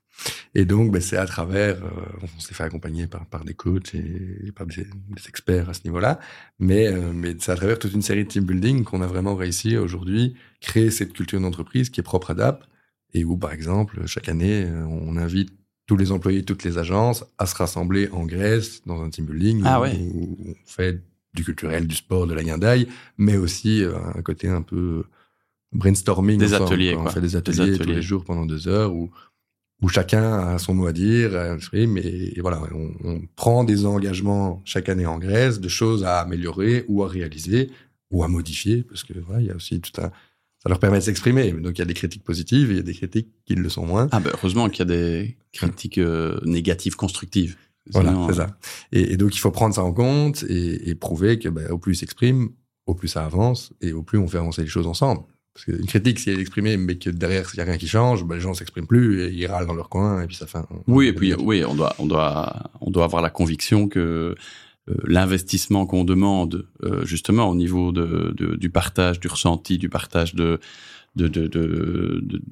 Et 0.55 0.64
donc, 0.64 0.93
ben, 0.93 1.01
c'est 1.01 1.16
à 1.16 1.27
travers, 1.27 1.83
euh, 1.85 1.91
on 2.22 2.41
s'est 2.41 2.55
fait 2.55 2.62
accompagner 2.62 3.07
par, 3.07 3.27
par 3.27 3.45
des 3.45 3.55
coachs 3.55 3.95
et, 3.95 4.53
par 4.55 4.66
des, 4.66 4.87
experts 5.29 5.68
à 5.68 5.75
ce 5.75 5.81
niveau-là, 5.85 6.20
mais, 6.59 6.87
euh, 6.87 7.12
mais 7.12 7.35
c'est 7.39 7.53
à 7.53 7.57
travers 7.57 7.79
toute 7.79 7.93
une 7.93 8.03
série 8.03 8.25
de 8.25 8.29
team 8.29 8.45
building 8.45 8.85
qu'on 8.85 9.03
a 9.03 9.07
vraiment 9.07 9.35
réussi 9.35 9.77
aujourd'hui 9.77 10.35
créer 10.61 10.91
cette 10.91 11.12
culture 11.12 11.41
d'entreprise 11.41 11.91
qui 11.91 12.01
est 12.01 12.05
propre 12.05 12.31
à 12.31 12.35
DAP 12.35 12.64
et 13.12 13.25
où, 13.25 13.37
par 13.37 13.53
exemple, 13.53 14.07
chaque 14.07 14.29
année, 14.29 14.64
euh, 14.64 14.85
on 14.85 15.16
invite 15.16 15.53
tous 15.87 15.97
les 15.97 16.12
employés, 16.12 16.43
toutes 16.43 16.64
les 16.64 16.78
agences 16.78 17.24
à 17.39 17.47
se 17.47 17.55
rassembler 17.55 18.09
en 18.11 18.24
Grèce 18.24 18.82
dans 18.87 19.03
un 19.03 19.11
team 19.11 19.26
building 19.26 19.62
ah 19.64 19.80
où, 19.82 19.85
on 19.85 20.55
fait 20.64 21.03
du 21.35 21.45
culturel, 21.45 21.87
du 21.87 21.97
sport, 21.97 22.26
de 22.26 22.35
la 22.35 22.43
guindaille, 22.43 22.87
mais 23.18 23.37
aussi 23.37 23.82
euh, 23.82 23.97
un 24.14 24.22
côté 24.22 24.49
un 24.49 24.62
peu 24.62 25.05
brainstorming. 25.72 26.39
Des 26.39 26.55
ateliers, 26.55 26.97
On 26.97 27.07
fait 27.07 27.20
des 27.20 27.37
ateliers, 27.37 27.76
tous 27.76 27.89
les 27.89 28.03
jours 28.03 28.24
pendant 28.24 28.47
deux 28.47 28.68
heures 28.68 28.95
où, 28.95 29.11
où 29.82 29.89
chacun 29.89 30.39
a 30.39 30.59
son 30.59 30.74
mot 30.74 30.87
à 30.87 30.93
dire, 30.93 31.32
mais 31.72 32.35
voilà, 32.39 32.62
on, 32.72 32.93
on, 33.05 33.20
prend 33.37 33.64
des 33.64 33.85
engagements 33.85 34.62
chaque 34.64 34.89
année 34.89 35.07
en 35.07 35.18
Grèce, 35.18 35.61
de 35.61 35.68
choses 35.68 36.05
à 36.05 36.20
améliorer 36.20 36.85
ou 36.89 37.03
à 37.03 37.09
réaliser 37.09 37.70
ou 38.11 38.22
à 38.22 38.28
modifier, 38.28 38.85
parce 38.85 39.03
que 39.03 39.14
voilà, 39.18 39.43
il 39.43 39.49
y 39.49 39.51
a 39.51 39.57
aussi 39.57 39.80
tout 39.80 40.01
un 40.01 40.12
ça 40.65 40.71
leur 40.71 40.79
permet 40.79 40.99
de 40.99 41.05
s'exprimer. 41.05 41.53
Donc 41.53 41.77
il 41.77 41.81
y 41.81 41.83
a 41.83 41.85
des 41.85 41.95
critiques 41.95 42.25
positives 42.25 42.71
et 42.71 42.75
il 42.75 42.77
y 42.79 42.81
a 42.81 42.83
des 42.83 42.95
critiques 42.95 43.29
qui 43.45 43.55
le 43.55 43.69
sont 43.69 43.87
moins. 43.87 44.09
Ah 44.12 44.21
ben 44.21 44.31
heureusement 44.33 44.69
qu'il 44.71 44.79
y 44.79 44.83
a 44.83 44.97
des 44.97 45.37
critiques 45.53 45.99
euh, 45.99 46.41
négatives 46.45 46.97
constructives. 46.97 47.57
Voilà, 47.93 48.17
c'est 48.29 48.37
ça. 48.37 48.57
Et, 48.93 49.12
et, 49.12 49.17
donc 49.19 49.37
il 49.37 49.39
faut 49.39 49.51
prendre 49.51 49.75
ça 49.75 49.85
en 49.85 49.93
compte 49.93 50.43
et, 50.49 50.89
et 50.89 50.95
prouver 50.95 51.39
que 51.39 51.51
ben, 51.51 51.71
au 51.71 51.77
plus 51.77 51.93
ils 51.93 51.99
s'expriment, 51.99 52.49
au 52.87 52.95
plus 52.95 53.09
ça 53.09 53.27
avance 53.27 53.75
et 53.83 53.93
au 53.93 54.03
plus 54.03 54.19
on 54.19 54.27
fait 54.27 54.39
avancer 54.39 54.62
les 54.62 54.69
choses 54.69 54.87
ensemble. 54.87 55.21
Parce 55.55 55.67
qu'une 55.67 55.87
critique, 55.87 56.19
si 56.19 56.31
elle 56.31 56.39
est 56.39 56.43
exprimée, 56.43 56.77
mais 56.77 56.97
que 56.97 57.11
derrière, 57.11 57.49
il 57.53 57.57
n'y 57.59 57.62
a 57.62 57.65
rien 57.65 57.79
qui 57.79 57.87
change, 57.87 58.25
ben, 58.25 58.35
les 58.35 58.41
gens 58.41 58.55
s'expriment 58.55 58.89
plus, 58.89 59.23
et 59.23 59.31
ils 59.31 59.47
râlent 59.47 59.67
dans 59.67 59.75
leur 59.75 59.89
coin, 59.89 60.21
et 60.21 60.27
puis 60.27 60.35
ça 60.35 60.49
fait 60.49 60.59
un... 60.59 60.67
Oui, 60.89 61.07
et 61.07 61.12
puis, 61.12 61.33
oui, 61.35 61.65
on 61.65 61.77
doit, 61.77 61.95
on 62.01 62.07
doit, 62.07 62.73
on 62.81 62.91
doit 62.91 63.05
avoir 63.05 63.23
la 63.23 63.31
conviction 63.31 63.87
que 63.87 64.01
euh, 64.01 64.35
l'investissement 64.87 65.87
qu'on 65.87 66.05
demande 66.05 66.66
euh, 66.82 67.05
justement 67.05 67.49
au 67.49 67.55
niveau 67.55 67.91
de, 67.93 68.35
de, 68.37 68.57
du 68.57 68.70
partage, 68.70 69.18
du 69.18 69.28
ressenti, 69.28 69.78
du 69.78 69.89
partage 69.89 70.35
de 70.35 70.61
de, 71.16 71.28
de, 71.28 71.47
de, 71.47 72.43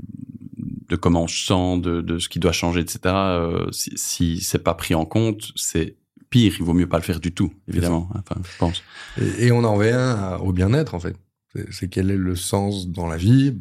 de 0.88 0.96
comment 0.96 1.26
je 1.26 1.44
sens, 1.44 1.82
de, 1.82 2.00
de 2.00 2.18
ce 2.20 2.28
qui 2.28 2.38
doit 2.38 2.52
changer, 2.52 2.80
etc. 2.80 3.00
Euh, 3.06 3.66
si, 3.72 3.92
si 3.96 4.40
c'est 4.40 4.62
pas 4.62 4.74
pris 4.74 4.94
en 4.94 5.04
compte, 5.04 5.50
c'est 5.56 5.96
pire. 6.30 6.54
Il 6.58 6.64
vaut 6.64 6.72
mieux 6.72 6.88
pas 6.88 6.98
le 6.98 7.02
faire 7.02 7.18
du 7.18 7.32
tout, 7.32 7.52
évidemment. 7.66 8.08
Enfin, 8.14 8.40
je 8.44 8.58
pense. 8.58 8.82
Et, 9.20 9.46
et 9.46 9.52
on 9.52 9.64
en 9.64 9.74
revient 9.74 10.38
au 10.40 10.52
bien-être 10.52 10.94
en 10.94 11.00
fait. 11.00 11.16
C'est 11.70 11.88
quel 11.88 12.10
est 12.10 12.16
le 12.16 12.36
sens 12.36 12.88
dans 12.88 13.08
la 13.08 13.16
vie? 13.16 13.56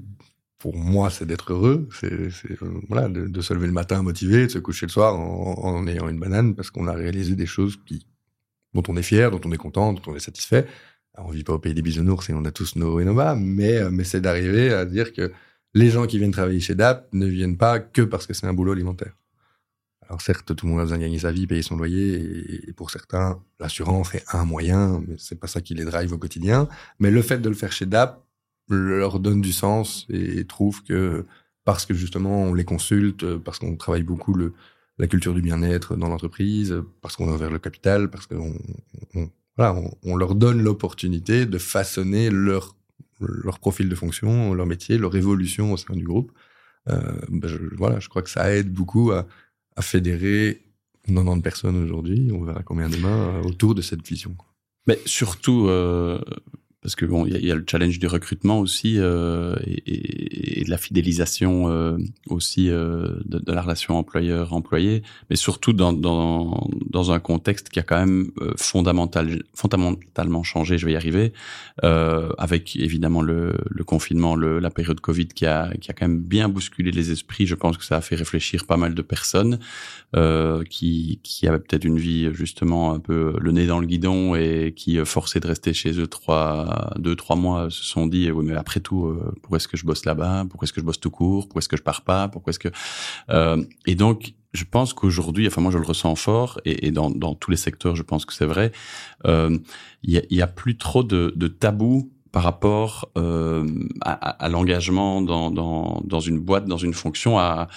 Pour 0.59 0.77
moi, 0.77 1.09
c'est 1.09 1.25
d'être 1.25 1.51
heureux, 1.51 1.89
c'est 1.99 2.29
voilà, 2.87 3.09
de, 3.09 3.25
de, 3.25 3.41
se 3.41 3.51
lever 3.51 3.65
le 3.65 3.73
matin 3.73 4.03
motivé, 4.03 4.45
de 4.45 4.51
se 4.51 4.59
coucher 4.59 4.85
le 4.85 4.91
soir 4.91 5.19
en, 5.19 5.55
en 5.57 5.87
ayant 5.87 6.07
une 6.07 6.19
banane 6.19 6.53
parce 6.53 6.69
qu'on 6.69 6.87
a 6.87 6.93
réalisé 6.93 7.35
des 7.35 7.47
choses 7.47 7.79
qui 7.87 8.05
dont 8.73 8.83
on 8.87 8.97
est 8.97 9.03
fier, 9.03 9.31
dont 9.31 9.41
on 9.45 9.51
est 9.51 9.57
content, 9.57 9.93
dont 9.93 10.01
on 10.07 10.15
est 10.15 10.19
satisfait. 10.19 10.67
Alors, 11.13 11.29
on 11.29 11.31
vit 11.31 11.43
pas 11.43 11.53
au 11.53 11.59
pays 11.59 11.73
des 11.73 11.81
bisounours 11.81 12.29
et 12.29 12.33
on 12.33 12.45
a 12.45 12.51
tous 12.51 12.75
nos 12.75 12.99
et 12.99 13.05
nos 13.05 13.13
bas, 13.13 13.35
mais, 13.35 13.89
mais 13.91 14.03
c'est 14.03 14.21
d'arriver 14.21 14.73
à 14.73 14.85
dire 14.85 15.13
que 15.13 15.31
les 15.73 15.89
gens 15.89 16.05
qui 16.05 16.17
viennent 16.17 16.31
travailler 16.31 16.59
chez 16.59 16.75
DAP 16.75 17.07
ne 17.13 17.25
viennent 17.25 17.57
pas 17.57 17.79
que 17.79 18.01
parce 18.01 18.27
que 18.27 18.33
c'est 18.33 18.47
un 18.47 18.53
boulot 18.53 18.73
alimentaire. 18.73 19.13
Alors 20.01 20.21
certes, 20.21 20.53
tout 20.55 20.65
le 20.65 20.71
monde 20.71 20.81
a 20.81 20.83
besoin 20.83 20.97
de 20.97 21.03
gagner 21.03 21.19
sa 21.19 21.31
vie, 21.31 21.47
payer 21.47 21.61
son 21.61 21.77
loyer, 21.77 22.67
et 22.67 22.73
pour 22.73 22.91
certains, 22.91 23.41
l'assurance 23.59 24.13
est 24.13 24.25
un 24.33 24.43
moyen, 24.43 25.01
mais 25.07 25.15
c'est 25.17 25.39
pas 25.39 25.47
ça 25.47 25.61
qui 25.61 25.73
les 25.73 25.85
drive 25.85 26.11
au 26.11 26.17
quotidien. 26.17 26.67
Mais 26.99 27.11
le 27.11 27.21
fait 27.21 27.37
de 27.39 27.47
le 27.47 27.55
faire 27.55 27.71
chez 27.71 27.85
DAP 27.85 28.21
leur 28.67 29.19
donne 29.19 29.41
du 29.41 29.53
sens 29.53 30.05
et 30.09 30.45
trouve 30.45 30.83
que 30.83 31.25
parce 31.63 31.85
que 31.85 31.93
justement 31.93 32.43
on 32.43 32.53
les 32.53 32.65
consulte, 32.65 33.37
parce 33.37 33.59
qu'on 33.59 33.75
travaille 33.77 34.03
beaucoup 34.03 34.33
le, 34.33 34.53
la 35.01 35.07
culture 35.07 35.33
du 35.33 35.41
bien-être 35.41 35.95
dans 35.95 36.07
l'entreprise, 36.07 36.79
parce 37.01 37.15
qu'on 37.15 37.27
a 37.27 37.33
ouvert 37.33 37.49
le 37.49 37.57
capital, 37.57 38.11
parce 38.11 38.27
qu'on 38.27 38.53
on, 39.15 39.29
voilà, 39.57 39.81
on, 40.03 40.15
leur 40.15 40.35
donne 40.35 40.61
l'opportunité 40.61 41.47
de 41.47 41.57
façonner 41.57 42.29
leur, 42.29 42.75
leur 43.19 43.57
profil 43.57 43.89
de 43.89 43.95
fonction, 43.95 44.53
leur 44.53 44.67
métier, 44.67 44.99
leur 44.99 45.15
évolution 45.15 45.73
au 45.73 45.77
sein 45.77 45.95
du 45.95 46.03
groupe. 46.03 46.31
Euh, 46.87 46.99
ben 47.29 47.47
je, 47.47 47.57
voilà, 47.75 47.99
je 47.99 48.09
crois 48.09 48.21
que 48.21 48.29
ça 48.29 48.53
aide 48.53 48.71
beaucoup 48.71 49.11
à, 49.11 49.27
à 49.75 49.81
fédérer 49.81 50.61
90 51.07 51.41
personnes 51.41 51.83
aujourd'hui, 51.83 52.29
on 52.31 52.43
verra 52.43 52.61
combien 52.61 52.87
demain, 52.87 53.39
euh, 53.39 53.41
autour 53.41 53.73
de 53.73 53.81
cette 53.81 54.07
vision. 54.07 54.35
Mais 54.85 54.99
surtout, 55.07 55.65
euh, 55.67 56.21
parce 56.81 56.95
que 56.95 57.05
bon, 57.05 57.27
il 57.27 57.37
y, 57.37 57.45
y, 57.45 57.51
a 57.51 57.55
le 57.55 57.63
challenge 57.69 57.99
du 57.99 58.07
recrutement 58.07 58.59
aussi, 58.59 58.95
euh, 58.97 59.55
et, 59.65 60.61
et, 60.61 60.63
de 60.63 60.69
la 60.69 60.77
fidélisation 60.77 61.69
euh, 61.69 61.97
aussi 62.27 62.71
euh, 62.71 63.19
de, 63.25 63.37
de, 63.37 63.51
la 63.51 63.61
relation 63.61 63.97
employeur-employé, 63.99 65.03
mais 65.29 65.35
surtout 65.35 65.73
dans, 65.73 65.93
dans, 65.93 66.67
dans, 66.89 67.11
un 67.11 67.19
contexte 67.19 67.69
qui 67.69 67.79
a 67.79 67.83
quand 67.83 67.99
même 67.99 68.31
euh, 68.41 68.53
fondamental, 68.57 69.43
fondamentalement 69.53 70.41
changé, 70.41 70.79
je 70.79 70.87
vais 70.87 70.93
y 70.93 70.95
arriver, 70.95 71.33
euh, 71.83 72.29
avec 72.39 72.75
évidemment 72.75 73.21
le, 73.21 73.53
le 73.69 73.83
confinement, 73.83 74.35
le, 74.35 74.57
la 74.57 74.71
période 74.71 74.99
Covid 75.01 75.27
qui 75.27 75.45
a, 75.45 75.71
qui 75.79 75.91
a 75.91 75.93
quand 75.93 76.07
même 76.07 76.21
bien 76.21 76.49
bousculé 76.49 76.91
les 76.91 77.11
esprits. 77.11 77.45
Je 77.45 77.55
pense 77.55 77.77
que 77.77 77.85
ça 77.85 77.97
a 77.97 78.01
fait 78.01 78.15
réfléchir 78.15 78.65
pas 78.65 78.77
mal 78.77 78.95
de 78.95 79.01
personnes 79.03 79.59
euh, 80.15 80.63
qui, 80.63 81.19
qui 81.21 81.47
avaient 81.47 81.59
peut-être 81.59 81.85
une 81.85 81.99
vie 81.99 82.33
justement 82.33 82.93
un 82.93 82.99
peu 82.99 83.35
le 83.39 83.51
nez 83.51 83.67
dans 83.67 83.79
le 83.79 83.85
guidon 83.85 84.33
et 84.33 84.73
qui, 84.75 84.97
forcés 85.05 85.39
de 85.39 85.47
rester 85.47 85.73
chez 85.73 85.99
eux 85.99 86.07
trois, 86.07 86.70
deux, 86.97 87.15
trois 87.15 87.35
mois, 87.35 87.69
se 87.69 87.83
sont 87.83 88.07
dit, 88.07 88.31
oui, 88.31 88.45
mais 88.45 88.55
après 88.55 88.79
tout, 88.79 89.05
euh, 89.05 89.33
pourquoi 89.41 89.57
est-ce 89.57 89.67
que 89.67 89.77
je 89.77 89.85
bosse 89.85 90.05
là-bas? 90.05 90.45
Pourquoi 90.49 90.65
est-ce 90.65 90.73
que 90.73 90.81
je 90.81 90.85
bosse 90.85 90.99
tout 90.99 91.11
court? 91.11 91.45
Pourquoi 91.45 91.59
est-ce 91.59 91.69
que 91.69 91.77
je 91.77 91.83
pars 91.83 92.01
pas? 92.01 92.27
Pourquoi 92.27 92.51
est-ce 92.51 92.59
que 92.59 92.69
euh, 93.29 93.63
Et 93.85 93.95
donc, 93.95 94.33
je 94.53 94.63
pense 94.69 94.93
qu'aujourd'hui, 94.93 95.47
enfin 95.47 95.61
moi 95.61 95.71
je 95.71 95.77
le 95.77 95.85
ressens 95.85 96.15
fort, 96.15 96.59
et, 96.65 96.87
et 96.87 96.91
dans, 96.91 97.09
dans, 97.09 97.35
tous 97.35 97.51
les 97.51 97.57
secteurs, 97.57 97.95
je 97.95 98.03
pense 98.03 98.25
que 98.25 98.33
c'est 98.33 98.45
vrai. 98.45 98.71
Euh, 99.25 99.57
il 100.03 100.17
euh, 100.17 100.19
y, 100.29 100.35
a, 100.35 100.39
y, 100.39 100.41
a, 100.41 100.47
plus 100.47 100.77
trop 100.77 101.03
de, 101.03 101.33
de 101.35 101.47
tabous 101.47 102.11
par 102.31 102.43
rapport 102.43 103.09
euh, 103.17 103.67
à, 104.01 104.13
à 104.13 104.49
l'engagement 104.49 105.21
dans, 105.21 105.51
dans, 105.51 106.01
dans, 106.05 106.19
une 106.19 106.39
boîte, 106.39 106.65
dans 106.65 106.77
une 106.77 106.93
fonction, 106.93 107.39
à, 107.39 107.67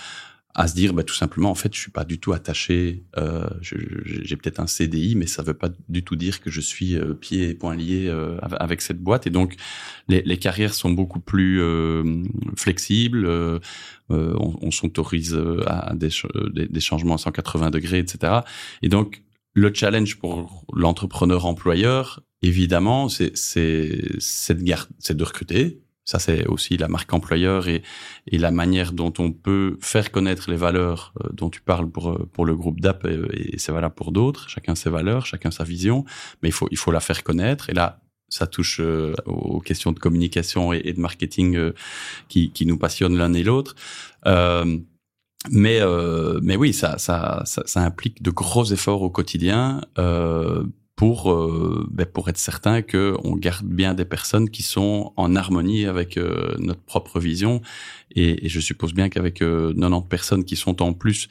à 0.54 0.68
se 0.68 0.74
dire 0.74 0.94
bah, 0.94 1.02
tout 1.02 1.14
simplement 1.14 1.50
en 1.50 1.54
fait 1.54 1.74
je 1.74 1.80
suis 1.80 1.90
pas 1.90 2.04
du 2.04 2.20
tout 2.20 2.32
attaché 2.32 3.04
euh, 3.16 3.48
j'ai 3.60 4.36
peut-être 4.36 4.60
un 4.60 4.68
CDI 4.68 5.16
mais 5.16 5.26
ça 5.26 5.42
veut 5.42 5.54
pas 5.54 5.70
du 5.88 6.04
tout 6.04 6.14
dire 6.14 6.40
que 6.40 6.50
je 6.50 6.60
suis 6.60 6.94
euh, 6.94 7.12
pieds 7.12 7.50
et 7.50 7.54
poings 7.54 7.74
liés 7.74 8.06
euh, 8.06 8.38
avec 8.40 8.80
cette 8.80 9.00
boîte. 9.00 9.26
Et 9.26 9.30
donc 9.30 9.56
les, 10.06 10.22
les 10.22 10.36
carrières 10.38 10.74
sont 10.74 10.90
beaucoup 10.90 11.18
plus 11.18 11.60
euh, 11.60 12.22
flexibles 12.56 13.26
euh, 13.26 13.58
euh, 14.10 14.34
on, 14.38 14.56
on 14.60 14.70
s'autorise 14.70 15.38
à 15.66 15.94
des, 15.94 16.10
des, 16.52 16.68
des, 16.68 16.80
changements 16.80 17.14
à 17.14 17.18
180 17.18 17.70
degrés 17.70 17.98
etc 17.98 18.40
et 18.82 18.88
donc 18.88 19.22
le 19.54 19.72
challenge 19.72 20.18
pour 20.18 20.64
l'entrepreneur 20.74 21.46
employeur 21.46 22.20
évidemment 22.42 23.08
c'est 23.08 23.36
c'est 23.36 24.02
c'est 24.18 24.54
de 25.16 25.24
recruter 25.24 25.83
ça, 26.04 26.18
c'est 26.18 26.46
aussi 26.46 26.76
la 26.76 26.88
marque 26.88 27.12
employeur 27.14 27.66
et, 27.66 27.82
et, 28.26 28.38
la 28.38 28.50
manière 28.50 28.92
dont 28.92 29.12
on 29.18 29.32
peut 29.32 29.78
faire 29.80 30.10
connaître 30.12 30.50
les 30.50 30.56
valeurs 30.56 31.14
euh, 31.22 31.30
dont 31.32 31.48
tu 31.48 31.62
parles 31.62 31.90
pour, 31.90 32.10
euh, 32.10 32.28
pour 32.30 32.44
le 32.44 32.54
groupe 32.54 32.80
DAP 32.80 33.06
et, 33.06 33.54
et 33.54 33.58
c'est 33.58 33.72
valable 33.72 33.94
pour 33.94 34.12
d'autres. 34.12 34.50
Chacun 34.50 34.74
ses 34.74 34.90
valeurs, 34.90 35.24
chacun 35.24 35.50
sa 35.50 35.64
vision, 35.64 36.04
mais 36.42 36.50
il 36.50 36.52
faut, 36.52 36.68
il 36.70 36.76
faut 36.76 36.90
la 36.90 37.00
faire 37.00 37.24
connaître. 37.24 37.70
Et 37.70 37.72
là, 37.72 38.00
ça 38.28 38.46
touche 38.46 38.80
euh, 38.80 39.14
aux 39.24 39.60
questions 39.60 39.92
de 39.92 39.98
communication 39.98 40.74
et, 40.74 40.82
et 40.84 40.92
de 40.92 41.00
marketing 41.00 41.72
qui, 42.28 42.50
qui, 42.50 42.66
nous 42.66 42.76
passionnent 42.76 43.16
l'un 43.16 43.32
et 43.32 43.42
l'autre. 43.42 43.74
Euh, 44.26 44.78
mais, 45.50 45.80
mais 46.40 46.56
oui, 46.56 46.72
ça, 46.72 46.96
ça, 46.96 47.42
ça, 47.44 47.62
ça, 47.66 47.80
implique 47.80 48.22
de 48.22 48.30
gros 48.30 48.64
efforts 48.64 49.02
au 49.02 49.10
quotidien 49.10 49.82
pour 50.96 51.32
euh, 51.32 51.86
ben 51.90 52.06
pour 52.06 52.28
être 52.28 52.38
certain 52.38 52.82
que 52.82 53.16
on 53.24 53.34
garde 53.34 53.66
bien 53.66 53.94
des 53.94 54.04
personnes 54.04 54.48
qui 54.48 54.62
sont 54.62 55.12
en 55.16 55.34
harmonie 55.34 55.86
avec 55.86 56.16
euh, 56.16 56.54
notre 56.58 56.82
propre 56.82 57.18
vision. 57.18 57.60
Et, 58.14 58.48
je 58.48 58.60
suppose 58.60 58.94
bien 58.94 59.08
qu'avec 59.08 59.38
90 59.38 59.44
euh, 59.44 60.00
personnes 60.08 60.44
qui 60.44 60.56
sont 60.56 60.82
en 60.82 60.92
plus 60.92 61.28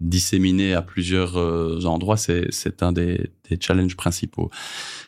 disséminées 0.00 0.72
à 0.74 0.82
plusieurs 0.82 1.36
endroits 1.86 2.16
c'est 2.16 2.46
c'est 2.50 2.82
un 2.82 2.92
des, 2.92 3.30
challenges 3.60 3.96
principaux 3.96 4.50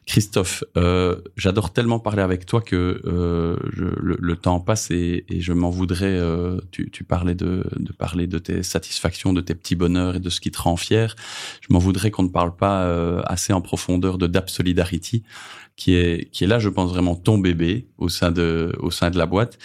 Christophe, 0.07 0.64
euh, 0.76 1.16
j'adore 1.36 1.72
tellement 1.72 1.99
parler 1.99 2.20
avec 2.20 2.45
toi 2.45 2.61
que 2.61 3.01
euh, 3.07 3.57
le, 3.72 4.36
temps 4.36 4.61
passe 4.61 4.90
et, 4.90 5.24
je 5.30 5.53
m'en 5.53 5.70
voudrais. 5.70 6.05
Euh, 6.05 6.61
tu, 6.70 7.05
parlais 7.05 7.34
de, 7.34 7.64
de, 7.76 7.92
parler 7.92 8.26
de 8.26 8.38
tes 8.38 8.62
satisfactions, 8.62 9.32
de 9.32 9.40
tes 9.40 9.55
petits 9.55 9.76
bonheurs 9.76 10.16
et 10.16 10.20
de 10.20 10.28
ce 10.28 10.40
qui 10.40 10.51
te 10.51 10.61
rend 10.61 10.76
fier. 10.76 11.16
Je 11.62 11.68
m'en 11.70 11.78
voudrais 11.78 12.11
qu'on 12.11 12.24
ne 12.24 12.28
parle 12.28 12.55
pas 12.55 13.22
assez 13.24 13.53
en 13.55 13.62
profondeur 13.62 14.18
de 14.18 14.26
Dap 14.26 14.51
Solidarity, 14.51 15.22
qui 15.76 15.95
est 15.95 16.30
qui 16.30 16.45
est 16.45 16.47
là, 16.49 16.59
je 16.59 16.68
pense 16.68 16.90
vraiment 16.90 17.14
ton 17.14 17.38
bébé 17.38 17.88
au 17.97 18.11
sein 18.11 18.30
de 18.30 18.76
au 18.80 18.90
sein 18.90 19.11
de 19.11 19.16
la 19.16 19.26
boîte 19.26 19.59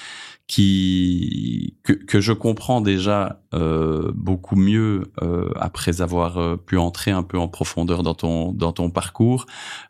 qui 0.50 1.78
que, 1.84 1.93
que 1.93 2.20
je 2.20 2.34
comprends 2.34 2.82
déjà 2.82 3.43
euh, 3.54 4.12
beaucoup 4.16 4.56
mieux 4.56 5.12
euh, 5.22 5.52
après 5.56 6.02
avoir 6.02 6.39
euh, 6.39 6.58
pu 6.58 6.76
entrer 6.76 7.12
un 7.12 7.22
peu 7.22 7.38
en 7.38 7.47
profondeur 7.47 8.02
dans 8.02 8.16
ton 8.16 8.52
dans 8.52 8.74
ton 8.74 8.89
parcours. 8.89 9.45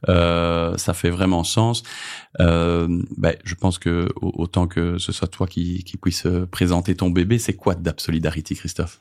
Euh, 0.10 0.76
ça 0.76 0.94
fait 0.94 1.12
vraiment 1.12 1.46
sens. 1.46 1.82
Euh, 2.42 3.04
ben, 3.18 3.38
je 3.46 3.56
pense 3.56 3.80
que 3.80 4.10
autant 4.22 4.68
que 4.68 4.98
ce 4.98 5.14
soit 5.14 5.30
toi 5.30 5.48
qui, 5.48 5.86
qui 5.86 5.96
puisse 5.96 6.28
présenter 6.52 6.94
ton 6.94 7.10
bébé, 7.10 7.40
c'est 7.40 7.56
quoi 7.56 7.74
DAP 7.76 8.02
Solidarity, 8.02 8.54
Christophe? 8.54 9.00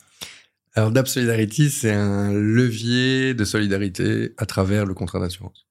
Alors 0.74 0.92
DAP 0.92 1.08
Solidarity, 1.08 1.70
c'est 1.70 1.92
un 1.92 2.32
levier 2.32 3.34
de 3.34 3.44
solidarité 3.44 4.32
à 4.38 4.46
travers 4.46 4.86
le 4.86 4.94
contrat 4.94 5.18
d'assurance. 5.18 5.66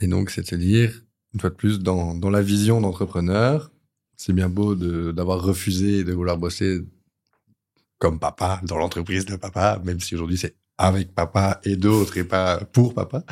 Et 0.00 0.08
donc, 0.08 0.30
c'est-à-dire, 0.30 1.00
une 1.32 1.40
fois 1.40 1.50
de 1.50 1.54
plus, 1.54 1.78
dans, 1.78 2.16
dans 2.16 2.30
la 2.30 2.42
vision 2.42 2.80
d'entrepreneur, 2.80 3.70
c'est 4.16 4.32
bien 4.32 4.48
beau 4.48 4.74
d'avoir 4.74 5.42
refusé 5.42 6.04
de 6.04 6.12
vouloir 6.12 6.38
bosser 6.38 6.80
comme 7.98 8.18
papa 8.18 8.60
dans 8.64 8.76
l'entreprise 8.76 9.24
de 9.26 9.36
papa, 9.36 9.80
même 9.84 10.00
si 10.00 10.14
aujourd'hui 10.14 10.38
c'est 10.38 10.56
avec 10.78 11.14
papa 11.14 11.60
et 11.64 11.76
d'autres 11.76 12.18
et 12.18 12.24
pas 12.24 12.58
pour 12.72 12.94
papa. 12.94 13.24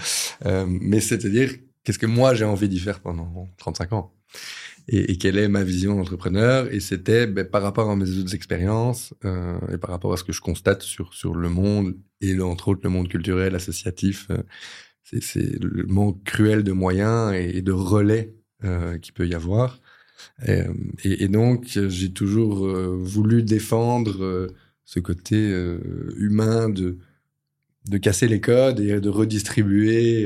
Euh, 0.47 0.66
mais 0.66 1.01
c'est-à-dire, 1.01 1.53
qu'est-ce 1.82 1.99
que 1.99 2.07
moi 2.07 2.35
j'ai 2.35 2.45
envie 2.45 2.68
d'y 2.68 2.78
faire 2.78 3.01
pendant 3.01 3.49
35 3.59 3.93
ans? 3.93 4.14
Et, 4.87 5.16
quelle 5.16 5.39
est 5.39 5.49
ma 5.49 5.64
vision 5.64 5.97
d'entrepreneur? 5.97 6.70
Et 6.70 6.80
c'était 6.80 7.26
ben, 7.26 7.47
par 7.47 7.62
rapport 7.62 7.91
à 7.91 7.97
mes 7.97 8.18
autres 8.18 8.35
expériences 8.35 9.14
euh, 9.24 9.59
et 9.72 9.78
par 9.78 9.91
rapport 9.91 10.12
à 10.12 10.18
ce 10.18 10.24
que 10.24 10.32
je 10.32 10.43
constate 10.43 10.82
sur 10.82 11.14
sur 11.14 11.35
le 11.35 11.49
monde 11.49 11.97
et 12.20 12.39
entre 12.41 12.68
autres 12.68 12.82
le 12.85 12.91
monde 12.91 13.09
culturel, 13.09 13.55
associatif. 13.55 14.28
Euh, 14.30 14.43
c'est 15.03 15.62
le 15.62 15.85
monde 15.87 16.22
cruel 16.24 16.64
de 16.64 16.72
moyens 16.72 17.35
et, 17.35 17.59
et 17.59 17.62
de 17.62 17.72
relais 17.72 18.35
qu'il 19.03 19.12
peut 19.12 19.28
y 19.28 19.35
avoir. 19.35 19.78
Et, 20.47 20.64
et, 21.05 21.29
donc, 21.29 21.66
j'ai 21.66 22.12
toujours 22.12 22.66
euh, 22.66 22.97
voulu 22.99 23.43
défendre 23.43 24.22
euh, 24.22 24.49
ce 24.85 25.01
côté 25.01 25.37
euh, 25.37 26.14
humain 26.16 26.68
de, 26.68 26.99
de 27.89 27.99
casser 27.99 28.29
les 28.29 28.41
codes 28.41 28.81
et 28.81 29.01
de 29.01 29.09
redistribuer 29.09 30.25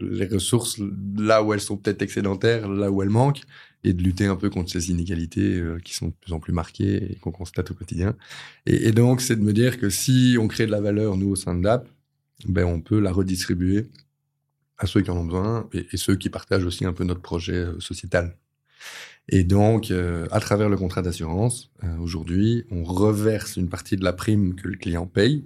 les 0.00 0.26
ressources 0.26 0.80
là 1.16 1.42
où 1.42 1.52
elles 1.52 1.60
sont 1.60 1.76
peut-être 1.76 2.02
excédentaires, 2.02 2.68
là 2.68 2.90
où 2.90 3.02
elles 3.02 3.10
manquent, 3.10 3.42
et 3.84 3.92
de 3.92 4.02
lutter 4.02 4.26
un 4.26 4.36
peu 4.36 4.50
contre 4.50 4.70
ces 4.70 4.90
inégalités 4.90 5.62
qui 5.84 5.94
sont 5.94 6.08
de 6.08 6.14
plus 6.20 6.32
en 6.32 6.40
plus 6.40 6.52
marquées 6.52 7.12
et 7.12 7.14
qu'on 7.16 7.30
constate 7.30 7.70
au 7.70 7.74
quotidien. 7.74 8.16
Et, 8.66 8.92
donc, 8.92 9.20
c'est 9.20 9.36
de 9.36 9.42
me 9.42 9.52
dire 9.52 9.78
que 9.78 9.88
si 9.88 10.36
on 10.38 10.48
crée 10.48 10.66
de 10.66 10.70
la 10.70 10.80
valeur, 10.80 11.16
nous, 11.16 11.30
au 11.30 11.36
sein 11.36 11.54
de 11.54 11.64
l'AP, 11.64 11.88
ben, 12.46 12.64
on 12.64 12.80
peut 12.80 13.00
la 13.00 13.12
redistribuer 13.12 13.86
à 14.76 14.86
ceux 14.86 15.00
qui 15.00 15.10
en 15.10 15.16
ont 15.16 15.24
besoin 15.24 15.68
et 15.72 15.96
ceux 15.96 16.16
qui 16.16 16.28
partagent 16.28 16.64
aussi 16.64 16.84
un 16.84 16.92
peu 16.92 17.04
notre 17.04 17.22
projet 17.22 17.66
sociétal. 17.78 18.36
Et 19.28 19.44
donc, 19.44 19.90
euh, 19.90 20.26
à 20.30 20.40
travers 20.40 20.68
le 20.68 20.76
contrat 20.76 21.02
d'assurance, 21.02 21.70
euh, 21.84 21.96
aujourd'hui, 21.98 22.64
on 22.70 22.82
reverse 22.82 23.56
une 23.56 23.68
partie 23.68 23.96
de 23.96 24.04
la 24.04 24.12
prime 24.12 24.54
que 24.54 24.68
le 24.68 24.76
client 24.76 25.06
paye, 25.06 25.44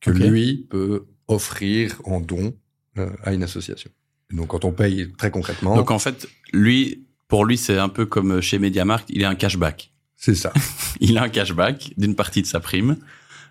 que 0.00 0.10
okay. 0.10 0.28
lui 0.28 0.66
peut 0.68 1.06
offrir 1.28 2.00
en 2.04 2.20
don 2.20 2.54
euh, 2.98 3.10
à 3.22 3.32
une 3.32 3.44
association. 3.44 3.90
Et 4.32 4.36
donc, 4.36 4.48
quand 4.48 4.64
on 4.64 4.72
paye 4.72 5.12
très 5.16 5.30
concrètement. 5.30 5.76
Donc, 5.76 5.90
en 5.90 5.98
fait, 5.98 6.28
lui, 6.52 7.06
pour 7.28 7.44
lui, 7.44 7.56
c'est 7.56 7.78
un 7.78 7.88
peu 7.88 8.04
comme 8.04 8.40
chez 8.40 8.58
MediaMarkt, 8.58 9.08
il 9.10 9.24
a 9.24 9.28
un 9.28 9.36
cashback. 9.36 9.92
C'est 10.16 10.34
ça. 10.34 10.52
il 11.00 11.18
a 11.18 11.22
un 11.22 11.28
cashback 11.28 11.92
d'une 11.96 12.16
partie 12.16 12.42
de 12.42 12.48
sa 12.48 12.58
prime. 12.58 12.96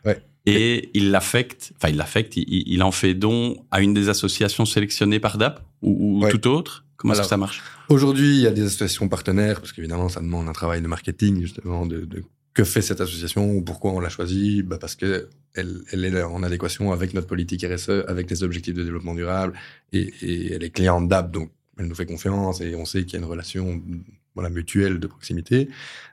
Ouais. 0.04 0.22
Et 0.46 0.90
il 0.94 1.12
l'affecte, 1.12 1.74
enfin, 1.78 1.90
il 1.90 1.98
l'affecte, 1.98 2.36
il, 2.36 2.46
il, 2.48 2.84
en 2.84 2.92
fait 2.92 3.14
don 3.14 3.66
à 3.72 3.82
une 3.82 3.94
des 3.94 4.10
associations 4.10 4.66
sélectionnées 4.66 5.20
par 5.20 5.38
DAP 5.38 5.62
ou, 5.82 6.20
ou 6.20 6.24
ouais. 6.24 6.32
tout 6.32 6.48
autre 6.48 6.86
Comment 6.98 7.14
est-ce 7.14 7.22
que 7.22 7.28
ça 7.28 7.38
marche? 7.38 7.62
Aujourd'hui, 7.90 8.36
il 8.38 8.42
y 8.42 8.48
a 8.48 8.52
des 8.52 8.64
associations 8.64 9.08
partenaires, 9.08 9.60
parce 9.62 9.72
qu'évidemment, 9.72 10.10
ça 10.10 10.20
demande 10.20 10.50
un 10.50 10.54
travail 10.54 10.82
de 10.82 10.88
marketing, 10.88 11.42
justement, 11.42 11.86
de, 11.86 12.02
de 12.02 12.24
que 12.54 12.64
fait 12.64 12.82
cette 12.82 13.02
association, 13.02 13.62
pourquoi 13.62 13.92
on 13.92 14.00
l'a 14.00 14.10
choisie, 14.10 14.64
bah 14.64 14.80
parce 14.82 14.96
que 14.96 15.30
elle, 15.54 15.84
est 15.94 16.24
en 16.24 16.42
adéquation 16.42 16.92
avec 16.92 17.14
notre 17.14 17.28
politique 17.28 17.64
RSE, 17.64 18.04
avec 18.08 18.32
les 18.32 18.42
objectifs 18.42 18.74
de 18.74 18.84
développement 18.84 19.14
durable, 19.14 19.54
et, 19.94 20.12
et 20.22 20.54
elle 20.54 20.64
est 20.64 20.72
cliente 20.72 21.08
d'App, 21.08 21.32
donc 21.32 21.52
elle 21.78 21.86
nous 21.86 21.96
fait 21.96 22.06
confiance 22.06 22.62
et 22.62 22.76
on 22.76 22.86
sait 22.86 23.06
qu'il 23.06 23.14
y 23.14 23.16
a 23.18 23.20
une 23.26 23.30
relation 23.30 23.82
voilà, 24.34 24.50
mutuelle 24.50 25.00
de 25.00 25.08
proximité. 25.08 25.70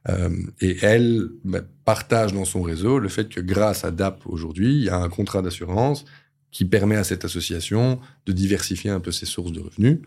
Euh, 0.09 0.30
et 0.61 0.78
elle 0.82 1.28
bah, 1.45 1.61
partage 1.85 2.32
dans 2.32 2.45
son 2.45 2.62
réseau 2.62 2.99
le 2.99 3.09
fait 3.09 3.28
que 3.28 3.41
grâce 3.41 3.85
à 3.85 3.91
DAP 3.91 4.26
aujourd'hui, 4.26 4.74
il 4.74 4.85
y 4.85 4.89
a 4.89 4.97
un 4.97 5.09
contrat 5.09 5.43
d'assurance 5.43 6.05
qui 6.51 6.64
permet 6.64 6.97
à 6.97 7.05
cette 7.05 7.24
association 7.24 8.01
de 8.26 8.32
diversifier 8.32 8.91
un 8.91 9.01
peu 9.01 9.11
ses 9.11 9.26
sources 9.26 9.53
de 9.53 9.61
revenus 9.61 9.99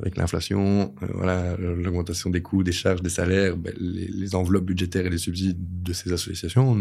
avec 0.00 0.16
l'inflation, 0.16 0.94
euh, 1.02 1.06
voilà, 1.14 1.56
l'augmentation 1.56 2.30
des 2.30 2.42
coûts, 2.42 2.62
des 2.62 2.72
charges, 2.72 3.02
des 3.02 3.10
salaires, 3.10 3.56
ben, 3.56 3.72
les, 3.78 4.34
enveloppes 4.34 4.64
budgétaires 4.64 5.06
et 5.06 5.10
les 5.10 5.18
subsides 5.18 5.58
de 5.82 5.92
ces 5.92 6.12
associations 6.12 6.74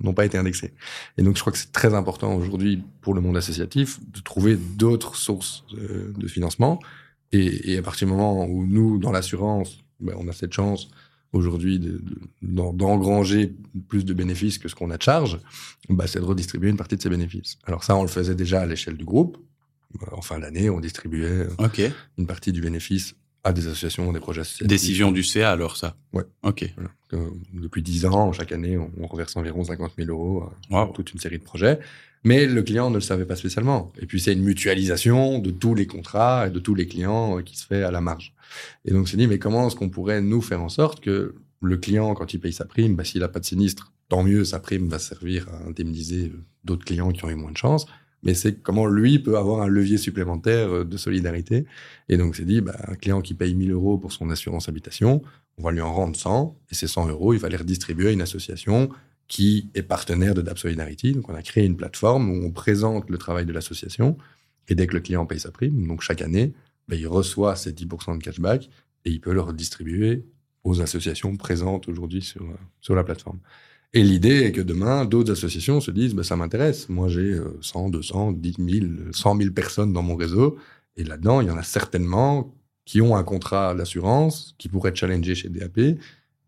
n'ont 0.00 0.14
pas 0.14 0.24
été 0.24 0.38
indexés. 0.38 0.74
Et 1.18 1.22
donc, 1.22 1.36
je 1.36 1.40
crois 1.40 1.52
que 1.52 1.58
c'est 1.58 1.72
très 1.72 1.94
important 1.94 2.34
aujourd'hui 2.34 2.82
pour 3.00 3.14
le 3.14 3.20
monde 3.20 3.36
associatif 3.36 4.00
de 4.10 4.20
trouver 4.20 4.56
d'autres 4.56 5.16
sources 5.16 5.64
euh, 5.74 6.12
de 6.16 6.26
financement. 6.26 6.80
Et, 7.32 7.76
à 7.76 7.82
partir 7.82 8.06
du 8.06 8.12
moment 8.12 8.46
où 8.46 8.64
nous, 8.66 8.98
dans 8.98 9.12
l'assurance, 9.12 9.78
ben, 10.00 10.14
on 10.18 10.28
a 10.28 10.32
cette 10.32 10.52
chance 10.52 10.88
aujourd'hui 11.32 11.80
d'engranger 12.42 13.52
plus 13.88 14.04
de 14.04 14.14
bénéfices 14.14 14.58
que 14.58 14.68
ce 14.68 14.74
qu'on 14.74 14.90
a 14.90 14.96
de 14.96 15.02
charge, 15.02 15.40
bah, 15.88 16.06
c'est 16.06 16.20
de 16.20 16.24
redistribuer 16.24 16.70
une 16.70 16.76
partie 16.76 16.96
de 16.96 17.02
ces 17.02 17.08
bénéfices. 17.08 17.58
Alors 17.64 17.82
ça, 17.82 17.96
on 17.96 18.02
le 18.02 18.08
faisait 18.08 18.36
déjà 18.36 18.60
à 18.60 18.66
l'échelle 18.66 18.96
du 18.96 19.04
groupe. 19.04 19.36
En 20.12 20.22
fin 20.22 20.38
d'année, 20.38 20.70
on 20.70 20.80
distribuait 20.80 21.46
une 22.18 22.26
partie 22.26 22.52
du 22.52 22.60
bénéfice 22.60 23.14
à 23.44 23.52
des 23.52 23.66
associations, 23.66 24.10
des 24.12 24.20
projets 24.20 24.40
associatifs. 24.40 24.66
Décision 24.66 25.12
du 25.12 25.22
CA 25.22 25.52
alors 25.52 25.76
ça 25.76 25.96
Ouais. 26.12 26.24
Ok. 26.42 26.64
depuis 27.52 27.82
10 27.82 28.06
ans, 28.06 28.32
chaque 28.32 28.52
année, 28.52 28.78
on, 28.78 29.06
reverse 29.06 29.36
environ 29.36 29.62
50 29.62 29.92
000 29.98 30.08
euros 30.08 30.48
à 30.72 30.90
toute 30.94 31.12
une 31.12 31.20
série 31.20 31.38
de 31.38 31.44
projets. 31.44 31.78
Mais 32.24 32.46
le 32.46 32.62
client 32.62 32.88
ne 32.88 32.94
le 32.94 33.00
savait 33.02 33.26
pas 33.26 33.36
spécialement. 33.36 33.92
Et 34.00 34.06
puis 34.06 34.18
c'est 34.18 34.32
une 34.32 34.42
mutualisation 34.42 35.38
de 35.38 35.50
tous 35.50 35.74
les 35.74 35.86
contrats 35.86 36.46
et 36.46 36.50
de 36.50 36.58
tous 36.58 36.74
les 36.74 36.86
clients 36.86 37.38
euh, 37.38 37.42
qui 37.42 37.58
se 37.58 37.66
fait 37.66 37.82
à 37.82 37.90
la 37.90 38.00
marge. 38.00 38.34
Et 38.86 38.92
donc 38.92 39.10
c'est 39.10 39.18
dit, 39.18 39.26
mais 39.26 39.38
comment 39.38 39.66
est-ce 39.66 39.76
qu'on 39.76 39.90
pourrait 39.90 40.22
nous 40.22 40.40
faire 40.40 40.62
en 40.62 40.70
sorte 40.70 41.00
que 41.00 41.34
le 41.60 41.76
client, 41.76 42.14
quand 42.14 42.32
il 42.32 42.40
paye 42.40 42.52
sa 42.52 42.64
prime, 42.64 42.96
bah, 42.96 43.04
s'il 43.04 43.20
n'a 43.20 43.28
pas 43.28 43.40
de 43.40 43.44
sinistre, 43.44 43.92
tant 44.08 44.22
mieux, 44.22 44.44
sa 44.44 44.58
prime 44.58 44.88
va 44.88 44.98
servir 44.98 45.46
à 45.50 45.68
indemniser 45.68 46.28
euh, 46.28 46.42
d'autres 46.64 46.86
clients 46.86 47.12
qui 47.12 47.26
ont 47.26 47.30
eu 47.30 47.34
moins 47.34 47.52
de 47.52 47.58
chance 47.58 47.86
mais 48.24 48.34
c'est 48.34 48.60
comment 48.60 48.86
lui 48.86 49.18
peut 49.18 49.36
avoir 49.36 49.62
un 49.62 49.68
levier 49.68 49.98
supplémentaire 49.98 50.72
euh, 50.72 50.84
de 50.84 50.96
solidarité. 50.96 51.66
Et 52.08 52.16
donc, 52.16 52.34
c'est 52.36 52.44
dit, 52.44 52.60
bah, 52.60 52.76
un 52.88 52.94
client 52.94 53.20
qui 53.20 53.34
paye 53.34 53.54
1000 53.54 53.70
euros 53.70 53.98
pour 53.98 54.12
son 54.12 54.30
assurance 54.30 54.68
habitation, 54.68 55.22
on 55.58 55.62
va 55.62 55.70
lui 55.70 55.80
en 55.80 55.92
rendre 55.92 56.16
100, 56.16 56.58
et 56.70 56.74
ces 56.74 56.88
100 56.88 57.08
euros, 57.08 57.34
il 57.34 57.38
va 57.38 57.48
les 57.48 57.56
redistribuer 57.56 58.08
à 58.08 58.12
une 58.12 58.22
association 58.22 58.88
qui 59.28 59.70
est 59.74 59.82
partenaire 59.82 60.34
de 60.34 60.42
DAP 60.42 60.58
Solidarity. 60.58 61.12
Donc, 61.12 61.28
on 61.28 61.34
a 61.34 61.42
créé 61.42 61.64
une 61.64 61.76
plateforme 61.76 62.30
où 62.30 62.44
on 62.44 62.50
présente 62.50 63.08
le 63.10 63.18
travail 63.18 63.46
de 63.46 63.52
l'association, 63.52 64.16
et 64.68 64.74
dès 64.74 64.86
que 64.86 64.94
le 64.94 65.00
client 65.00 65.26
paye 65.26 65.40
sa 65.40 65.50
prime, 65.50 65.86
donc 65.86 66.00
chaque 66.00 66.22
année, 66.22 66.54
bah, 66.88 66.96
il 66.96 67.06
reçoit 67.06 67.56
ces 67.56 67.72
10% 67.72 68.18
de 68.18 68.22
cashback, 68.22 68.70
et 69.04 69.10
il 69.10 69.20
peut 69.20 69.34
le 69.34 69.40
redistribuer 69.40 70.24
aux 70.64 70.80
associations 70.80 71.36
présentes 71.36 71.88
aujourd'hui 71.88 72.22
sur, 72.22 72.42
euh, 72.42 72.56
sur 72.80 72.94
la 72.94 73.04
plateforme. 73.04 73.38
Et 73.96 74.02
l'idée 74.02 74.42
est 74.42 74.52
que 74.52 74.60
demain, 74.60 75.04
d'autres 75.04 75.30
associations 75.30 75.80
se 75.80 75.92
disent, 75.92 76.14
bah, 76.14 76.24
ça 76.24 76.34
m'intéresse. 76.34 76.88
Moi, 76.88 77.08
j'ai 77.08 77.38
100, 77.60 77.90
200, 77.90 78.32
10 78.32 78.56
000, 78.58 78.86
100 79.12 79.36
000 79.36 79.50
personnes 79.52 79.92
dans 79.92 80.02
mon 80.02 80.16
réseau. 80.16 80.58
Et 80.96 81.04
là-dedans, 81.04 81.40
il 81.40 81.46
y 81.46 81.50
en 81.50 81.56
a 81.56 81.62
certainement 81.62 82.52
qui 82.84 83.00
ont 83.00 83.16
un 83.16 83.22
contrat 83.22 83.72
d'assurance, 83.72 84.56
qui 84.58 84.68
pourraient 84.68 84.94
challenger 84.94 85.36
chez 85.36 85.48
DAP 85.48 85.78
et, 85.78 85.96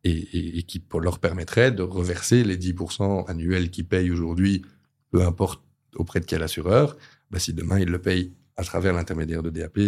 et, 0.04 0.62
qui 0.64 0.82
leur 1.00 1.20
permettrait 1.20 1.70
de 1.70 1.82
reverser 1.82 2.42
les 2.42 2.58
10% 2.58 3.28
annuels 3.28 3.70
qu'ils 3.70 3.86
payent 3.86 4.10
aujourd'hui, 4.10 4.62
peu 5.12 5.22
importe 5.22 5.62
auprès 5.94 6.18
de 6.18 6.26
quel 6.26 6.42
assureur. 6.42 6.96
Bah, 7.30 7.38
si 7.38 7.54
demain, 7.54 7.78
ils 7.78 7.88
le 7.88 8.00
payent 8.00 8.32
à 8.56 8.64
travers 8.64 8.92
l'intermédiaire 8.92 9.44
de 9.44 9.50
DAP, 9.50 9.78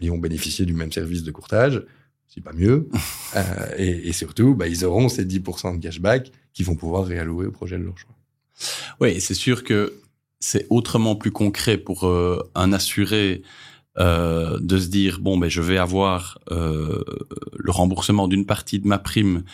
ils 0.00 0.10
ont 0.10 0.18
bénéficié 0.18 0.66
du 0.66 0.74
même 0.74 0.92
service 0.92 1.22
de 1.22 1.30
courtage, 1.30 1.82
c'est 2.28 2.42
pas 2.42 2.52
mieux. 2.52 2.88
euh, 3.36 3.40
et, 3.78 4.08
et, 4.08 4.12
surtout, 4.12 4.54
bah, 4.54 4.68
ils 4.68 4.84
auront 4.84 5.08
ces 5.08 5.24
10% 5.24 5.78
de 5.78 5.82
cashback 5.82 6.32
qu'ils 6.52 6.66
vont 6.66 6.76
pouvoir 6.76 7.04
réallouer 7.04 7.46
au 7.46 7.50
projet 7.50 7.78
de 7.78 7.84
leur 7.84 7.98
choix. 7.98 8.14
Oui, 9.00 9.20
c'est 9.20 9.34
sûr 9.34 9.64
que 9.64 9.94
c'est 10.40 10.66
autrement 10.70 11.16
plus 11.16 11.30
concret 11.30 11.78
pour 11.78 12.06
euh, 12.06 12.42
un 12.54 12.72
assuré 12.72 13.42
euh, 13.98 14.58
de 14.60 14.78
se 14.78 14.88
dire 14.88 15.20
bon, 15.20 15.36
ben 15.36 15.48
je 15.48 15.60
vais 15.60 15.78
avoir 15.78 16.38
euh, 16.50 17.02
le 17.54 17.70
remboursement 17.70 18.28
d'une 18.28 18.46
partie 18.46 18.78
de 18.78 18.86
ma 18.86 18.98
prime 18.98 19.44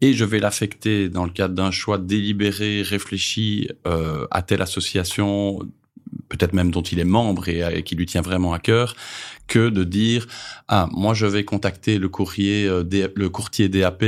et 0.00 0.12
je 0.12 0.24
vais 0.24 0.38
l'affecter 0.38 1.08
dans 1.08 1.24
le 1.24 1.30
cadre 1.30 1.54
d'un 1.54 1.72
choix 1.72 1.98
délibéré, 1.98 2.82
réfléchi 2.82 3.68
euh, 3.86 4.26
à 4.30 4.42
telle 4.42 4.62
association 4.62 5.60
peut-être 6.28 6.52
même 6.52 6.70
dont 6.70 6.82
il 6.82 6.98
est 7.00 7.04
membre 7.04 7.48
et, 7.48 7.82
qui 7.82 7.94
lui 7.94 8.06
tient 8.06 8.22
vraiment 8.22 8.52
à 8.52 8.58
cœur, 8.58 8.94
que 9.46 9.68
de 9.68 9.84
dire 9.84 10.26
ah 10.68 10.88
moi 10.92 11.14
je 11.14 11.26
vais 11.26 11.44
contacter 11.44 11.98
le 11.98 12.08
courrier 12.08 12.66
euh, 12.66 12.84
le 13.14 13.28
courtier 13.28 13.68
DAP 13.68 14.04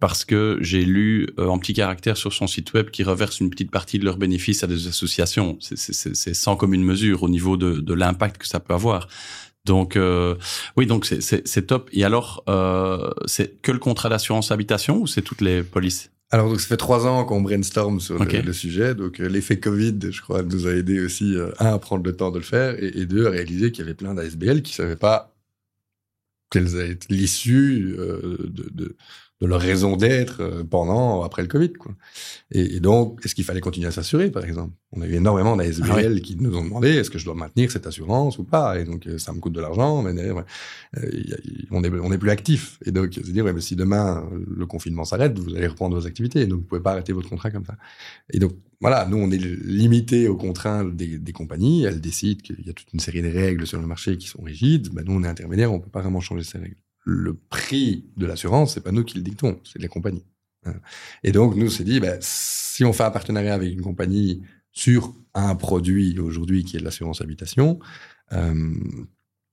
parce 0.00 0.24
que 0.24 0.58
j'ai 0.60 0.84
lu 0.84 1.28
euh, 1.38 1.46
en 1.46 1.58
petit 1.58 1.72
caractère 1.72 2.16
sur 2.16 2.32
son 2.32 2.46
site 2.46 2.72
web 2.74 2.90
qui 2.90 3.02
reverse 3.02 3.40
une 3.40 3.50
petite 3.50 3.70
partie 3.70 3.98
de 3.98 4.04
leurs 4.04 4.16
bénéfices 4.16 4.62
à 4.64 4.66
des 4.66 4.86
associations. 4.88 5.58
C'est 5.60 6.34
sans 6.34 6.56
commune 6.56 6.84
mesure 6.84 7.22
au 7.22 7.28
niveau 7.28 7.56
de, 7.56 7.80
de 7.80 7.94
l'impact 7.94 8.38
que 8.38 8.46
ça 8.46 8.60
peut 8.60 8.74
avoir. 8.74 9.08
Donc 9.64 9.96
euh, 9.96 10.36
oui, 10.76 10.86
donc 10.86 11.06
c'est 11.06 11.66
top. 11.66 11.90
Et 11.92 12.04
alors, 12.04 12.44
euh, 12.48 13.10
c'est 13.26 13.60
que 13.62 13.72
le 13.72 13.78
contrat 13.78 14.08
d'assurance 14.08 14.52
habitation 14.52 15.00
ou 15.00 15.06
c'est 15.06 15.22
toutes 15.22 15.40
les 15.40 15.62
polices? 15.62 16.10
Alors, 16.30 16.48
donc, 16.48 16.60
ça 16.60 16.66
fait 16.66 16.76
trois 16.76 17.06
ans 17.06 17.24
qu'on 17.24 17.40
brainstorm 17.40 18.00
sur 18.00 18.18
le, 18.18 18.52
sujet. 18.52 18.94
Donc, 18.96 19.20
euh, 19.20 19.28
l'effet 19.28 19.60
Covid, 19.60 20.10
je 20.10 20.20
crois, 20.20 20.42
nous 20.42 20.66
a 20.66 20.72
aidé 20.72 20.98
aussi, 21.00 21.36
euh, 21.36 21.52
un, 21.60 21.74
à 21.74 21.78
prendre 21.78 22.04
le 22.04 22.16
temps 22.16 22.32
de 22.32 22.38
le 22.38 22.44
faire 22.44 22.82
et, 22.82 22.88
et 22.98 23.06
deux, 23.06 23.26
à 23.26 23.30
réaliser 23.30 23.70
qu'il 23.70 23.84
y 23.84 23.86
avait 23.86 23.94
plein 23.94 24.12
d'ASBL 24.12 24.62
qui 24.62 24.74
savaient 24.74 24.96
pas 24.96 25.32
quelle 26.50 26.66
allait 26.76 26.92
être 26.92 27.06
l'issue 27.10 27.94
euh, 27.98 28.38
de, 28.44 28.68
de, 28.72 28.96
de 29.40 29.46
leur 29.46 29.60
raison 29.60 29.96
d'être 29.96 30.40
euh, 30.40 30.64
pendant, 30.64 31.22
après 31.22 31.42
le 31.42 31.48
Covid. 31.48 31.74
Quoi. 31.74 31.92
Et, 32.50 32.76
et 32.76 32.80
donc, 32.80 33.20
est-ce 33.24 33.34
qu'il 33.34 33.44
fallait 33.44 33.60
continuer 33.60 33.88
à 33.88 33.90
s'assurer, 33.90 34.30
par 34.30 34.44
exemple? 34.44 34.72
On 34.92 35.02
a 35.02 35.06
eu 35.06 35.14
énormément 35.14 35.56
d'ASBL 35.56 36.14
ah 36.16 36.20
qui 36.20 36.36
nous 36.36 36.56
ont 36.56 36.64
demandé 36.64 36.88
est-ce 36.88 37.10
que 37.10 37.18
je 37.18 37.24
dois 37.26 37.34
maintenir 37.34 37.70
cette 37.70 37.86
assurance 37.86 38.38
ou 38.38 38.44
pas? 38.44 38.80
Et 38.80 38.84
donc, 38.84 39.06
euh, 39.06 39.18
ça 39.18 39.32
me 39.34 39.40
coûte 39.40 39.52
de 39.52 39.60
l'argent, 39.60 40.02
mais 40.02 40.18
euh, 40.18 40.42
on 41.70 41.84
est 41.84 41.90
on 41.90 42.12
est 42.12 42.18
plus 42.18 42.30
actif. 42.30 42.78
Et 42.86 42.92
donc, 42.92 43.10
c'est 43.12 43.32
dire 43.32 43.44
ouais, 43.44 43.52
mais 43.52 43.60
si 43.60 43.76
demain 43.76 44.26
le 44.32 44.64
confinement 44.64 45.04
s'arrête, 45.04 45.38
vous 45.38 45.54
allez 45.54 45.66
reprendre 45.66 45.96
vos 45.98 46.06
activités. 46.06 46.46
Donc, 46.46 46.60
vous 46.60 46.66
pouvez 46.66 46.82
pas 46.82 46.92
arrêter 46.92 47.12
votre 47.12 47.28
contrat 47.28 47.50
comme 47.50 47.66
ça. 47.66 47.76
Et 48.30 48.38
donc, 48.38 48.52
voilà, 48.80 49.06
nous, 49.06 49.18
on 49.18 49.30
est 49.30 49.38
limité 49.38 50.28
aux 50.28 50.36
contraintes 50.36 50.96
des, 50.96 51.18
des 51.18 51.32
compagnies. 51.32 51.84
Elles 51.84 52.00
décident 52.00 52.40
qu'il 52.40 52.66
y 52.66 52.70
a 52.70 52.72
toute 52.72 52.92
une 52.94 53.00
série 53.00 53.22
de 53.22 53.28
règles 53.28 53.66
sur 53.66 53.80
le 53.80 53.86
marché 53.86 54.16
qui 54.16 54.28
sont 54.28 54.42
rigides. 54.42 54.88
Ben, 54.94 55.04
nous, 55.04 55.12
on 55.12 55.24
est 55.24 55.28
intermédiaire, 55.28 55.72
on 55.72 55.80
peut 55.80 55.90
pas 55.90 56.00
vraiment 56.00 56.20
changer 56.20 56.44
ces 56.44 56.58
règles 56.58 56.85
le 57.06 57.34
prix 57.34 58.04
de 58.16 58.26
l'assurance, 58.26 58.74
c'est 58.74 58.82
pas 58.82 58.90
nous 58.90 59.04
qui 59.04 59.16
le 59.16 59.22
dictons, 59.22 59.60
c'est 59.64 59.80
les 59.80 59.88
compagnies. 59.88 60.26
Et 61.22 61.30
donc, 61.30 61.54
nous, 61.54 61.70
s'est 61.70 61.84
dit, 61.84 62.00
ben, 62.00 62.18
si 62.20 62.84
on 62.84 62.92
fait 62.92 63.04
un 63.04 63.12
partenariat 63.12 63.54
avec 63.54 63.72
une 63.72 63.82
compagnie 63.82 64.42
sur 64.72 65.14
un 65.32 65.54
produit 65.54 66.18
aujourd'hui 66.18 66.64
qui 66.64 66.76
est 66.76 66.80
l'assurance 66.80 67.20
habitation, 67.20 67.78
euh, 68.32 68.74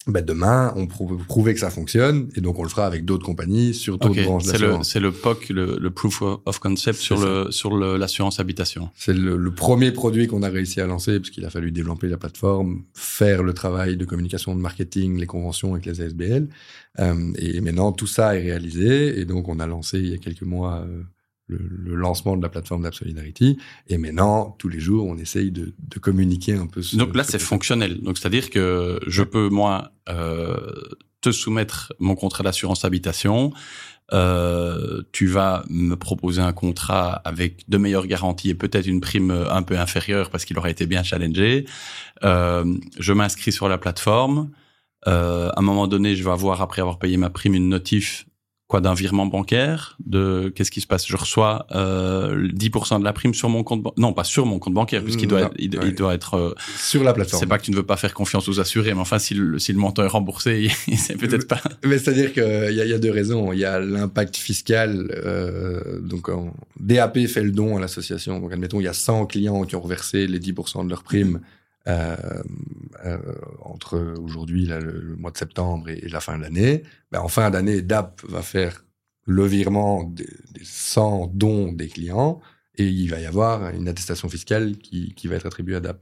ben 0.05 0.23
demain, 0.23 0.73
on 0.75 0.85
peut 0.85 1.17
prouver 1.27 1.53
que 1.53 1.61
ça 1.61 1.69
fonctionne, 1.69 2.29
et 2.35 2.41
donc 2.41 2.59
on 2.59 2.63
le 2.63 2.69
fera 2.69 2.85
avec 2.85 3.05
d'autres 3.05 3.25
compagnies 3.25 3.73
sur 3.73 3.97
d'autres 3.97 4.21
branches 4.23 4.45
d'assurance. 4.45 4.89
C'est 4.89 4.99
le, 4.99 5.13
POC, 5.13 5.49
le, 5.49 5.89
Proof 5.89 6.21
of 6.21 6.59
Concept 6.59 6.99
sur 6.99 7.17
le, 7.17 7.51
sur 7.51 7.77
l'assurance 7.77 8.39
habitation. 8.39 8.89
C'est 8.95 9.13
le, 9.13 9.51
premier 9.51 9.91
produit 9.91 10.27
qu'on 10.27 10.43
a 10.43 10.49
réussi 10.49 10.81
à 10.81 10.87
lancer, 10.87 11.19
parce 11.19 11.29
qu'il 11.29 11.45
a 11.45 11.49
fallu 11.49 11.71
développer 11.71 12.07
la 12.07 12.17
plateforme, 12.17 12.83
faire 12.93 13.43
le 13.43 13.53
travail 13.53 13.95
de 13.95 14.03
communication, 14.03 14.55
de 14.55 14.61
marketing, 14.61 15.17
les 15.17 15.27
conventions 15.27 15.73
avec 15.73 15.85
les 15.85 16.01
ASBL. 16.01 16.49
Euh, 16.99 17.33
et 17.37 17.61
maintenant, 17.61 17.93
tout 17.93 18.07
ça 18.07 18.35
est 18.35 18.41
réalisé, 18.41 19.19
et 19.19 19.25
donc 19.25 19.47
on 19.47 19.59
a 19.59 19.67
lancé 19.67 19.99
il 19.99 20.09
y 20.09 20.13
a 20.13 20.17
quelques 20.17 20.41
mois 20.43 20.85
euh, 21.51 21.57
le, 21.59 21.95
lancement 21.95 22.37
de 22.37 22.41
la 22.41 22.49
plateforme 22.49 22.83
d'App 22.83 22.95
Solidarity. 22.95 23.57
Et 23.87 23.97
maintenant, 23.97 24.55
tous 24.59 24.69
les 24.69 24.79
jours, 24.79 25.07
on 25.07 25.17
essaye 25.17 25.51
de, 25.51 25.73
de 25.77 25.99
communiquer 25.99 26.53
un 26.53 26.67
peu. 26.67 26.81
Donc 26.93 27.15
là, 27.15 27.23
c'est 27.23 27.39
fonctionnel. 27.39 28.01
Donc 28.01 28.17
c'est-à-dire 28.17 28.49
que 28.49 28.99
je 29.07 29.23
peux 29.23 29.49
moi 29.49 29.91
euh, 30.09 30.57
te 31.21 31.31
soumettre 31.31 31.93
mon 31.99 32.15
contrat 32.15 32.43
d'assurance 32.43 32.85
habitation. 32.85 33.53
Euh, 34.11 35.01
tu 35.11 35.27
vas 35.27 35.63
me 35.69 35.95
proposer 35.95 36.41
un 36.41 36.51
contrat 36.51 37.21
avec 37.23 37.67
de 37.69 37.77
meilleures 37.77 38.05
garanties 38.05 38.49
et 38.49 38.55
peut-être 38.55 38.85
une 38.85 38.99
prime 38.99 39.31
un 39.31 39.63
peu 39.63 39.77
inférieure 39.79 40.29
parce 40.29 40.45
qu'il 40.45 40.57
aurait 40.57 40.71
été 40.71 40.85
bien 40.85 41.03
challengé. 41.03 41.65
Euh, 42.23 42.65
je 42.99 43.13
m'inscris 43.13 43.51
sur 43.51 43.69
la 43.69 43.77
plateforme. 43.77 44.51
Euh, 45.07 45.49
à 45.49 45.59
un 45.59 45.61
moment 45.61 45.87
donné, 45.87 46.15
je 46.15 46.23
vais 46.23 46.31
avoir, 46.31 46.61
après 46.61 46.81
avoir 46.81 46.99
payé 46.99 47.17
ma 47.17 47.29
prime, 47.29 47.55
une 47.55 47.69
notif 47.69 48.25
quoi 48.73 48.81
d'un 48.81 48.95
virement 48.95 49.27
bancaire 49.27 49.95
de 50.03 50.51
qu'est-ce 50.55 50.71
qui 50.71 50.81
se 50.81 50.87
passe? 50.87 51.05
Je 51.05 51.15
reçois 51.15 51.67
euh, 51.75 52.47
10% 52.47 52.97
de 52.97 53.03
la 53.03 53.13
prime 53.13 53.35
sur 53.35 53.47
mon 53.47 53.63
compte 53.63 53.85
non 53.99 54.13
pas 54.13 54.23
sur 54.23 54.47
mon 54.47 54.57
compte 54.57 54.73
bancaire 54.73 55.03
puisqu'il 55.03 55.27
doit 55.27 55.51
il, 55.59 55.69
doit 55.69 56.15
être 56.15 56.33
euh, 56.33 56.55
sur 56.75 57.03
la 57.03 57.13
plateforme. 57.13 57.39
c'est 57.39 57.45
pas 57.45 57.59
que 57.59 57.65
tu 57.65 57.69
ne 57.69 57.75
veux 57.75 57.85
pas 57.85 57.97
faire 57.97 58.15
confiance 58.15 58.49
aux 58.49 58.59
assurés 58.59 58.95
mais 58.95 58.99
enfin 58.99 59.19
si 59.19 59.35
le, 59.35 59.59
si 59.59 59.73
le 59.73 59.77
montant 59.77 60.03
est 60.03 60.07
remboursé 60.07 60.71
c'est 60.97 61.17
peut-être 61.17 61.47
pas. 61.47 61.61
Mais 61.85 61.99
c'est 61.99 62.09
à 62.09 62.13
dire 62.13 62.33
qu'il 62.33 62.41
y 62.41 62.81
a, 62.81 62.85
y 62.85 62.93
a 62.93 62.97
deux 62.97 63.11
raisons. 63.11 63.53
Il 63.53 63.59
y 63.59 63.65
a 63.65 63.79
l'impact 63.79 64.37
fiscal 64.37 65.07
euh, 65.23 65.99
donc 65.99 66.29
en, 66.29 66.51
DAP 66.79 67.27
fait 67.27 67.43
le 67.43 67.51
don 67.51 67.77
à 67.77 67.79
l'association. 67.79 68.39
Donc 68.39 68.53
admettons 68.53 68.79
il 68.79 68.85
y 68.85 68.87
a 68.87 68.93
100 68.93 69.27
clients 69.27 69.65
qui 69.65 69.75
ont 69.75 69.81
reversé 69.81 70.25
les 70.25 70.39
10% 70.39 70.83
de 70.85 70.89
leur 70.89 71.03
prime 71.03 71.41
entre 73.61 74.15
aujourd'hui, 74.19 74.65
le, 74.65 74.79
le, 74.79 75.15
mois 75.15 75.31
de 75.31 75.37
septembre 75.37 75.89
et, 75.89 76.07
la 76.07 76.19
fin 76.19 76.37
de 76.37 76.43
l'année, 76.43 76.83
ben, 77.11 77.19
en 77.19 77.27
fin 77.27 77.49
d'année, 77.49 77.81
DAP 77.81 78.21
va 78.23 78.41
faire 78.41 78.85
le 79.25 79.45
virement 79.45 80.03
des, 80.03 80.29
des 80.51 80.63
100 80.63 81.31
dons 81.33 81.71
des 81.71 81.87
clients 81.87 82.41
et 82.75 82.87
il 82.87 83.09
va 83.09 83.19
y 83.19 83.25
avoir 83.25 83.69
une 83.69 83.87
attestation 83.87 84.29
fiscale 84.29 84.77
qui, 84.77 85.13
qui 85.13 85.27
va 85.27 85.35
être 85.35 85.45
attribuée 85.45 85.75
à 85.75 85.79
DAP. 85.79 85.99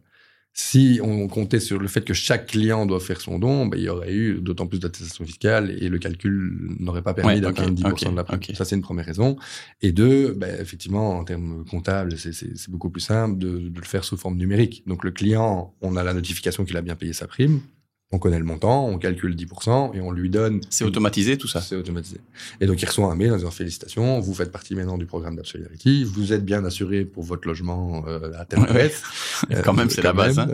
Si 0.54 0.99
on 1.02 1.30
comptait 1.30 1.62
sur 1.62 1.80
le 1.80 1.88
fait 1.88 2.02
que 2.02 2.14
chaque 2.14 2.47
client 2.47 2.86
doit 2.86 2.99
faire 2.99 3.22
son 3.22 3.39
don, 3.39 3.68
ben, 3.68 3.78
il 3.78 3.84
y 3.84 3.89
aurait 3.89 4.14
eu 4.14 4.41
d'autant 4.41 4.68
plus 4.68 4.80
d'attestation 4.80 5.24
fiscale 5.24 5.72
et 5.82 5.88
le 5.88 5.97
calcul 5.97 6.76
n'aurait 6.80 7.02
pas 7.02 7.14
permis 7.14 7.39
d'atteindre 7.39 7.74
10% 7.74 8.12
de 8.12 8.16
la 8.18 8.26
prime. 8.26 8.41
Ça, 8.54 8.66
c'est 8.66 8.76
une 8.76 8.82
première 8.82 9.06
raison. 9.06 9.38
Et 9.82 9.93
deux, 9.93 10.34
ben, 10.34 10.60
effectivement, 10.60 11.18
en 11.18 11.24
termes 11.24 11.64
comptables, 11.64 12.18
c'est 12.18 12.70
beaucoup 12.70 12.89
plus 12.89 13.02
simple 13.02 13.38
de, 13.38 13.60
de, 13.70 13.80
le 13.80 13.86
faire 13.86 14.04
sous 14.04 14.18
forme 14.18 14.36
numérique. 14.36 14.84
Donc, 14.88 15.06
le 15.06 15.12
client, 15.12 15.74
on 15.82 15.95
a 15.95 16.04
la 16.04 16.14
notification 16.14 16.66
qu'il 16.66 16.76
a 16.76 16.82
bien 16.82 16.95
payé 16.95 17.14
sa 17.14 17.28
prime. 17.28 17.62
On 18.12 18.20
connaît 18.20 18.39
le 18.39 18.45
montant, 18.45 18.88
on 18.88 18.97
calcule 18.97 19.36
10% 19.36 19.95
et 19.95 20.01
on 20.01 20.12
lui 20.12 20.30
donne. 20.30 20.62
C'est 20.70 20.84
automatisé 20.84 21.38
tout 21.38 21.47
ça 21.47 21.62
C'est 21.62 21.76
automatisé. 21.76 22.18
Et 22.59 22.68
donc 22.68 22.82
il 22.82 22.86
reçoit 22.86 23.12
un 23.12 23.16
mail 23.16 23.32
en 23.32 23.38
disant 23.38 23.51
félicitations, 23.51 24.20
vous 24.20 24.34
faites 24.34 24.51
partie 24.51 24.76
maintenant 24.76 24.97
du 24.97 25.05
programme 25.05 25.36
d'Absolidarity, 25.36 26.03
vous 26.03 26.34
êtes 26.34 26.43
bien 26.43 26.66
assuré 26.66 27.05
pour 27.05 27.24
votre 27.24 27.47
logement 27.47 28.03
euh, 28.07 28.32
à 28.38 28.45
terme 28.45 28.68
quand 29.64 29.74
même, 29.74 29.89
c'est 29.89 30.01
la 30.01 30.14
base. 30.14 30.39
Hein. 30.39 30.47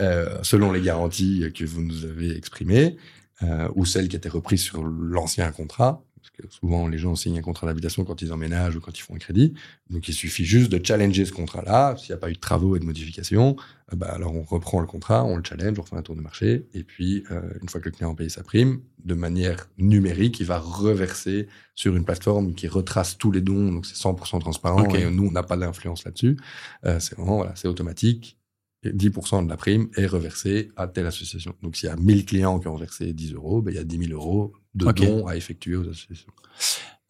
Euh, 0.00 0.38
selon 0.42 0.72
les 0.72 0.80
garanties 0.80 1.44
que 1.54 1.64
vous 1.64 1.82
nous 1.82 2.04
avez 2.04 2.36
exprimées 2.36 2.96
euh, 3.42 3.68
ou 3.74 3.84
celles 3.84 4.08
qui 4.08 4.16
étaient 4.16 4.28
reprises 4.28 4.62
sur 4.62 4.82
l'ancien 4.84 5.50
contrat 5.52 6.02
souvent 6.50 6.88
les 6.88 6.98
gens 6.98 7.14
signent 7.14 7.38
un 7.38 7.42
contrat 7.42 7.66
d'habitation 7.66 8.04
quand 8.04 8.22
ils 8.22 8.32
emménagent 8.32 8.76
ou 8.76 8.80
quand 8.80 8.96
ils 8.98 9.02
font 9.02 9.14
un 9.14 9.18
crédit. 9.18 9.54
Donc 9.90 10.08
il 10.08 10.14
suffit 10.14 10.44
juste 10.44 10.70
de 10.70 10.84
challenger 10.84 11.24
ce 11.24 11.32
contrat-là. 11.32 11.96
S'il 11.96 12.10
n'y 12.10 12.14
a 12.14 12.18
pas 12.18 12.30
eu 12.30 12.34
de 12.34 12.38
travaux 12.38 12.76
et 12.76 12.78
de 12.78 12.84
modifications, 12.84 13.56
euh, 13.92 13.96
bah, 13.96 14.08
alors 14.12 14.34
on 14.34 14.42
reprend 14.42 14.80
le 14.80 14.86
contrat, 14.86 15.24
on 15.24 15.36
le 15.36 15.42
challenge, 15.44 15.78
on 15.78 15.82
refait 15.82 15.96
un 15.96 16.02
tour 16.02 16.16
de 16.16 16.20
marché. 16.20 16.66
Et 16.74 16.84
puis, 16.84 17.24
euh, 17.30 17.40
une 17.60 17.68
fois 17.68 17.80
que 17.80 17.86
le 17.86 17.90
client 17.90 18.12
a 18.12 18.14
payé 18.14 18.28
sa 18.28 18.42
prime, 18.42 18.80
de 19.04 19.14
manière 19.14 19.68
numérique, 19.78 20.40
il 20.40 20.46
va 20.46 20.58
reverser 20.58 21.48
sur 21.74 21.96
une 21.96 22.04
plateforme 22.04 22.54
qui 22.54 22.68
retrace 22.68 23.18
tous 23.18 23.30
les 23.30 23.40
dons. 23.40 23.72
Donc 23.72 23.86
c'est 23.86 23.96
100% 23.96 24.40
transparent 24.40 24.94
et 24.94 25.10
nous, 25.10 25.26
on 25.26 25.32
n'a 25.32 25.42
pas 25.42 25.56
d'influence 25.56 26.04
là-dessus. 26.04 26.36
Euh, 26.84 27.00
c'est 27.00 27.16
vraiment, 27.16 27.36
voilà, 27.36 27.54
c'est 27.56 27.68
automatique. 27.68 28.37
10% 28.84 29.44
de 29.44 29.48
la 29.48 29.56
prime 29.56 29.88
est 29.96 30.06
reversée 30.06 30.70
à 30.76 30.86
telle 30.86 31.06
association. 31.06 31.54
Donc, 31.62 31.76
s'il 31.76 31.88
y 31.88 31.92
a 31.92 31.96
1000 31.96 32.24
clients 32.24 32.58
qui 32.60 32.68
ont 32.68 32.76
versé 32.76 33.12
10 33.12 33.34
euros, 33.34 33.60
ben, 33.60 33.72
il 33.72 33.76
y 33.76 33.80
a 33.80 33.84
10 33.84 34.06
000 34.08 34.12
euros 34.12 34.52
de 34.74 34.90
dons 34.92 35.26
à 35.26 35.36
effectuer 35.36 35.76
aux 35.76 35.88
associations. 35.88 36.32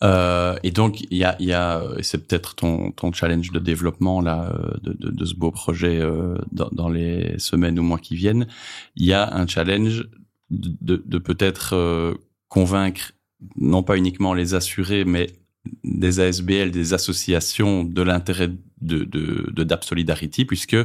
Euh, 0.05 0.57
et 0.62 0.71
donc, 0.71 1.01
il 1.11 1.16
y 1.16 1.25
a, 1.25 1.37
y 1.41 1.53
a 1.53 1.83
c'est 2.03 2.27
peut-être 2.27 2.55
ton, 2.55 2.93
ton 2.93 3.12
challenge 3.12 3.51
de 3.51 3.59
développement 3.59 4.21
là 4.21 4.53
euh, 4.55 4.77
de, 4.83 4.93
de, 4.93 5.11
de 5.11 5.25
ce 5.25 5.35
beau 5.35 5.51
projet 5.51 5.99
euh, 5.99 6.39
dans, 6.53 6.69
dans, 6.71 6.89
les 6.89 7.37
semaines 7.39 7.79
ou 7.79 7.83
mois 7.83 7.99
qui 7.99 8.14
viennent. 8.14 8.47
Il 8.95 9.07
y 9.07 9.12
a 9.12 9.35
un 9.35 9.47
challenge 9.47 10.09
de, 10.51 11.03
de 11.05 11.19
peut-être 11.19 11.75
euh, 11.75 12.14
convaincre 12.49 13.12
non 13.57 13.83
pas 13.83 13.97
uniquement 13.97 14.35
les 14.35 14.55
assurés, 14.55 15.05
mais 15.05 15.29
des 15.85 16.21
ASBL, 16.21 16.71
des 16.71 16.95
associations 16.95 17.85
de 17.85 18.03
l'intérêt 18.03 18.49
de, 18.81 19.05
de, 19.05 19.51
de 19.51 19.64
DAP 19.64 19.85
Solidarity, 19.85 20.45
puisque 20.45 20.77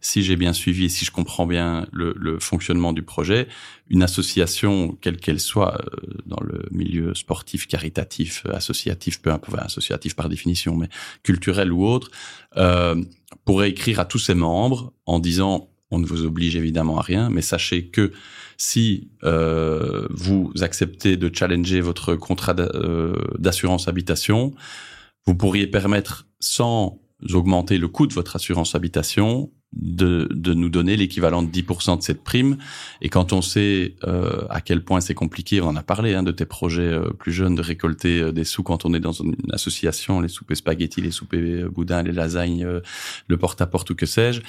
si 0.00 0.22
j'ai 0.22 0.36
bien 0.36 0.52
suivi 0.52 0.86
et 0.86 0.88
si 0.88 1.04
je 1.04 1.10
comprends 1.10 1.46
bien 1.46 1.86
le, 1.92 2.14
le, 2.16 2.38
fonctionnement 2.38 2.92
du 2.92 3.02
projet, 3.02 3.48
une 3.88 4.02
association, 4.02 4.96
quelle 5.00 5.16
qu'elle 5.16 5.40
soit, 5.40 5.80
euh, 5.80 6.06
dans 6.26 6.40
le 6.40 6.66
milieu 6.70 7.14
sportif, 7.14 7.66
caritatif, 7.66 8.46
associatif, 8.46 9.20
peu 9.20 9.30
importe, 9.30 9.58
associatif 9.60 10.14
par 10.14 10.28
définition, 10.28 10.76
mais 10.76 10.88
culturel 11.22 11.72
ou 11.72 11.86
autre, 11.86 12.10
euh, 12.56 13.02
pourrait 13.44 13.70
écrire 13.70 14.00
à 14.00 14.04
tous 14.04 14.18
ses 14.18 14.34
membres 14.34 14.92
en 15.06 15.18
disant 15.18 15.68
on 15.90 15.98
ne 15.98 16.06
vous 16.06 16.24
oblige 16.24 16.56
évidemment 16.56 16.98
à 16.98 17.02
rien, 17.02 17.30
mais 17.30 17.42
sachez 17.42 17.86
que 17.86 18.12
si 18.56 19.10
euh, 19.24 20.06
vous 20.10 20.52
acceptez 20.60 21.16
de 21.16 21.30
challenger 21.34 21.80
votre 21.80 22.14
contrat 22.14 22.54
euh, 22.58 23.14
d'assurance 23.38 23.88
habitation, 23.88 24.54
vous 25.26 25.34
pourriez 25.34 25.66
permettre 25.66 26.26
sans 26.40 27.00
augmenter 27.32 27.78
le 27.78 27.88
coût 27.88 28.06
de 28.06 28.12
votre 28.12 28.36
assurance 28.36 28.74
habitation 28.74 29.50
de, 29.76 30.28
de 30.32 30.54
nous 30.54 30.70
donner 30.70 30.96
l'équivalent 30.96 31.42
de 31.42 31.50
10% 31.50 31.98
de 31.98 32.02
cette 32.02 32.24
prime. 32.24 32.56
Et 33.02 33.08
quand 33.08 33.32
on 33.32 33.42
sait 33.42 33.96
euh, 34.06 34.46
à 34.48 34.60
quel 34.60 34.82
point 34.82 35.00
c'est 35.00 35.14
compliqué, 35.14 35.60
on 35.60 35.68
en 35.68 35.76
a 35.76 35.82
parlé 35.82 36.14
hein, 36.14 36.22
de 36.22 36.32
tes 36.32 36.46
projets 36.46 36.82
euh, 36.82 37.10
plus 37.10 37.32
jeunes, 37.32 37.54
de 37.54 37.60
récolter 37.60 38.20
euh, 38.20 38.32
des 38.32 38.44
sous 38.44 38.62
quand 38.62 38.86
on 38.86 38.94
est 38.94 39.00
dans 39.00 39.12
une 39.12 39.36
association, 39.52 40.20
les 40.20 40.28
soupes 40.28 40.54
spaghetti, 40.54 41.02
les 41.02 41.10
soupes 41.10 41.36
boudin, 41.36 42.02
les 42.02 42.12
lasagnes, 42.12 42.66
le 43.26 43.36
porte-à-porte 43.36 43.90
ou 43.90 43.94
que 43.94 44.06
sais-je, 44.06 44.40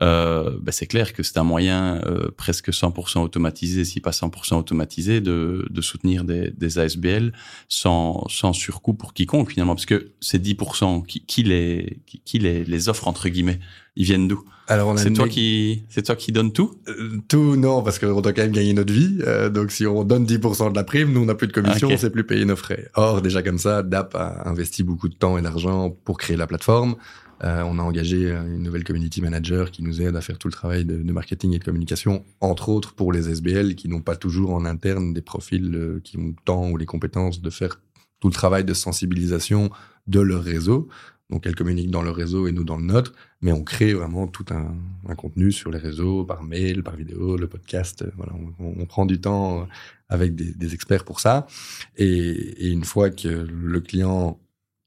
bah, 0.00 0.72
c'est 0.72 0.86
clair 0.86 1.12
que 1.12 1.22
c'est 1.22 1.38
un 1.38 1.44
moyen 1.44 2.00
presque 2.36 2.70
100% 2.70 3.20
automatisé, 3.20 3.84
si 3.84 4.00
pas 4.00 4.10
100% 4.10 4.56
automatisé, 4.56 5.20
de, 5.20 5.66
de 5.70 5.80
soutenir 5.80 6.24
des, 6.24 6.50
des 6.50 6.78
ASBL 6.78 7.32
sans, 7.68 8.26
sans 8.28 8.52
surcoût 8.52 8.94
pour 8.94 9.14
quiconque 9.14 9.50
finalement, 9.50 9.74
parce 9.74 9.86
que 9.86 10.12
ces 10.20 10.38
10%, 10.38 11.06
qui, 11.06 11.24
qui, 11.24 11.42
les, 11.42 12.00
qui, 12.06 12.20
qui 12.24 12.38
les, 12.38 12.64
les 12.64 12.88
offre 12.88 13.08
entre 13.08 13.28
guillemets 13.28 13.60
ils 13.96 14.04
viennent 14.04 14.28
d'où? 14.28 14.42
Alors 14.68 14.98
c'est 14.98 15.12
toi 15.12 15.28
qui 15.28 15.84
c'est 15.88 16.02
toi 16.02 16.16
qui 16.16 16.32
donne 16.32 16.52
tout? 16.52 16.74
Euh, 16.88 17.18
Tout 17.28 17.56
non 17.56 17.82
parce 17.82 17.98
qu'on 17.98 18.20
doit 18.20 18.32
quand 18.32 18.42
même 18.42 18.52
gagner 18.52 18.72
notre 18.72 18.92
vie. 18.92 19.18
Euh, 19.26 19.48
donc 19.48 19.70
si 19.70 19.86
on 19.86 20.04
donne 20.04 20.26
10% 20.26 20.70
de 20.70 20.76
la 20.76 20.84
prime, 20.84 21.12
nous 21.12 21.20
on 21.20 21.26
n'a 21.26 21.34
plus 21.34 21.46
de 21.46 21.52
commission, 21.52 21.88
on 21.90 21.96
sait 21.96 22.10
plus 22.10 22.24
payer 22.24 22.44
nos 22.44 22.56
frais. 22.56 22.90
Or 22.94 23.22
déjà 23.22 23.42
comme 23.42 23.58
ça, 23.58 23.82
DAP 23.82 24.14
a 24.14 24.48
investi 24.48 24.82
beaucoup 24.82 25.08
de 25.08 25.14
temps 25.14 25.38
et 25.38 25.42
d'argent 25.42 25.90
pour 26.04 26.18
créer 26.18 26.36
la 26.36 26.46
plateforme. 26.46 26.96
Euh, 27.44 27.62
on 27.66 27.78
a 27.78 27.82
engagé 27.82 28.30
une 28.30 28.62
nouvelle 28.62 28.82
community 28.82 29.20
manager 29.20 29.70
qui 29.70 29.82
nous 29.82 30.00
aide 30.00 30.16
à 30.16 30.20
faire 30.20 30.38
tout 30.38 30.48
le 30.48 30.52
travail 30.52 30.84
de, 30.84 30.96
de 31.02 31.12
marketing 31.12 31.52
et 31.54 31.58
de 31.58 31.64
communication, 31.64 32.24
entre 32.40 32.70
autres 32.70 32.94
pour 32.94 33.12
les 33.12 33.28
SBL 33.28 33.74
qui 33.76 33.88
n'ont 33.88 34.00
pas 34.00 34.16
toujours 34.16 34.54
en 34.54 34.64
interne 34.64 35.12
des 35.12 35.20
profils 35.20 36.00
qui 36.02 36.16
ont 36.16 36.28
le 36.28 36.44
temps 36.44 36.70
ou 36.70 36.76
les 36.76 36.86
compétences 36.86 37.40
de 37.40 37.50
faire 37.50 37.80
tout 38.20 38.28
le 38.28 38.34
travail 38.34 38.64
de 38.64 38.74
sensibilisation 38.74 39.70
de 40.06 40.20
leur 40.20 40.42
réseau. 40.42 40.88
Donc 41.30 41.44
elles 41.46 41.56
communiquent 41.56 41.90
dans 41.90 42.02
leur 42.02 42.14
réseau 42.14 42.46
et 42.46 42.52
nous 42.52 42.62
dans 42.62 42.76
le 42.76 42.84
nôtre, 42.84 43.12
mais 43.40 43.50
on 43.50 43.64
crée 43.64 43.94
vraiment 43.94 44.28
tout 44.28 44.46
un, 44.50 44.76
un 45.08 45.14
contenu 45.16 45.50
sur 45.50 45.70
les 45.70 45.78
réseaux, 45.78 46.24
par 46.24 46.44
mail, 46.44 46.84
par 46.84 46.94
vidéo, 46.94 47.36
le 47.36 47.48
podcast. 47.48 48.02
Euh, 48.02 48.10
voilà, 48.16 48.32
on, 48.60 48.74
on 48.80 48.86
prend 48.86 49.06
du 49.06 49.20
temps 49.20 49.62
euh, 49.62 49.64
avec 50.08 50.36
des, 50.36 50.52
des 50.54 50.74
experts 50.74 51.04
pour 51.04 51.18
ça. 51.18 51.46
Et, 51.96 52.06
et, 52.06 52.68
une 52.68 52.84
fois 52.84 53.10
que 53.10 53.28
le 53.28 53.80
client 53.80 54.38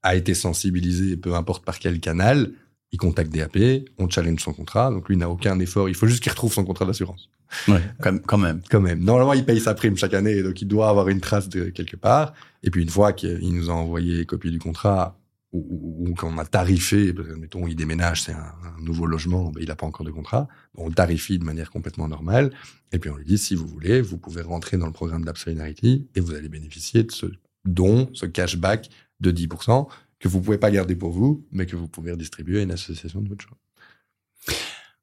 a 0.02 0.16
été 0.16 0.34
sensibilisé, 0.34 1.18
peu 1.18 1.36
importe 1.36 1.66
par 1.66 1.78
quel 1.78 2.00
canal, 2.00 2.54
il 2.92 2.98
contacte 2.98 3.34
DAP, 3.36 3.58
on 3.98 4.10
challenge 4.10 4.40
son 4.40 4.54
contrat. 4.54 4.92
Donc 4.92 5.10
lui 5.10 5.18
n'a 5.18 5.30
aucun 5.30 5.60
effort, 5.60 5.90
il 5.90 5.96
faut 5.96 6.08
juste 6.08 6.24
qu'il 6.24 6.32
retrouve 6.32 6.54
son 6.54 6.64
contrat 6.64 6.86
d'assurance. 6.86 7.30
Ouais, 7.68 7.82
quand 8.02 8.38
même. 8.38 8.62
Quand 8.70 8.80
même. 8.80 9.04
Normalement, 9.04 9.34
il 9.34 9.44
paye 9.44 9.60
sa 9.60 9.74
prime 9.74 9.98
chaque 9.98 10.14
année, 10.14 10.42
donc 10.42 10.62
il 10.62 10.68
doit 10.68 10.88
avoir 10.90 11.10
une 11.10 11.20
trace 11.20 11.50
de 11.50 11.66
quelque 11.66 11.98
part. 11.98 12.34
Et 12.64 12.70
puis 12.70 12.82
une 12.82 12.90
fois 12.90 13.12
qu'il 13.12 13.54
nous 13.54 13.70
a 13.70 13.74
envoyé 13.74 14.26
copie 14.26 14.52
du 14.52 14.60
contrat, 14.60 15.18
ou, 15.52 16.08
ou, 16.08 16.14
quand 16.14 16.32
on 16.32 16.38
a 16.38 16.45
tarifé, 16.45 17.14
mettons, 17.38 17.68
il 17.68 17.76
déménage, 17.76 18.24
c'est 18.24 18.34
un, 18.34 18.54
nouveau 18.80 19.06
logement, 19.06 19.52
ben, 19.52 19.62
il 19.62 19.68
n'a 19.68 19.76
pas 19.76 19.88
encore 19.88 20.06
de 20.06 20.12
contrat, 20.12 20.47
on 20.76 20.88
le 20.88 20.93
tarifie 20.93 21.39
de 21.39 21.43
manière 21.43 21.72
complètement 21.72 22.08
normale, 22.08 22.52
et 22.91 23.00
puis 23.00 23.10
on 23.10 23.16
lui 23.16 23.26
dit, 23.26 23.38
si 23.38 23.56
vous 23.56 23.68
voulez, 23.68 24.02
vous 24.02 24.18
pouvez 24.18 24.41
rentrer 24.41 24.78
dans 24.78 24.86
le 24.86 24.91
programme 24.91 25.26
d'Absolidarity 25.26 26.08
et 26.16 26.20
vous 26.20 26.34
allez 26.34 26.50
bénéficier 26.50 27.04
de 27.04 27.12
ce 27.12 27.26
don, 27.66 28.10
ce 28.14 28.26
cashback 28.26 28.89
de 29.20 29.32
10%, 29.32 29.88
que 30.20 30.28
vous 30.28 30.41
pouvez 30.41 30.58
pas 30.58 30.72
garder 30.72 30.95
pour 30.95 31.12
vous, 31.12 31.45
mais 31.52 31.66
que 31.66 31.76
vous 31.76 31.88
pouvez 31.88 32.12
redistribuer 32.12 32.60
à 32.60 32.64
une 32.64 32.72
association 32.72 33.22
de 33.22 33.30
votre 33.30 33.43
choix. 33.43 33.58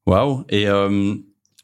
Waouh 0.05 0.45
Et 0.49 0.67
euh, 0.69 1.15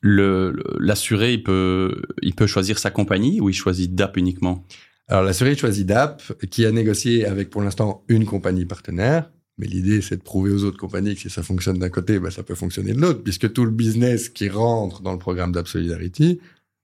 le 0.01 0.53
l'assuré, 0.79 1.33
il 1.33 1.43
peut, 1.43 2.01
il 2.21 2.35
peut 2.35 2.47
choisir 2.47 2.77
sa 2.77 2.91
compagnie 2.91 3.39
ou 3.39 3.49
il 3.49 3.53
choisit 3.53 3.95
DAP 3.95 4.17
uniquement? 4.17 4.65
Alors 5.07 5.23
l'assuré 5.23 5.55
choisit 5.55 5.85
DAP, 5.85 6.21
qui 6.49 6.65
a 6.65 6.71
négocié 6.71 7.25
avec 7.25 7.49
pour 7.49 7.61
l'instant 7.61 8.03
une 8.07 8.25
compagnie 8.25 8.65
partenaire. 8.65 9.31
Mais 9.57 9.67
l'idée, 9.67 10.01
c'est 10.01 10.17
de 10.17 10.23
prouver 10.23 10.51
aux 10.51 10.63
autres 10.63 10.79
compagnies 10.79 11.13
que 11.13 11.21
si 11.21 11.29
ça 11.29 11.43
fonctionne 11.43 11.77
d'un 11.77 11.89
côté, 11.89 12.17
bah, 12.19 12.31
ça 12.31 12.41
peut 12.41 12.55
fonctionner 12.55 12.93
de 12.93 12.99
l'autre, 12.99 13.21
puisque 13.21 13.53
tout 13.53 13.65
le 13.65 13.71
business 13.71 14.29
qui 14.29 14.49
rentre 14.49 15.03
dans 15.03 15.11
le 15.11 15.19
programme 15.19 15.51
d'App 15.51 15.67
Solidarity, 15.67 16.39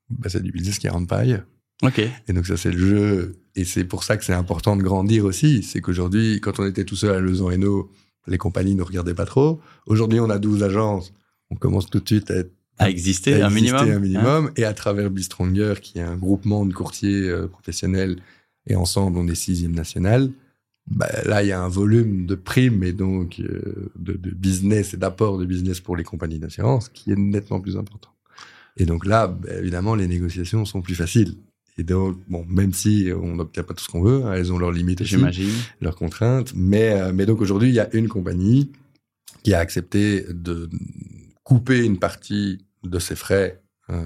bah, 0.09 0.29
c'est 0.29 0.43
du 0.43 0.51
business 0.51 0.77
qui 0.77 0.87
rentre 0.87 1.07
pas 1.07 1.17
ailleurs. 1.17 1.45
Ok. 1.81 1.99
Et 2.27 2.33
donc 2.33 2.45
ça, 2.45 2.57
c'est 2.57 2.71
le 2.71 2.77
jeu. 2.77 3.35
Et 3.55 3.65
c'est 3.65 3.85
pour 3.85 4.03
ça 4.03 4.17
que 4.17 4.25
c'est 4.25 4.33
important 4.33 4.75
de 4.75 4.83
grandir 4.83 5.25
aussi. 5.25 5.63
C'est 5.63 5.81
qu'aujourd'hui, 5.81 6.39
quand 6.41 6.59
on 6.59 6.65
était 6.65 6.83
tout 6.83 6.95
seul 6.95 7.15
à 7.15 7.19
Lezon 7.19 7.49
Hainaut, 7.49 7.91
les 8.27 8.37
compagnies 8.37 8.75
ne 8.75 8.83
regardaient 8.83 9.15
pas 9.15 9.25
trop. 9.25 9.61
Aujourd'hui, 9.87 10.19
on 10.19 10.29
a 10.29 10.37
12 10.37 10.63
agences. 10.63 11.13
On 11.49 11.55
commence 11.55 11.89
tout 11.89 11.99
de 11.99 12.07
suite 12.07 12.29
à 12.29 12.35
être 12.35 12.51
à 12.79 12.89
exister, 12.89 13.41
un 13.41 13.49
minimum. 13.49 13.89
Un 13.89 13.99
minimum 13.99 14.45
hein. 14.47 14.53
et 14.55 14.63
à 14.63 14.73
travers 14.73 15.09
Bistronger, 15.09 15.75
qui 15.81 15.99
est 15.99 16.03
un 16.03 16.15
groupement 16.15 16.65
de 16.65 16.73
courtiers 16.73 17.29
euh, 17.29 17.47
professionnels, 17.47 18.17
et 18.67 18.75
ensemble, 18.75 19.17
on 19.17 19.27
est 19.27 19.35
sixième 19.35 19.73
national. 19.73 20.31
Bah, 20.87 21.09
là, 21.25 21.43
il 21.43 21.47
y 21.47 21.51
a 21.51 21.61
un 21.61 21.67
volume 21.67 22.25
de 22.25 22.35
primes 22.35 22.83
et 22.83 22.93
donc 22.93 23.39
euh, 23.39 23.91
de, 23.95 24.13
de, 24.13 24.31
business 24.31 24.93
et 24.93 24.97
d'apport 24.97 25.37
de 25.37 25.45
business 25.45 25.81
pour 25.81 25.95
les 25.95 26.03
compagnies 26.03 26.39
d'assurance 26.39 26.89
qui 26.89 27.11
est 27.11 27.15
nettement 27.15 27.59
plus 27.59 27.77
important. 27.77 28.09
Et 28.77 28.85
donc 28.85 29.05
là, 29.05 29.27
bah, 29.27 29.49
évidemment, 29.59 29.93
les 29.93 30.07
négociations 30.07 30.65
sont 30.65 30.81
plus 30.81 30.95
faciles. 30.95 31.35
Et 31.77 31.83
donc, 31.83 32.17
bon, 32.27 32.45
même 32.47 32.73
si 32.73 33.09
on 33.15 33.35
n'obtient 33.35 33.63
pas 33.63 33.73
tout 33.73 33.83
ce 33.83 33.89
qu'on 33.89 34.01
veut, 34.01 34.25
hein, 34.25 34.33
elles 34.33 34.51
ont 34.51 34.57
leurs 34.57 34.71
limites 34.71 35.03
j'imagine, 35.03 35.53
leurs 35.79 35.95
contraintes. 35.95 36.53
Mais, 36.55 36.91
euh, 36.91 37.11
mais 37.13 37.25
donc 37.25 37.41
aujourd'hui, 37.41 37.69
il 37.69 37.75
y 37.75 37.79
a 37.79 37.93
une 37.93 38.07
compagnie 38.07 38.71
qui 39.43 39.53
a 39.53 39.59
accepté 39.59 40.25
de 40.29 40.69
couper 41.43 41.85
une 41.85 41.97
partie 41.97 42.65
de 42.83 42.99
ses 42.99 43.15
frais 43.15 43.61
euh, 43.89 44.05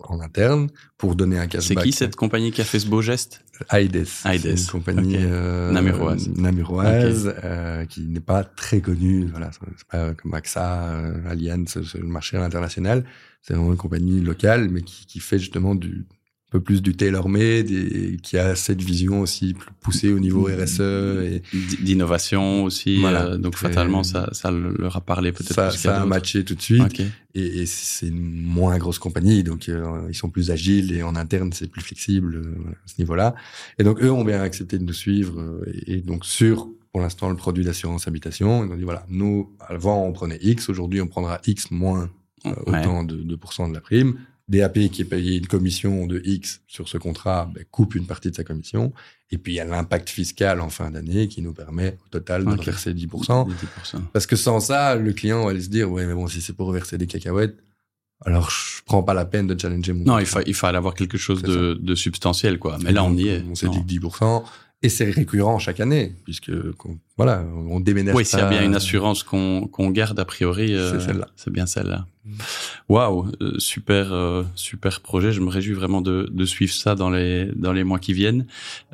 en 0.00 0.20
interne 0.20 0.68
pour 0.96 1.14
donner 1.14 1.38
un 1.38 1.46
cashback. 1.46 1.78
C'est 1.78 1.84
qui 1.84 1.92
cette 1.92 2.16
compagnie 2.16 2.50
qui 2.52 2.60
a 2.60 2.64
fait 2.64 2.78
ce 2.78 2.86
beau 2.86 3.02
geste? 3.02 3.44
Aides. 3.70 4.06
Aides. 4.24 4.58
Une 4.58 4.66
compagnie 4.66 5.16
okay. 5.16 5.26
euh, 5.26 5.70
namuroise, 5.70 6.28
namuroise 6.30 7.28
okay. 7.28 7.38
euh, 7.44 7.84
qui 7.84 8.06
n'est 8.06 8.20
pas 8.20 8.44
très 8.44 8.80
connue. 8.80 9.26
Voilà, 9.26 9.50
c'est 9.52 9.86
pas 9.88 10.14
comme 10.14 10.34
AXA, 10.34 10.84
euh, 10.84 11.30
Allianz, 11.30 11.78
le 11.94 12.06
marché 12.06 12.36
international. 12.36 13.04
C'est 13.42 13.54
vraiment 13.54 13.72
une 13.72 13.76
compagnie 13.76 14.20
locale, 14.20 14.68
mais 14.70 14.82
qui, 14.82 15.06
qui 15.06 15.20
fait 15.20 15.38
justement 15.38 15.74
du 15.74 16.06
peu 16.52 16.60
plus 16.60 16.82
du 16.82 16.94
tailor-made 16.94 17.70
et 17.70 18.18
qui 18.22 18.36
a 18.36 18.54
cette 18.54 18.82
vision 18.82 19.22
aussi 19.22 19.54
plus 19.54 19.70
poussée 19.80 20.12
au 20.12 20.18
niveau 20.18 20.44
RSE 20.46 20.80
et 20.80 21.42
d'innovation 21.82 22.64
aussi. 22.64 23.00
Voilà, 23.00 23.24
euh, 23.24 23.38
donc 23.38 23.56
fatalement, 23.56 24.02
ça, 24.02 24.28
ça 24.32 24.50
leur 24.50 24.96
a 24.96 25.00
parlé 25.00 25.32
peut-être. 25.32 25.54
Ça, 25.54 25.70
ça 25.70 26.02
a 26.02 26.04
matché 26.04 26.44
tout 26.44 26.54
de 26.54 26.60
suite. 26.60 27.00
Et, 27.34 27.62
et 27.62 27.66
c'est 27.66 28.08
une 28.08 28.42
moins 28.42 28.76
grosse 28.76 28.98
compagnie, 28.98 29.42
donc 29.42 29.70
euh, 29.70 30.06
ils 30.10 30.14
sont 30.14 30.28
plus 30.28 30.50
agiles 30.50 30.92
et 30.92 31.02
en 31.02 31.16
interne 31.16 31.50
c'est 31.54 31.68
plus 31.68 31.80
flexible 31.80 32.36
euh, 32.36 32.74
à 32.84 32.88
ce 32.88 32.94
niveau-là. 32.98 33.34
Et 33.78 33.84
donc 33.84 34.02
eux 34.02 34.12
ont 34.12 34.24
bien 34.24 34.42
accepté 34.42 34.78
de 34.78 34.84
nous 34.84 34.92
suivre 34.92 35.62
et, 35.86 36.02
donc 36.02 36.26
sur 36.26 36.68
pour 36.92 37.00
l'instant 37.00 37.30
le 37.30 37.36
produit 37.36 37.64
d'assurance 37.64 38.06
habitation, 38.06 38.66
ils 38.66 38.70
ont 38.70 38.76
dit 38.76 38.84
voilà, 38.84 39.06
nous 39.08 39.50
avant 39.60 40.04
on 40.04 40.12
prenait 40.12 40.38
X, 40.42 40.68
aujourd'hui 40.68 41.00
on 41.00 41.06
prendra 41.06 41.40
X 41.46 41.70
moins 41.70 42.10
autant 42.66 43.04
de, 43.04 43.16
de 43.16 43.36
pourcents 43.36 43.68
de 43.70 43.72
la 43.72 43.80
prime 43.80 44.18
DAP 44.52 44.90
qui 44.90 45.02
est 45.02 45.06
payé 45.06 45.38
une 45.38 45.46
commission 45.46 46.06
de 46.06 46.20
X 46.24 46.60
sur 46.66 46.88
ce 46.88 46.98
contrat 46.98 47.50
ben, 47.54 47.64
coupe 47.70 47.94
une 47.94 48.06
partie 48.06 48.30
de 48.30 48.36
sa 48.36 48.44
commission. 48.44 48.92
Et 49.30 49.38
puis 49.38 49.54
il 49.54 49.56
y 49.56 49.60
a 49.60 49.64
l'impact 49.64 50.10
fiscal 50.10 50.60
en 50.60 50.68
fin 50.68 50.90
d'année 50.90 51.26
qui 51.26 51.40
nous 51.40 51.54
permet 51.54 51.96
au 52.04 52.08
total 52.10 52.44
de 52.44 52.50
reverser 52.50 52.92
10%, 52.92 53.48
Parce 54.12 54.26
que 54.26 54.36
sans 54.36 54.60
ça, 54.60 54.94
le 54.94 55.12
client 55.12 55.44
va 55.44 55.50
aller 55.50 55.62
se 55.62 55.70
dire 55.70 55.90
ouais 55.90 56.06
mais 56.06 56.14
bon 56.14 56.26
si 56.26 56.42
c'est 56.42 56.52
pour 56.52 56.66
reverser 56.68 56.98
des 56.98 57.06
cacahuètes, 57.06 57.56
alors 58.24 58.50
je 58.50 58.82
prends 58.84 59.02
pas 59.02 59.14
la 59.14 59.24
peine 59.24 59.46
de 59.46 59.58
challenger 59.58 59.94
mon. 59.94 60.04
Non, 60.04 60.18
il, 60.18 60.26
il 60.46 60.54
fallait 60.54 60.78
avoir 60.78 60.94
quelque 60.94 61.18
chose 61.18 61.42
de, 61.42 61.74
de, 61.74 61.94
substantiel 61.94 62.58
quoi. 62.58 62.78
Mais 62.82 62.92
là 62.92 63.04
on 63.04 63.16
y 63.16 63.28
est. 63.28 63.42
On 63.50 63.54
s'est 63.54 63.68
dit 63.68 63.80
que 63.80 64.06
10%. 64.06 64.44
Et 64.84 64.88
c'est 64.88 65.08
récurrent 65.08 65.60
chaque 65.60 65.78
année, 65.78 66.16
puisque 66.24 66.50
voilà, 67.16 67.44
on 67.68 67.78
déménage. 67.78 68.16
Oui, 68.16 68.24
s'il 68.24 68.40
y 68.40 68.42
a 68.42 68.48
bien 68.48 68.64
une 68.64 68.74
assurance 68.74 69.22
qu'on 69.22 69.68
qu'on 69.68 69.90
garde 69.90 70.18
a 70.18 70.24
priori, 70.24 70.74
euh, 70.74 70.90
c'est 70.90 71.06
celle-là. 71.06 71.28
C'est 71.36 71.52
bien 71.52 71.66
celle-là. 71.66 72.06
Waouh, 72.88 73.24
wow, 73.24 73.58
super 73.58 74.12
euh, 74.12 74.44
super 74.54 75.00
projet. 75.00 75.32
Je 75.32 75.40
me 75.40 75.50
réjouis 75.50 75.74
vraiment 75.74 76.00
de, 76.00 76.28
de 76.30 76.44
suivre 76.44 76.72
ça 76.72 76.94
dans 76.94 77.10
les 77.10 77.46
dans 77.56 77.72
les 77.72 77.82
mois 77.82 77.98
qui 77.98 78.12
viennent. 78.12 78.46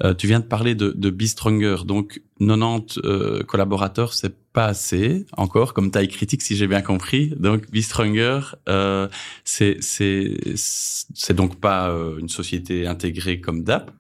Euh, 0.03 0.15
tu 0.15 0.27
viens 0.27 0.41
de 0.41 0.47
parler 0.47 0.75
de, 0.75 0.93
de 0.97 1.11
Be 1.11 1.25
Stronger, 1.25 1.77
donc 1.85 2.23
90 2.41 3.01
euh, 3.05 3.43
collaborateurs, 3.43 4.15
c'est 4.15 4.35
pas 4.53 4.67
assez 4.67 5.27
encore 5.37 5.75
comme 5.75 5.91
taille 5.91 6.09
critique 6.09 6.41
si 6.41 6.57
j'ai 6.57 6.67
bien 6.67 6.81
compris. 6.81 7.35
Donc 7.37 7.71
Be 7.71 7.81
Stronger, 7.81 8.41
euh, 8.69 9.09
c'est 9.45 9.77
c'est 9.81 10.37
c'est 10.55 11.35
donc 11.35 11.61
pas 11.61 11.89
une 12.19 12.31
société 12.31 12.87
intégrée 12.87 13.41
comme 13.41 13.63
DAP 13.63 13.91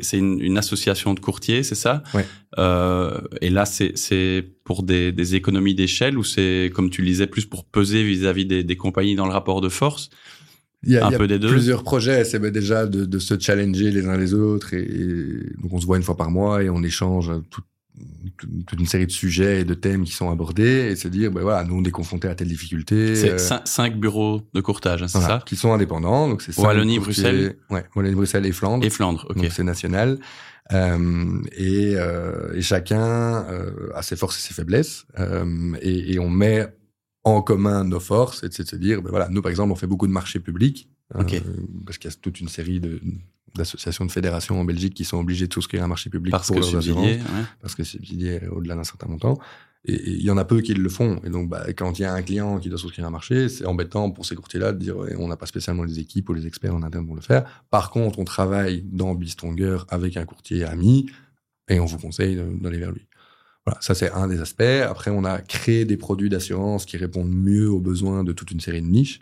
c'est 0.00 0.18
une, 0.18 0.40
une, 0.40 0.58
association 0.58 1.14
de 1.14 1.20
courtiers, 1.20 1.62
c'est 1.62 1.74
ça? 1.74 2.02
Ouais. 2.14 2.24
euh, 2.58 3.20
Et 3.40 3.50
là, 3.50 3.64
c'est 3.66 4.44
pour 4.64 4.82
des, 4.82 5.12
des 5.12 5.34
économies 5.34 5.74
d'échelle 5.74 6.18
ou 6.18 6.24
c'est, 6.24 6.70
comme 6.74 6.90
tu 6.90 7.02
le 7.02 7.08
disais, 7.08 7.26
plus 7.26 7.44
pour 7.46 7.64
peser 7.64 8.02
vis-à-vis 8.02 8.46
des, 8.46 8.64
des, 8.64 8.76
compagnies 8.76 9.14
dans 9.14 9.26
le 9.26 9.32
rapport 9.32 9.60
de 9.60 9.68
force? 9.68 10.10
Il 10.82 10.92
y 10.92 10.98
a, 10.98 11.06
un 11.06 11.10
y 11.10 11.14
a 11.14 11.18
peu 11.18 11.26
des 11.26 11.38
deux. 11.38 11.48
plusieurs 11.48 11.82
projets, 11.82 12.24
c'est 12.24 12.40
déjà 12.50 12.86
de, 12.86 13.04
de, 13.06 13.18
se 13.18 13.38
challenger 13.38 13.90
les 13.90 14.06
uns 14.06 14.18
les 14.18 14.34
autres 14.34 14.74
et, 14.74 14.82
et, 14.82 15.62
donc 15.62 15.72
on 15.72 15.80
se 15.80 15.86
voit 15.86 15.96
une 15.96 16.02
fois 16.02 16.16
par 16.16 16.30
mois 16.30 16.62
et 16.62 16.68
on 16.68 16.82
échange 16.82 17.32
tout, 17.48 17.62
toute 18.36 18.80
une 18.80 18.86
série 18.86 19.06
de 19.06 19.12
sujets 19.12 19.60
et 19.60 19.64
de 19.64 19.74
thèmes 19.74 20.04
qui 20.04 20.12
sont 20.12 20.30
abordés 20.30 20.90
et 20.90 20.96
se 20.96 21.06
dire 21.06 21.30
ben 21.30 21.42
voilà 21.42 21.62
nous 21.64 21.76
on 21.76 21.84
est 21.84 21.90
confrontés 21.90 22.28
à 22.28 22.34
telle 22.34 22.48
difficulté 22.48 23.14
c'est 23.14 23.30
euh, 23.30 23.60
cinq, 23.64 23.98
bureaux 23.98 24.42
de 24.52 24.60
courtage 24.60 25.02
hein, 25.02 25.08
c'est 25.08 25.20
ça? 25.20 25.42
qui 25.46 25.54
sont 25.54 25.72
indépendants 25.72 26.28
donc 26.28 26.42
c'est 26.42 26.58
Wallonie 26.58 26.98
Bruxelles. 26.98 27.56
Ouais 27.70 27.84
Wallonie 27.94 28.16
Bruxelles 28.16 28.46
et 28.46 28.52
Flandre. 28.52 28.84
Et 28.84 28.90
Flandre 28.90 29.26
ok. 29.30 29.36
Donc 29.36 29.52
c'est 29.52 29.62
national. 29.62 30.18
Euh, 30.72 31.42
et, 31.52 31.92
euh, 31.94 32.54
et, 32.54 32.62
chacun 32.62 33.44
a 33.94 34.02
ses 34.02 34.16
forces 34.16 34.38
et 34.38 34.40
ses 34.40 34.54
faiblesses 34.54 35.06
et, 35.82 36.14
et, 36.14 36.18
on 36.18 36.30
met 36.30 36.66
en 37.22 37.42
commun 37.42 37.84
nos 37.84 38.00
forces 38.00 38.42
et 38.44 38.48
de 38.48 38.54
se 38.54 38.76
dire 38.76 39.02
ben 39.02 39.10
voilà 39.10 39.28
nous 39.28 39.42
par 39.42 39.50
exemple 39.50 39.72
on 39.72 39.76
fait 39.76 39.86
beaucoup 39.86 40.06
de 40.06 40.12
marchés 40.12 40.40
publics 40.40 40.88
okay. 41.14 41.42
parce 41.84 41.98
qu'il 41.98 42.10
y 42.10 42.14
a 42.14 42.16
toute 42.16 42.40
une 42.40 42.48
série 42.48 42.80
de 42.80 42.98
d'associations 43.54 44.04
de 44.04 44.10
fédérations 44.10 44.60
en 44.60 44.64
Belgique 44.64 44.94
qui 44.94 45.04
sont 45.04 45.18
obligées 45.18 45.46
de 45.46 45.52
souscrire 45.52 45.84
un 45.84 45.88
marché 45.88 46.10
public 46.10 46.32
parce 46.32 46.48
pour 46.48 46.56
que 46.56 46.60
leurs 46.60 46.76
assurances, 46.76 47.06
ouais. 47.06 47.20
parce 47.60 47.74
que 47.74 47.84
c'est 47.84 47.92
subsidié 47.92 48.40
au-delà 48.48 48.74
d'un 48.74 48.84
certain 48.84 49.08
montant. 49.08 49.38
Et 49.86 50.12
il 50.12 50.22
y 50.22 50.30
en 50.30 50.38
a 50.38 50.44
peu 50.44 50.62
qui 50.62 50.72
le 50.72 50.88
font. 50.88 51.20
Et 51.24 51.30
donc, 51.30 51.48
bah, 51.50 51.64
quand 51.76 51.98
il 51.98 52.02
y 52.02 52.04
a 52.06 52.12
un 52.14 52.22
client 52.22 52.58
qui 52.58 52.70
doit 52.70 52.78
souscrire 52.78 53.06
un 53.06 53.10
marché, 53.10 53.50
c'est 53.50 53.66
embêtant 53.66 54.10
pour 54.10 54.24
ces 54.24 54.34
courtiers-là 54.34 54.72
de 54.72 54.78
dire 54.78 54.96
ouais, 54.96 55.14
on 55.18 55.28
n'a 55.28 55.36
pas 55.36 55.46
spécialement 55.46 55.82
les 55.82 55.98
équipes 55.98 56.28
ou 56.30 56.32
les 56.32 56.46
experts 56.46 56.74
en 56.74 56.82
interne 56.82 57.06
pour 57.06 57.14
le 57.14 57.20
faire. 57.20 57.44
Par 57.70 57.90
contre, 57.90 58.18
on 58.18 58.24
travaille 58.24 58.82
dans 58.82 59.14
Bistronger 59.14 59.78
avec 59.90 60.16
un 60.16 60.24
courtier 60.24 60.64
ami 60.64 61.10
et 61.68 61.80
on 61.80 61.84
vous 61.84 61.98
conseille 61.98 62.40
d'aller 62.60 62.78
vers 62.78 62.92
lui. 62.92 63.06
Voilà, 63.66 63.80
ça 63.80 63.94
c'est 63.94 64.10
un 64.10 64.26
des 64.28 64.40
aspects. 64.40 64.62
Après, 64.62 65.10
on 65.10 65.24
a 65.24 65.40
créé 65.40 65.84
des 65.84 65.96
produits 65.96 66.28
d'assurance 66.28 66.86
qui 66.86 66.96
répondent 66.96 67.32
mieux 67.32 67.68
aux 67.68 67.80
besoins 67.80 68.24
de 68.24 68.32
toute 68.32 68.50
une 68.50 68.60
série 68.60 68.82
de 68.82 68.86
niches. 68.86 69.20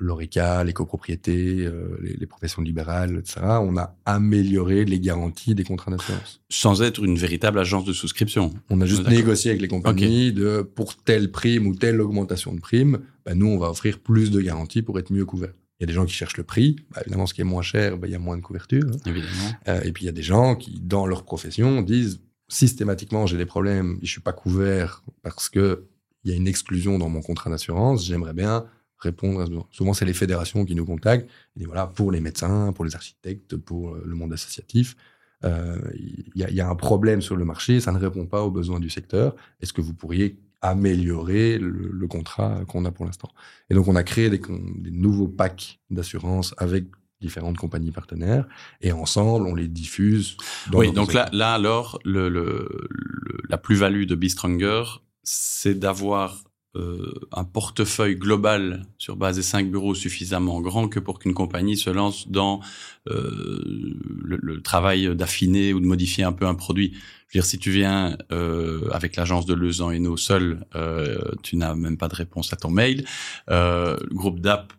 L'ORECA, 0.00 0.64
les 0.64 0.72
copropriétés, 0.72 1.64
euh, 1.64 1.98
les, 2.02 2.14
les, 2.14 2.26
professions 2.26 2.62
libérales, 2.62 3.18
etc. 3.18 3.40
On 3.62 3.76
a 3.76 3.96
amélioré 4.04 4.84
les 4.84 5.00
garanties 5.00 5.54
des 5.54 5.64
contrats 5.64 5.90
d'assurance. 5.90 6.40
Sans 6.50 6.82
être 6.82 7.02
une 7.04 7.16
véritable 7.16 7.58
agence 7.58 7.84
de 7.84 7.92
souscription. 7.92 8.52
On 8.70 8.80
a 8.80 8.86
juste 8.86 9.08
négocié 9.08 9.50
avec 9.50 9.62
les 9.62 9.68
compagnies 9.68 10.28
okay. 10.28 10.40
de 10.40 10.62
pour 10.62 10.96
telle 10.96 11.30
prime 11.30 11.66
ou 11.66 11.74
telle 11.74 12.00
augmentation 12.00 12.54
de 12.54 12.60
prime, 12.60 12.98
bah, 13.24 13.34
nous 13.34 13.46
on 13.46 13.58
va 13.58 13.70
offrir 13.70 13.98
plus 13.98 14.30
de 14.30 14.40
garanties 14.40 14.82
pour 14.82 14.98
être 14.98 15.12
mieux 15.12 15.24
couverts. 15.24 15.54
Il 15.78 15.82
y 15.82 15.84
a 15.84 15.86
des 15.86 15.92
gens 15.92 16.04
qui 16.04 16.14
cherchent 16.14 16.36
le 16.36 16.44
prix. 16.44 16.76
Bah, 16.92 17.00
évidemment, 17.02 17.26
ce 17.26 17.34
qui 17.34 17.40
est 17.40 17.44
moins 17.44 17.62
cher, 17.62 17.98
bah, 17.98 18.08
il 18.08 18.12
y 18.12 18.16
a 18.16 18.18
moins 18.18 18.36
de 18.36 18.42
couverture. 18.42 18.90
Évidemment. 19.06 19.52
Euh, 19.68 19.80
et 19.82 19.92
puis 19.92 20.04
il 20.04 20.06
y 20.06 20.10
a 20.10 20.12
des 20.12 20.22
gens 20.22 20.56
qui, 20.56 20.80
dans 20.80 21.06
leur 21.06 21.24
profession, 21.24 21.82
disent 21.82 22.20
systématiquement 22.48 23.26
j'ai 23.26 23.36
des 23.36 23.46
problèmes, 23.46 23.98
je 24.02 24.10
suis 24.10 24.20
pas 24.20 24.32
couvert 24.32 25.02
parce 25.22 25.48
que 25.48 25.84
il 26.24 26.30
y 26.30 26.34
a 26.34 26.36
une 26.36 26.48
exclusion 26.48 26.98
dans 26.98 27.08
mon 27.08 27.22
contrat 27.22 27.48
d'assurance. 27.48 28.04
J'aimerais 28.04 28.34
bien 28.34 28.64
répondre 28.98 29.40
à 29.40 29.44
ce 29.44 29.50
besoin. 29.50 29.66
Souvent, 29.70 29.94
c'est 29.94 30.04
les 30.04 30.12
fédérations 30.12 30.64
qui 30.64 30.74
nous 30.74 30.84
contactent. 30.84 31.28
Et 31.58 31.64
voilà, 31.64 31.86
pour 31.86 32.12
les 32.12 32.20
médecins, 32.20 32.72
pour 32.72 32.84
les 32.84 32.94
architectes, 32.94 33.56
pour 33.56 33.94
euh, 33.94 34.02
le 34.04 34.14
monde 34.14 34.32
associatif, 34.32 34.96
euh, 35.44 35.78
il 35.94 36.32
y, 36.34 36.44
a, 36.44 36.50
y, 36.50 36.60
a, 36.60 36.68
un 36.68 36.74
problème 36.74 37.20
sur 37.20 37.36
le 37.36 37.44
marché, 37.44 37.80
ça 37.80 37.92
ne 37.92 37.98
répond 37.98 38.26
pas 38.26 38.42
aux 38.42 38.50
besoins 38.50 38.80
du 38.80 38.90
secteur. 38.90 39.36
Est-ce 39.60 39.72
que 39.72 39.80
vous 39.80 39.94
pourriez 39.94 40.40
améliorer 40.60 41.58
le, 41.58 41.90
le 41.92 42.06
contrat 42.08 42.64
qu'on 42.66 42.84
a 42.84 42.90
pour 42.90 43.06
l'instant? 43.06 43.30
Et 43.70 43.74
donc, 43.74 43.86
on 43.86 43.94
a 43.94 44.02
créé 44.02 44.30
des, 44.30 44.40
des 44.78 44.90
nouveaux 44.90 45.28
packs 45.28 45.78
d'assurance 45.90 46.54
avec 46.58 46.86
différentes 47.20 47.56
compagnies 47.56 47.90
partenaires 47.90 48.46
et 48.80 48.92
ensemble 48.92 49.46
on 49.48 49.54
les 49.56 49.66
diffuse. 49.66 50.36
Dans 50.70 50.78
oui, 50.78 50.92
donc 50.92 51.12
là, 51.12 51.28
là 51.32 51.54
alors 51.54 51.98
le, 52.04 52.28
le, 52.28 52.68
le 52.70 53.38
la 53.48 53.58
plus-value 53.58 54.04
de 54.04 54.14
Be 54.14 54.26
Stronger, 54.26 54.84
c'est 55.24 55.74
d'avoir 55.74 56.44
euh, 56.76 57.14
un 57.32 57.44
portefeuille 57.44 58.16
global 58.16 58.84
sur 58.98 59.16
base 59.16 59.36
des 59.36 59.42
cinq 59.42 59.70
bureaux 59.70 59.94
suffisamment 59.94 60.60
grand 60.60 60.88
que 60.88 61.00
pour 61.00 61.18
qu'une 61.18 61.32
compagnie 61.32 61.78
se 61.78 61.88
lance 61.88 62.28
dans 62.28 62.60
euh, 63.08 63.96
le, 64.22 64.38
le, 64.40 64.60
travail 64.60 65.16
d'affiner 65.16 65.72
ou 65.72 65.80
de 65.80 65.86
modifier 65.86 66.24
un 66.24 66.32
peu 66.32 66.46
un 66.46 66.54
produit. 66.54 66.92
Je 67.28 67.38
veux 67.38 67.42
dire, 67.42 67.46
si 67.46 67.58
tu 67.58 67.70
viens 67.70 68.18
euh, 68.32 68.86
avec 68.90 69.16
l'agence 69.16 69.46
de 69.46 69.54
Lezan 69.54 69.90
et 69.90 69.98
nous 69.98 70.18
seul, 70.18 70.66
euh, 70.74 71.18
tu 71.42 71.56
n'as 71.56 71.74
même 71.74 71.96
pas 71.96 72.08
de 72.08 72.14
réponse 72.14 72.52
à 72.52 72.56
ton 72.56 72.70
mail. 72.70 73.06
Euh, 73.50 73.96
le 74.00 74.14
groupe 74.14 74.40
DAP 74.40 74.72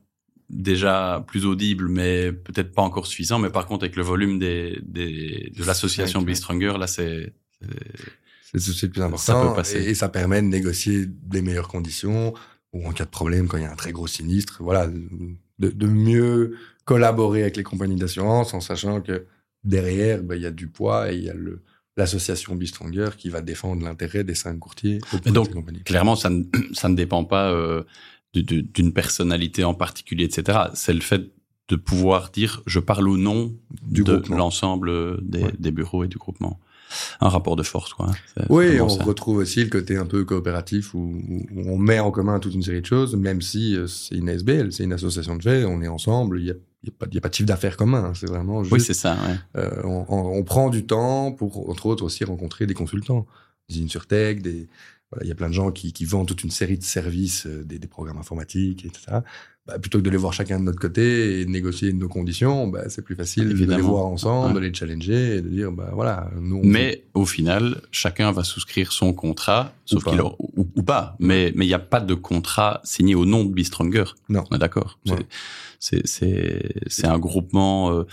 déjà 0.49 1.24
plus 1.28 1.45
audible, 1.45 1.88
mais 1.90 2.32
peut-être 2.32 2.72
pas 2.72 2.84
encore 2.84 3.07
suffisant. 3.07 3.40
Mais 3.40 3.49
par 3.49 3.66
contre, 3.66 3.84
avec 3.84 3.95
le 3.95 4.03
volume 4.03 4.38
des, 4.38 4.80
des 4.84 5.52
de 5.56 5.64
l'association 5.64 6.22
Be 6.22 6.34
Stronger, 6.34 6.74
là, 6.80 6.86
c'est 6.88 7.34
c'est 8.57 8.84
le 8.84 8.89
plus 8.89 9.01
important. 9.01 9.43
Ça 9.43 9.49
peut 9.49 9.55
passer. 9.55 9.84
Et, 9.84 9.89
et, 9.89 9.93
ça 9.93 10.09
permet 10.09 10.41
de 10.41 10.47
négocier 10.47 11.05
des 11.07 11.41
meilleures 11.41 11.67
conditions 11.67 12.34
ou 12.73 12.88
en 12.88 12.91
cas 12.91 13.05
de 13.05 13.09
problème, 13.09 13.47
quand 13.47 13.57
il 13.57 13.63
y 13.63 13.65
a 13.65 13.71
un 13.71 13.76
très 13.76 13.91
gros 13.91 14.07
sinistre, 14.07 14.61
voilà, 14.61 14.88
de, 14.88 15.69
de 15.69 15.88
mieux 15.88 16.55
collaborer 16.85 17.41
avec 17.41 17.57
les 17.57 17.63
compagnies 17.63 17.95
d'assurance 17.95 18.53
en 18.53 18.61
sachant 18.61 19.01
que 19.01 19.26
derrière, 19.63 20.23
ben, 20.23 20.35
il 20.35 20.41
y 20.41 20.45
a 20.45 20.51
du 20.51 20.67
poids 20.67 21.11
et 21.11 21.15
il 21.15 21.23
y 21.23 21.30
a 21.30 21.34
le 21.34 21.61
l'association 21.97 22.55
Bistronger 22.55 23.09
qui 23.17 23.30
va 23.30 23.41
défendre 23.41 23.84
l'intérêt 23.84 24.23
des 24.23 24.34
cinq 24.34 24.57
courtiers. 24.57 24.99
Donc, 25.26 25.49
clairement, 25.84 26.15
ça 26.15 26.30
ne, 26.30 26.43
ça 26.73 26.88
ne 26.88 26.95
dépend 26.95 27.26
pas 27.26 27.51
euh, 27.51 27.84
d'une 28.34 28.93
personnalité 28.93 29.65
en 29.65 29.73
particulier, 29.73 30.23
etc. 30.23 30.59
C'est 30.73 30.93
le 30.93 31.01
fait 31.01 31.30
de 31.67 31.76
pouvoir 31.76 32.31
dire 32.31 32.63
je 32.65 32.80
parle 32.80 33.07
au 33.09 33.17
nom 33.17 33.53
du 33.84 34.03
de 34.03 34.23
l'ensemble 34.30 35.19
des, 35.21 35.43
ouais. 35.43 35.51
des, 35.59 35.71
bureaux 35.71 36.03
et 36.05 36.07
du 36.07 36.17
groupement 36.17 36.59
un 37.22 37.30
rapport 37.30 37.56
de 37.56 37.64
force. 37.64 37.94
Quoi. 37.94 38.11
Oui, 38.49 38.80
on 38.82 38.90
ça. 38.90 39.03
retrouve 39.03 39.38
aussi 39.38 39.64
le 39.64 39.70
côté 39.70 39.98
un 39.98 40.06
peu 40.06 40.24
coopératif 40.26 40.94
où, 40.94 41.22
où, 41.30 41.61
on 41.68 41.78
met 41.78 41.99
en 41.99 42.11
commun 42.11 42.40
toute 42.40 42.53
une 42.53 42.64
série 42.64 42.82
de 42.82 42.86
choses, 42.86 43.16
même 43.16 43.41
si 43.41 43.76
euh, 43.76 43.88
c'est 43.88 44.16
une 44.16 44.30
SBL, 44.30 44.72
c'est 44.72 44.84
une 44.84 44.94
association 44.94 45.36
de 45.36 45.44
fait, 45.44 45.66
on 45.66 45.82
est 45.82 45.88
ensemble, 45.88 46.40
il 46.40 46.48
y 46.48 46.52
a 46.52 46.56
il 46.82 46.91
n'y 47.11 47.18
a, 47.18 47.20
a, 47.20 47.22
pas 47.22 47.28
de 47.28 47.34
chiffre 47.34 47.48
d'affaires 47.48 47.76
commun, 47.76 48.06
hein, 48.06 48.14
c'est 48.16 48.30
vraiment 48.30 48.64
juste... 48.64 48.72
Oui, 48.74 48.80
c'est 48.80 48.94
ça, 48.94 49.16
ouais. 49.16 49.36
euh, 49.61 49.82
on, 49.84 50.06
on, 50.07 50.38
on, 50.38 50.44
prend 50.45 50.70
du 50.70 50.86
temps 50.86 51.34
pour, 51.34 51.70
entre 51.70 51.88
autres, 51.88 52.06
aussi 52.06 52.24
rencontrer 52.24 52.68
des 52.68 52.74
consultants, 52.74 53.28
des 53.70 53.84
Insurtech, 53.84 54.41
des... 54.41 54.70
Voilà, 55.11 55.26
il 55.26 55.28
y 55.28 55.32
a 55.32 55.36
plein 55.36 55.49
de 55.49 55.53
gens 55.53 55.72
qui, 55.72 55.91
qui 55.91 56.06
vendent 56.06 56.28
toute 56.28 56.44
une 56.44 56.52
série 56.52 56.78
de 56.78 56.84
services, 56.84 57.48
euh, 57.48 57.66
des, 57.66 57.80
des 57.80 57.88
programmes 57.88 58.20
informatiques, 58.20 58.86
etc 58.86 59.20
bah, 59.70 59.78
plutôt 59.78 60.00
que 60.00 60.04
de 60.04 60.10
les 60.10 60.18
voir 60.18 60.34
chacun 60.34 60.60
de 60.60 60.64
notre 60.64 60.80
côté 60.80 61.41
et 61.41 61.46
de 61.46 61.50
négocier 61.52 61.94
nos 61.94 62.08
conditions, 62.08 62.68
bah, 62.68 62.90
c'est 62.90 63.04
plus 63.04 63.16
facile 63.16 63.50
de 63.50 63.66
les 63.66 63.82
voir 63.82 64.08
ensemble, 64.08 64.56
de 64.56 64.60
les 64.60 64.74
challenger 64.74 65.38
et 65.38 65.41
de 65.41 65.48
dire, 65.48 65.72
bah 65.72 65.91
voilà, 65.94 66.32
nous. 66.41 66.62
mais 66.64 67.04
au 67.14 67.26
final, 67.26 67.82
chacun 67.91 68.32
va 68.32 68.44
souscrire 68.44 68.91
son 68.91 69.14
contrat, 69.14 69.74
sauf 69.86 70.04
qu'il 70.06 70.20
ou, 70.22 70.68
ou, 70.76 70.84
pas. 70.84 71.16
Mais 71.20 71.54
mais 71.56 71.66
il 71.66 71.68
n'y 71.68 71.76
a 71.76 71.80
pas 71.80 72.00
de 72.00 72.16
contrat 72.16 72.82
signé 72.84 73.14
au 73.14 73.26
nom 73.26 73.46
de 73.46 73.54
Be 73.54 73.62
Stronger. 73.64 74.06
Non. 74.28 74.44
On 74.50 74.56
est 74.56 74.60
d'accord. 74.60 74.98
C'est 75.82 76.06
c'est 76.06 76.74
c'est 76.88 77.08
un 77.08 77.20
groupement 77.20 77.94
euh, 77.94 78.04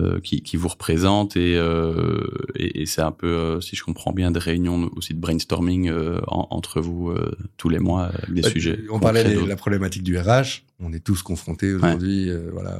euh, 0.00 0.20
qui, 0.20 0.40
qui 0.40 0.56
vous 0.56 0.68
représente 0.68 1.36
et 1.36 1.56
euh, 1.56 2.24
et, 2.54 2.86
c'est 2.86 3.02
un 3.02 3.10
peu, 3.10 3.26
euh, 3.26 3.60
si 3.60 3.76
je 3.76 3.84
comprends 3.84 4.12
bien, 4.12 4.30
des 4.30 4.38
réunions 4.38 4.88
aussi 4.96 5.12
de 5.12 5.18
brainstorming 5.18 5.92
entre 6.26 6.80
vous 6.80 7.12
tous 7.56 7.68
les 7.68 7.80
mois 7.80 8.04
avec 8.04 8.32
des 8.32 8.42
sujets. 8.42 8.78
On 8.90 9.00
parlait 9.00 9.24
de 9.24 9.44
la 9.44 9.56
problématique 9.56 10.02
du 10.02 10.18
RH. 10.18 10.62
On 10.80 10.92
est 10.92 11.04
tous 11.04 11.22
confrontés 11.22 11.74
aujourd'hui, 11.74 12.30
voilà 12.52 12.78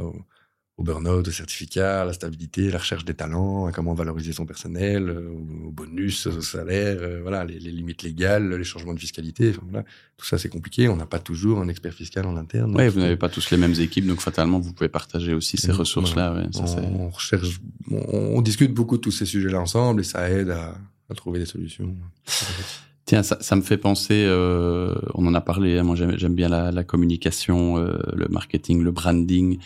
au 0.81 0.82
burn-out, 0.82 1.28
au 1.28 1.31
certificat, 1.31 2.01
à 2.01 2.05
la 2.06 2.14
stabilité, 2.14 2.70
la 2.70 2.78
recherche 2.78 3.05
des 3.05 3.12
talents, 3.12 3.66
à 3.66 3.72
comment 3.72 3.93
valoriser 3.93 4.32
son 4.32 4.47
personnel, 4.47 5.10
euh, 5.10 5.28
au 5.66 5.70
bonus, 5.70 6.27
au 6.27 6.40
salaire, 6.40 6.97
euh, 7.01 7.20
voilà, 7.20 7.44
les, 7.44 7.59
les, 7.59 7.70
limites 7.70 8.02
légales, 8.02 8.55
les 8.55 8.64
changements 8.64 8.94
de 8.94 8.98
fiscalité. 8.98 9.51
Enfin, 9.51 9.60
voilà. 9.68 9.85
Tout 10.16 10.24
ça, 10.24 10.39
c'est 10.39 10.48
compliqué. 10.48 10.89
On 10.89 10.97
n'a 10.97 11.05
pas 11.05 11.18
toujours 11.18 11.60
un 11.60 11.68
expert 11.68 11.93
fiscal 11.93 12.24
en 12.24 12.35
interne. 12.39 12.74
Oui, 12.74 12.89
vous 12.89 12.98
n'avez 12.98 13.18
pas 13.18 13.28
tous 13.28 13.51
les 13.51 13.59
mêmes 13.59 13.78
équipes, 13.78 14.06
donc 14.06 14.22
fatalement, 14.22 14.59
vous 14.59 14.72
pouvez 14.72 14.89
partager 14.89 15.35
aussi 15.35 15.59
ces 15.59 15.70
ressources-là. 15.70 16.32
Ouais, 16.32 16.47
on, 16.55 17.02
on, 17.02 17.10
recherche, 17.10 17.60
on, 17.90 18.40
discute 18.40 18.72
beaucoup 18.72 18.97
de 18.97 19.02
tous 19.02 19.12
ces 19.12 19.27
sujets-là 19.27 19.60
ensemble 19.60 20.01
et 20.01 20.05
ça 20.05 20.31
aide 20.31 20.48
à, 20.48 20.78
à 21.10 21.14
trouver 21.14 21.40
des 21.40 21.47
solutions. 21.47 21.94
Tiens, 23.10 23.24
ça, 23.24 23.56
me 23.56 23.60
fait 23.60 23.76
penser, 23.76 24.24
euh, 24.24 24.94
on 25.14 25.26
en 25.26 25.34
a 25.34 25.40
parlé, 25.40 25.76
hein, 25.76 25.82
moi 25.82 25.96
j'aime 25.96 26.34
bien 26.36 26.48
la, 26.48 26.84
communication, 26.84 27.76
euh, 27.76 27.98
le 28.14 28.28
marketing, 28.28 28.84
le 28.84 28.92
branding. 28.92 29.58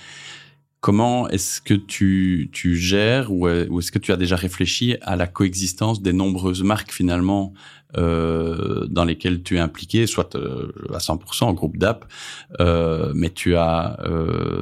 Comment 0.81 1.29
est-ce 1.29 1.61
que 1.61 1.75
tu, 1.75 2.49
tu 2.55 2.75
gères 2.75 3.31
ou, 3.31 3.47
ou 3.47 3.79
est-ce 3.81 3.93
que 3.93 3.99
tu 3.99 4.13
as 4.13 4.17
déjà 4.17 4.37
réfléchi 4.37 4.97
à 5.03 5.17
la 5.17 5.27
coexistence 5.27 6.01
des 6.01 6.15
nombreuses 6.15 6.63
marques 6.63 6.91
finalement 6.91 7.53
euh, 7.97 8.87
dans 8.89 9.05
lesquelles 9.05 9.43
tu 9.43 9.57
es 9.57 9.61
impliqué, 9.61 10.07
soit 10.07 10.35
euh, 10.35 10.73
à 10.93 10.99
100% 10.99 11.45
en 11.45 11.53
groupe 11.53 11.77
d'app, 11.77 12.05
euh, 12.61 13.13
mais 13.15 13.31
tu 13.31 13.55
as 13.57 13.99
euh, 14.05 14.61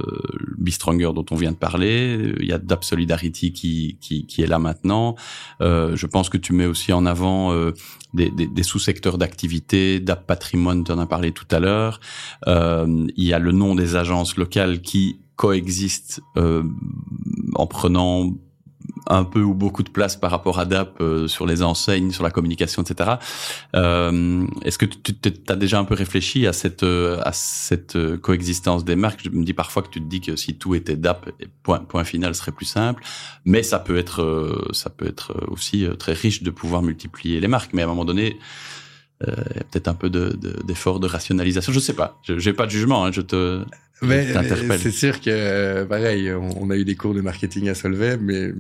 Be 0.59 0.69
Stronger 0.69 1.11
dont 1.15 1.25
on 1.31 1.37
vient 1.37 1.53
de 1.53 1.57
parler, 1.57 2.35
il 2.41 2.47
y 2.47 2.53
a 2.53 2.59
Dap 2.59 2.85
Solidarity 2.85 3.53
qui, 3.53 3.97
qui, 4.01 4.43
est 4.43 4.47
là 4.47 4.59
maintenant. 4.59 5.17
Euh, 5.61 5.97
je 5.97 6.07
pense 6.07 6.29
que 6.29 6.37
tu 6.37 6.53
mets 6.53 6.67
aussi 6.67 6.93
en 6.93 7.07
avant 7.07 7.53
euh, 7.53 7.73
des, 8.15 8.31
des, 8.31 8.47
des 8.47 8.63
sous-secteurs 8.63 9.19
d'activité, 9.19 10.01
d'App 10.01 10.27
Patrimoine, 10.27 10.85
tu 10.85 10.93
en 10.93 10.99
as 10.99 11.07
parlé 11.07 11.33
tout 11.33 11.47
à 11.51 11.61
l'heure. 11.61 12.01
il 12.47 13.13
y 13.17 13.33
a 13.33 13.39
le 13.39 13.53
nom 13.53 13.75
des 13.75 13.97
agences 13.97 14.37
locales 14.37 14.81
qui 14.81 15.19
coexistent 15.37 16.21
euh, 16.37 16.63
en 17.55 17.67
prenant 17.67 18.31
un 19.07 19.25
peu 19.25 19.41
ou 19.41 19.55
beaucoup 19.55 19.83
de 19.83 19.91
place 19.91 20.17
par 20.17 20.31
rapport 20.31 20.59
à 20.59 20.65
DAP 20.65 21.01
euh, 21.01 21.27
sur 21.27 21.47
les 21.47 21.63
enseignes, 21.63 22.11
sur 22.11 22.25
la 22.25 22.31
communication, 22.31 22.83
etc. 22.83 23.13
Euh, 23.75 24.47
Est-ce 24.65 24.79
que 24.79 24.87
tu 24.87 25.15
as 25.49 25.57
déjà 25.57 25.79
un 25.79 25.85
peu 25.85 25.95
réfléchi 25.95 26.47
à 26.47 26.53
cette 26.53 26.83
euh, 26.83 27.21
à 27.25 27.33
cette 27.33 27.97
euh, 27.97 28.17
coexistence 28.17 28.85
des 28.85 28.97
marques? 28.97 29.21
Je 29.25 29.31
me 29.31 29.45
dis 29.45 29.55
parfois 29.55 29.83
que 29.83 29.89
tu 29.89 30.01
te 30.01 30.09
dis 30.09 30.21
que 30.21 30.37
si 30.37 30.57
tout 30.57 30.75
était 30.75 30.97
DAP, 30.97 31.31
point 31.63 31.81
point 31.81 32.05
final 32.05 32.35
serait 32.35 32.53
plus 32.53 32.67
simple, 32.67 33.03
mais 33.45 33.63
ça 33.63 33.79
peut 33.79 33.97
être 33.97 34.71
ça 34.73 34.91
peut 34.91 35.07
être 35.07 35.35
aussi 35.49 35.87
très 35.99 36.13
riche 36.13 36.43
de 36.43 36.51
pouvoir 36.51 36.83
multiplier 36.83 37.41
les 37.41 37.49
marques. 37.49 37.73
Mais 37.73 37.83
à 37.83 37.87
un 37.87 37.89
moment 37.89 38.05
donné, 38.05 38.39
euh, 39.29 39.35
peut-être 39.71 39.89
un 39.89 39.95
peu 39.95 40.11
d'effort 40.11 40.99
de, 40.99 41.07
de, 41.07 41.13
rationalisation. 41.13 41.73
Je 41.73 41.79
sais 41.79 41.93
pas. 41.93 42.19
Je 42.25 42.35
n'ai 42.35 42.53
pas 42.55 42.67
de 42.67 42.71
jugement. 42.71 43.05
Hein, 43.05 43.13
je 43.13 43.21
te 43.21 43.65
c'est 44.79 44.91
sûr 44.91 45.21
que, 45.21 45.85
pareil, 45.85 46.33
on, 46.33 46.71
a 46.71 46.77
eu 46.77 46.85
des 46.85 46.97
cours 46.97 47.15
de 47.15 47.21
marketing 47.21 47.69
à 47.69 47.75
Solvay, 47.75 48.17
mais, 48.17 48.53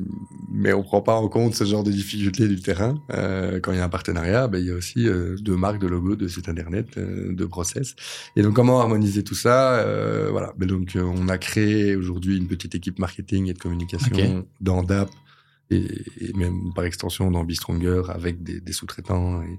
mais 0.53 0.73
on 0.73 0.83
prend 0.83 1.01
pas 1.01 1.15
en 1.15 1.29
compte 1.29 1.55
ce 1.55 1.65
genre 1.65 1.83
de 1.83 1.91
difficultés 1.91 2.47
du 2.49 2.61
terrain. 2.61 3.03
Euh, 3.11 3.59
quand 3.61 3.73
il 3.73 3.79
y 3.79 3.81
a 3.81 3.85
un 3.85 3.89
partenariat, 3.89 4.49
ben, 4.49 4.59
il 4.59 4.67
y 4.67 4.71
a 4.71 4.75
aussi 4.75 5.09
euh, 5.09 5.37
de 5.41 5.55
marques, 5.55 5.81
de 5.81 5.89
logos, 5.89 6.17
de 6.17 6.29
sites 6.29 6.49
internet, 6.49 6.97
euh, 6.97 7.33
de 7.33 7.45
process. 7.45 7.95
Et 8.37 8.43
donc, 8.43 8.55
comment 8.55 8.81
harmoniser 8.81 9.25
tout 9.25 9.35
ça 9.35 9.81
euh, 9.81 10.29
Voilà. 10.31 10.53
Ben, 10.57 10.69
donc, 10.69 10.97
on 10.97 11.29
a 11.29 11.39
créé 11.39 11.97
aujourd'hui 11.97 12.37
une 12.37 12.47
petite 12.47 12.75
équipe 12.75 12.99
marketing 12.99 13.49
et 13.49 13.55
de 13.55 13.59
communication 13.59 14.47
dans 14.61 14.83
DAP 14.83 15.11
et, 15.71 15.87
et, 16.21 16.33
même 16.35 16.73
par 16.75 16.85
extension 16.85 17.31
dans 17.31 17.47
Stronger 17.53 18.03
avec 18.09 18.43
des, 18.43 18.61
des 18.61 18.73
sous-traitants. 18.73 19.43
Et, 19.43 19.59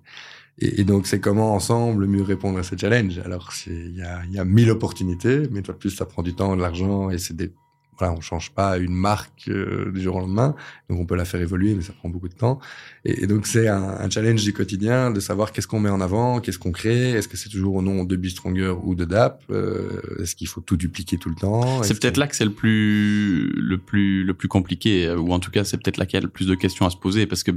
et, 0.59 0.81
et 0.81 0.83
donc, 0.83 1.07
c'est 1.07 1.19
comment 1.19 1.53
ensemble 1.53 2.07
mieux 2.07 2.23
répondre 2.23 2.59
à 2.59 2.63
ce 2.63 2.75
challenge? 2.77 3.19
Alors, 3.19 3.51
il 3.67 3.97
y 3.97 4.01
a, 4.01 4.23
y 4.29 4.39
a 4.39 4.45
mille 4.45 4.69
opportunités, 4.69 5.43
mais 5.51 5.61
toi 5.61 5.77
plus, 5.77 5.89
ça 5.89 6.05
prend 6.05 6.23
du 6.23 6.33
temps, 6.33 6.55
de 6.55 6.61
l'argent, 6.61 7.09
et 7.09 7.17
c'est 7.17 7.35
des 7.35 7.51
voilà, 7.99 8.13
on 8.13 8.21
change 8.21 8.51
pas 8.51 8.77
une 8.77 8.93
marque 8.93 9.47
euh, 9.47 9.91
du 9.91 10.01
jour 10.01 10.15
au 10.15 10.19
lendemain, 10.19 10.55
donc 10.89 10.99
on 10.99 11.05
peut 11.05 11.15
la 11.15 11.25
faire 11.25 11.41
évoluer, 11.41 11.75
mais 11.75 11.81
ça 11.81 11.93
prend 11.93 12.09
beaucoup 12.09 12.29
de 12.29 12.33
temps. 12.33 12.59
Et, 13.05 13.23
et 13.23 13.27
donc 13.27 13.45
c'est 13.45 13.67
un, 13.67 13.83
un, 13.83 14.09
challenge 14.09 14.43
du 14.43 14.53
quotidien 14.53 15.11
de 15.11 15.19
savoir 15.19 15.51
qu'est-ce 15.51 15.67
qu'on 15.67 15.79
met 15.79 15.89
en 15.89 16.01
avant, 16.01 16.39
qu'est-ce 16.39 16.59
qu'on 16.59 16.71
crée, 16.71 17.11
est-ce 17.11 17.27
que 17.27 17.37
c'est 17.37 17.49
toujours 17.49 17.75
au 17.75 17.81
nom 17.81 18.03
de 18.03 18.29
Stronger 18.29 18.73
ou 18.83 18.95
de 18.95 19.05
DAP, 19.05 19.43
euh, 19.49 19.99
est-ce 20.21 20.35
qu'il 20.35 20.47
faut 20.47 20.61
tout 20.61 20.77
dupliquer 20.77 21.17
tout 21.17 21.29
le 21.29 21.35
temps? 21.35 21.83
C'est 21.83 21.99
peut-être 21.99 22.17
là 22.17 22.27
que 22.27 22.35
c'est 22.35 22.45
le 22.45 22.53
plus 22.53 23.49
le 23.49 23.77
plus 23.77 24.23
le 24.23 24.33
plus 24.33 24.47
compliqué, 24.47 25.07
euh, 25.07 25.17
ou 25.17 25.31
en 25.31 25.39
tout 25.39 25.51
cas 25.51 25.63
c'est 25.63 25.77
peut-être 25.77 25.97
là 25.97 26.05
qu'il 26.05 26.17
y 26.17 26.21
a 26.21 26.23
le 26.23 26.29
plus 26.29 26.47
de 26.47 26.55
questions 26.55 26.85
à 26.85 26.89
se 26.89 26.97
poser, 26.97 27.27
parce 27.27 27.43
que 27.43 27.51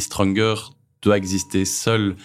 Stronger 0.00 0.54
doit 1.02 1.16
exister 1.16 1.64
seul, 1.64 2.16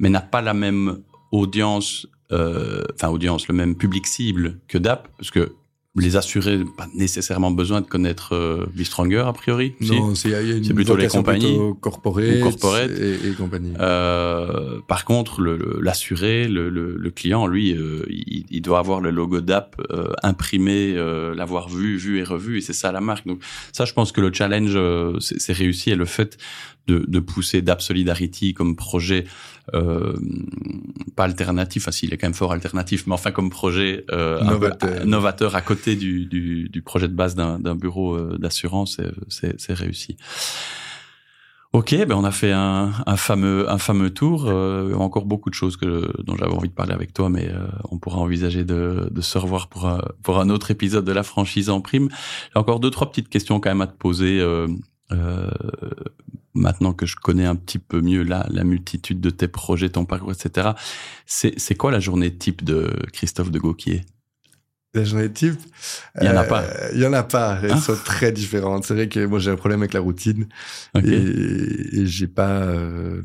mais 0.00 0.10
n'a 0.10 0.20
pas 0.20 0.42
la 0.42 0.54
même 0.54 1.02
audience, 1.30 2.08
euh, 2.32 2.82
enfin 2.94 3.08
audience, 3.10 3.46
le 3.46 3.54
même 3.54 3.76
public 3.76 4.06
cible 4.06 4.58
que 4.66 4.78
DAP, 4.78 5.06
parce 5.16 5.30
que 5.30 5.52
les 5.96 6.16
assurés 6.16 6.60
pas 6.76 6.86
nécessairement 6.94 7.50
besoin 7.50 7.80
de 7.80 7.86
connaître 7.86 8.34
euh, 8.34 8.66
Stronger 8.84 9.24
a 9.26 9.32
priori. 9.32 9.74
Non, 9.80 10.14
c'est 10.14 10.30
plutôt 10.72 10.96
les 10.96 11.08
compagnies, 11.08 11.58
corporate, 11.80 12.40
corporate. 12.40 12.90
Et, 12.90 13.28
et, 13.28 13.32
compagnie. 13.32 13.72
Euh, 13.78 14.80
par 14.86 15.04
contre, 15.04 15.42
l'assuré, 15.80 16.46
le, 16.46 16.70
le, 16.70 16.96
le, 16.96 17.10
client, 17.10 17.46
lui, 17.46 17.76
euh, 17.76 18.04
il, 18.08 18.46
il, 18.50 18.62
doit 18.62 18.78
avoir 18.78 19.00
le 19.00 19.10
logo 19.10 19.40
d'app 19.40 19.80
imprimé, 20.22 20.94
l'avoir 21.34 21.68
vu, 21.68 21.96
vu 21.96 22.18
et 22.18 22.24
revu, 22.24 22.58
et 22.58 22.60
c'est 22.60 22.72
ça 22.72 22.92
la 22.92 23.00
marque. 23.00 23.26
Donc 23.26 23.40
ça, 23.72 23.84
je 23.84 23.92
pense 23.92 24.12
que 24.12 24.20
le 24.20 24.32
challenge, 24.32 24.78
c'est 25.20 25.52
réussi, 25.52 25.90
et 25.90 25.96
le 25.96 26.04
fait 26.04 26.38
de, 26.86 27.04
de 27.06 27.20
pousser 27.20 27.62
d'App 27.62 27.82
Solidarity 27.82 28.54
comme 28.54 28.76
projet 28.76 29.24
euh, 29.74 30.16
pas 31.16 31.24
alternatif, 31.24 31.84
enfin 31.84 31.92
s'il 31.92 32.12
est 32.12 32.16
quand 32.16 32.26
même 32.26 32.34
fort 32.34 32.52
alternatif, 32.52 33.06
mais 33.06 33.14
enfin 33.14 33.30
comme 33.30 33.50
projet 33.50 34.04
euh, 34.10 34.42
novateur. 34.42 35.06
novateur. 35.06 35.56
à 35.56 35.62
côté 35.62 35.96
du, 35.96 36.26
du, 36.26 36.68
du 36.68 36.82
projet 36.82 37.08
de 37.08 37.14
base 37.14 37.34
d'un 37.34 37.74
bureau 37.74 38.14
euh, 38.14 38.38
d'assurance, 38.38 39.00
c'est 39.28 39.72
réussi. 39.72 40.16
Ok, 41.72 41.94
ben 41.94 42.16
on 42.16 42.24
a 42.24 42.32
fait 42.32 42.50
un, 42.50 42.90
un 43.06 43.16
fameux 43.16 43.70
un 43.70 43.78
fameux 43.78 44.10
tour. 44.10 44.46
Euh, 44.48 44.92
encore 44.94 45.24
beaucoup 45.24 45.50
de 45.50 45.54
choses 45.54 45.76
que 45.76 46.10
dont 46.24 46.36
j'avais 46.36 46.52
envie 46.52 46.68
de 46.68 46.74
parler 46.74 46.92
avec 46.92 47.14
toi, 47.14 47.28
mais 47.30 47.48
euh, 47.48 47.64
on 47.92 47.98
pourra 47.98 48.18
envisager 48.18 48.64
de, 48.64 49.08
de 49.08 49.20
se 49.20 49.38
revoir 49.38 49.68
pour 49.68 49.86
un, 49.86 50.00
pour 50.24 50.40
un 50.40 50.50
autre 50.50 50.72
épisode 50.72 51.04
de 51.04 51.12
la 51.12 51.22
franchise 51.22 51.70
en 51.70 51.80
prime. 51.80 52.08
J'ai 52.52 52.58
encore 52.58 52.80
deux 52.80 52.90
trois 52.90 53.08
petites 53.08 53.28
questions 53.28 53.60
quand 53.60 53.70
même 53.70 53.82
à 53.82 53.86
te 53.86 53.96
poser. 53.96 54.40
Euh, 54.40 54.66
euh 55.12 55.50
maintenant 56.54 56.92
que 56.92 57.06
je 57.06 57.16
connais 57.16 57.46
un 57.46 57.56
petit 57.56 57.78
peu 57.78 58.00
mieux 58.00 58.22
la, 58.22 58.46
la 58.50 58.64
multitude 58.64 59.20
de 59.20 59.30
tes 59.30 59.48
projets, 59.48 59.88
ton 59.88 60.04
parcours, 60.04 60.32
etc. 60.32 60.70
C'est 61.26 61.74
quoi 61.74 61.90
la 61.90 62.00
journée 62.00 62.34
type 62.34 62.64
de 62.64 62.92
Christophe 63.12 63.50
de 63.50 63.58
Gauquier? 63.58 64.02
La 64.92 65.04
journée 65.04 65.30
type? 65.30 65.60
Il 66.20 66.26
y 66.26 66.28
en 66.28 66.36
a 66.36 66.44
pas. 66.44 66.62
Euh, 66.62 66.90
il 66.94 67.00
y 67.00 67.06
en 67.06 67.12
a 67.12 67.22
pas. 67.22 67.60
Elles 67.62 67.72
hein 67.72 67.76
sont 67.76 67.96
très 68.04 68.32
différentes. 68.32 68.84
C'est 68.84 68.94
vrai 68.94 69.08
que 69.08 69.24
moi 69.24 69.38
j'ai 69.38 69.52
un 69.52 69.56
problème 69.56 69.80
avec 69.80 69.92
la 69.92 70.00
routine 70.00 70.48
okay. 70.94 71.08
et, 71.08 72.00
et 72.00 72.06
j'ai 72.06 72.26
pas 72.26 72.62
euh, 72.62 73.22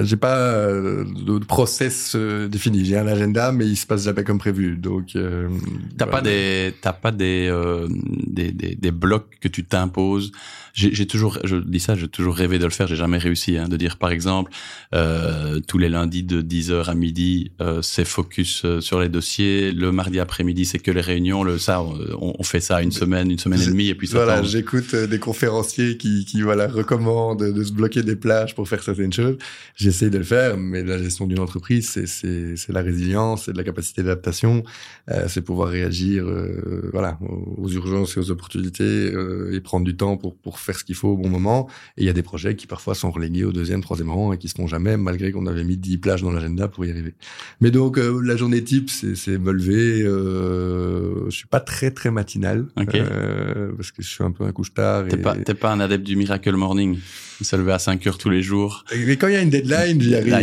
j'ai 0.00 0.16
pas 0.16 0.36
euh, 0.36 1.04
de 1.04 1.38
process 1.44 2.14
euh, 2.16 2.48
défini. 2.48 2.84
J'ai 2.84 2.98
un 2.98 3.06
agenda, 3.06 3.52
mais 3.52 3.66
il 3.66 3.76
se 3.76 3.86
passe 3.86 4.04
jamais 4.04 4.24
comme 4.24 4.38
prévu. 4.38 4.76
Donc, 4.76 5.12
t'as 5.12 6.06
voilà. 6.06 6.12
pas 6.12 6.20
des, 6.22 6.74
t'as 6.80 6.92
pas 6.92 7.12
des, 7.12 7.86
des, 8.26 8.50
des, 8.50 8.74
des, 8.74 8.90
blocs 8.90 9.38
que 9.40 9.46
tu 9.46 9.64
t'imposes. 9.64 10.32
J'ai 10.78 11.06
toujours, 11.06 11.38
je 11.44 11.56
dis 11.56 11.80
ça, 11.80 11.94
j'ai 11.94 12.08
toujours 12.08 12.36
rêvé 12.36 12.58
de 12.58 12.64
le 12.64 12.70
faire. 12.70 12.86
J'ai 12.86 12.96
jamais 12.96 13.18
réussi. 13.18 13.56
Hein, 13.56 13.68
de 13.68 13.76
dire, 13.76 13.96
par 13.96 14.10
exemple, 14.10 14.52
euh, 14.94 15.60
tous 15.66 15.78
les 15.78 15.88
lundis 15.88 16.22
de 16.22 16.40
10h 16.42 16.84
à 16.84 16.94
midi, 16.94 17.52
c'est 17.82 18.04
focus 18.04 18.64
sur 18.80 19.00
les 19.00 19.08
dossiers. 19.08 19.72
Le 19.72 19.92
mardi 19.92 20.20
après-midi, 20.20 20.64
c'est 20.64 20.78
que 20.78 20.90
les 20.90 21.00
réunions. 21.00 21.42
Le 21.42 21.58
ça, 21.58 21.82
on, 21.82 22.34
on, 22.38 22.42
fait 22.42 22.60
ça 22.60 22.82
une 22.82 22.92
semaine, 22.92 23.30
une 23.30 23.38
semaine 23.38 23.60
et 23.60 23.66
demie, 23.66 23.88
et 23.88 23.94
puis 23.94 24.06
ça 24.06 24.24
voilà. 24.24 24.42
J'écoute 24.42 24.94
des 24.94 25.18
conférenciers 25.18 25.96
qui, 25.96 26.24
qui 26.24 26.42
voilà 26.42 26.68
recommandent 26.68 27.42
de 27.42 27.64
se 27.64 27.72
bloquer 27.72 28.02
des 28.02 28.16
plages 28.16 28.54
pour 28.54 28.68
faire 28.68 28.82
certaines 28.82 29.12
choses 29.12 29.36
j'essaie 29.74 30.10
de 30.10 30.18
le 30.18 30.24
faire, 30.24 30.56
mais 30.56 30.82
la 30.82 30.98
gestion 30.98 31.26
d'une 31.26 31.38
entreprise, 31.38 31.88
c'est 32.06 32.72
la 32.72 32.82
résilience, 32.82 33.44
c'est 33.44 33.52
de 33.52 33.56
la 33.56 33.64
capacité 33.64 34.02
d'adaptation, 34.02 34.64
euh, 35.10 35.24
c'est 35.28 35.42
pouvoir 35.42 35.68
réagir 35.68 36.26
euh, 36.26 36.90
voilà, 36.92 37.18
aux, 37.20 37.68
urgences 37.68 38.16
et 38.16 38.20
aux 38.20 38.28
aux 38.28 38.30
opportunités 38.30 38.82
euh, 38.82 39.54
et 39.54 39.60
prendre 39.60 39.84
du 39.84 39.96
temps 39.96 40.16
pour, 40.16 40.36
pour 40.36 40.58
faire 40.58 40.67
ce 40.76 40.84
qu'il 40.84 40.94
faut 40.94 41.08
au 41.08 41.16
bon 41.16 41.28
moment. 41.28 41.68
Et 41.96 42.02
il 42.02 42.06
y 42.06 42.10
a 42.10 42.12
des 42.12 42.22
projets 42.22 42.56
qui 42.56 42.66
parfois 42.66 42.94
sont 42.94 43.10
relégués 43.10 43.44
au 43.44 43.52
deuxième, 43.52 43.80
troisième 43.80 44.10
rang 44.10 44.32
et 44.32 44.38
qui 44.38 44.48
se 44.48 44.54
font 44.54 44.66
jamais, 44.66 44.96
malgré 44.96 45.32
qu'on 45.32 45.46
avait 45.46 45.64
mis 45.64 45.76
10 45.76 45.98
plages 45.98 46.22
dans 46.22 46.30
l'agenda 46.30 46.68
pour 46.68 46.84
y 46.84 46.90
arriver. 46.90 47.14
Mais 47.60 47.70
donc, 47.70 47.98
euh, 47.98 48.20
la 48.22 48.36
journée 48.36 48.62
type, 48.62 48.90
c'est 48.90 49.38
me 49.38 49.52
lever. 49.52 50.02
Euh, 50.02 51.26
je 51.26 51.36
suis 51.36 51.48
pas 51.48 51.60
très, 51.60 51.90
très 51.90 52.10
matinal. 52.10 52.66
Euh, 52.78 53.72
parce 53.76 53.92
que 53.92 54.02
je 54.02 54.08
suis 54.08 54.24
un 54.24 54.30
peu 54.30 54.44
un 54.44 54.52
couche-tard. 54.52 55.06
T'es 55.08 55.16
pas, 55.16 55.34
pas 55.34 55.72
un 55.72 55.80
adepte 55.80 56.04
du 56.04 56.16
miracle 56.16 56.54
morning? 56.56 56.98
Se 57.44 57.56
lever 57.56 57.72
à 57.72 57.78
5 57.78 58.06
heures 58.06 58.18
tous 58.18 58.30
les 58.30 58.42
jours. 58.42 58.84
Mais 59.06 59.16
quand 59.16 59.28
il 59.28 59.34
y 59.34 59.36
a 59.36 59.42
une 59.42 59.50
deadline, 59.50 60.00
j'y 60.00 60.14
arrive. 60.14 60.34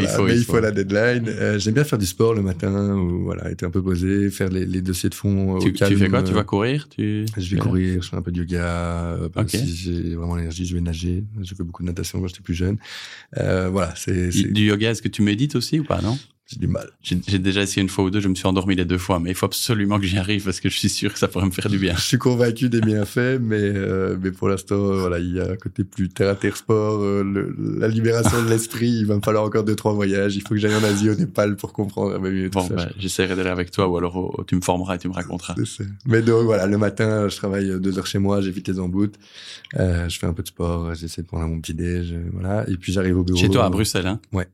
il 0.00 0.08
faut, 0.08 0.24
mais 0.24 0.36
il 0.36 0.44
faut, 0.44 0.60
la 0.60 0.70
deadline. 0.70 1.28
Euh, 1.28 1.58
J'aime 1.58 1.74
bien 1.74 1.84
faire 1.84 1.98
du 1.98 2.06
sport 2.06 2.34
le 2.34 2.42
matin, 2.42 2.94
ou 2.94 3.24
voilà, 3.24 3.50
être 3.50 3.64
un 3.64 3.70
peu 3.70 3.82
posé, 3.82 4.30
faire 4.30 4.48
les, 4.48 4.64
les 4.66 4.80
dossiers 4.80 5.10
de 5.10 5.14
fond 5.14 5.58
tu, 5.58 5.68
au 5.68 5.72
calme. 5.72 5.92
Tu 5.92 5.98
fais 5.98 6.08
quoi? 6.08 6.22
Tu 6.22 6.32
vas 6.32 6.44
courir? 6.44 6.88
Tu... 6.88 7.26
Je 7.36 7.54
vais 7.54 7.60
courir, 7.60 8.02
je 8.02 8.08
fais 8.08 8.16
un 8.16 8.22
peu 8.22 8.32
de 8.32 8.38
yoga. 8.38 8.64
Euh, 8.64 9.28
okay. 9.36 9.58
Si 9.58 9.74
j'ai 9.74 10.14
vraiment 10.14 10.36
l'énergie, 10.36 10.66
je 10.66 10.74
vais 10.74 10.80
nager. 10.80 11.24
J'ai 11.40 11.54
fait 11.54 11.64
beaucoup 11.64 11.82
de 11.82 11.88
natation 11.88 12.20
quand 12.20 12.28
j'étais 12.28 12.42
plus 12.42 12.54
jeune. 12.54 12.78
Euh, 13.36 13.68
voilà, 13.70 13.94
c'est. 13.96 14.28
Du 14.28 14.66
yoga, 14.66 14.90
est-ce 14.90 15.02
que 15.02 15.08
tu 15.08 15.22
médites 15.22 15.56
aussi 15.56 15.80
ou 15.80 15.84
pas, 15.84 16.00
non? 16.00 16.18
J'ai 16.48 16.58
du 16.58 16.66
mal. 16.66 16.88
J'ai 17.02 17.38
déjà 17.38 17.60
essayé 17.60 17.82
une 17.82 17.90
fois 17.90 18.04
ou 18.04 18.10
deux, 18.10 18.20
je 18.20 18.28
me 18.28 18.34
suis 18.34 18.46
endormi 18.46 18.74
les 18.74 18.86
deux 18.86 18.96
fois, 18.96 19.20
mais 19.20 19.30
il 19.30 19.34
faut 19.34 19.44
absolument 19.44 20.00
que 20.00 20.06
j'y 20.06 20.16
arrive 20.16 20.44
parce 20.44 20.60
que 20.60 20.70
je 20.70 20.78
suis 20.78 20.88
sûr 20.88 21.12
que 21.12 21.18
ça 21.18 21.28
pourrait 21.28 21.44
me 21.44 21.50
faire 21.50 21.68
du 21.68 21.78
bien. 21.78 21.94
je 21.96 22.00
suis 22.00 22.16
convaincu 22.16 22.70
des 22.70 22.80
bienfaits, 22.80 23.38
mais 23.38 23.60
euh, 23.60 24.16
mais 24.18 24.30
pour 24.30 24.48
l'instant, 24.48 24.78
voilà, 24.78 25.18
il 25.18 25.34
y 25.34 25.40
a 25.40 25.50
un 25.50 25.56
côté 25.56 25.84
plus 25.84 26.08
terre 26.08 26.30
à 26.30 26.34
terre 26.34 26.56
sport, 26.56 27.02
euh, 27.02 27.22
le, 27.22 27.54
la 27.78 27.88
libération 27.88 28.42
de 28.42 28.48
l'esprit. 28.48 28.88
Il 28.88 29.04
va 29.04 29.16
me 29.16 29.20
falloir 29.20 29.44
encore 29.44 29.62
deux 29.62 29.76
trois 29.76 29.92
voyages. 29.92 30.36
Il 30.36 30.40
faut 30.40 30.54
que 30.54 30.56
j'aille 30.56 30.74
en 30.74 30.84
Asie, 30.84 31.10
au 31.10 31.14
Népal, 31.14 31.56
pour 31.56 31.74
comprendre 31.74 32.18
mieux 32.18 32.48
bon, 32.48 32.66
bah, 32.68 32.88
j'essaierai 32.98 33.36
d'aller 33.36 33.50
avec 33.50 33.70
toi, 33.70 33.86
ou 33.86 33.98
alors 33.98 34.16
oh, 34.16 34.42
tu 34.44 34.56
me 34.56 34.62
formeras 34.62 34.94
et 34.94 34.98
tu 34.98 35.08
me 35.08 35.14
raconteras. 35.14 35.54
Mais 36.06 36.22
donc 36.22 36.44
voilà, 36.44 36.66
le 36.66 36.78
matin, 36.78 37.28
je 37.28 37.36
travaille 37.36 37.78
deux 37.78 37.98
heures 37.98 38.06
chez 38.06 38.18
moi, 38.18 38.40
j'évite 38.40 38.68
les 38.68 38.80
embouts, 38.80 39.12
euh, 39.78 40.08
je 40.08 40.18
fais 40.18 40.26
un 40.26 40.32
peu 40.32 40.42
de 40.42 40.48
sport, 40.48 40.94
j'essaie 40.94 41.20
de 41.20 41.26
prendre 41.26 41.46
mon 41.46 41.60
petit 41.60 41.74
déj, 41.74 42.14
voilà, 42.32 42.66
et 42.70 42.78
puis 42.78 42.90
j'arrive 42.90 43.18
au 43.18 43.22
bureau. 43.22 43.38
Chez 43.38 43.50
toi 43.50 43.66
à 43.66 43.70
Bruxelles, 43.70 44.06
hein? 44.06 44.18
Ouais 44.32 44.48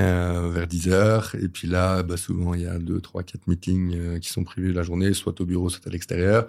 euh, 0.00 0.50
vers 0.52 0.66
10 0.66 0.88
heures. 0.88 1.34
Et 1.40 1.48
puis 1.48 1.68
là, 1.68 2.02
bah, 2.02 2.16
souvent, 2.16 2.54
il 2.54 2.62
y 2.62 2.66
a 2.66 2.78
deux, 2.78 3.00
trois, 3.00 3.22
quatre 3.22 3.46
meetings 3.46 3.94
euh, 3.96 4.18
qui 4.18 4.30
sont 4.30 4.44
prévus 4.44 4.72
la 4.72 4.82
journée, 4.82 5.12
soit 5.14 5.40
au 5.40 5.44
bureau, 5.44 5.68
soit 5.68 5.86
à 5.86 5.90
l'extérieur. 5.90 6.48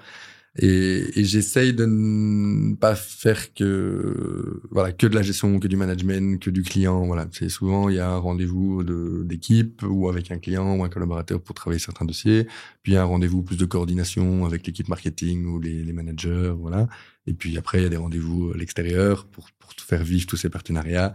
Et, 0.57 1.19
et 1.19 1.23
j'essaye 1.23 1.73
de 1.73 1.85
ne 1.85 2.75
pas 2.75 2.93
faire 2.95 3.53
que 3.53 4.61
voilà 4.69 4.91
que 4.91 5.07
de 5.07 5.15
la 5.15 5.21
gestion, 5.21 5.59
que 5.59 5.67
du 5.69 5.77
management, 5.77 6.41
que 6.41 6.49
du 6.49 6.61
client. 6.63 7.05
Voilà, 7.05 7.25
c'est 7.31 7.47
souvent 7.47 7.87
il 7.87 7.95
y 7.95 7.99
a 7.99 8.09
un 8.09 8.17
rendez-vous 8.17 8.83
d'équipe 9.23 9.81
ou 9.87 10.09
avec 10.09 10.29
un 10.29 10.39
client 10.39 10.75
ou 10.75 10.83
un 10.83 10.89
collaborateur 10.89 11.41
pour 11.41 11.55
travailler 11.55 11.79
certains 11.79 12.03
dossiers. 12.03 12.47
Puis 12.83 12.91
il 12.91 12.95
y 12.95 12.97
a 12.97 13.01
un 13.03 13.05
rendez-vous 13.05 13.43
plus 13.43 13.55
de 13.55 13.65
coordination 13.65 14.45
avec 14.45 14.67
l'équipe 14.67 14.89
marketing 14.89 15.45
ou 15.45 15.61
les, 15.61 15.83
les, 15.83 15.93
managers. 15.93 16.53
Voilà. 16.57 16.89
Et 17.27 17.33
puis 17.33 17.57
après 17.57 17.79
il 17.79 17.83
y 17.83 17.87
a 17.87 17.89
des 17.89 17.97
rendez-vous 17.97 18.51
à 18.53 18.57
l'extérieur 18.57 19.27
pour 19.27 19.49
pour 19.57 19.73
faire 19.73 20.03
vivre 20.03 20.25
tous 20.27 20.37
ces 20.37 20.49
partenariats. 20.49 21.13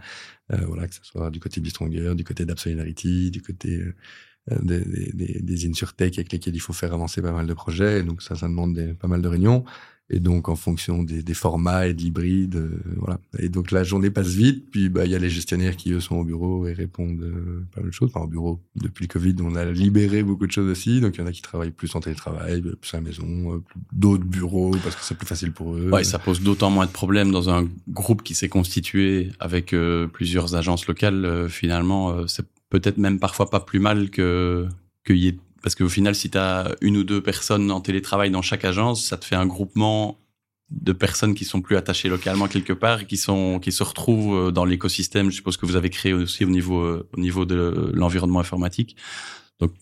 Euh, 0.53 0.65
voilà, 0.65 0.87
que 0.87 0.95
ce 0.95 1.03
soit 1.03 1.29
du 1.29 1.39
côté 1.39 1.59
Bistronger, 1.61 2.15
du 2.15 2.23
côté 2.23 2.45
d'Absolidarity, 2.45 3.31
du 3.31 3.41
côté 3.41 3.79
euh, 3.81 3.95
euh, 4.51 4.59
des, 4.61 5.11
des, 5.13 5.39
des 5.41 5.67
InsurTech 5.67 6.17
avec 6.17 6.31
lesquels 6.31 6.55
il 6.55 6.59
faut 6.61 6.73
faire 6.73 6.93
avancer 6.93 7.21
pas 7.21 7.31
mal 7.33 7.47
de 7.47 7.53
projets. 7.53 8.03
Donc 8.03 8.21
ça, 8.21 8.35
ça 8.35 8.47
demande 8.47 8.73
des, 8.73 8.93
pas 8.93 9.07
mal 9.07 9.21
de 9.21 9.27
réunions. 9.27 9.65
Et 10.09 10.21
donc, 10.21 10.47
en 10.47 10.55
fonction 10.55 11.03
des, 11.03 11.33
formats 11.33 11.87
et 11.87 11.93
de 11.93 11.99
l'hybride, 11.99 12.55
euh, 12.55 12.81
voilà. 12.95 13.19
Et 13.39 13.49
donc, 13.49 13.71
la 13.71 13.83
journée 13.83 14.09
passe 14.09 14.29
vite. 14.29 14.71
Puis, 14.71 14.87
bah, 14.87 15.05
il 15.05 15.11
y 15.11 15.15
a 15.15 15.19
les 15.19 15.29
gestionnaires 15.29 15.75
qui, 15.75 15.91
eux, 15.91 15.99
sont 15.99 16.15
au 16.15 16.23
bureau 16.23 16.65
et 16.65 16.71
répondent 16.71 17.21
euh, 17.21 17.65
pas 17.73 17.81
mal 17.81 17.89
de 17.89 17.93
choses. 17.93 18.09
Enfin, 18.13 18.23
au 18.23 18.27
bureau, 18.29 18.61
depuis 18.75 19.03
le 19.03 19.09
Covid, 19.09 19.35
on 19.41 19.55
a 19.55 19.65
libéré 19.65 20.23
beaucoup 20.23 20.47
de 20.47 20.51
choses 20.51 20.69
aussi. 20.69 21.01
Donc, 21.01 21.15
il 21.15 21.21
y 21.21 21.23
en 21.23 21.27
a 21.27 21.33
qui 21.33 21.41
travaillent 21.41 21.71
plus 21.71 21.93
en 21.93 21.99
télétravail, 21.99 22.61
plus 22.61 22.93
à 22.93 22.97
la 22.97 23.03
maison, 23.03 23.55
euh, 23.55 23.63
d'autres 23.91 24.23
bureaux 24.23 24.71
parce 24.81 24.95
que 24.95 25.03
c'est 25.03 25.17
plus 25.17 25.27
facile 25.27 25.51
pour 25.51 25.75
eux. 25.75 25.89
Ouais, 25.91 26.05
ça 26.05 26.19
pose 26.19 26.41
d'autant 26.41 26.69
moins 26.69 26.85
de 26.85 26.91
problèmes 26.91 27.31
dans 27.31 27.49
un 27.49 27.67
groupe 27.89 28.23
qui 28.23 28.33
s'est 28.33 28.49
constitué 28.49 29.31
avec 29.39 29.75
plusieurs 30.13 30.55
agences 30.55 30.87
locales. 30.87 31.47
finalement, 31.49 32.27
c'est 32.27 32.45
peut-être 32.69 32.97
même 32.97 33.19
parfois 33.19 33.49
pas 33.49 33.59
plus 33.59 33.79
mal 33.79 34.09
que 34.09 34.67
qu'il 35.05 35.17
y 35.17 35.27
ait 35.29 35.37
parce 35.67 35.75
qu'au 35.75 35.89
final, 35.89 36.15
si 36.15 36.29
tu 36.29 36.37
as 36.37 36.73
une 36.79 36.95
ou 36.95 37.03
deux 37.03 37.21
personnes 37.21 37.71
en 37.71 37.81
télétravail 37.81 38.31
dans 38.31 38.41
chaque 38.41 38.63
agence, 38.63 39.03
ça 39.05 39.17
te 39.17 39.25
fait 39.25 39.35
un 39.35 39.45
groupement 39.45 40.17
de 40.69 40.93
personnes 40.93 41.35
qui 41.35 41.43
sont 41.43 41.59
plus 41.59 41.75
attachées 41.75 42.07
localement 42.07 42.47
quelque 42.47 42.71
part, 42.71 43.05
qui 43.05 43.17
sont 43.17 43.59
qui 43.59 43.73
se 43.73 43.83
retrouvent 43.83 44.47
euh, 44.47 44.51
dans 44.51 44.63
l'écosystème. 44.63 45.29
Je 45.29 45.35
suppose 45.35 45.57
que 45.57 45.65
vous 45.65 45.75
avez 45.75 45.89
créé 45.89 46.13
aussi 46.13 46.45
au 46.45 46.49
niveau 46.49 46.79
euh, 46.79 47.09
au 47.11 47.19
niveau 47.19 47.43
de 47.43 47.91
l'environnement 47.93 48.39
informatique. 48.39 48.95
Donc 49.59 49.73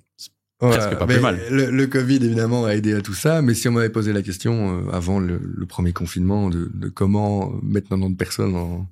presque 0.57 0.97
pas 0.97 1.05
plus 1.05 1.19
mal. 1.19 1.39
Le, 1.51 1.69
le, 1.69 1.85
Covid 1.85 2.15
évidemment 2.15 2.65
a 2.65 2.73
aidé 2.73 2.95
à 2.95 3.01
tout 3.01 3.13
ça, 3.13 3.43
mais 3.43 3.53
si 3.53 3.67
on 3.67 3.71
m'avait 3.73 3.91
posé 3.91 4.11
la 4.11 4.23
question 4.23 4.79
euh, 4.79 4.91
avant 4.91 5.19
le, 5.19 5.39
le, 5.39 5.65
premier 5.67 5.93
confinement 5.93 6.49
de, 6.49 6.71
de 6.73 6.89
comment 6.89 7.53
mettre 7.61 7.89
90 7.89 8.15
personnes 8.15 8.55
en, 8.55 8.89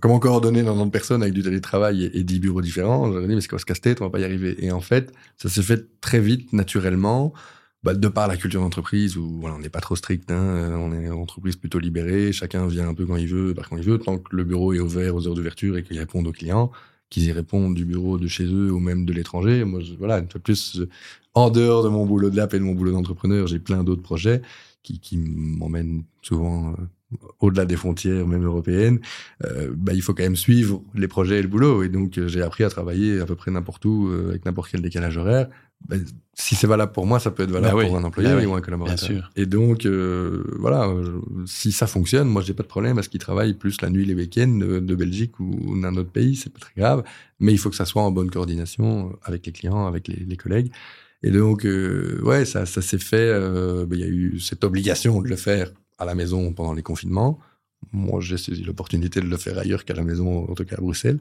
comment 0.00 0.18
coordonner 0.18 0.62
90 0.62 0.90
personnes 0.90 1.22
avec 1.22 1.34
du 1.34 1.42
télétravail 1.42 2.04
et, 2.04 2.18
et 2.18 2.24
10 2.24 2.40
bureaux 2.40 2.62
différents 2.62 3.12
J'aurais 3.12 3.26
dit, 3.26 3.34
mais 3.34 3.40
c'est 3.40 3.48
quoi 3.48 3.58
ce 3.58 3.64
casse-tête 3.64 4.00
On 4.00 4.04
va 4.04 4.10
pas 4.10 4.20
y 4.20 4.24
arriver. 4.24 4.56
Et 4.64 4.72
en 4.72 4.80
fait, 4.80 5.12
ça 5.36 5.48
s'est 5.48 5.62
fait 5.62 6.00
très 6.00 6.20
vite, 6.20 6.52
naturellement, 6.52 7.32
bah, 7.82 7.94
de 7.94 8.08
par 8.08 8.28
la 8.28 8.36
culture 8.36 8.60
d'entreprise 8.60 9.16
où 9.16 9.40
on 9.42 9.58
n'est 9.58 9.70
pas 9.70 9.80
trop 9.80 9.96
strict. 9.96 10.30
Hein, 10.30 10.74
on 10.78 10.92
est 10.92 11.06
une 11.06 11.12
entreprise 11.12 11.56
plutôt 11.56 11.78
libérée. 11.78 12.32
Chacun 12.32 12.66
vient 12.66 12.88
un 12.88 12.94
peu 12.94 13.06
quand 13.06 13.16
il 13.16 13.28
veut, 13.28 13.54
par 13.54 13.70
quand 13.70 13.78
il 13.78 13.84
veut, 13.84 13.98
tant 13.98 14.18
que 14.18 14.36
le 14.36 14.44
bureau 14.44 14.72
est 14.74 14.80
ouvert 14.80 15.14
aux 15.14 15.26
heures 15.26 15.34
d'ouverture 15.34 15.78
et 15.78 15.82
qu'il 15.82 15.98
répond 15.98 16.22
aux 16.24 16.32
clients, 16.32 16.70
qu'ils 17.08 17.24
y 17.24 17.32
répondent 17.32 17.74
du 17.74 17.86
bureau 17.86 18.18
de 18.18 18.28
chez 18.28 18.44
eux 18.44 18.70
ou 18.70 18.80
même 18.80 19.06
de 19.06 19.12
l'étranger. 19.14 19.64
Moi, 19.64 19.80
je, 19.80 19.94
voilà, 19.94 20.18
une 20.18 20.28
fois 20.28 20.38
de 20.38 20.42
plus, 20.44 20.82
en 21.34 21.50
dehors 21.50 21.82
de 21.82 21.88
mon 21.88 22.04
boulot 22.04 22.28
de 22.28 22.36
l'app 22.36 22.52
et 22.54 22.58
de 22.58 22.64
mon 22.64 22.74
boulot 22.74 22.92
d'entrepreneur, 22.92 23.46
j'ai 23.46 23.58
plein 23.58 23.82
d'autres 23.82 24.02
projets 24.02 24.42
qui, 24.82 25.00
qui 25.00 25.16
m'emmènent 25.18 26.04
souvent... 26.22 26.74
Euh, 27.12 27.16
au-delà 27.40 27.64
des 27.64 27.76
frontières, 27.76 28.26
même 28.26 28.44
européennes, 28.44 29.00
euh, 29.44 29.72
bah, 29.74 29.92
il 29.94 30.02
faut 30.02 30.14
quand 30.14 30.22
même 30.22 30.36
suivre 30.36 30.82
les 30.94 31.08
projets 31.08 31.38
et 31.38 31.42
le 31.42 31.48
boulot. 31.48 31.82
Et 31.82 31.88
donc, 31.88 32.18
euh, 32.18 32.28
j'ai 32.28 32.42
appris 32.42 32.64
à 32.64 32.70
travailler 32.70 33.20
à 33.20 33.26
peu 33.26 33.34
près 33.34 33.50
n'importe 33.50 33.84
où, 33.84 34.08
euh, 34.08 34.30
avec 34.30 34.44
n'importe 34.44 34.70
quel 34.70 34.82
décalage 34.82 35.16
horaire. 35.16 35.48
Bah, 35.88 35.96
si 36.34 36.54
c'est 36.54 36.66
valable 36.66 36.92
pour 36.92 37.06
moi, 37.06 37.18
ça 37.18 37.30
peut 37.30 37.42
être 37.42 37.50
valable 37.50 37.76
bah 37.76 37.86
pour 37.86 37.96
un 37.96 38.04
employé 38.04 38.46
ou 38.46 38.54
un 38.54 38.60
collaborateur. 38.60 39.30
Et 39.34 39.46
donc, 39.46 39.86
voilà, 39.86 40.90
si 41.46 41.72
ça 41.72 41.86
fonctionne, 41.86 42.28
moi, 42.28 42.42
j'ai 42.42 42.54
pas 42.54 42.62
de 42.62 42.68
problème 42.68 42.98
à 42.98 43.02
ce 43.02 43.08
qu'ils 43.08 43.20
travaillent 43.20 43.54
plus 43.54 43.80
la 43.80 43.90
nuit, 43.90 44.04
les 44.04 44.14
week-ends 44.14 44.58
de 44.58 44.94
Belgique 44.94 45.40
ou 45.40 45.78
d'un 45.80 45.96
autre 45.96 46.10
pays, 46.10 46.36
c'est 46.36 46.52
pas 46.52 46.58
très 46.58 46.74
grave. 46.76 47.02
Mais 47.40 47.52
il 47.52 47.58
faut 47.58 47.70
que 47.70 47.76
ça 47.76 47.86
soit 47.86 48.02
en 48.02 48.10
bonne 48.10 48.30
coordination 48.30 49.18
avec 49.22 49.46
les 49.46 49.52
clients, 49.52 49.86
avec 49.86 50.08
les, 50.08 50.16
les 50.16 50.36
collègues. 50.36 50.70
Et 51.22 51.30
donc, 51.30 51.66
ouais, 52.22 52.44
ça, 52.44 52.66
ça 52.66 52.82
s'est 52.82 52.98
fait. 52.98 53.28
Il 53.90 53.98
y 53.98 54.04
a 54.04 54.08
eu 54.08 54.38
cette 54.38 54.64
obligation 54.64 55.20
de 55.22 55.28
le 55.28 55.36
faire 55.36 55.72
à 56.00 56.04
la 56.04 56.14
maison 56.14 56.52
pendant 56.52 56.72
les 56.72 56.82
confinements. 56.82 57.38
Moi, 57.92 58.20
j'ai 58.20 58.36
saisi 58.36 58.62
l'opportunité 58.62 59.20
de 59.20 59.26
le 59.26 59.36
faire 59.38 59.58
ailleurs 59.58 59.86
qu'à 59.86 59.94
la 59.94 60.02
maison, 60.02 60.50
en 60.50 60.54
tout 60.54 60.64
cas 60.64 60.76
à 60.76 60.80
Bruxelles. 60.80 61.18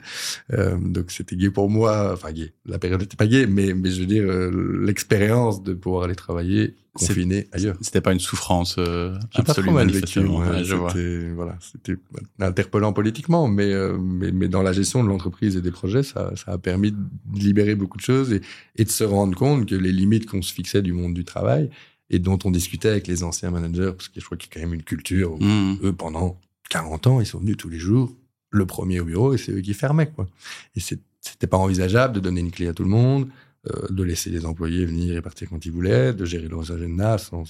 Euh, 0.52 0.78
donc, 0.78 1.10
c'était 1.10 1.38
gay 1.38 1.50
pour 1.50 1.70
moi. 1.70 2.12
Enfin, 2.14 2.34
gay. 2.34 2.52
La 2.66 2.80
période 2.80 3.00
n'était 3.00 3.16
pas 3.16 3.28
gay, 3.28 3.48
mais, 3.48 3.74
mais 3.74 3.92
je 3.92 4.02
veux 4.02 4.06
dire, 4.06 4.24
euh, 4.24 4.82
l'expérience 4.84 5.64
de 5.64 5.74
pouvoir 5.74 6.04
aller 6.04 6.16
travailler 6.16 6.76
confiné 6.94 7.48
ailleurs. 7.54 7.78
C'était 7.82 8.02
pas 8.02 8.12
une 8.12 8.20
souffrance 8.20 8.76
euh, 8.78 9.18
absolument 9.36 9.76
mal 9.76 9.90
vécu. 9.90 10.20
Ouais, 10.20 11.32
voilà, 11.34 11.58
c'était 11.62 11.98
interpellant 12.40 12.92
politiquement, 12.94 13.48
mais, 13.48 13.72
euh, 13.72 13.98
mais, 13.98 14.32
mais 14.32 14.50
dans 14.50 14.62
la 14.62 14.74
gestion 14.74 15.04
de 15.04 15.08
l'entreprise 15.08 15.56
et 15.56 15.62
des 15.62 15.72
projets, 15.72 16.04
ça, 16.04 16.34
ça 16.36 16.52
a 16.52 16.58
permis 16.58 16.92
de 16.92 17.00
libérer 17.40 17.76
beaucoup 17.76 17.98
de 17.98 18.04
choses 18.04 18.34
et, 18.34 18.42
et 18.76 18.84
de 18.84 18.90
se 18.90 19.04
rendre 19.04 19.38
compte 19.38 19.66
que 19.66 19.76
les 19.76 19.94
limites 19.94 20.26
qu'on 20.26 20.42
se 20.42 20.54
fixait 20.54 20.82
du 20.82 20.92
monde 20.92 21.14
du 21.14 21.24
travail 21.24 21.70
et 22.10 22.20
dont 22.20 22.40
on 22.44 22.52
discutait 22.52 22.90
avec 22.90 23.08
les 23.08 23.24
anciens 23.24 23.52
managers, 23.52 23.92
parce 23.96 24.08
que 24.08 24.20
je 24.20 24.26
crois 24.26 24.38
qu'il 24.38 24.50
y 24.50 24.52
a 24.52 24.54
quand 24.56 24.68
même 24.68 24.74
une 24.74 24.84
culture 24.84 25.34
où 25.34 25.44
mmh. 25.44 25.80
eux, 25.84 25.94
pendant 25.94 26.40
40 26.70 27.08
ans, 27.08 27.22
ils 27.22 27.26
sont 27.26 27.40
venus 27.40 27.58
tous 27.58 27.70
les 27.70 27.78
jours, 27.78 28.16
le 28.52 28.66
premier 28.66 29.00
au 29.00 29.06
bureau, 29.06 29.34
et 29.34 29.38
c'est 29.38 29.52
eux 29.52 29.62
qui 29.62 29.74
fermaient, 29.74 30.10
quoi. 30.10 30.28
Et 30.76 30.80
c'était 30.80 31.48
pas 31.48 31.58
envisageable 31.58 32.16
de 32.16 32.20
donner 32.20 32.42
une 32.42 32.52
clé 32.52 32.68
à 32.68 32.74
tout 32.74 32.84
le 32.84 32.90
monde, 32.90 33.30
euh, 33.70 33.88
de 33.90 34.04
laisser 34.04 34.30
les 34.30 34.46
employés 34.46 34.86
venir 34.86 35.18
et 35.18 35.22
partir 35.22 35.50
quand 35.50 35.66
ils 35.66 35.72
voulaient, 35.72 36.14
de 36.14 36.26
gérer 36.26 36.48
leurs 36.48 36.72
agendas. 36.72 37.18
Sans, 37.18 37.44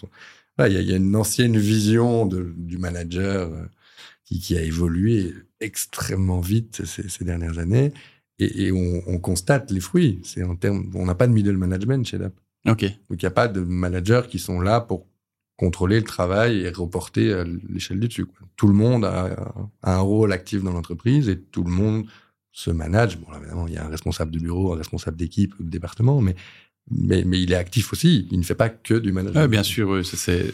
il 0.67 0.73
y, 0.73 0.93
a 0.93 0.95
une 0.97 1.15
ancienne 1.15 1.57
vision 1.57 2.25
de, 2.25 2.53
du 2.57 2.77
manager 2.77 3.53
euh, 3.53 3.65
qui, 4.25 4.39
qui, 4.39 4.57
a 4.57 4.61
évolué 4.61 5.33
extrêmement 5.61 6.41
vite 6.41 6.85
ces, 6.85 7.07
ces 7.07 7.23
dernières 7.23 7.59
années, 7.59 7.93
et, 8.39 8.65
et 8.65 8.71
on, 8.71 9.03
on, 9.07 9.19
constate 9.19 9.71
les 9.71 9.79
fruits. 9.79 10.19
C'est 10.23 10.43
en 10.43 10.55
termes, 10.55 10.89
on 10.95 11.05
n'a 11.05 11.15
pas 11.15 11.27
de 11.27 11.33
middle 11.33 11.57
management 11.57 12.05
chez 12.05 12.17
DAP. 12.17 12.33
Ok. 12.67 12.83
Donc 12.83 13.21
il 13.21 13.23
n'y 13.23 13.27
a 13.27 13.31
pas 13.31 13.47
de 13.47 13.61
managers 13.61 14.23
qui 14.29 14.39
sont 14.39 14.61
là 14.61 14.81
pour 14.81 15.07
contrôler 15.57 15.97
le 15.97 16.05
travail 16.05 16.61
et 16.61 16.69
reporter 16.69 17.33
à 17.33 17.43
l'échelle 17.43 17.99
du 17.99 18.07
dessus. 18.07 18.25
Tout 18.55 18.67
le 18.67 18.73
monde 18.73 19.03
a, 19.05 19.53
un 19.83 19.99
rôle 19.99 20.31
actif 20.31 20.63
dans 20.63 20.71
l'entreprise 20.71 21.27
et 21.27 21.39
tout 21.39 21.63
le 21.63 21.71
monde 21.71 22.05
se 22.51 22.71
manage. 22.71 23.17
Bon, 23.19 23.29
là, 23.31 23.37
évidemment, 23.39 23.67
il 23.67 23.73
y 23.73 23.77
a 23.77 23.85
un 23.85 23.89
responsable 23.89 24.31
de 24.31 24.39
bureau, 24.39 24.73
un 24.73 24.77
responsable 24.77 25.17
d'équipe, 25.17 25.53
de 25.59 25.69
département, 25.69 26.21
mais, 26.21 26.35
mais, 26.89 27.23
mais 27.25 27.41
il 27.41 27.51
est 27.51 27.57
actif 27.57 27.91
aussi. 27.91 28.27
Il 28.31 28.39
ne 28.39 28.43
fait 28.43 28.55
pas 28.55 28.69
que 28.69 28.93
du 28.93 29.11
management. 29.11 29.47
bien 29.47 29.63
sûr, 29.63 30.05
c'est 30.05 30.51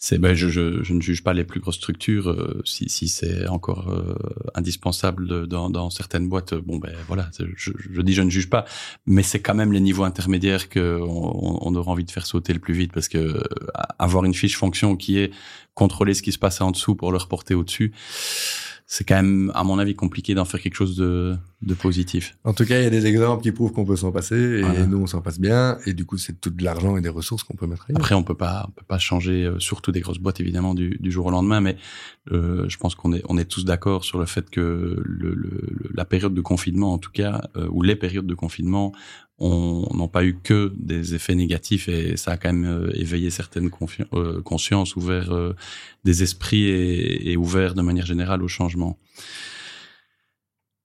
c'est 0.00 0.18
ben, 0.18 0.32
je, 0.34 0.48
je, 0.48 0.82
je, 0.84 0.94
ne 0.94 1.00
juge 1.00 1.24
pas 1.24 1.32
les 1.32 1.42
plus 1.42 1.58
grosses 1.58 1.76
structures 1.76 2.30
euh, 2.30 2.62
si, 2.64 2.88
si 2.88 3.08
c'est 3.08 3.48
encore 3.48 3.90
euh, 3.90 4.14
indispensable 4.54 5.48
dans, 5.48 5.70
dans, 5.70 5.90
certaines 5.90 6.28
boîtes 6.28 6.54
bon 6.54 6.78
ben 6.78 6.92
voilà 7.08 7.28
je, 7.36 7.72
je, 7.76 8.00
dis 8.00 8.12
je 8.12 8.22
ne 8.22 8.30
juge 8.30 8.48
pas 8.48 8.64
mais 9.06 9.24
c'est 9.24 9.40
quand 9.40 9.56
même 9.56 9.72
les 9.72 9.80
niveaux 9.80 10.04
intermédiaires 10.04 10.68
que 10.68 11.00
on, 11.02 11.66
on, 11.66 11.74
aura 11.74 11.90
envie 11.90 12.04
de 12.04 12.12
faire 12.12 12.26
sauter 12.26 12.52
le 12.52 12.60
plus 12.60 12.74
vite 12.74 12.92
parce 12.92 13.08
que 13.08 13.18
euh, 13.18 13.42
avoir 13.98 14.24
une 14.24 14.34
fiche 14.34 14.56
fonction 14.56 14.96
qui 14.96 15.18
est 15.18 15.32
contrôler 15.74 16.14
ce 16.14 16.22
qui 16.22 16.30
se 16.30 16.38
passe 16.38 16.60
en 16.60 16.70
dessous 16.70 16.94
pour 16.94 17.10
le 17.10 17.18
reporter 17.18 17.54
au 17.54 17.64
dessus 17.64 17.92
c'est 18.90 19.04
quand 19.04 19.16
même, 19.16 19.52
à 19.54 19.64
mon 19.64 19.78
avis, 19.78 19.94
compliqué 19.94 20.34
d'en 20.34 20.46
faire 20.46 20.62
quelque 20.62 20.74
chose 20.74 20.96
de, 20.96 21.36
de 21.60 21.74
positif. 21.74 22.38
En 22.44 22.54
tout 22.54 22.64
cas, 22.64 22.80
il 22.80 22.84
y 22.84 22.86
a 22.86 22.90
des 22.90 23.04
exemples 23.04 23.42
qui 23.42 23.52
prouvent 23.52 23.70
qu'on 23.70 23.84
peut 23.84 23.96
s'en 23.96 24.12
passer 24.12 24.62
et 24.64 24.86
nous, 24.86 24.96
on 24.96 25.06
s'en 25.06 25.20
passe 25.20 25.38
bien. 25.38 25.76
Et 25.84 25.92
du 25.92 26.06
coup, 26.06 26.16
c'est 26.16 26.40
tout 26.40 26.48
de 26.48 26.64
l'argent 26.64 26.96
et 26.96 27.02
des 27.02 27.10
ressources 27.10 27.42
qu'on 27.42 27.54
peut 27.54 27.66
mettre 27.66 27.84
ailleurs. 27.86 28.00
Après, 28.00 28.14
on 28.14 28.22
peut 28.22 28.34
pas, 28.34 28.64
on 28.66 28.70
peut 28.70 28.86
pas 28.88 28.98
changer, 28.98 29.44
euh, 29.44 29.58
surtout 29.58 29.92
des 29.92 30.00
grosses 30.00 30.20
boîtes, 30.20 30.40
évidemment, 30.40 30.72
du, 30.72 30.96
du 31.00 31.12
jour 31.12 31.26
au 31.26 31.30
lendemain. 31.30 31.60
Mais 31.60 31.76
euh, 32.32 32.66
je 32.66 32.78
pense 32.78 32.94
qu'on 32.94 33.12
est, 33.12 33.22
on 33.28 33.36
est 33.36 33.44
tous 33.44 33.66
d'accord 33.66 34.04
sur 34.04 34.18
le 34.18 34.24
fait 34.24 34.48
que 34.48 35.02
le, 35.04 35.34
le, 35.34 35.90
la 35.92 36.06
période 36.06 36.32
de 36.32 36.40
confinement, 36.40 36.94
en 36.94 36.98
tout 36.98 37.12
cas, 37.12 37.42
euh, 37.56 37.68
ou 37.70 37.82
les 37.82 37.94
périodes 37.94 38.26
de 38.26 38.34
confinement, 38.34 38.92
n'ont 39.40 40.08
pas 40.08 40.24
eu 40.24 40.36
que 40.36 40.72
des 40.76 41.14
effets 41.14 41.34
négatifs 41.34 41.88
et 41.88 42.16
ça 42.16 42.32
a 42.32 42.36
quand 42.36 42.52
même 42.52 42.64
euh, 42.64 42.90
éveillé 42.94 43.30
certaines 43.30 43.70
euh, 44.12 44.42
consciences, 44.42 44.96
ouvert 44.96 45.32
euh, 45.32 45.54
des 46.04 46.22
esprits 46.22 46.64
et, 46.64 47.32
et, 47.32 47.36
ouvert 47.36 47.74
de 47.74 47.82
manière 47.82 48.06
générale 48.06 48.42
au 48.42 48.48
changement. 48.48 48.98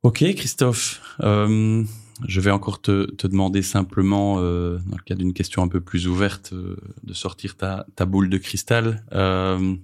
Ok, 0.04 0.24
Christophe, 0.36 1.02
je 1.22 2.42
vais 2.42 2.52
encore 2.52 2.82
te, 2.82 3.08
demander 3.26 3.62
simplement, 3.62 4.36
dans 4.36 4.98
le 4.98 5.04
cas 5.06 5.16
d'une 5.16 5.34
question 5.34 5.64
un 5.64 5.70
peu 5.70 5.80
plus 5.80 6.10
ouverte, 6.10 6.54
de 6.54 7.14
sortir 7.14 7.56
ta, 7.56 7.88
ta, 7.96 8.06
boule 8.06 8.30
de 8.30 8.38
cristal. 8.38 9.06
le 9.14 9.80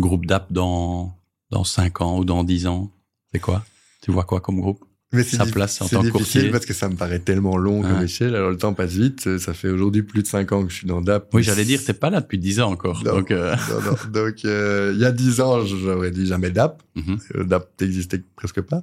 groupe 0.00 0.24
DAP 0.24 0.50
dans 0.50 1.14
dans 1.50 1.64
cinq 1.64 2.00
ans 2.00 2.18
ou 2.18 2.24
dans 2.24 2.42
dix 2.42 2.66
ans, 2.66 2.90
c'est 3.30 3.38
quoi? 3.38 3.64
Tu 4.02 4.10
vois 4.10 4.24
quoi 4.24 4.40
comme 4.40 4.60
groupe? 4.60 4.84
Mais 5.14 5.22
c'est 5.22 6.00
difficile 6.00 6.50
parce 6.50 6.66
que 6.66 6.74
ça 6.74 6.88
me 6.88 6.96
paraît 6.96 7.18
tellement 7.18 7.56
long 7.56 7.82
comme 7.82 8.02
échelle. 8.02 8.34
Alors 8.34 8.50
le 8.50 8.56
temps 8.56 8.74
passe 8.74 8.92
vite. 8.92 9.38
Ça 9.38 9.54
fait 9.54 9.68
aujourd'hui 9.68 10.02
plus 10.02 10.22
de 10.22 10.26
5 10.26 10.52
ans 10.52 10.64
que 10.64 10.70
je 10.70 10.76
suis 10.76 10.86
dans 10.86 11.00
DAP. 11.00 11.32
Oui, 11.32 11.42
j'allais 11.42 11.64
dire, 11.64 11.82
t'es 11.84 11.92
pas 11.92 12.10
là 12.10 12.20
depuis 12.20 12.38
10 12.38 12.60
ans 12.60 12.70
encore. 12.72 13.02
donc, 13.02 13.30
euh... 13.30 13.54
non, 13.70 13.90
non. 13.90 13.96
donc 14.12 14.44
euh, 14.44 14.92
il 14.94 15.00
y 15.00 15.04
a 15.04 15.12
10 15.12 15.40
ans, 15.40 15.64
j'aurais 15.64 16.10
dit 16.10 16.26
jamais 16.26 16.50
DAP. 16.50 16.82
Mm 16.96 17.02
-hmm. 17.02 17.44
DAP 17.44 17.80
n'existait 17.80 18.22
presque 18.36 18.60
pas. 18.60 18.80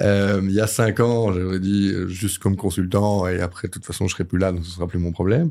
Euh, 0.00 0.40
il 0.44 0.52
y 0.52 0.60
a 0.60 0.66
5 0.66 1.00
ans, 1.00 1.32
j'aurais 1.32 1.60
dit 1.60 1.90
euh, 1.92 2.08
juste 2.08 2.38
comme 2.38 2.56
consultant 2.56 3.26
et 3.28 3.40
après, 3.40 3.68
de 3.68 3.72
toute 3.72 3.84
façon, 3.84 4.06
je 4.08 4.14
serai 4.14 4.24
plus 4.24 4.38
là, 4.38 4.52
donc 4.52 4.64
ce 4.64 4.72
sera 4.72 4.86
plus 4.86 4.98
mon 4.98 5.12
problème. 5.12 5.50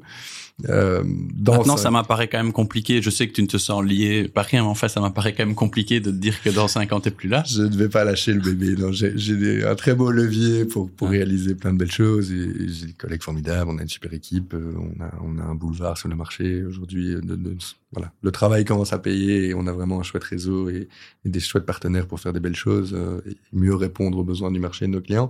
Euh, 0.70 1.04
dans 1.06 1.58
Maintenant, 1.58 1.78
ça 1.78 1.92
m'apparaît 1.92 2.28
quand 2.28 2.40
même 2.40 2.52
compliqué. 2.52 3.02
Je 3.02 3.10
sais 3.12 3.28
que 3.28 3.34
tu 3.34 3.44
ne 3.44 3.48
te 3.48 3.58
sens 3.58 3.84
lié 3.84 4.28
par 4.28 4.46
rien, 4.46 4.64
mais 4.64 4.70
en 4.70 4.76
fait, 4.76 4.90
ça 4.90 5.00
m'apparaît 5.00 5.34
quand 5.34 5.46
même 5.46 5.56
compliqué 5.56 6.00
de 6.00 6.10
te 6.10 6.16
dire 6.16 6.42
que 6.42 6.50
dans 6.50 6.68
5 6.68 6.92
ans, 6.94 7.00
t'es 7.00 7.12
plus 7.12 7.30
là. 7.30 7.44
Je 7.46 7.62
ne 7.62 7.76
vais 7.76 7.90
pas 7.90 8.04
lâcher 8.04 8.34
le 8.34 8.42
bébé. 8.42 8.76
Non, 8.76 8.92
j'ai 8.92 9.64
un 9.66 9.76
très 9.76 9.94
beau 9.94 10.10
levier 10.10 10.66
pour, 10.66 10.90
pour 10.90 11.10
réaliser 11.10 11.54
plein 11.54 11.74
de 11.74 11.78
belles 11.78 11.92
choses. 11.92 12.30
J'ai 12.30 12.88
des 12.88 12.94
collègues 12.94 13.22
formidables. 13.22 13.70
On 13.70 13.78
a 13.78 13.84
une 13.84 13.90
super 13.90 14.14
équipe. 14.14 14.56
Euh, 14.56 14.74
on 14.78 15.04
a, 15.04 15.12
on 15.24 15.38
a 15.38 15.44
un 15.44 15.56
boulevard 15.56 15.98
sur 15.98 16.10
le 16.10 16.16
marché 16.16 16.64
aujourd'hui. 16.64 17.16
De, 17.16 17.36
de, 17.36 17.56
voilà, 17.94 18.12
le 18.22 18.32
travail 18.32 18.66
commence 18.66 18.92
à 18.92 19.00
payer 19.00 19.48
et 19.48 19.54
on 19.54 19.66
a 19.66 19.72
vraiment 19.72 20.00
un 20.00 20.04
chouette 20.04 20.26
réseau 20.26 20.70
et, 20.70 20.90
et 21.24 21.30
des 21.30 21.40
chouettes 21.40 21.66
partenaires 21.66 22.06
pour 22.06 22.20
faire 22.20 22.34
des 22.34 22.42
belles 22.42 22.56
choses 22.56 22.94
euh, 22.94 23.22
et 23.26 23.38
mieux 23.54 23.76
répondre 23.76 24.18
aux 24.18 24.26
besoins 24.26 24.52
du 24.52 24.60
marché 24.60 24.88
de 24.88 24.92
nos 24.92 25.02
clients. 25.02 25.30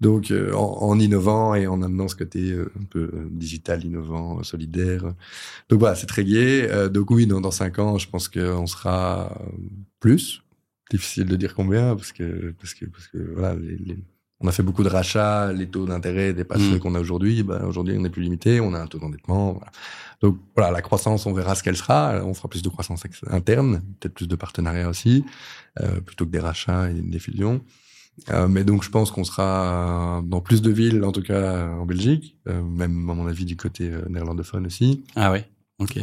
Donc, 0.00 0.30
euh, 0.30 0.52
en, 0.52 0.82
en, 0.82 1.00
innovant 1.00 1.56
et 1.56 1.66
en 1.66 1.82
amenant 1.82 2.06
ce 2.06 2.14
côté 2.14 2.52
euh, 2.52 2.70
un 2.80 2.84
peu 2.84 3.10
digital, 3.30 3.84
innovant, 3.84 4.42
solidaire. 4.66 5.14
Donc 5.68 5.80
voilà, 5.80 5.94
c'est 5.94 6.06
très 6.06 6.24
gai. 6.24 6.68
donc 6.90 7.10
oui, 7.10 7.26
dans, 7.26 7.40
dans 7.40 7.50
cinq 7.50 7.78
ans, 7.78 7.98
je 7.98 8.08
pense 8.08 8.28
qu'on 8.28 8.66
sera 8.66 9.36
plus. 10.00 10.42
Difficile 10.90 11.26
de 11.26 11.34
dire 11.34 11.54
combien 11.54 11.96
parce 11.96 12.12
que 12.12 12.54
parce 12.60 12.72
que 12.72 12.86
parce 12.86 13.08
que 13.08 13.18
voilà 13.18 13.56
les, 13.56 13.76
les 13.76 13.98
on 14.40 14.48
a 14.48 14.52
fait 14.52 14.62
beaucoup 14.62 14.82
de 14.82 14.88
rachats, 14.88 15.52
les 15.52 15.66
taux 15.66 15.86
d'intérêt 15.86 16.34
dépassent 16.34 16.60
mmh. 16.60 16.72
ceux 16.72 16.78
qu'on 16.78 16.94
a 16.94 17.00
aujourd'hui. 17.00 17.42
Ben, 17.42 17.64
aujourd'hui, 17.64 17.96
on 17.98 18.04
est 18.04 18.10
plus 18.10 18.22
limité, 18.22 18.60
on 18.60 18.74
a 18.74 18.80
un 18.80 18.86
taux 18.86 18.98
d'endettement. 18.98 19.52
Voilà. 19.52 19.70
Donc 20.20 20.38
voilà, 20.54 20.70
la 20.70 20.82
croissance, 20.82 21.24
on 21.26 21.32
verra 21.32 21.54
ce 21.54 21.62
qu'elle 21.62 21.76
sera. 21.76 22.20
On 22.22 22.34
fera 22.34 22.48
plus 22.48 22.62
de 22.62 22.68
croissance 22.68 23.02
interne, 23.28 23.82
peut-être 23.98 24.14
plus 24.14 24.28
de 24.28 24.36
partenariats 24.36 24.88
aussi, 24.88 25.24
euh, 25.80 26.00
plutôt 26.00 26.26
que 26.26 26.30
des 26.30 26.38
rachats 26.38 26.90
et 26.90 26.94
des 26.94 27.18
fusions. 27.18 27.62
Euh, 28.30 28.48
mais 28.48 28.64
donc 28.64 28.82
je 28.82 28.90
pense 28.90 29.10
qu'on 29.10 29.24
sera 29.24 30.22
dans 30.24 30.40
plus 30.40 30.62
de 30.62 30.70
villes, 30.70 31.04
en 31.04 31.12
tout 31.12 31.22
cas 31.22 31.68
en 31.68 31.84
Belgique, 31.84 32.36
euh, 32.48 32.62
même 32.62 33.08
à 33.10 33.14
mon 33.14 33.26
avis 33.26 33.44
du 33.44 33.56
côté 33.56 33.90
euh, 33.90 34.02
néerlandophone 34.08 34.66
aussi. 34.66 35.04
Ah 35.14 35.30
ouais, 35.30 35.48
ok. 35.78 35.98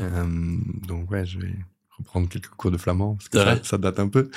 Donc 0.88 1.10
ouais, 1.11 1.26
je 1.26 1.40
vais 1.40 1.56
reprendre 1.98 2.30
quelques 2.30 2.49
cours 2.49 2.72
de 2.72 2.77
flamand 2.77 3.15
parce 3.15 3.30
que 3.30 3.38
ça, 3.40 3.64
ça, 3.64 3.77
date 3.77 3.99
un 3.99 4.07
peu. 4.07 4.30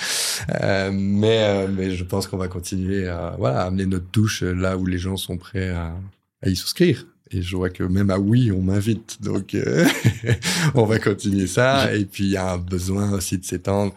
Mais 0.60 1.68
mais 1.68 1.90
je 1.90 2.04
pense 2.04 2.26
qu'on 2.26 2.38
va 2.38 2.48
continuer 2.48 3.08
à 3.08 3.34
voilà 3.38 3.62
amener 3.62 3.86
notre 3.86 4.10
touche 4.10 4.42
là 4.42 4.76
où 4.76 4.86
les 4.86 4.98
gens 4.98 5.16
sont 5.16 5.36
prêts 5.36 5.68
à, 5.68 5.94
à 6.42 6.48
y 6.48 6.56
souscrire. 6.56 7.06
Et 7.30 7.42
je 7.42 7.56
vois 7.56 7.70
que 7.70 7.82
même 7.82 8.10
à 8.10 8.18
oui, 8.18 8.52
on 8.52 8.62
m'invite. 8.62 9.20
Donc, 9.22 9.54
euh, 9.54 9.86
on 10.74 10.84
va 10.84 10.98
continuer 10.98 11.46
ça. 11.46 11.92
Et 11.94 12.04
puis, 12.04 12.24
il 12.24 12.30
y 12.30 12.36
a 12.36 12.52
un 12.52 12.58
besoin 12.58 13.12
aussi 13.12 13.38
de 13.38 13.44
s'étendre. 13.44 13.94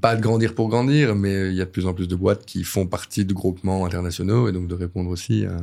Pas 0.00 0.16
de 0.16 0.22
grandir 0.22 0.54
pour 0.54 0.68
grandir, 0.68 1.14
mais 1.14 1.50
il 1.50 1.54
y 1.54 1.60
a 1.60 1.64
de 1.64 1.70
plus 1.70 1.86
en 1.86 1.94
plus 1.94 2.08
de 2.08 2.16
boîtes 2.16 2.46
qui 2.46 2.64
font 2.64 2.86
partie 2.86 3.24
de 3.24 3.34
groupements 3.34 3.84
internationaux 3.84 4.48
et 4.48 4.52
donc 4.52 4.68
de 4.68 4.74
répondre 4.74 5.10
aussi 5.10 5.44
à, 5.46 5.58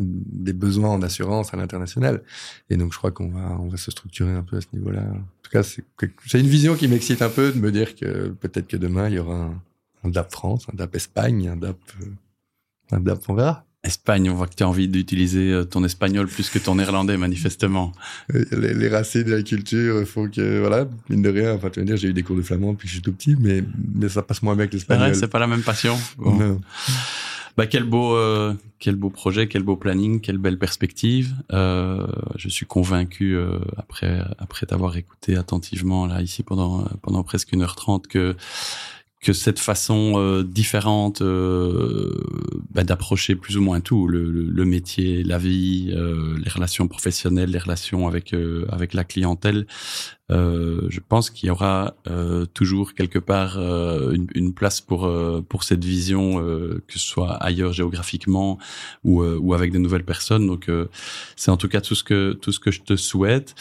des 0.00 0.52
besoins 0.52 0.90
en 0.90 1.02
assurance 1.02 1.52
à 1.52 1.56
l'international. 1.56 2.22
Et 2.70 2.76
donc, 2.76 2.92
je 2.92 2.98
crois 2.98 3.10
qu'on 3.10 3.28
va, 3.28 3.58
on 3.60 3.68
va 3.68 3.76
se 3.76 3.90
structurer 3.90 4.32
un 4.32 4.42
peu 4.42 4.56
à 4.56 4.60
ce 4.60 4.68
niveau-là. 4.72 5.02
En 5.02 5.42
tout 5.42 5.50
cas, 5.50 5.62
c'est 5.62 6.40
une 6.40 6.46
vision 6.46 6.76
qui 6.76 6.86
m'excite 6.88 7.20
un 7.20 7.28
peu 7.28 7.52
de 7.52 7.58
me 7.58 7.72
dire 7.72 7.96
que 7.96 8.28
peut-être 8.28 8.68
que 8.68 8.76
demain, 8.76 9.08
il 9.08 9.16
y 9.16 9.18
aura 9.18 9.36
un, 9.36 9.62
un 10.04 10.10
DAP 10.10 10.30
France, 10.30 10.66
un 10.72 10.76
DAP 10.76 10.94
Espagne, 10.96 11.48
un 11.48 11.56
DAP, 11.56 11.78
euh, 12.02 12.06
un 12.92 13.00
DAP, 13.00 13.28
on 13.28 13.34
verra. 13.34 13.64
Espagne, 13.84 14.30
on 14.30 14.34
voit 14.34 14.46
que 14.46 14.54
tu 14.54 14.62
as 14.62 14.68
envie 14.68 14.88
d'utiliser 14.88 15.52
euh, 15.52 15.64
ton 15.64 15.84
espagnol 15.84 16.26
plus 16.26 16.50
que 16.50 16.58
ton 16.58 16.76
néerlandais, 16.76 17.16
manifestement. 17.16 17.92
Les, 18.32 18.74
les, 18.74 18.88
racines 18.88 19.24
de 19.24 19.34
la 19.34 19.42
culture, 19.42 20.06
faut 20.06 20.28
que, 20.28 20.60
voilà, 20.60 20.88
mine 21.08 21.22
de 21.22 21.28
rien, 21.28 21.54
enfin, 21.54 21.70
tu 21.70 21.80
veux 21.80 21.86
dire, 21.86 21.96
j'ai 21.96 22.08
eu 22.08 22.12
des 22.12 22.22
cours 22.22 22.36
de 22.36 22.42
flamand 22.42 22.72
depuis 22.72 22.86
que 22.86 22.88
je 22.88 22.94
suis 22.94 23.02
tout 23.02 23.12
petit, 23.12 23.36
mais, 23.38 23.62
mais 23.94 24.08
ça 24.08 24.22
passe 24.22 24.42
moins 24.42 24.56
bien 24.56 24.66
que 24.66 24.72
l'espagnol. 24.72 25.14
c'est 25.14 25.28
pas 25.28 25.38
la 25.38 25.46
même 25.46 25.62
passion. 25.62 25.98
Bon. 26.18 26.58
Bah, 27.56 27.68
quel 27.68 27.84
beau, 27.84 28.16
euh, 28.16 28.52
quel 28.80 28.96
beau 28.96 29.10
projet, 29.10 29.46
quel 29.46 29.62
beau 29.62 29.76
planning, 29.76 30.20
quelle 30.20 30.38
belle 30.38 30.58
perspective. 30.58 31.34
Euh, 31.52 32.04
je 32.34 32.48
suis 32.48 32.66
convaincu, 32.66 33.36
euh, 33.36 33.60
après, 33.76 34.20
après 34.38 34.66
t'avoir 34.66 34.96
écouté 34.96 35.36
attentivement, 35.36 36.06
là, 36.06 36.20
ici, 36.20 36.42
pendant, 36.42 36.84
pendant 37.02 37.22
presque 37.22 37.52
une 37.52 37.62
heure 37.62 37.76
trente, 37.76 38.08
que, 38.08 38.34
que 39.24 39.32
cette 39.32 39.58
façon 39.58 40.14
euh, 40.16 40.44
différente 40.44 41.22
euh, 41.22 42.12
bah, 42.70 42.84
d'approcher 42.84 43.36
plus 43.36 43.56
ou 43.56 43.62
moins 43.62 43.80
tout 43.80 44.06
le, 44.06 44.30
le, 44.30 44.64
métier, 44.66 45.24
la 45.24 45.38
vie, 45.38 45.92
euh, 45.96 46.36
les 46.44 46.50
relations 46.50 46.86
professionnelles, 46.88 47.50
les 47.50 47.58
relations 47.58 48.06
avec 48.06 48.34
euh, 48.34 48.66
avec 48.68 48.92
la 48.92 49.02
clientèle. 49.02 49.66
Euh, 50.30 50.86
je 50.90 51.00
pense 51.00 51.30
qu'il 51.30 51.48
y 51.48 51.50
aura 51.50 51.96
toujours 52.52 52.94
quelque 52.94 53.18
part 53.18 53.58
une, 53.58 54.26
une, 54.34 54.52
place 54.52 54.80
pour 54.80 55.10
pour 55.48 55.64
cette 55.64 55.84
vision, 55.84 56.38
que 56.86 56.92
ce 56.92 56.98
soit 56.98 57.34
ailleurs 57.42 57.72
géographiquement 57.72 58.58
ou 59.04 59.22
ou 59.22 59.54
avec 59.54 59.72
des 59.72 59.78
nouvelles 59.78 60.04
personnes. 60.04 60.46
Donc 60.46 60.70
c'est 61.36 61.50
en 61.50 61.56
tout 61.56 61.68
cas 61.68 61.80
tout 61.80 61.94
ce 61.94 62.04
que 62.04 62.32
tout 62.32 62.52
ce 62.52 62.60
que 62.60 62.70
je 62.70 62.82
te 62.82 62.96
souhaite. 62.96 63.54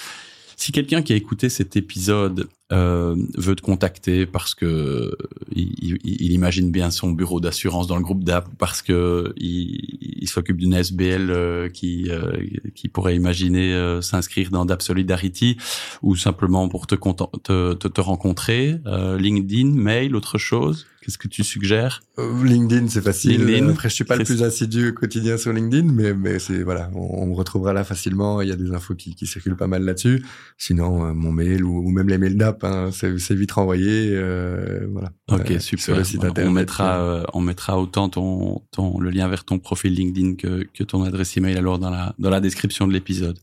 Si 0.56 0.72
quelqu'un 0.72 1.02
qui 1.02 1.14
a 1.14 1.15
écouté 1.15 1.49
cet 1.49 1.76
épisode 1.76 2.48
euh, 2.74 3.16
veut 3.38 3.56
te 3.56 3.62
contacter 3.62 4.26
parce 4.26 4.56
que 4.56 5.16
il, 5.56 6.00
il, 6.04 6.32
imagine 6.32 6.72
bien 6.72 6.90
son 6.90 7.12
bureau 7.12 7.40
d'assurance 7.40 7.88
dans 7.88 7.98
le 7.98 8.02
groupe 8.02 8.24
DAP, 8.24 8.48
parce 8.58 8.82
que 8.82 9.34
il, 9.38 10.18
il 10.22 10.28
s'occupe 10.28 10.58
d'une 10.58 10.74
SBL 10.74 11.30
euh, 11.30 11.70
qui 11.70 12.10
euh, 12.10 12.44
qui 12.74 12.88
pourrait 12.88 13.16
imaginer 13.16 13.74
euh, 13.74 14.02
s'inscrire 14.02 14.50
dans 14.50 14.66
DAP 14.66 14.82
Solidarity, 14.82 15.58
ou 16.02 16.16
simplement 16.16 16.68
pour 16.68 16.88
te 16.88 16.95
te, 16.95 17.74
te, 17.74 17.88
te 17.88 18.02
rencontrer, 18.02 18.80
LinkedIn, 19.20 19.72
mail, 19.74 20.16
autre 20.16 20.38
chose. 20.38 20.88
Qu'est-ce 21.03 21.17
que 21.17 21.27
tu 21.27 21.43
suggères? 21.43 22.01
Euh, 22.17 22.45
LinkedIn, 22.45 22.88
c'est 22.88 23.01
facile. 23.01 23.45
LinkedIn, 23.45 23.69
Après, 23.71 23.89
je 23.89 23.95
suis 23.95 24.05
pas 24.05 24.15
le 24.15 24.23
plus 24.23 24.41
assidu 24.41 24.89
au 24.89 24.93
quotidien 24.93 25.38
sur 25.38 25.51
LinkedIn, 25.51 25.91
mais 25.91 26.13
mais 26.13 26.39
c'est 26.39 26.63
voilà, 26.63 26.89
on, 26.95 27.23
on, 27.23 27.27
me 27.27 27.35
retrouvera 27.35 27.73
là 27.73 27.84
facilement. 27.84 28.41
Il 28.41 28.47
y 28.47 28.53
a 28.53 28.55
des 28.55 28.71
infos 28.71 28.95
qui, 28.95 29.13
qui 29.13 29.27
circulent 29.27 29.57
pas 29.57 29.67
mal 29.67 29.84
là-dessus. 29.84 30.23
Sinon, 30.57 31.05
euh, 31.05 31.13
mon 31.13 31.34
mail 31.34 31.65
ou, 31.65 31.85
ou, 31.85 31.91
même 31.91 32.07
les 32.07 32.17
mails 32.17 32.38
d'app, 32.38 32.63
hein, 32.63 32.89
c'est 32.91 33.35
vite 33.35 33.51
renvoyé. 33.51 34.11
Euh, 34.13 34.88
voilà. 34.91 35.11
Ok, 35.30 35.51
euh, 35.51 35.59
super. 35.59 35.84
Sur 35.84 35.95
le 35.97 36.05
site 36.05 36.23
internet. 36.23 36.49
On 36.49 36.53
mettra 36.53 37.25
on 37.34 37.41
mettra 37.41 37.80
autant 37.80 38.07
ton 38.07 38.61
ton 38.71 38.99
le 38.99 39.09
lien 39.09 39.27
vers 39.27 39.43
ton 39.43 39.59
profil 39.59 39.93
LinkedIn 39.93 40.35
que 40.35 40.65
que 40.73 40.85
ton 40.85 41.03
adresse 41.03 41.35
email 41.35 41.57
alors 41.57 41.80
dans 41.80 41.89
la 41.89 42.15
dans 42.17 42.30
la 42.30 42.39
description 42.39 42.88
de 42.88 42.93
l'épisode. 42.93 43.39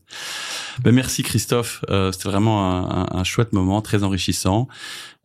Ben, 0.83 0.93
merci 0.93 1.23
Christophe, 1.23 1.83
euh, 1.89 2.11
c'était 2.11 2.29
vraiment 2.29 2.89
un, 2.89 3.07
un, 3.11 3.23
chouette 3.23 3.53
moment, 3.53 3.81
très 3.81 4.03
enrichissant. 4.03 4.67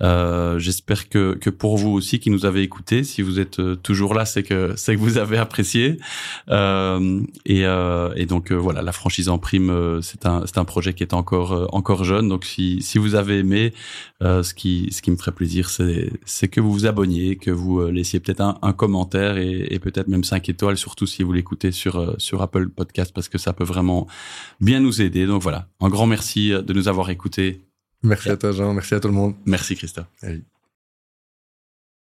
Euh, 0.02 0.58
J'espère 0.58 1.08
que, 1.08 1.34
que 1.34 1.50
pour 1.50 1.78
vous 1.78 1.90
aussi 1.90 2.20
qui 2.20 2.30
nous 2.30 2.44
avez 2.44 2.62
écoutés, 2.62 3.04
si 3.04 3.22
vous 3.22 3.40
êtes 3.40 3.60
euh, 3.60 3.76
toujours 3.76 4.14
là, 4.14 4.24
c'est 4.24 4.42
que 4.42 4.74
c'est 4.76 4.94
que 4.94 5.00
vous 5.00 5.18
avez 5.18 5.38
apprécié. 5.38 5.98
Euh, 6.50 7.22
et, 7.44 7.64
euh, 7.64 8.12
et, 8.16 8.26
donc 8.26 8.52
voilà, 8.52 8.82
la 8.82 8.92
franchise 8.92 9.28
en 9.28 9.38
prime, 9.38 10.00
c'est 10.02 10.26
un 10.26 10.44
c'est 10.46 10.58
un 10.58 10.64
projet 10.64 10.92
qui 10.94 11.02
est 11.02 11.14
encore 11.14 11.68
encore 11.74 12.04
jeune. 12.04 12.28
Donc 12.28 12.44
si 12.44 12.82
si 12.82 12.98
vous 12.98 13.14
avez 13.14 13.38
aimé, 13.38 13.72
ce 14.20 14.54
qui 14.54 14.88
ce 14.92 15.02
qui 15.02 15.10
me 15.10 15.16
ferait 15.16 15.32
plaisir, 15.32 15.70
c'est 15.70 16.10
c'est 16.24 16.48
que 16.48 16.60
vous 16.60 16.72
vous 16.72 16.86
abonniez, 16.86 17.36
que 17.36 17.50
vous 17.50 17.86
laissiez 17.86 18.20
peut-être 18.20 18.40
un, 18.40 18.58
un, 18.62 18.72
commentaire 18.72 19.38
et, 19.38 19.66
et 19.70 19.78
peut-être 19.78 20.08
même 20.08 20.24
cinq 20.24 20.48
étoiles, 20.48 20.76
surtout 20.76 21.06
si 21.06 21.22
vous 21.22 21.32
l'écoutez 21.32 21.72
sur 21.72 22.14
sur 22.18 22.42
Apple 22.42 22.68
Podcast, 22.68 23.12
parce 23.14 23.28
que 23.28 23.38
ça 23.38 23.52
peut 23.52 23.64
vraiment 23.64 24.06
bien 24.60 24.80
nous 24.80 25.00
aider. 25.00 25.26
Donc 25.26 25.42
voilà, 25.42 25.68
un 25.80 25.88
grand 25.88 26.06
merci 26.06 26.50
de 26.50 26.72
nous 26.72 26.88
avoir 26.88 27.10
écoutés 27.10 27.60
Merci 28.06 28.30
à 28.30 28.36
toi, 28.36 28.52
Jean. 28.52 28.72
Merci 28.72 28.94
à 28.94 29.00
tout 29.00 29.08
le 29.08 29.14
monde. 29.14 29.34
Merci, 29.44 29.76
Christophe. 29.76 30.06